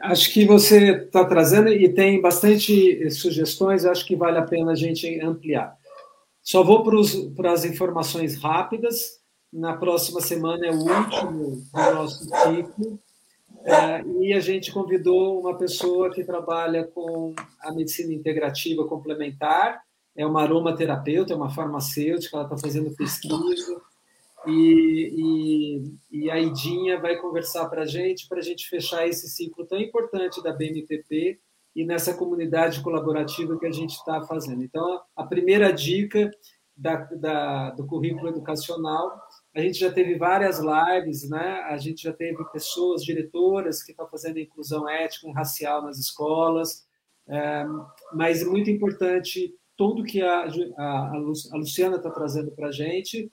Acho 0.02 0.34
que 0.34 0.46
você 0.46 1.04
está 1.04 1.26
trazendo 1.26 1.68
e 1.68 1.94
tem 1.94 2.20
bastante 2.22 3.10
sugestões, 3.12 3.86
acho 3.86 4.06
que 4.06 4.16
vale 4.16 4.38
a 4.38 4.44
pena 4.44 4.72
a 4.72 4.76
gente 4.76 5.20
ampliar. 5.22 5.78
Só 6.42 6.64
vou 6.64 6.84
para 7.36 7.52
as 7.52 7.64
informações 7.64 8.42
rápidas. 8.42 9.22
Na 9.54 9.78
próxima 9.78 10.20
semana 10.20 10.66
é 10.66 10.72
o 10.72 10.80
último 10.80 11.64
do 11.72 11.94
nosso 11.94 12.26
ciclo. 12.26 13.00
É, 13.64 14.04
e 14.20 14.34
a 14.34 14.40
gente 14.40 14.74
convidou 14.74 15.40
uma 15.40 15.56
pessoa 15.56 16.12
que 16.12 16.24
trabalha 16.24 16.86
com 16.86 17.36
a 17.62 17.72
medicina 17.72 18.12
integrativa 18.12 18.86
complementar, 18.88 19.82
é 20.16 20.26
uma 20.26 20.42
aromaterapeuta, 20.42 21.34
é 21.34 21.36
uma 21.36 21.52
farmacêutica, 21.52 22.36
ela 22.36 22.46
está 22.46 22.58
fazendo 22.58 22.96
pesquisa, 22.96 23.82
e, 24.48 25.14
e, 26.12 26.24
e, 26.26 26.32
a 26.32 26.38
Idinha 26.40 27.00
vai 27.00 27.16
conversar 27.16 27.70
para 27.70 27.84
a 27.84 27.86
gente, 27.86 28.28
para 28.28 28.40
a 28.40 28.42
gente 28.42 28.68
fechar 28.68 29.08
esse 29.08 29.30
ciclo 29.30 29.66
tão 29.66 29.80
importante 29.80 30.44
da 30.44 30.52
BMPP 30.52 31.40
e 31.74 31.86
nessa 31.86 32.14
comunidade 32.14 32.82
colaborativa 32.82 33.58
que 33.58 33.66
a 33.66 33.72
gente 33.72 33.92
está 33.92 34.22
fazendo. 34.24 34.62
Então, 34.62 35.02
a 35.16 35.24
primeira 35.24 35.72
dica 35.72 36.30
da, 36.76 36.96
da, 37.16 37.70
do 37.72 37.86
currículo 37.86 38.28
educacional 38.28 39.23
a 39.56 39.62
gente 39.62 39.80
já 39.80 39.92
teve 39.92 40.16
várias 40.16 40.60
lives, 40.60 41.30
né? 41.30 41.62
A 41.70 41.78
gente 41.78 42.04
já 42.04 42.14
teve 42.14 42.44
pessoas, 42.46 43.04
diretoras 43.04 43.84
que 43.84 43.92
estão 43.92 44.08
fazendo 44.08 44.40
inclusão 44.40 44.90
étnica 44.90 45.28
e 45.28 45.32
racial 45.32 45.84
nas 45.84 46.00
escolas. 46.00 46.88
É, 47.28 47.64
mas 48.14 48.42
é 48.42 48.46
muito 48.46 48.70
importante 48.72 49.56
tudo 49.78 50.04
que 50.04 50.22
a, 50.22 50.48
a, 50.78 51.12
a 51.12 51.58
Luciana 51.58 51.98
está 51.98 52.10
trazendo 52.10 52.52
para 52.52 52.68
a 52.70 52.72
gente 52.72 53.32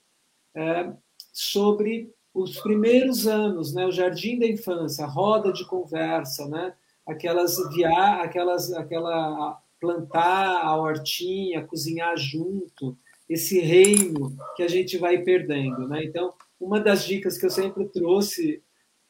é, 0.54 0.92
sobre 1.32 2.12
os 2.34 2.60
primeiros 2.60 3.26
anos, 3.26 3.72
né? 3.72 3.86
O 3.86 3.92
jardim 3.92 4.38
da 4.38 4.46
infância, 4.46 5.06
a 5.06 5.08
roda 5.08 5.52
de 5.52 5.66
conversa, 5.66 6.46
né? 6.48 6.74
Aquelas 7.06 7.56
via, 7.74 8.22
aquelas, 8.22 8.70
aquela 8.74 9.58
plantar 9.80 10.62
a 10.62 10.76
hortinha, 10.76 11.66
cozinhar 11.66 12.14
junto 12.18 12.96
esse 13.30 13.60
reino 13.60 14.36
que 14.56 14.62
a 14.64 14.68
gente 14.68 14.98
vai 14.98 15.18
perdendo. 15.18 15.86
Né? 15.86 16.04
Então, 16.04 16.34
uma 16.58 16.80
das 16.80 17.04
dicas 17.04 17.38
que 17.38 17.46
eu 17.46 17.50
sempre 17.50 17.84
trouxe, 17.86 18.60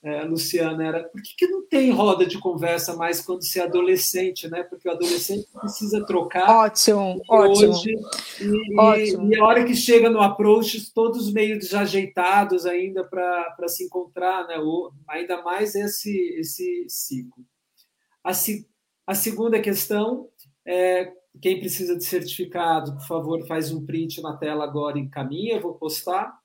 é, 0.03 0.23
Luciana, 0.25 0.87
era 0.87 1.05
por 1.05 1.23
que, 1.23 1.35
que 1.35 1.47
não 1.47 1.67
tem 1.67 1.91
roda 1.91 2.27
de 2.27 2.39
conversa 2.39 2.95
mais 2.97 3.23
quando 3.23 3.43
você 3.43 3.61
é 3.61 3.65
adolescente, 3.65 4.47
né? 4.49 4.63
Porque 4.63 4.89
o 4.89 4.93
adolescente 4.93 5.47
precisa 5.59 6.05
trocar. 6.05 6.49
Ótimo, 6.49 7.21
ótimo. 7.29 7.73
Hoje, 7.73 7.95
e, 8.41 8.79
ótimo. 8.79 9.33
E, 9.33 9.37
e, 9.37 9.41
a 9.41 9.45
hora 9.45 9.65
que 9.65 9.75
chega 9.75 10.11
no 10.11 10.21
approach, 10.21 10.93
todos 10.95 11.33
meio 11.33 11.59
desajeitados 11.59 12.67
ainda 12.67 13.03
para 13.05 13.69
se 13.69 13.85
encontrar, 13.85 14.47
né? 14.47 14.59
O, 14.59 14.93
ainda 15.09 15.43
mais 15.43 15.75
esse, 15.75 16.15
esse 16.39 16.87
ciclo. 16.89 17.45
A, 18.23 18.33
a 19.07 19.15
segunda 19.15 19.61
questão 19.61 20.29
é 20.67 21.13
quem 21.40 21.61
precisa 21.61 21.97
de 21.97 22.05
certificado, 22.05 22.93
por 22.94 23.07
favor, 23.07 23.47
faz 23.47 23.70
um 23.73 23.85
print 23.85 24.20
na 24.20 24.36
tela 24.36 24.65
agora 24.65 24.98
e 24.98 25.02
encaminha. 25.02 25.57
Eu 25.57 25.61
vou 25.61 25.74
postar 25.74 26.39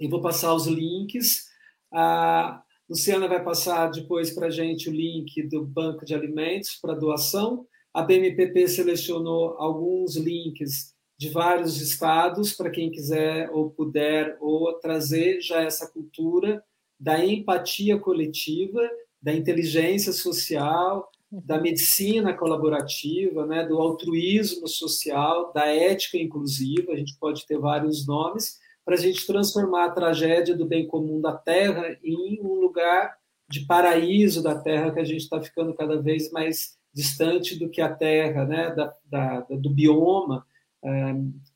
e 0.00 0.08
vou 0.08 0.20
passar 0.20 0.54
os 0.54 0.66
links. 0.66 1.46
A 1.92 2.62
Luciana 2.88 3.28
vai 3.28 3.42
passar 3.42 3.90
depois 3.90 4.30
para 4.30 4.46
a 4.46 4.50
gente 4.50 4.88
o 4.88 4.92
link 4.92 5.42
do 5.48 5.64
banco 5.64 6.04
de 6.04 6.14
alimentos 6.14 6.76
para 6.80 6.94
doação. 6.94 7.66
A 7.92 8.02
BMPP 8.02 8.68
selecionou 8.68 9.56
alguns 9.58 10.16
links 10.16 10.94
de 11.18 11.30
vários 11.30 11.80
estados, 11.80 12.52
para 12.52 12.70
quem 12.70 12.90
quiser 12.90 13.50
ou 13.50 13.70
puder, 13.70 14.36
ou 14.40 14.72
trazer 14.74 15.40
já 15.40 15.62
essa 15.62 15.90
cultura 15.90 16.62
da 17.00 17.24
empatia 17.24 17.98
coletiva, 17.98 18.80
da 19.20 19.34
inteligência 19.34 20.12
social, 20.12 21.10
da 21.30 21.60
medicina 21.60 22.32
colaborativa, 22.32 23.46
né, 23.46 23.66
do 23.66 23.78
altruísmo 23.78 24.68
social, 24.68 25.52
da 25.52 25.66
ética 25.66 26.16
inclusiva, 26.16 26.92
a 26.92 26.96
gente 26.96 27.16
pode 27.18 27.46
ter 27.46 27.58
vários 27.58 28.06
nomes, 28.06 28.58
para 28.84 28.94
a 28.94 28.98
gente 28.98 29.26
transformar 29.26 29.86
a 29.86 29.90
tragédia 29.90 30.56
do 30.56 30.64
bem 30.64 30.86
comum 30.86 31.20
da 31.20 31.32
Terra 31.32 31.98
em 32.04 32.40
um 32.40 32.54
lugar 32.54 33.16
de 33.48 33.66
paraíso 33.66 34.42
da 34.42 34.54
Terra, 34.54 34.92
que 34.92 35.00
a 35.00 35.04
gente 35.04 35.22
está 35.22 35.40
ficando 35.42 35.74
cada 35.74 36.00
vez 36.00 36.30
mais 36.30 36.76
distante 36.94 37.58
do 37.58 37.68
que 37.68 37.80
a 37.80 37.92
Terra, 37.92 38.44
né, 38.44 38.74
da, 38.74 38.94
da 39.04 39.40
do 39.40 39.70
bioma 39.70 40.46
é, 40.84 40.90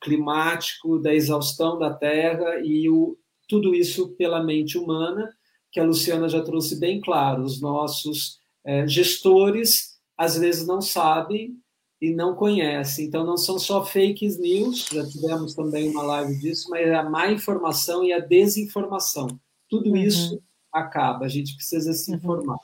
climático, 0.01 0.99
da 0.99 1.15
exaustão 1.15 1.79
da 1.79 1.95
Terra 1.95 2.61
e 2.65 2.91
o, 2.91 3.17
tudo 3.49 3.75
isso 3.75 4.11
pela 4.17 4.43
mente 4.43 4.77
humana, 4.77 5.33
que 5.71 5.79
a 5.79 5.85
Luciana 5.85 6.29
já 6.29 6.43
trouxe 6.43 6.79
bem 6.79 7.01
claro. 7.01 7.45
Os 7.45 7.61
nossos 7.61 8.40
é, 8.65 8.87
gestores 8.87 9.99
às 10.17 10.37
vezes 10.37 10.67
não 10.67 10.81
sabem 10.81 11.57
e 12.01 12.13
não 12.13 12.35
conhecem. 12.35 13.07
Então, 13.07 13.25
não 13.25 13.37
são 13.37 13.59
só 13.59 13.85
fake 13.85 14.27
news, 14.39 14.89
já 14.93 15.07
tivemos 15.07 15.55
também 15.55 15.91
uma 15.91 16.03
live 16.03 16.39
disso, 16.39 16.69
mas 16.71 16.87
é 16.87 16.95
a 16.95 17.09
má 17.09 17.31
informação 17.31 18.05
e 18.05 18.13
a 18.13 18.19
desinformação. 18.19 19.29
Tudo 19.69 19.91
uhum. 19.91 19.97
isso 19.97 20.43
acaba, 20.73 21.25
a 21.25 21.29
gente 21.29 21.55
precisa 21.55 21.93
se 21.93 22.11
uhum. 22.11 22.17
informar. 22.17 22.59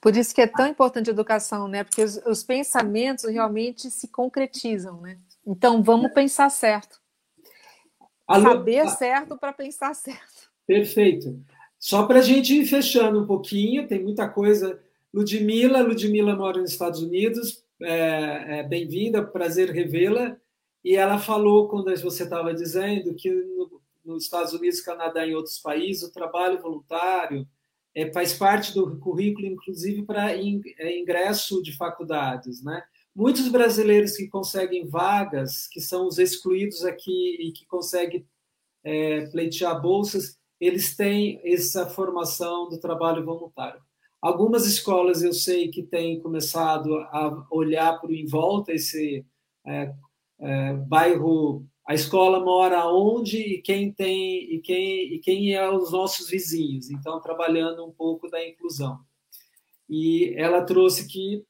Por 0.00 0.16
isso 0.16 0.34
que 0.34 0.40
é 0.40 0.46
tão 0.46 0.66
importante 0.66 1.10
a 1.10 1.12
educação, 1.12 1.66
né? 1.66 1.82
Porque 1.82 2.02
os, 2.02 2.16
os 2.26 2.42
pensamentos 2.42 3.24
realmente 3.24 3.90
se 3.90 4.08
concretizam, 4.08 5.00
né? 5.00 5.18
Então, 5.46 5.82
vamos 5.82 6.12
pensar 6.12 6.50
certo. 6.50 7.00
Alô? 8.26 8.50
Saber 8.50 8.88
certo 8.90 9.36
para 9.36 9.52
pensar 9.52 9.94
certo. 9.94 10.50
Perfeito. 10.66 11.40
Só 11.78 12.06
para 12.06 12.18
a 12.18 12.22
gente 12.22 12.54
ir 12.54 12.66
fechando 12.66 13.22
um 13.22 13.26
pouquinho, 13.26 13.86
tem 13.86 14.02
muita 14.02 14.28
coisa. 14.28 14.80
Ludmila, 15.16 15.80
Ludmila 15.80 16.36
mora 16.36 16.60
nos 16.60 16.72
Estados 16.72 17.00
Unidos, 17.00 17.64
é, 17.80 18.58
é, 18.58 18.62
bem-vinda, 18.62 19.24
prazer 19.24 19.70
revê-la. 19.70 20.36
E 20.84 20.94
ela 20.94 21.18
falou, 21.18 21.68
quando 21.68 21.86
você 22.02 22.24
estava 22.24 22.52
dizendo, 22.52 23.14
que 23.14 23.30
no, 23.30 23.80
nos 24.04 24.24
Estados 24.24 24.52
Unidos, 24.52 24.82
Canadá 24.82 25.26
e 25.26 25.34
outros 25.34 25.58
países, 25.58 26.02
o 26.02 26.12
trabalho 26.12 26.60
voluntário 26.60 27.48
é, 27.94 28.12
faz 28.12 28.34
parte 28.34 28.74
do 28.74 28.98
currículo, 28.98 29.46
inclusive 29.46 30.02
para 30.02 30.36
in, 30.36 30.60
é, 30.76 31.00
ingresso 31.00 31.62
de 31.62 31.74
faculdades. 31.74 32.62
Né? 32.62 32.82
Muitos 33.14 33.48
brasileiros 33.48 34.18
que 34.18 34.28
conseguem 34.28 34.86
vagas, 34.86 35.66
que 35.66 35.80
são 35.80 36.06
os 36.06 36.18
excluídos 36.18 36.84
aqui 36.84 37.38
e 37.40 37.52
que 37.52 37.64
conseguem 37.64 38.28
é, 38.84 39.24
pleitear 39.28 39.80
bolsas, 39.80 40.36
eles 40.60 40.94
têm 40.94 41.40
essa 41.42 41.86
formação 41.86 42.68
do 42.68 42.78
trabalho 42.78 43.24
voluntário. 43.24 43.85
Algumas 44.26 44.66
escolas 44.66 45.22
eu 45.22 45.32
sei 45.32 45.68
que 45.68 45.84
têm 45.84 46.18
começado 46.18 46.96
a 46.96 47.46
olhar 47.48 48.00
o 48.04 48.12
em 48.12 48.26
volta 48.26 48.72
esse 48.72 49.24
é, 49.64 49.94
é, 50.40 50.72
bairro. 50.74 51.64
A 51.86 51.94
escola 51.94 52.40
mora 52.40 52.88
onde 52.88 53.38
e 53.38 53.62
quem 53.62 53.92
tem 53.92 54.52
e 54.52 54.58
quem 54.58 55.14
e 55.14 55.20
quem 55.20 55.54
é 55.54 55.70
os 55.70 55.92
nossos 55.92 56.28
vizinhos. 56.28 56.90
Então 56.90 57.20
trabalhando 57.20 57.86
um 57.86 57.92
pouco 57.92 58.28
da 58.28 58.44
inclusão. 58.44 58.98
E 59.88 60.34
ela 60.36 60.62
trouxe 60.62 61.06
que, 61.06 61.44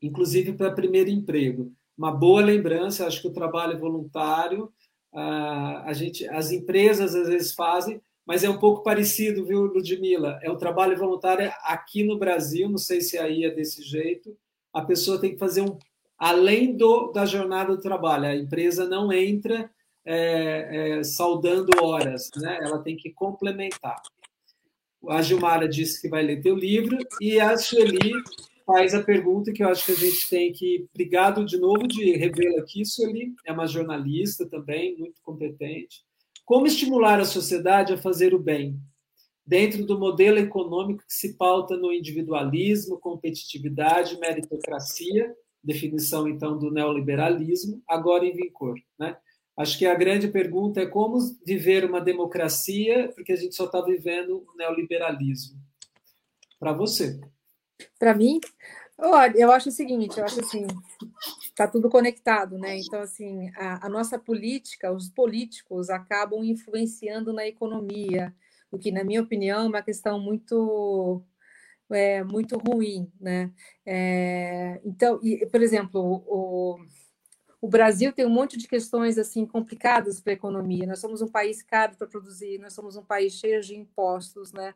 inclusive 0.00 0.52
para 0.52 0.70
primeiro 0.70 1.10
emprego, 1.10 1.72
uma 1.98 2.12
boa 2.12 2.44
lembrança. 2.44 3.08
Acho 3.08 3.22
que 3.22 3.28
o 3.28 3.32
trabalho 3.32 3.80
voluntário 3.80 4.72
a 5.12 5.92
gente, 5.92 6.28
as 6.28 6.52
empresas 6.52 7.16
às 7.16 7.26
vezes 7.26 7.52
fazem, 7.52 8.00
mas 8.26 8.44
é 8.44 8.50
um 8.50 8.58
pouco 8.58 8.82
parecido, 8.82 9.44
viu, 9.44 9.64
Ludmila? 9.64 10.38
É 10.42 10.50
o 10.50 10.56
trabalho 10.56 10.96
voluntário 10.96 11.52
aqui 11.64 12.04
no 12.04 12.18
Brasil, 12.18 12.68
não 12.68 12.78
sei 12.78 13.00
se 13.00 13.18
aí 13.18 13.44
é 13.44 13.50
desse 13.50 13.82
jeito. 13.82 14.36
A 14.72 14.82
pessoa 14.82 15.20
tem 15.20 15.32
que 15.32 15.38
fazer 15.38 15.62
um. 15.62 15.78
Além 16.16 16.76
do, 16.76 17.10
da 17.10 17.26
jornada 17.26 17.74
do 17.74 17.82
trabalho, 17.82 18.26
a 18.26 18.36
empresa 18.36 18.88
não 18.88 19.12
entra 19.12 19.68
é, 20.04 20.98
é, 20.98 21.04
saudando 21.04 21.70
horas, 21.82 22.30
né? 22.36 22.58
ela 22.60 22.78
tem 22.78 22.96
que 22.96 23.10
complementar. 23.10 24.00
A 25.08 25.20
Gilmara 25.20 25.68
disse 25.68 26.00
que 26.00 26.08
vai 26.08 26.22
ler 26.22 26.40
teu 26.40 26.54
livro 26.54 26.96
e 27.20 27.40
a 27.40 27.56
Sueli 27.56 28.12
faz 28.64 28.94
a 28.94 29.02
pergunta 29.02 29.52
que 29.52 29.64
eu 29.64 29.68
acho 29.68 29.84
que 29.84 29.92
a 29.92 29.96
gente 29.96 30.30
tem 30.30 30.52
que. 30.52 30.86
Obrigado 30.94 31.44
de 31.44 31.58
novo 31.58 31.88
de 31.88 32.12
revê-la 32.12 32.60
aqui, 32.60 32.84
Sueli. 32.84 33.34
É 33.44 33.52
uma 33.52 33.66
jornalista 33.66 34.46
também, 34.46 34.96
muito 34.96 35.20
competente. 35.22 36.04
Como 36.44 36.66
estimular 36.66 37.20
a 37.20 37.24
sociedade 37.24 37.92
a 37.92 37.98
fazer 37.98 38.34
o 38.34 38.38
bem? 38.38 38.78
Dentro 39.44 39.84
do 39.84 39.98
modelo 39.98 40.38
econômico 40.38 41.04
que 41.06 41.14
se 41.14 41.36
pauta 41.36 41.76
no 41.76 41.92
individualismo, 41.92 42.98
competitividade, 42.98 44.18
meritocracia, 44.18 45.34
definição 45.62 46.28
então 46.28 46.58
do 46.58 46.70
neoliberalismo, 46.70 47.82
agora 47.86 48.24
em 48.24 48.32
vigor. 48.32 48.76
Né? 48.98 49.16
Acho 49.56 49.78
que 49.78 49.86
a 49.86 49.94
grande 49.94 50.28
pergunta 50.28 50.80
é 50.80 50.86
como 50.86 51.18
viver 51.44 51.84
uma 51.84 52.00
democracia, 52.00 53.12
porque 53.14 53.32
a 53.32 53.36
gente 53.36 53.54
só 53.54 53.66
está 53.66 53.80
vivendo 53.80 54.44
o 54.48 54.56
neoliberalismo. 54.56 55.60
Para 56.58 56.72
você. 56.72 57.20
Para 57.98 58.14
mim, 58.14 58.40
olha, 58.96 59.36
eu 59.36 59.50
acho 59.52 59.68
o 59.68 59.72
seguinte, 59.72 60.18
eu 60.18 60.24
acho 60.24 60.40
assim, 60.40 60.66
está 61.52 61.68
tudo 61.68 61.88
conectado, 61.88 62.58
né? 62.58 62.78
Então, 62.78 63.00
assim, 63.00 63.50
a, 63.56 63.86
a, 63.86 63.88
nossa 63.88 64.18
política, 64.18 64.90
os 64.90 65.08
políticos 65.08 65.90
acabam 65.90 66.42
influenciando 66.44 67.32
na 67.32 67.46
economia, 67.46 68.34
o 68.70 68.78
que, 68.78 68.90
na 68.90 69.04
minha 69.04 69.22
opinião, 69.22 69.64
é 69.64 69.68
uma 69.68 69.82
questão 69.82 70.18
muito 70.18 71.22
é, 71.90 72.24
muito 72.24 72.56
ruim, 72.58 73.10
né? 73.20 73.52
É, 73.84 74.80
então, 74.84 75.20
e, 75.22 75.46
por 75.46 75.62
exemplo, 75.62 76.24
o, 76.26 76.78
o 77.60 77.68
Brasil 77.68 78.12
tem 78.12 78.26
um 78.26 78.30
monte 78.30 78.56
de 78.56 78.66
questões 78.66 79.18
assim 79.18 79.46
complicadas 79.46 80.20
para 80.20 80.32
a 80.32 80.34
economia. 80.34 80.86
Nós 80.86 81.00
somos 81.00 81.20
um 81.20 81.28
país 81.28 81.62
caro 81.62 81.96
para 81.96 82.06
produzir, 82.06 82.58
nós 82.58 82.72
somos 82.72 82.96
um 82.96 83.04
país 83.04 83.34
cheio 83.34 83.60
de 83.60 83.76
impostos, 83.76 84.52
né? 84.52 84.74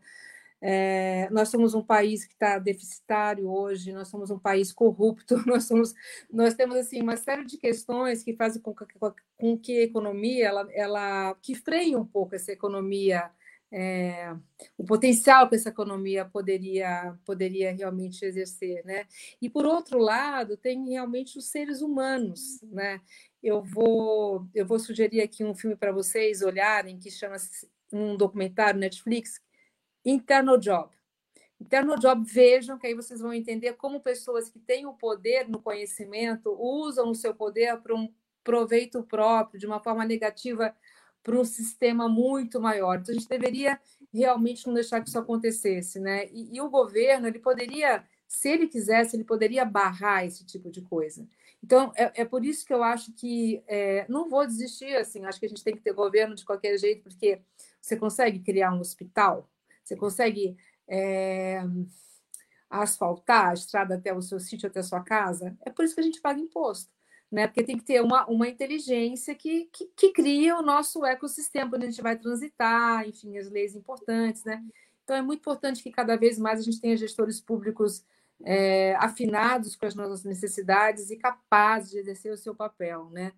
É, 0.61 1.28
nós 1.31 1.49
somos 1.51 1.74
um 1.74 1.83
país 1.83 2.24
que 2.24 2.33
está 2.33 2.59
deficitário 2.59 3.49
hoje, 3.49 3.93
nós 3.93 4.09
somos 4.09 4.31
um 4.31 4.39
país 4.39 4.73
corrupto, 4.73 5.37
nós, 5.47 5.65
somos, 5.65 5.95
nós 6.31 6.55
temos 6.55 6.77
assim 6.77 7.03
uma 7.03 7.16
série 7.16 7.45
de 7.45 7.59
questões 7.59 8.23
que 8.23 8.35
fazem 8.35 8.61
com 8.62 8.74
que, 8.74 8.87
com 9.37 9.59
que 9.59 9.78
a 9.81 9.83
economia, 9.83 10.47
ela, 10.47 10.69
ela 10.73 11.35
que 11.43 11.55
freia 11.55 11.99
um 11.99 12.07
pouco 12.07 12.35
essa 12.35 12.53
economia, 12.53 13.31
é, 13.70 14.35
o 14.78 14.85
potencial 14.85 15.49
que 15.49 15.57
essa 15.57 15.69
economia 15.69 16.24
poderia, 16.24 17.19
poderia 17.24 17.73
realmente 17.74 18.24
exercer, 18.24 18.85
né? 18.85 19.07
E 19.43 19.51
por 19.51 19.66
outro 19.66 19.99
lado, 19.99 20.57
tem 20.57 20.89
realmente 20.89 21.37
os 21.37 21.51
seres 21.51 21.83
humanos, 21.83 22.62
né? 22.62 23.01
Eu 23.43 23.62
vou, 23.62 24.49
eu 24.55 24.65
vou 24.65 24.78
sugerir 24.78 25.20
aqui 25.20 25.45
um 25.45 25.55
filme 25.55 25.77
para 25.77 25.93
vocês 25.93 26.43
olharem 26.43 26.99
que 26.99 27.11
chama 27.11 27.37
um 27.93 28.16
documentário 28.16 28.81
Netflix 28.81 29.41
Internal 30.07 30.57
Job. 30.57 30.89
Internal 31.61 31.99
Job, 31.99 32.24
vejam 32.24 32.78
que 32.78 32.87
aí 32.87 32.95
vocês 32.95 33.20
vão 33.20 33.33
entender 33.33 33.73
como 33.73 34.01
pessoas 34.01 34.49
que 34.49 34.59
têm 34.59 34.87
o 34.87 34.93
poder 34.93 35.49
no 35.49 35.61
conhecimento 35.61 36.57
usam 36.59 37.11
o 37.11 37.15
seu 37.15 37.35
poder 37.35 37.77
para 37.78 37.95
um 37.95 38.12
proveito 38.45 39.03
próprio, 39.03 39.59
de 39.59 39.66
uma 39.66 39.81
forma 39.81 40.05
negativa, 40.05 40.74
para 41.23 41.37
um 41.37 41.45
sistema 41.45 42.09
muito 42.09 42.61
maior. 42.61 43.01
Então, 43.01 43.12
a 43.12 43.19
gente 43.19 43.28
deveria 43.28 43.81
realmente 44.15 44.65
não 44.65 44.74
deixar 44.74 45.01
que 45.01 45.09
isso 45.09 45.19
acontecesse. 45.19 45.99
Né? 45.99 46.28
E, 46.31 46.55
e 46.57 46.61
o 46.61 46.70
governo, 46.70 47.27
ele 47.27 47.41
poderia, 47.41 48.05
se 48.28 48.49
ele 48.49 48.69
quisesse, 48.69 49.16
ele 49.16 49.24
poderia 49.24 49.65
barrar 49.65 50.24
esse 50.24 50.47
tipo 50.47 50.70
de 50.70 50.83
coisa. 50.83 51.27
Então, 51.61 51.91
é, 51.97 52.23
é 52.23 52.24
por 52.24 52.45
isso 52.45 52.65
que 52.65 52.73
eu 52.73 52.85
acho 52.85 53.12
que 53.12 53.61
é, 53.66 54.07
não 54.09 54.28
vou 54.28 54.47
desistir, 54.47 54.95
assim, 54.95 55.24
acho 55.24 55.41
que 55.41 55.47
a 55.47 55.49
gente 55.49 55.65
tem 55.65 55.74
que 55.74 55.83
ter 55.83 55.93
governo 55.93 56.37
de 56.37 56.45
qualquer 56.45 56.78
jeito, 56.78 57.03
porque 57.03 57.41
você 57.81 57.97
consegue 57.97 58.39
criar 58.39 58.73
um 58.73 58.78
hospital, 58.78 59.51
você 59.87 59.97
consegue 59.97 60.57
é, 60.89 61.63
asfaltar 62.69 63.51
a 63.51 63.55
estrada 63.55 63.95
até 63.95 64.13
o 64.13 64.21
seu 64.21 64.41
sítio, 64.41 64.69
até 64.69 64.81
a 64.81 64.83
sua 64.83 65.03
casa? 65.03 65.57
É 65.65 65.71
por 65.71 65.85
isso 65.85 65.95
que 65.95 66.01
a 66.01 66.05
gente 66.05 66.21
paga 66.21 66.41
imposto. 66.41 66.91
Né? 67.31 67.47
Porque 67.47 67.63
tem 67.63 67.77
que 67.77 67.85
ter 67.85 68.01
uma, 68.03 68.27
uma 68.27 68.49
inteligência 68.49 69.35
que, 69.35 69.69
que, 69.73 69.87
que 69.97 70.13
cria 70.13 70.57
o 70.57 70.63
nosso 70.63 71.05
ecossistema, 71.05 71.71
onde 71.75 71.87
a 71.87 71.91
gente 71.91 72.03
vai 72.03 72.17
transitar, 72.17 73.07
enfim, 73.09 73.37
as 73.39 73.51
leis 73.51 73.75
importantes. 73.75 74.45
Né? 74.45 74.63
Então, 75.05 75.17
é 75.17 75.23
muito 75.23 75.41
importante 75.41 75.83
que 75.83 75.91
cada 75.91 76.17
vez 76.17 76.39
mais 76.39 76.61
a 76.61 76.63
gente 76.63 76.81
tenha 76.81 76.97
gestores 76.97 77.41
públicos 77.41 78.05
é, 78.45 78.95
afinados 78.97 79.77
com 79.77 79.87
as 79.87 79.95
nossas 79.95 80.25
necessidades 80.25 81.11
e 81.11 81.17
capazes 81.17 81.91
de 81.91 81.99
exercer 81.99 82.33
o 82.33 82.37
seu 82.37 82.55
papel. 82.55 83.11
Né? 83.11 83.33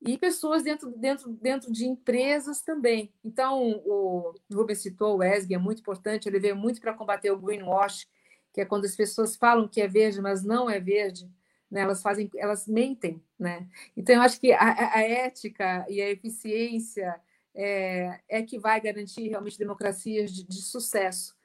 E 0.00 0.16
pessoas 0.16 0.62
dentro, 0.62 0.90
dentro, 0.96 1.30
dentro 1.30 1.72
de 1.72 1.86
empresas 1.86 2.62
também. 2.62 3.12
Então, 3.22 3.82
o 3.84 4.34
Rubens 4.52 4.80
citou 4.80 5.18
o 5.18 5.22
ESG, 5.22 5.54
é 5.54 5.58
muito 5.58 5.80
importante, 5.80 6.26
ele 6.26 6.40
veio 6.40 6.56
muito 6.56 6.80
para 6.80 6.94
combater 6.94 7.30
o 7.30 7.38
greenwash, 7.38 8.06
que 8.52 8.60
é 8.60 8.64
quando 8.64 8.86
as 8.86 8.96
pessoas 8.96 9.36
falam 9.36 9.68
que 9.68 9.80
é 9.80 9.86
verde, 9.86 10.20
mas 10.20 10.42
não 10.42 10.70
é 10.70 10.80
verde. 10.80 11.30
né? 11.70 11.82
elas 11.82 12.02
fazem, 12.02 12.30
elas 12.36 12.66
mentem, 12.66 13.22
né? 13.38 13.68
Então 13.96 14.14
eu 14.14 14.22
acho 14.22 14.40
que 14.40 14.52
a, 14.52 14.94
a 14.96 15.02
ética 15.02 15.86
e 15.88 16.00
a 16.00 16.10
eficiência 16.10 17.20
é, 17.54 18.20
é, 18.28 18.42
que 18.42 18.58
vai 18.58 18.80
garantir 18.80 19.28
realmente 19.28 19.58
democracias 19.58 20.32
de, 20.32 20.44
de 20.44 20.62
sucesso. 20.62 21.36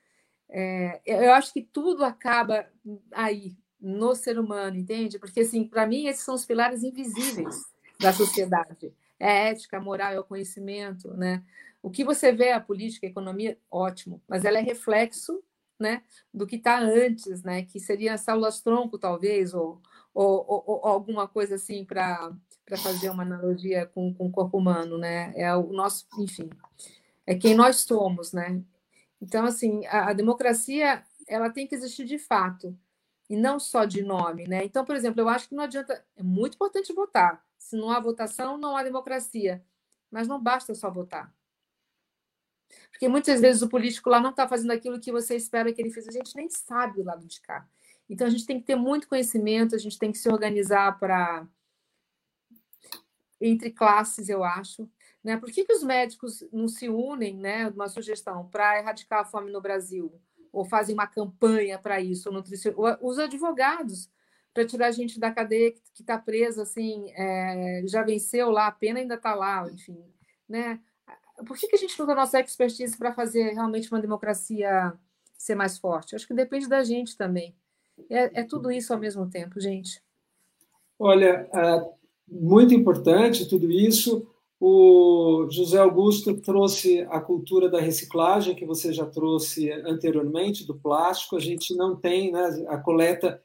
É, 0.49 1.01
eu 1.05 1.33
acho 1.33 1.51
que 1.51 1.61
tudo 1.61 2.05
acaba 2.05 2.67
aí 3.11 3.57
no 3.79 4.15
ser 4.15 4.39
humano, 4.39 4.77
entende? 4.77 5.19
Porque 5.19 5.41
assim, 5.41 5.67
para 5.67 5.85
mim 5.85 6.07
esses 6.07 6.23
são 6.23 6.35
os 6.35 6.45
pilares 6.45 6.83
invisíveis 6.83 7.74
da 7.99 8.13
sociedade. 8.13 8.93
É 9.19 9.27
a 9.27 9.33
ética, 9.49 9.77
a 9.77 9.81
moral 9.81 10.13
e 10.13 10.17
o 10.17 10.23
conhecimento, 10.23 11.13
né? 11.13 11.43
O 11.81 11.89
que 11.89 12.03
você 12.03 12.31
vê 12.31 12.51
a 12.51 12.59
política, 12.59 13.05
a 13.05 13.09
economia, 13.09 13.57
ótimo, 13.69 14.21
mas 14.27 14.43
ela 14.43 14.57
é 14.57 14.61
reflexo, 14.61 15.43
né, 15.77 16.03
do 16.33 16.47
que 16.47 16.55
está 16.55 16.79
antes, 16.79 17.43
né? 17.43 17.63
Que 17.63 17.79
seria 17.79 18.17
células 18.17 18.61
tronco 18.61 18.97
talvez 18.97 19.53
ou 19.53 19.81
ou, 20.15 20.45
ou, 20.47 20.63
ou 20.65 20.85
alguma 20.85 21.27
coisa 21.27 21.55
assim 21.55 21.83
para 21.83 22.31
fazer 22.77 23.09
uma 23.09 23.23
analogia 23.23 23.85
com, 23.85 24.13
com 24.13 24.27
o 24.27 24.31
corpo 24.31 24.57
humano, 24.57 24.97
né? 24.97 25.33
É 25.35 25.53
o 25.53 25.73
nosso, 25.73 26.07
enfim, 26.17 26.49
é 27.27 27.35
quem 27.35 27.53
nós 27.53 27.81
somos, 27.81 28.31
né? 28.31 28.63
Então, 29.21 29.45
assim, 29.45 29.85
a, 29.87 30.11
a 30.11 30.13
democracia 30.13 31.03
ela 31.27 31.49
tem 31.49 31.67
que 31.67 31.75
existir 31.75 32.05
de 32.05 32.17
fato 32.17 32.77
e 33.29 33.35
não 33.35 33.59
só 33.59 33.83
de 33.83 34.01
nome, 34.01 34.47
né? 34.47 34.63
Então, 34.63 34.85
por 34.85 34.95
exemplo, 34.95 35.19
eu 35.19 35.27
acho 35.27 35.49
que 35.49 35.55
não 35.55 35.63
adianta, 35.65 36.03
é 36.15 36.23
muito 36.23 36.55
importante 36.55 36.93
votar. 36.93 37.44
Se 37.65 37.75
não 37.75 37.89
há 37.89 37.99
votação, 37.99 38.59
não 38.59 38.77
há 38.77 38.83
democracia. 38.83 39.65
Mas 40.11 40.27
não 40.27 40.39
basta 40.39 40.75
só 40.75 40.87
votar. 40.91 41.33
Porque 42.91 43.07
muitas 43.07 43.41
vezes 43.41 43.63
o 43.63 43.67
político 43.67 44.07
lá 44.07 44.21
não 44.21 44.29
está 44.29 44.47
fazendo 44.47 44.69
aquilo 44.69 44.99
que 44.99 45.11
você 45.11 45.35
espera 45.35 45.73
que 45.73 45.81
ele 45.81 45.89
faça. 45.89 46.09
A 46.09 46.13
gente 46.13 46.35
nem 46.35 46.47
sabe 46.47 47.01
o 47.01 47.03
lado 47.03 47.25
de 47.25 47.41
cá. 47.41 47.67
Então 48.07 48.27
a 48.27 48.29
gente 48.29 48.45
tem 48.45 48.59
que 48.59 48.67
ter 48.67 48.75
muito 48.75 49.07
conhecimento, 49.07 49.73
a 49.73 49.79
gente 49.79 49.97
tem 49.97 50.11
que 50.11 50.17
se 50.19 50.29
organizar 50.29 50.99
para 50.99 51.47
entre 53.41 53.71
classes, 53.71 54.29
eu 54.29 54.43
acho. 54.43 54.87
Né? 55.23 55.35
Por 55.35 55.51
que, 55.51 55.65
que 55.65 55.73
os 55.73 55.81
médicos 55.81 56.47
não 56.53 56.67
se 56.67 56.87
unem, 56.87 57.35
né? 57.35 57.67
Uma 57.69 57.89
sugestão 57.89 58.47
para 58.47 58.77
erradicar 58.77 59.21
a 59.21 59.25
fome 59.25 59.51
no 59.51 59.59
Brasil, 59.59 60.21
ou 60.51 60.63
fazem 60.63 60.93
uma 60.93 61.07
campanha 61.07 61.79
para 61.79 61.99
isso, 61.99 62.29
ou, 62.29 62.35
ou 62.75 63.09
os 63.09 63.17
advogados 63.17 64.07
para 64.55 64.65
tirar 64.65 64.87
a 64.87 64.91
gente 64.91 65.19
da 65.19 65.29
cadeia 65.31 65.73
que 65.93 66.01
está 66.01 66.17
presa, 66.17 66.63
assim, 66.63 67.11
é, 67.11 67.83
já 67.85 68.01
venceu 68.03 68.49
lá, 68.49 68.67
a 68.67 68.71
pena 68.71 68.99
ainda 68.99 69.15
está 69.15 69.35
lá, 69.35 69.69
enfim, 69.69 70.01
né? 70.47 70.79
Por 71.45 71.57
que, 71.57 71.67
que 71.67 71.75
a 71.75 71.77
gente 71.77 71.99
não 71.99 72.09
a 72.09 72.15
nossa 72.15 72.39
expertise 72.39 72.97
para 72.97 73.13
fazer 73.13 73.51
realmente 73.51 73.91
uma 73.91 73.99
democracia 73.99 74.93
ser 75.37 75.55
mais 75.55 75.77
forte? 75.77 76.15
Acho 76.15 76.25
que 76.25 76.33
depende 76.33 76.69
da 76.69 76.85
gente 76.85 77.17
também. 77.17 77.53
É, 78.09 78.39
é 78.39 78.43
tudo 78.43 78.71
isso 78.71 78.93
ao 78.93 78.99
mesmo 78.99 79.29
tempo, 79.29 79.59
gente. 79.59 80.01
Olha, 80.97 81.49
é 81.53 81.89
muito 82.25 82.73
importante 82.73 83.49
tudo 83.49 83.69
isso. 83.69 84.25
O 84.57 85.49
José 85.51 85.77
Augusto 85.77 86.33
trouxe 86.39 87.01
a 87.09 87.19
cultura 87.19 87.67
da 87.67 87.81
reciclagem, 87.81 88.55
que 88.55 88.65
você 88.65 88.93
já 88.93 89.05
trouxe 89.05 89.69
anteriormente, 89.69 90.65
do 90.65 90.73
plástico. 90.73 91.35
A 91.35 91.41
gente 91.41 91.75
não 91.75 91.93
tem 91.93 92.31
né, 92.31 92.65
a 92.69 92.77
coleta, 92.77 93.43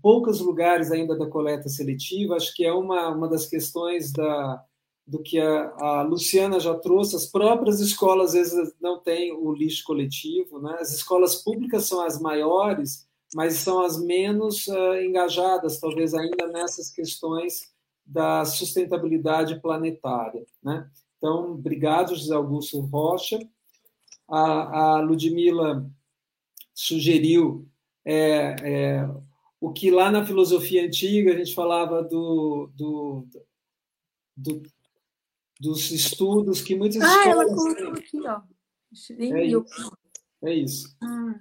poucos 0.00 0.40
lugares 0.40 0.90
ainda 0.90 1.16
da 1.16 1.26
coleta 1.26 1.68
seletiva. 1.68 2.36
Acho 2.36 2.54
que 2.54 2.64
é 2.64 2.72
uma, 2.72 3.08
uma 3.08 3.28
das 3.28 3.46
questões 3.46 4.12
da, 4.12 4.64
do 5.06 5.20
que 5.22 5.40
a, 5.40 5.74
a, 5.78 6.02
Luciana 6.02 6.60
já 6.60 6.74
trouxe. 6.74 7.16
As 7.16 7.26
próprias 7.26 7.80
escolas, 7.80 8.34
às 8.34 8.52
vezes, 8.52 8.74
não 8.80 9.00
têm 9.00 9.32
o 9.32 9.52
lixo 9.52 9.84
coletivo. 9.84 10.60
Né? 10.60 10.76
As 10.78 10.92
escolas 10.94 11.36
públicas 11.36 11.84
são 11.86 12.00
as 12.00 12.20
maiores, 12.20 13.06
mas 13.34 13.54
são 13.54 13.80
as 13.80 14.00
menos 14.00 14.66
uh, 14.68 14.94
engajadas, 15.02 15.80
talvez, 15.80 16.14
ainda 16.14 16.46
nessas 16.46 16.90
questões 16.90 17.70
da 18.06 18.44
sustentabilidade 18.44 19.60
planetária. 19.60 20.44
Né? 20.62 20.88
Então, 21.16 21.52
obrigado, 21.52 22.14
José 22.14 22.34
Augusto 22.34 22.80
Rocha. 22.80 23.38
A, 24.28 24.96
a 24.96 25.00
Ludmila 25.00 25.90
sugeriu 26.72 27.68
é, 28.04 28.56
é, 28.62 29.10
o 29.60 29.72
que 29.72 29.90
lá 29.90 30.10
na 30.10 30.24
filosofia 30.24 30.84
antiga 30.84 31.32
a 31.32 31.36
gente 31.36 31.54
falava 31.54 32.02
do, 32.02 32.70
do, 32.74 33.26
do 34.36 34.62
dos 35.60 35.90
estudos 35.90 36.62
que 36.62 36.74
muitas 36.74 37.02
ah, 37.02 37.06
escolas... 37.06 37.26
Ah, 37.26 37.32
ela 37.32 37.54
colocou 37.54 37.92
aqui, 37.92 38.20
ó. 38.26 38.40
É 39.20 39.44
isso. 39.44 39.92
É 40.42 40.54
isso. 40.54 40.96
Ah 41.02 41.34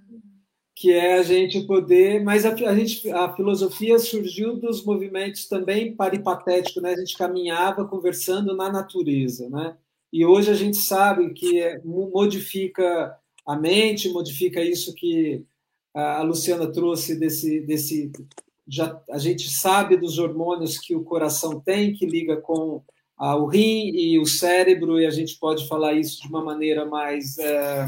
que 0.79 0.93
é 0.93 1.15
a 1.15 1.23
gente 1.23 1.59
poder, 1.67 2.23
mas 2.23 2.45
a, 2.45 2.53
a, 2.53 2.73
gente, 2.73 3.11
a 3.11 3.35
filosofia 3.35 3.99
surgiu 3.99 4.55
dos 4.55 4.85
movimentos 4.85 5.45
também 5.45 5.93
paripatéticos, 5.93 6.81
né? 6.81 6.93
A 6.93 6.97
gente 6.97 7.17
caminhava 7.17 7.85
conversando 7.85 8.55
na 8.55 8.71
natureza, 8.71 9.49
né? 9.49 9.75
E 10.11 10.25
hoje 10.25 10.49
a 10.49 10.53
gente 10.53 10.77
sabe 10.77 11.33
que 11.33 11.59
é, 11.59 11.81
modifica 11.83 13.13
a 13.45 13.57
mente, 13.57 14.07
modifica 14.07 14.63
isso 14.63 14.95
que 14.95 15.43
a 15.93 16.21
Luciana 16.21 16.71
trouxe 16.71 17.15
desse 17.15 17.61
desse 17.61 18.11
já 18.67 19.01
a 19.09 19.17
gente 19.17 19.49
sabe 19.49 19.97
dos 19.97 20.19
hormônios 20.19 20.77
que 20.77 20.95
o 20.95 21.03
coração 21.03 21.59
tem 21.59 21.93
que 21.93 22.05
liga 22.05 22.37
com 22.37 22.83
a, 23.17 23.35
o 23.35 23.47
rim 23.47 23.91
e 23.95 24.19
o 24.19 24.25
cérebro 24.25 24.99
e 24.99 25.05
a 25.05 25.09
gente 25.09 25.37
pode 25.39 25.67
falar 25.67 25.93
isso 25.93 26.21
de 26.21 26.27
uma 26.27 26.43
maneira 26.43 26.85
mais 26.85 27.37
é, 27.37 27.87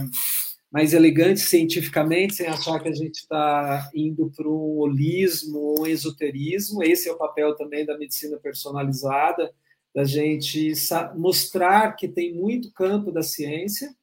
mais 0.72 0.94
elegante 0.94 1.42
cientificamente, 1.42 2.36
sem 2.36 2.48
achar 2.48 2.80
que 2.80 2.88
a 2.88 2.94
gente 2.94 3.16
está 3.16 3.90
indo 3.94 4.32
para 4.34 4.48
um 4.48 4.78
holismo, 4.80 5.76
um 5.78 5.86
esoterismo. 5.86 6.82
Esse 6.82 7.10
é 7.10 7.12
o 7.12 7.18
papel 7.18 7.54
também 7.56 7.86
da 7.86 7.98
medicina 7.98 8.38
personalizada, 8.38 9.54
da 9.94 10.06
gente 10.06 10.72
mostrar 11.18 11.92
que 11.98 12.08
tem 12.08 12.34
muito 12.34 12.72
campo 12.72 13.12
da 13.12 13.22
ciência 13.22 13.94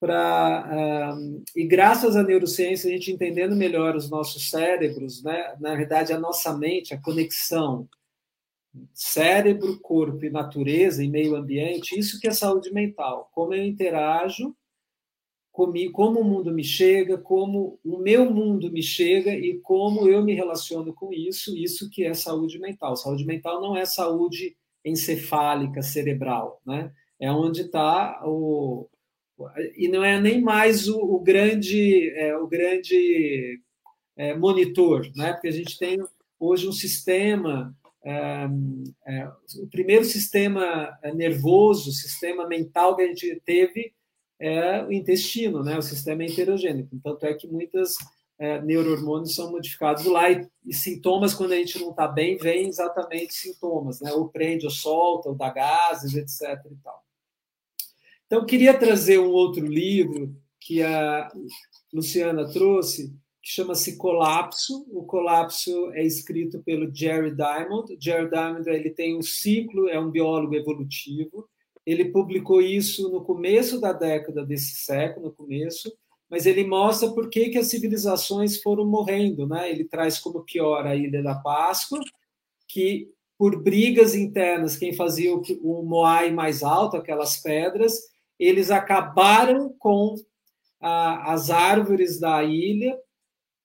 para 0.00 1.14
um, 1.14 1.44
e 1.54 1.66
graças 1.66 2.16
à 2.16 2.22
neurociência 2.22 2.88
a 2.88 2.92
gente 2.92 3.12
entendendo 3.12 3.54
melhor 3.54 3.94
os 3.94 4.08
nossos 4.08 4.48
cérebros, 4.48 5.22
né? 5.22 5.54
Na 5.60 5.74
verdade, 5.74 6.12
a 6.12 6.18
nossa 6.18 6.56
mente, 6.56 6.94
a 6.94 7.00
conexão 7.00 7.86
cérebro, 8.94 9.78
corpo 9.80 10.24
e 10.24 10.30
natureza 10.30 11.04
e 11.04 11.08
meio 11.08 11.36
ambiente, 11.36 11.98
isso 11.98 12.18
que 12.20 12.28
é 12.28 12.30
saúde 12.30 12.72
mental. 12.72 13.28
Como 13.34 13.52
eu 13.52 13.64
interajo 13.64 14.56
comigo, 15.52 15.92
como 15.92 16.20
o 16.20 16.24
mundo 16.24 16.52
me 16.52 16.64
chega, 16.64 17.18
como 17.18 17.78
o 17.84 17.98
meu 17.98 18.30
mundo 18.32 18.70
me 18.72 18.82
chega 18.82 19.32
e 19.32 19.58
como 19.58 20.08
eu 20.08 20.22
me 20.24 20.32
relaciono 20.32 20.94
com 20.94 21.12
isso, 21.12 21.56
isso 21.56 21.90
que 21.90 22.04
é 22.04 22.14
saúde 22.14 22.58
mental. 22.58 22.96
Saúde 22.96 23.26
mental 23.26 23.60
não 23.60 23.76
é 23.76 23.84
saúde 23.84 24.56
encefálica, 24.84 25.82
cerebral, 25.82 26.62
né? 26.64 26.92
É 27.18 27.30
onde 27.30 27.62
está 27.62 28.22
o 28.24 28.88
e 29.76 29.88
não 29.88 30.04
é 30.04 30.20
nem 30.20 30.40
mais 30.40 30.88
o, 30.88 30.98
o 30.98 31.20
grande 31.20 32.10
é, 32.16 32.36
o 32.36 32.46
grande 32.46 33.60
é, 34.16 34.34
monitor, 34.34 35.10
né? 35.14 35.32
Porque 35.32 35.48
a 35.48 35.52
gente 35.52 35.78
tem 35.78 35.98
hoje 36.38 36.68
um 36.68 36.72
sistema 36.72 37.74
é, 38.04 38.46
é 39.06 39.28
o 39.58 39.66
primeiro 39.68 40.04
sistema 40.04 40.98
nervoso, 41.14 41.92
sistema 41.92 42.46
mental 42.46 42.96
que 42.96 43.02
a 43.02 43.06
gente 43.06 43.40
teve 43.44 43.92
é 44.40 44.82
o 44.82 44.90
intestino, 44.90 45.62
né, 45.62 45.76
o 45.76 45.82
sistema 45.82 46.24
enterogênico. 46.24 46.98
Tanto 47.04 47.26
é 47.26 47.34
que 47.34 47.46
muitas 47.46 47.96
é, 48.38 48.60
neurohormônios 48.62 49.34
são 49.34 49.50
modificados 49.52 50.06
lá 50.06 50.30
e, 50.30 50.48
e, 50.64 50.72
sintomas, 50.72 51.34
quando 51.34 51.52
a 51.52 51.56
gente 51.56 51.78
não 51.78 51.90
está 51.90 52.08
bem, 52.08 52.38
vem 52.38 52.66
exatamente 52.66 53.34
sintomas, 53.34 54.00
né, 54.00 54.10
ou 54.14 54.30
prende 54.30 54.64
ou 54.64 54.70
solta, 54.70 55.28
ou 55.28 55.34
dá 55.34 55.50
gases, 55.50 56.14
etc. 56.14 56.58
E 56.72 56.76
tal. 56.82 57.04
Então, 58.30 58.46
queria 58.46 58.72
trazer 58.78 59.18
um 59.18 59.32
outro 59.32 59.66
livro 59.66 60.32
que 60.60 60.80
a 60.84 61.28
Luciana 61.92 62.48
trouxe, 62.48 63.08
que 63.42 63.50
chama-se 63.50 63.96
Colapso. 63.96 64.86
O 64.92 65.02
Colapso 65.02 65.90
é 65.94 66.04
escrito 66.04 66.62
pelo 66.62 66.94
Jerry 66.94 67.34
Diamond. 67.34 67.96
Jerry 68.00 68.30
Diamond 68.30 68.70
ele 68.70 68.90
tem 68.90 69.18
um 69.18 69.22
ciclo, 69.22 69.88
é 69.88 69.98
um 69.98 70.12
biólogo 70.12 70.54
evolutivo, 70.54 71.48
ele 71.84 72.04
publicou 72.04 72.62
isso 72.62 73.10
no 73.10 73.24
começo 73.24 73.80
da 73.80 73.92
década 73.92 74.46
desse 74.46 74.76
século, 74.84 75.26
no 75.26 75.32
começo, 75.32 75.92
mas 76.30 76.46
ele 76.46 76.64
mostra 76.64 77.10
por 77.10 77.28
que, 77.28 77.48
que 77.48 77.58
as 77.58 77.66
civilizações 77.66 78.62
foram 78.62 78.86
morrendo. 78.86 79.44
Né? 79.44 79.72
Ele 79.72 79.82
traz 79.82 80.20
como 80.20 80.44
pior 80.44 80.86
a 80.86 80.94
Ilha 80.94 81.20
da 81.20 81.34
Páscoa, 81.34 81.98
que 82.68 83.08
por 83.36 83.60
brigas 83.60 84.14
internas, 84.14 84.76
quem 84.76 84.92
fazia 84.92 85.34
o, 85.34 85.42
o 85.64 85.82
Moai 85.82 86.30
mais 86.30 86.62
alto, 86.62 86.96
aquelas 86.96 87.42
pedras, 87.42 88.09
eles 88.40 88.70
acabaram 88.70 89.72
com 89.78 90.14
a, 90.80 91.32
as 91.32 91.50
árvores 91.50 92.18
da 92.18 92.42
ilha 92.42 92.98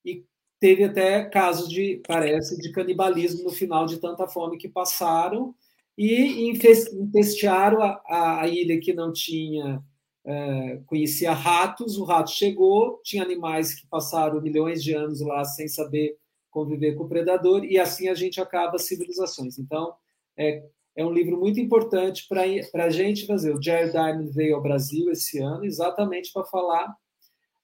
e 0.04 0.26
teve 0.60 0.84
até 0.84 1.24
casos 1.24 1.70
de, 1.70 2.02
parece, 2.06 2.62
de 2.62 2.72
canibalismo 2.72 3.44
no 3.46 3.52
final 3.52 3.86
de 3.86 3.98
tanta 3.98 4.28
fome 4.28 4.58
que 4.58 4.68
passaram 4.68 5.56
e 5.98 6.50
infestiaram 6.50 7.82
a, 7.82 8.42
a 8.42 8.48
ilha 8.50 8.80
que 8.80 8.94
não 8.94 9.14
tinha 9.14 9.82
é, 10.26 10.82
conhecia 10.88 11.32
ratos, 11.32 11.98
o 11.98 12.04
rato 12.04 12.32
chegou, 12.32 13.00
tinha 13.04 13.24
animais 13.24 13.76
que 13.76 13.88
passaram 13.88 14.42
milhões 14.42 14.84
de 14.84 14.94
anos 14.94 15.22
lá 15.22 15.46
sem 15.46 15.68
saber 15.68 16.18
conviver 16.50 16.96
com 16.96 17.04
o 17.04 17.08
predador, 17.08 17.66
e 17.66 17.78
assim 17.78 18.08
a 18.08 18.16
gente 18.16 18.40
acaba 18.42 18.78
as 18.78 18.88
civilizações. 18.88 19.60
Então, 19.60 19.94
é, 20.38 20.64
é 20.96 21.06
um 21.06 21.12
livro 21.12 21.38
muito 21.38 21.60
importante 21.60 22.28
para 22.28 22.86
a 22.86 22.90
gente 22.90 23.26
fazer. 23.26 23.54
O 23.54 23.62
Jared 23.62 23.92
Diamond 23.92 24.32
veio 24.32 24.56
ao 24.56 24.62
Brasil 24.62 25.12
esse 25.12 25.40
ano 25.40 25.66
exatamente 25.66 26.32
para 26.32 26.46
falar, 26.46 26.96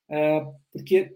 é, 0.10 0.46
porque 0.72 1.16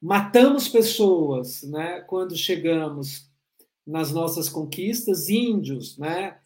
matamos 0.00 0.68
pessoas 0.68 1.62
né, 1.62 2.00
quando 2.08 2.36
chegamos 2.36 3.30
nas 3.86 4.12
nossas 4.12 4.48
conquistas, 4.48 5.28
índios, 5.28 5.96
né, 5.98 6.38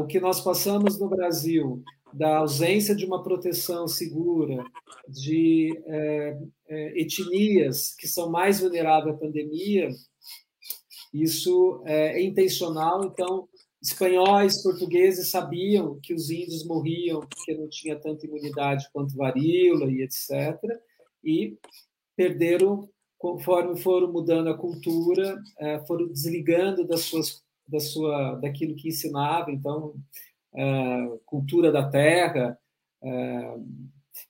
o 0.00 0.06
que 0.06 0.20
nós 0.20 0.40
passamos 0.40 0.98
no 1.00 1.08
Brasil, 1.08 1.82
da 2.12 2.38
ausência 2.38 2.94
de 2.94 3.04
uma 3.04 3.22
proteção 3.24 3.88
segura, 3.88 4.64
de 5.08 5.82
é, 5.86 6.38
é, 6.68 7.00
etnias 7.00 7.92
que 7.96 8.06
são 8.06 8.30
mais 8.30 8.60
vulneráveis 8.60 9.16
à 9.16 9.18
pandemia, 9.18 9.88
isso 11.14 11.80
é, 11.86 12.20
é 12.20 12.22
intencional. 12.22 13.04
Então, 13.04 13.48
espanhóis, 13.80 14.62
portugueses 14.62 15.30
sabiam 15.30 15.98
que 16.02 16.12
os 16.12 16.28
índios 16.28 16.66
morriam 16.66 17.20
porque 17.20 17.54
não 17.54 17.68
tinha 17.68 17.94
tanta 17.94 18.26
imunidade 18.26 18.88
quanto 18.92 19.16
varíola 19.16 19.90
e 19.90 20.02
etc. 20.02 20.58
E 21.22 21.56
perderam 22.16 22.88
conforme 23.16 23.80
foram 23.80 24.12
mudando 24.12 24.48
a 24.48 24.58
cultura, 24.58 25.40
é, 25.58 25.78
foram 25.86 26.08
desligando 26.08 26.86
das 26.86 27.02
suas, 27.02 27.42
da 27.66 27.80
sua, 27.80 28.34
daquilo 28.34 28.74
que 28.76 28.88
ensinava, 28.88 29.50
então, 29.50 29.94
é, 30.54 31.18
cultura 31.24 31.70
da 31.72 31.88
terra. 31.88 32.58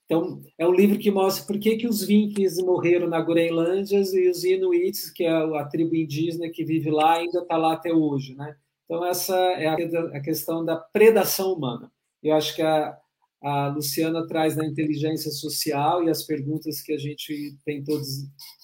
Então, 0.05 0.41
é 0.57 0.67
um 0.67 0.73
livro 0.73 0.97
que 0.97 1.11
mostra 1.11 1.45
por 1.45 1.59
que, 1.59 1.77
que 1.77 1.87
os 1.87 2.03
Vikings 2.03 2.63
morreram 2.63 3.07
na 3.07 3.21
Groenlândia 3.21 3.97
e 3.97 4.29
os 4.29 4.43
Inuits, 4.43 5.11
que 5.11 5.23
é 5.23 5.31
a 5.31 5.65
tribo 5.65 5.95
indígena 5.95 6.49
que 6.49 6.63
vive 6.63 6.89
lá, 6.89 7.15
ainda 7.15 7.39
está 7.39 7.57
lá 7.57 7.73
até 7.73 7.91
hoje. 7.91 8.35
Né? 8.35 8.55
Então, 8.85 9.05
essa 9.05 9.35
é 9.35 9.67
a 9.67 10.21
questão 10.21 10.63
da 10.63 10.75
predação 10.75 11.53
humana. 11.53 11.91
Eu 12.21 12.35
acho 12.35 12.55
que 12.55 12.61
a, 12.61 12.97
a 13.41 13.67
Luciana 13.69 14.27
traz 14.27 14.55
na 14.55 14.65
inteligência 14.65 15.31
social 15.31 16.03
e 16.03 16.09
as 16.09 16.23
perguntas 16.23 16.81
que 16.81 16.93
a 16.93 16.97
gente 16.97 17.57
tentou 17.65 17.99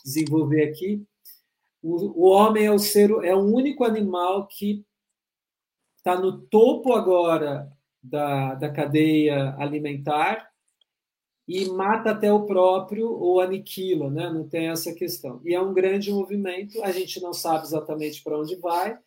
desenvolver 0.03 0.63
aqui. 0.63 1.03
O, 1.81 2.23
o 2.23 2.29
homem 2.29 2.65
é 2.65 2.71
o 2.71 2.79
ser, 2.79 3.09
é 3.23 3.35
o 3.35 3.45
único 3.45 3.83
animal 3.83 4.47
que 4.47 4.85
está 5.97 6.19
no 6.19 6.39
topo 6.39 6.93
agora 6.93 7.71
da, 8.01 8.55
da 8.55 8.71
cadeia 8.71 9.55
alimentar 9.57 10.50
e 11.47 11.65
mata 11.65 12.11
até 12.11 12.31
o 12.31 12.45
próprio 12.45 13.11
ou 13.11 13.41
aniquila, 13.41 14.09
né? 14.09 14.29
não 14.29 14.47
tem 14.47 14.69
essa 14.69 14.93
questão. 14.93 15.41
E 15.43 15.53
é 15.53 15.61
um 15.61 15.73
grande 15.73 16.11
movimento, 16.11 16.81
a 16.83 16.91
gente 16.91 17.21
não 17.21 17.33
sabe 17.33 17.65
exatamente 17.65 18.23
para 18.23 18.39
onde 18.39 18.55
vai, 18.55 18.97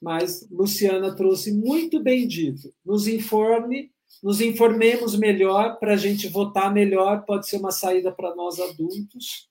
mas 0.00 0.48
Luciana 0.50 1.14
trouxe 1.14 1.52
muito 1.52 2.02
bem 2.02 2.26
dito. 2.26 2.72
Nos 2.84 3.06
informe 3.06 3.90
nos 4.22 4.40
informemos 4.40 5.16
melhor 5.16 5.78
para 5.78 5.94
a 5.94 5.96
gente 5.96 6.28
votar 6.28 6.72
melhor, 6.72 7.24
pode 7.24 7.48
ser 7.48 7.58
uma 7.58 7.70
saída 7.70 8.10
para 8.10 8.34
nós 8.34 8.58
adultos, 8.58 9.48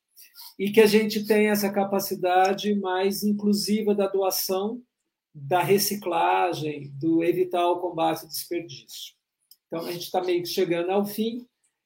e 0.58 0.72
que 0.72 0.82
a 0.82 0.86
gente 0.86 1.26
tenha 1.26 1.52
essa 1.52 1.72
capacidade 1.72 2.74
mais 2.76 3.24
inclusiva 3.24 3.94
da 3.94 4.08
doação, 4.08 4.82
da 5.34 5.62
reciclagem, 5.62 6.92
do 6.94 7.24
evitar 7.24 7.70
o 7.70 7.80
combate 7.80 8.24
ao 8.24 8.28
desperdício. 8.28 9.14
Então, 9.68 9.86
a 9.86 9.92
gente 9.92 10.04
está 10.04 10.24
meio 10.24 10.42
que 10.42 10.48
chegando 10.48 10.92
ao 10.92 11.06
fim. 11.06 11.46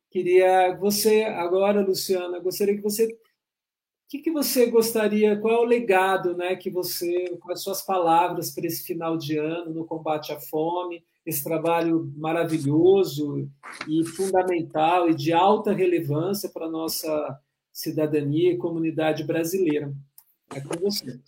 Queria 0.10 0.76
você, 0.76 1.24
agora, 1.24 1.82
Luciana, 1.82 2.40
gostaria 2.40 2.76
que 2.76 2.82
você. 2.82 3.06
O 3.06 4.10
que, 4.10 4.20
que 4.20 4.32
você 4.32 4.66
gostaria, 4.66 5.40
qual 5.40 5.54
é 5.54 5.60
o 5.60 5.70
legado 5.70 6.36
né, 6.36 6.56
que 6.56 6.72
você, 6.72 7.38
as 7.52 7.62
suas 7.62 7.84
palavras 7.84 8.50
para 8.50 8.66
esse 8.66 8.84
final 8.84 9.16
de 9.16 9.38
ano 9.38 9.72
no 9.72 9.86
combate 9.86 10.32
à 10.32 10.40
fome, 10.40 11.04
esse 11.24 11.44
trabalho 11.44 12.12
maravilhoso 12.18 13.48
e 13.88 14.04
fundamental 14.04 15.08
e 15.12 15.14
de 15.14 15.32
alta 15.32 15.72
relevância 15.72 16.50
para 16.50 16.66
a 16.66 16.72
nossa 16.72 17.40
cidadania 17.72 18.52
e 18.52 18.58
comunidade 18.58 19.24
brasileira. 19.24 19.94
É 20.56 20.60
com 20.60 20.76
você. 20.80 21.20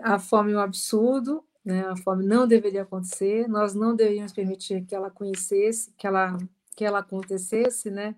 A 0.00 0.20
fome 0.20 0.52
é 0.52 0.56
um 0.56 0.60
absurdo, 0.60 1.44
né? 1.68 1.86
a 1.86 1.96
fome 1.96 2.26
não 2.26 2.48
deveria 2.48 2.82
acontecer, 2.82 3.46
nós 3.48 3.74
não 3.74 3.94
deveríamos 3.94 4.32
permitir 4.32 4.84
que 4.84 4.94
ela 4.94 5.10
conhecesse, 5.10 5.92
que 5.96 6.06
ela, 6.06 6.36
que 6.74 6.84
ela 6.84 7.00
acontecesse, 7.00 7.90
né? 7.90 8.16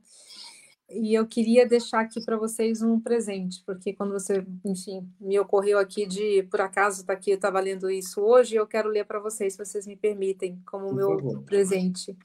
e 0.90 1.14
eu 1.14 1.26
queria 1.26 1.66
deixar 1.66 2.00
aqui 2.00 2.24
para 2.24 2.36
vocês 2.36 2.82
um 2.82 3.00
presente, 3.00 3.62
porque 3.64 3.92
quando 3.92 4.12
você, 4.12 4.44
enfim, 4.64 5.08
me 5.20 5.38
ocorreu 5.38 5.78
aqui 5.78 6.06
de, 6.06 6.42
por 6.44 6.60
acaso, 6.60 7.00
está 7.00 7.12
aqui, 7.12 7.30
eu 7.30 7.36
estava 7.36 7.60
lendo 7.60 7.90
isso 7.90 8.20
hoje, 8.20 8.56
eu 8.56 8.66
quero 8.66 8.88
ler 8.88 9.04
para 9.04 9.20
vocês, 9.20 9.52
se 9.52 9.64
vocês 9.64 9.86
me 9.86 9.96
permitem, 9.96 10.60
como 10.66 10.86
por 10.86 10.94
meu 10.94 11.08
favor. 11.10 11.42
presente. 11.42 12.16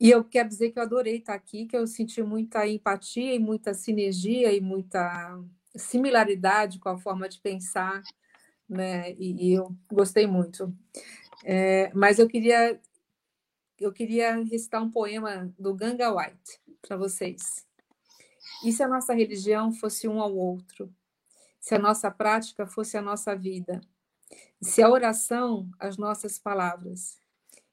E 0.00 0.10
eu 0.10 0.22
quero 0.22 0.48
dizer 0.48 0.70
que 0.70 0.78
eu 0.78 0.82
adorei 0.82 1.16
estar 1.16 1.34
aqui, 1.34 1.66
que 1.66 1.76
eu 1.76 1.86
senti 1.86 2.22
muita 2.22 2.66
empatia 2.68 3.34
e 3.34 3.38
muita 3.38 3.74
sinergia 3.74 4.52
e 4.52 4.60
muita 4.60 5.40
similaridade 5.76 6.78
com 6.78 6.88
a 6.88 6.98
forma 6.98 7.28
de 7.28 7.40
pensar, 7.40 8.02
né? 8.68 9.12
E, 9.12 9.50
e 9.50 9.52
eu 9.54 9.74
gostei 9.92 10.26
muito. 10.26 10.74
É, 11.44 11.92
mas 11.94 12.18
eu 12.18 12.28
queria 12.28 12.80
eu 13.78 13.92
queria 13.92 14.36
recitar 14.44 14.82
um 14.82 14.90
poema 14.90 15.52
do 15.58 15.74
Ganga 15.74 16.12
White 16.14 16.60
para 16.80 16.96
vocês. 16.96 17.66
E 18.64 18.72
se 18.72 18.82
a 18.82 18.88
nossa 18.88 19.12
religião 19.12 19.72
fosse 19.72 20.06
um 20.08 20.20
ao 20.20 20.34
outro? 20.34 20.94
Se 21.60 21.74
a 21.74 21.78
nossa 21.78 22.10
prática 22.10 22.66
fosse 22.66 22.96
a 22.96 23.02
nossa 23.02 23.34
vida? 23.34 23.80
Se 24.60 24.82
a 24.82 24.88
oração, 24.88 25.68
as 25.78 25.96
nossas 25.96 26.38
palavras? 26.38 27.20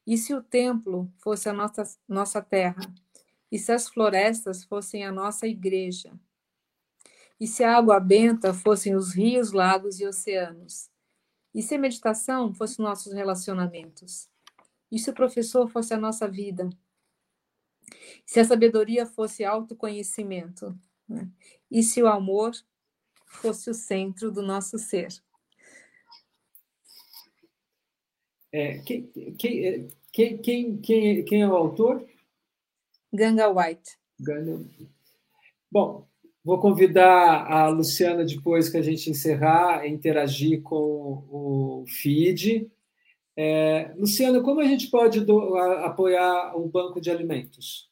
E 0.06 0.18
se 0.18 0.34
o 0.34 0.42
templo 0.42 1.12
fosse 1.20 1.48
a 1.48 1.54
nossa, 1.54 1.84
nossa 2.08 2.42
terra? 2.42 2.82
E 3.52 3.60
se 3.60 3.72
as 3.72 3.88
florestas 3.88 4.64
fossem 4.64 5.06
a 5.06 5.12
nossa 5.12 5.48
igreja? 5.48 6.12
E 7.42 7.48
se 7.48 7.64
a 7.64 7.76
água 7.76 8.00
benta 8.00 8.54
fossem 8.54 8.96
os 8.96 9.16
rios, 9.16 9.52
lagos 9.52 10.00
e 10.00 10.06
oceanos? 10.06 10.92
E 11.56 11.64
se 11.64 11.74
a 11.74 11.80
meditação 11.80 12.54
fossem 12.54 12.86
nossos 12.86 13.14
relacionamentos? 13.14 14.30
E 14.92 15.00
se 15.00 15.10
o 15.10 15.14
professor 15.14 15.68
fosse 15.68 15.92
a 15.92 15.98
nossa 15.98 16.28
vida? 16.28 16.70
Se 18.28 18.40
a 18.40 18.46
sabedoria 18.46 19.08
fosse 19.08 19.44
autoconhecimento, 19.44 20.78
né? 21.10 21.28
e 21.72 21.82
se 21.82 22.04
o 22.04 22.08
amor 22.08 22.52
fosse 23.26 23.72
o 23.72 23.74
centro 23.74 24.32
do 24.32 24.44
nosso 24.44 24.78
ser. 24.78 25.10
É, 28.52 28.78
quem, 28.84 29.08
quem, 29.40 29.88
quem, 30.12 30.78
quem, 30.78 31.26
quem 31.26 31.42
é 31.42 31.48
o 31.48 31.56
autor? 31.56 32.08
Ganga 33.12 33.50
White. 33.50 33.98
Ganga. 34.20 34.64
Bom, 35.72 36.11
vou 36.44 36.60
convidar 36.60 37.46
a 37.52 37.68
Luciana 37.70 38.26
depois 38.26 38.70
que 38.70 38.78
a 38.78 38.82
gente 38.82 39.10
encerrar 39.10 39.80
a 39.80 39.88
interagir 39.88 40.62
com 40.62 41.26
o 41.30 41.86
feed. 41.88 42.70
É, 43.36 43.94
Luciana, 43.96 44.42
como 44.42 44.60
a 44.60 44.66
gente 44.66 44.90
pode 44.90 45.22
do, 45.22 45.56
a, 45.56 45.86
apoiar 45.86 46.56
o 46.58 46.68
banco 46.68 47.00
de 47.00 47.10
alimentos? 47.10 47.90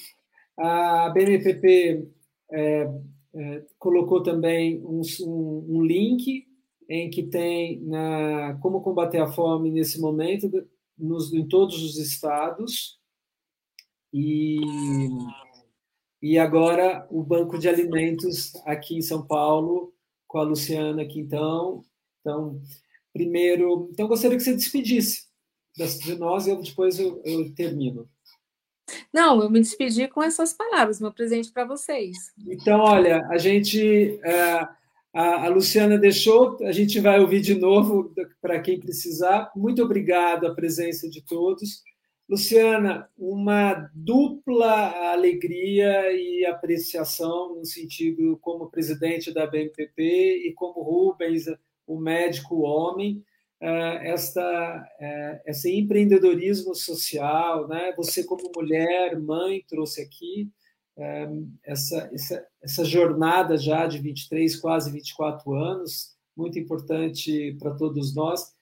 a 0.57 1.11
BMPP 1.11 2.09
é, 2.51 2.91
é, 3.35 3.63
colocou 3.79 4.23
também 4.23 4.83
um, 4.85 5.03
um, 5.23 5.77
um, 5.77 5.83
link 5.83 6.49
em 6.89 7.11
que 7.11 7.23
tem 7.23 7.81
na, 7.81 8.59
como 8.61 8.83
combater 8.83 9.19
a 9.19 9.33
fome 9.33 9.71
nesse 9.71 10.01
momento 10.01 10.51
nos, 10.97 11.33
em 11.33 11.47
todos 11.47 11.83
os 11.83 11.99
estados 11.99 12.99
e, 14.13 14.59
e 16.23 16.39
agora 16.39 17.07
o 17.11 17.23
banco 17.23 17.59
de 17.59 17.69
alimentos 17.69 18.55
aqui 18.65 18.97
em 18.97 19.03
São 19.03 19.27
Paulo 19.27 19.93
com 20.27 20.39
a 20.39 20.43
Luciana 20.43 21.03
aqui 21.03 21.21
então 21.21 21.85
então, 22.25 22.59
primeiro, 23.13 23.91
então 23.93 24.09
gostaria 24.09 24.39
que 24.39 24.43
você 24.43 24.55
despedisse 24.55 25.27
de 26.03 26.17
nós 26.17 26.47
e 26.47 26.57
depois 26.57 26.99
eu, 26.99 27.21
eu 27.23 27.55
termino. 27.55 28.09
Não, 29.13 29.43
eu 29.43 29.51
me 29.51 29.61
despedi 29.61 30.09
com 30.09 30.23
essas 30.23 30.55
palavras, 30.55 31.01
meu 31.01 31.13
presente 31.13 31.53
para 31.53 31.67
vocês. 31.67 32.17
Então, 32.49 32.81
olha, 32.81 33.27
a 33.29 33.37
gente, 33.37 34.19
é, 34.25 34.67
a, 35.15 35.49
Luciana 35.49 35.97
deixou, 35.97 36.59
a 36.65 36.73
gente 36.73 36.99
vai 36.99 37.21
ouvir 37.21 37.41
de 37.41 37.55
novo 37.55 38.13
para 38.43 38.59
quem 38.61 38.81
precisar. 38.81 39.53
Muito 39.55 39.81
obrigado 39.81 40.45
a 40.45 40.55
presença 40.55 41.09
de 41.09 41.23
todos. 41.23 41.85
Luciana, 42.29 43.09
uma 43.17 43.89
dupla 43.95 45.13
alegria 45.13 46.11
e 46.13 46.45
apreciação 46.45 47.55
no 47.55 47.65
sentido 47.65 48.37
como 48.41 48.71
presidente 48.71 49.33
da 49.33 49.47
BMPP 49.47 50.49
e 50.49 50.53
como 50.53 50.83
Rubens, 50.83 51.45
o 51.87 51.97
médico 51.97 52.63
homem, 52.63 53.23
é, 53.61 54.11
esta, 54.11 54.89
é, 54.99 55.43
esse 55.47 55.73
empreendedorismo 55.79 56.75
social, 56.75 57.69
né? 57.69 57.93
Você 57.97 58.25
como 58.25 58.51
mulher, 58.57 59.21
mãe, 59.21 59.65
trouxe 59.69 60.03
aqui 60.03 60.51
essa, 61.65 62.11
essa, 62.13 62.47
essa 62.63 62.85
jornada 62.85 63.57
já 63.57 63.87
de 63.87 63.99
23, 63.99 64.57
quase 64.57 64.93
24 64.93 65.53
anos, 65.55 66.15
muito 66.37 66.59
importante 66.59 67.57
para 67.61 67.75
todos 67.75 68.15
nós 68.15 68.55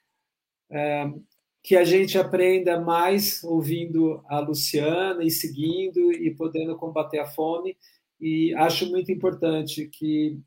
que 1.62 1.76
a 1.76 1.84
gente 1.84 2.18
aprenda 2.18 2.80
mais 2.80 3.42
ouvindo 3.44 4.22
a 4.28 4.40
Luciana 4.40 5.22
e 5.22 5.30
seguindo 5.30 6.12
e 6.12 6.34
podendo 6.34 6.76
combater 6.76 7.20
a 7.20 7.26
fome. 7.26 7.76
E 8.20 8.52
acho 8.54 8.90
muito 8.90 9.12
importante 9.12 9.86
que 9.86 10.38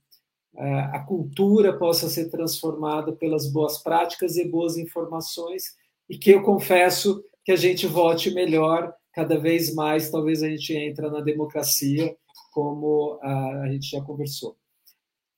é, 0.58 0.80
a 0.80 1.00
cultura 1.00 1.78
possa 1.78 2.10
ser 2.10 2.30
transformada 2.30 3.14
pelas 3.14 3.50
boas 3.50 3.82
práticas 3.82 4.36
e 4.36 4.48
boas 4.48 4.78
informações, 4.78 5.76
e 6.10 6.18
que 6.18 6.32
eu 6.32 6.44
confesso 6.44 7.24
que 7.44 7.52
a 7.52 7.56
gente 7.56 7.88
vote 7.88 8.32
melhor 8.32 8.94
cada 9.16 9.40
vez 9.40 9.74
mais, 9.74 10.12
talvez 10.12 10.44
a 10.44 10.50
gente 10.50 10.76
entre 10.76 11.10
na 11.10 11.22
democracia, 11.22 12.14
como 12.52 13.18
a 13.24 13.68
gente 13.72 13.90
já 13.90 14.02
conversou. 14.02 14.58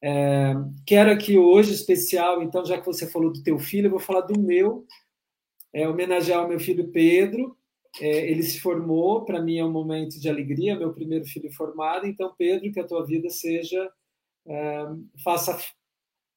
É, 0.04 0.54
quero 0.86 1.12
aqui 1.12 1.38
hoje, 1.38 1.74
especial, 1.74 2.42
então, 2.42 2.66
já 2.66 2.80
que 2.80 2.86
você 2.86 3.08
falou 3.08 3.32
do 3.32 3.44
teu 3.44 3.60
filho, 3.60 3.86
eu 3.86 3.92
vou 3.92 4.00
falar 4.00 4.22
do 4.22 4.40
meu, 4.40 4.86
é, 5.72 5.88
homenagear 5.88 6.44
o 6.44 6.48
meu 6.48 6.60
filho 6.60 6.92
Pedro. 6.92 7.56
É, 8.02 8.30
ele 8.30 8.42
se 8.42 8.60
formou, 8.60 9.26
para 9.26 9.42
mim 9.42 9.58
é 9.58 9.66
um 9.66 9.72
momento 9.72 10.20
de 10.20 10.28
alegria, 10.28 10.78
meu 10.78 10.92
primeiro 10.94 11.26
filho 11.26 11.52
formado. 11.54 12.08
Então, 12.08 12.34
Pedro, 12.36 12.72
que 12.72 12.80
a 12.80 12.88
tua 12.88 13.06
vida 13.06 13.30
seja, 13.30 13.92
é, 14.48 14.86
faça 15.24 15.56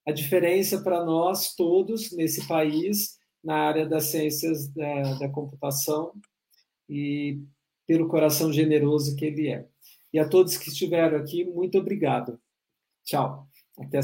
a 0.06 0.12
diferença 0.12 0.82
para 0.82 1.04
nós 1.04 1.54
todos 1.54 2.12
nesse 2.12 2.46
país, 2.46 3.18
na 3.42 3.56
área 3.56 3.86
das 3.86 4.04
ciências 4.04 4.68
da, 4.68 5.14
da 5.18 5.28
computação 5.28 6.12
e 6.90 7.40
pelo 7.86 8.08
coração 8.08 8.52
generoso 8.52 9.16
que 9.16 9.24
ele 9.24 9.48
é. 9.48 9.68
E 10.12 10.18
a 10.18 10.28
todos 10.28 10.56
que 10.56 10.68
estiveram 10.68 11.16
aqui, 11.16 11.44
muito 11.44 11.78
obrigado. 11.78 12.40
Tchau. 13.04 13.48
Até 13.78 14.00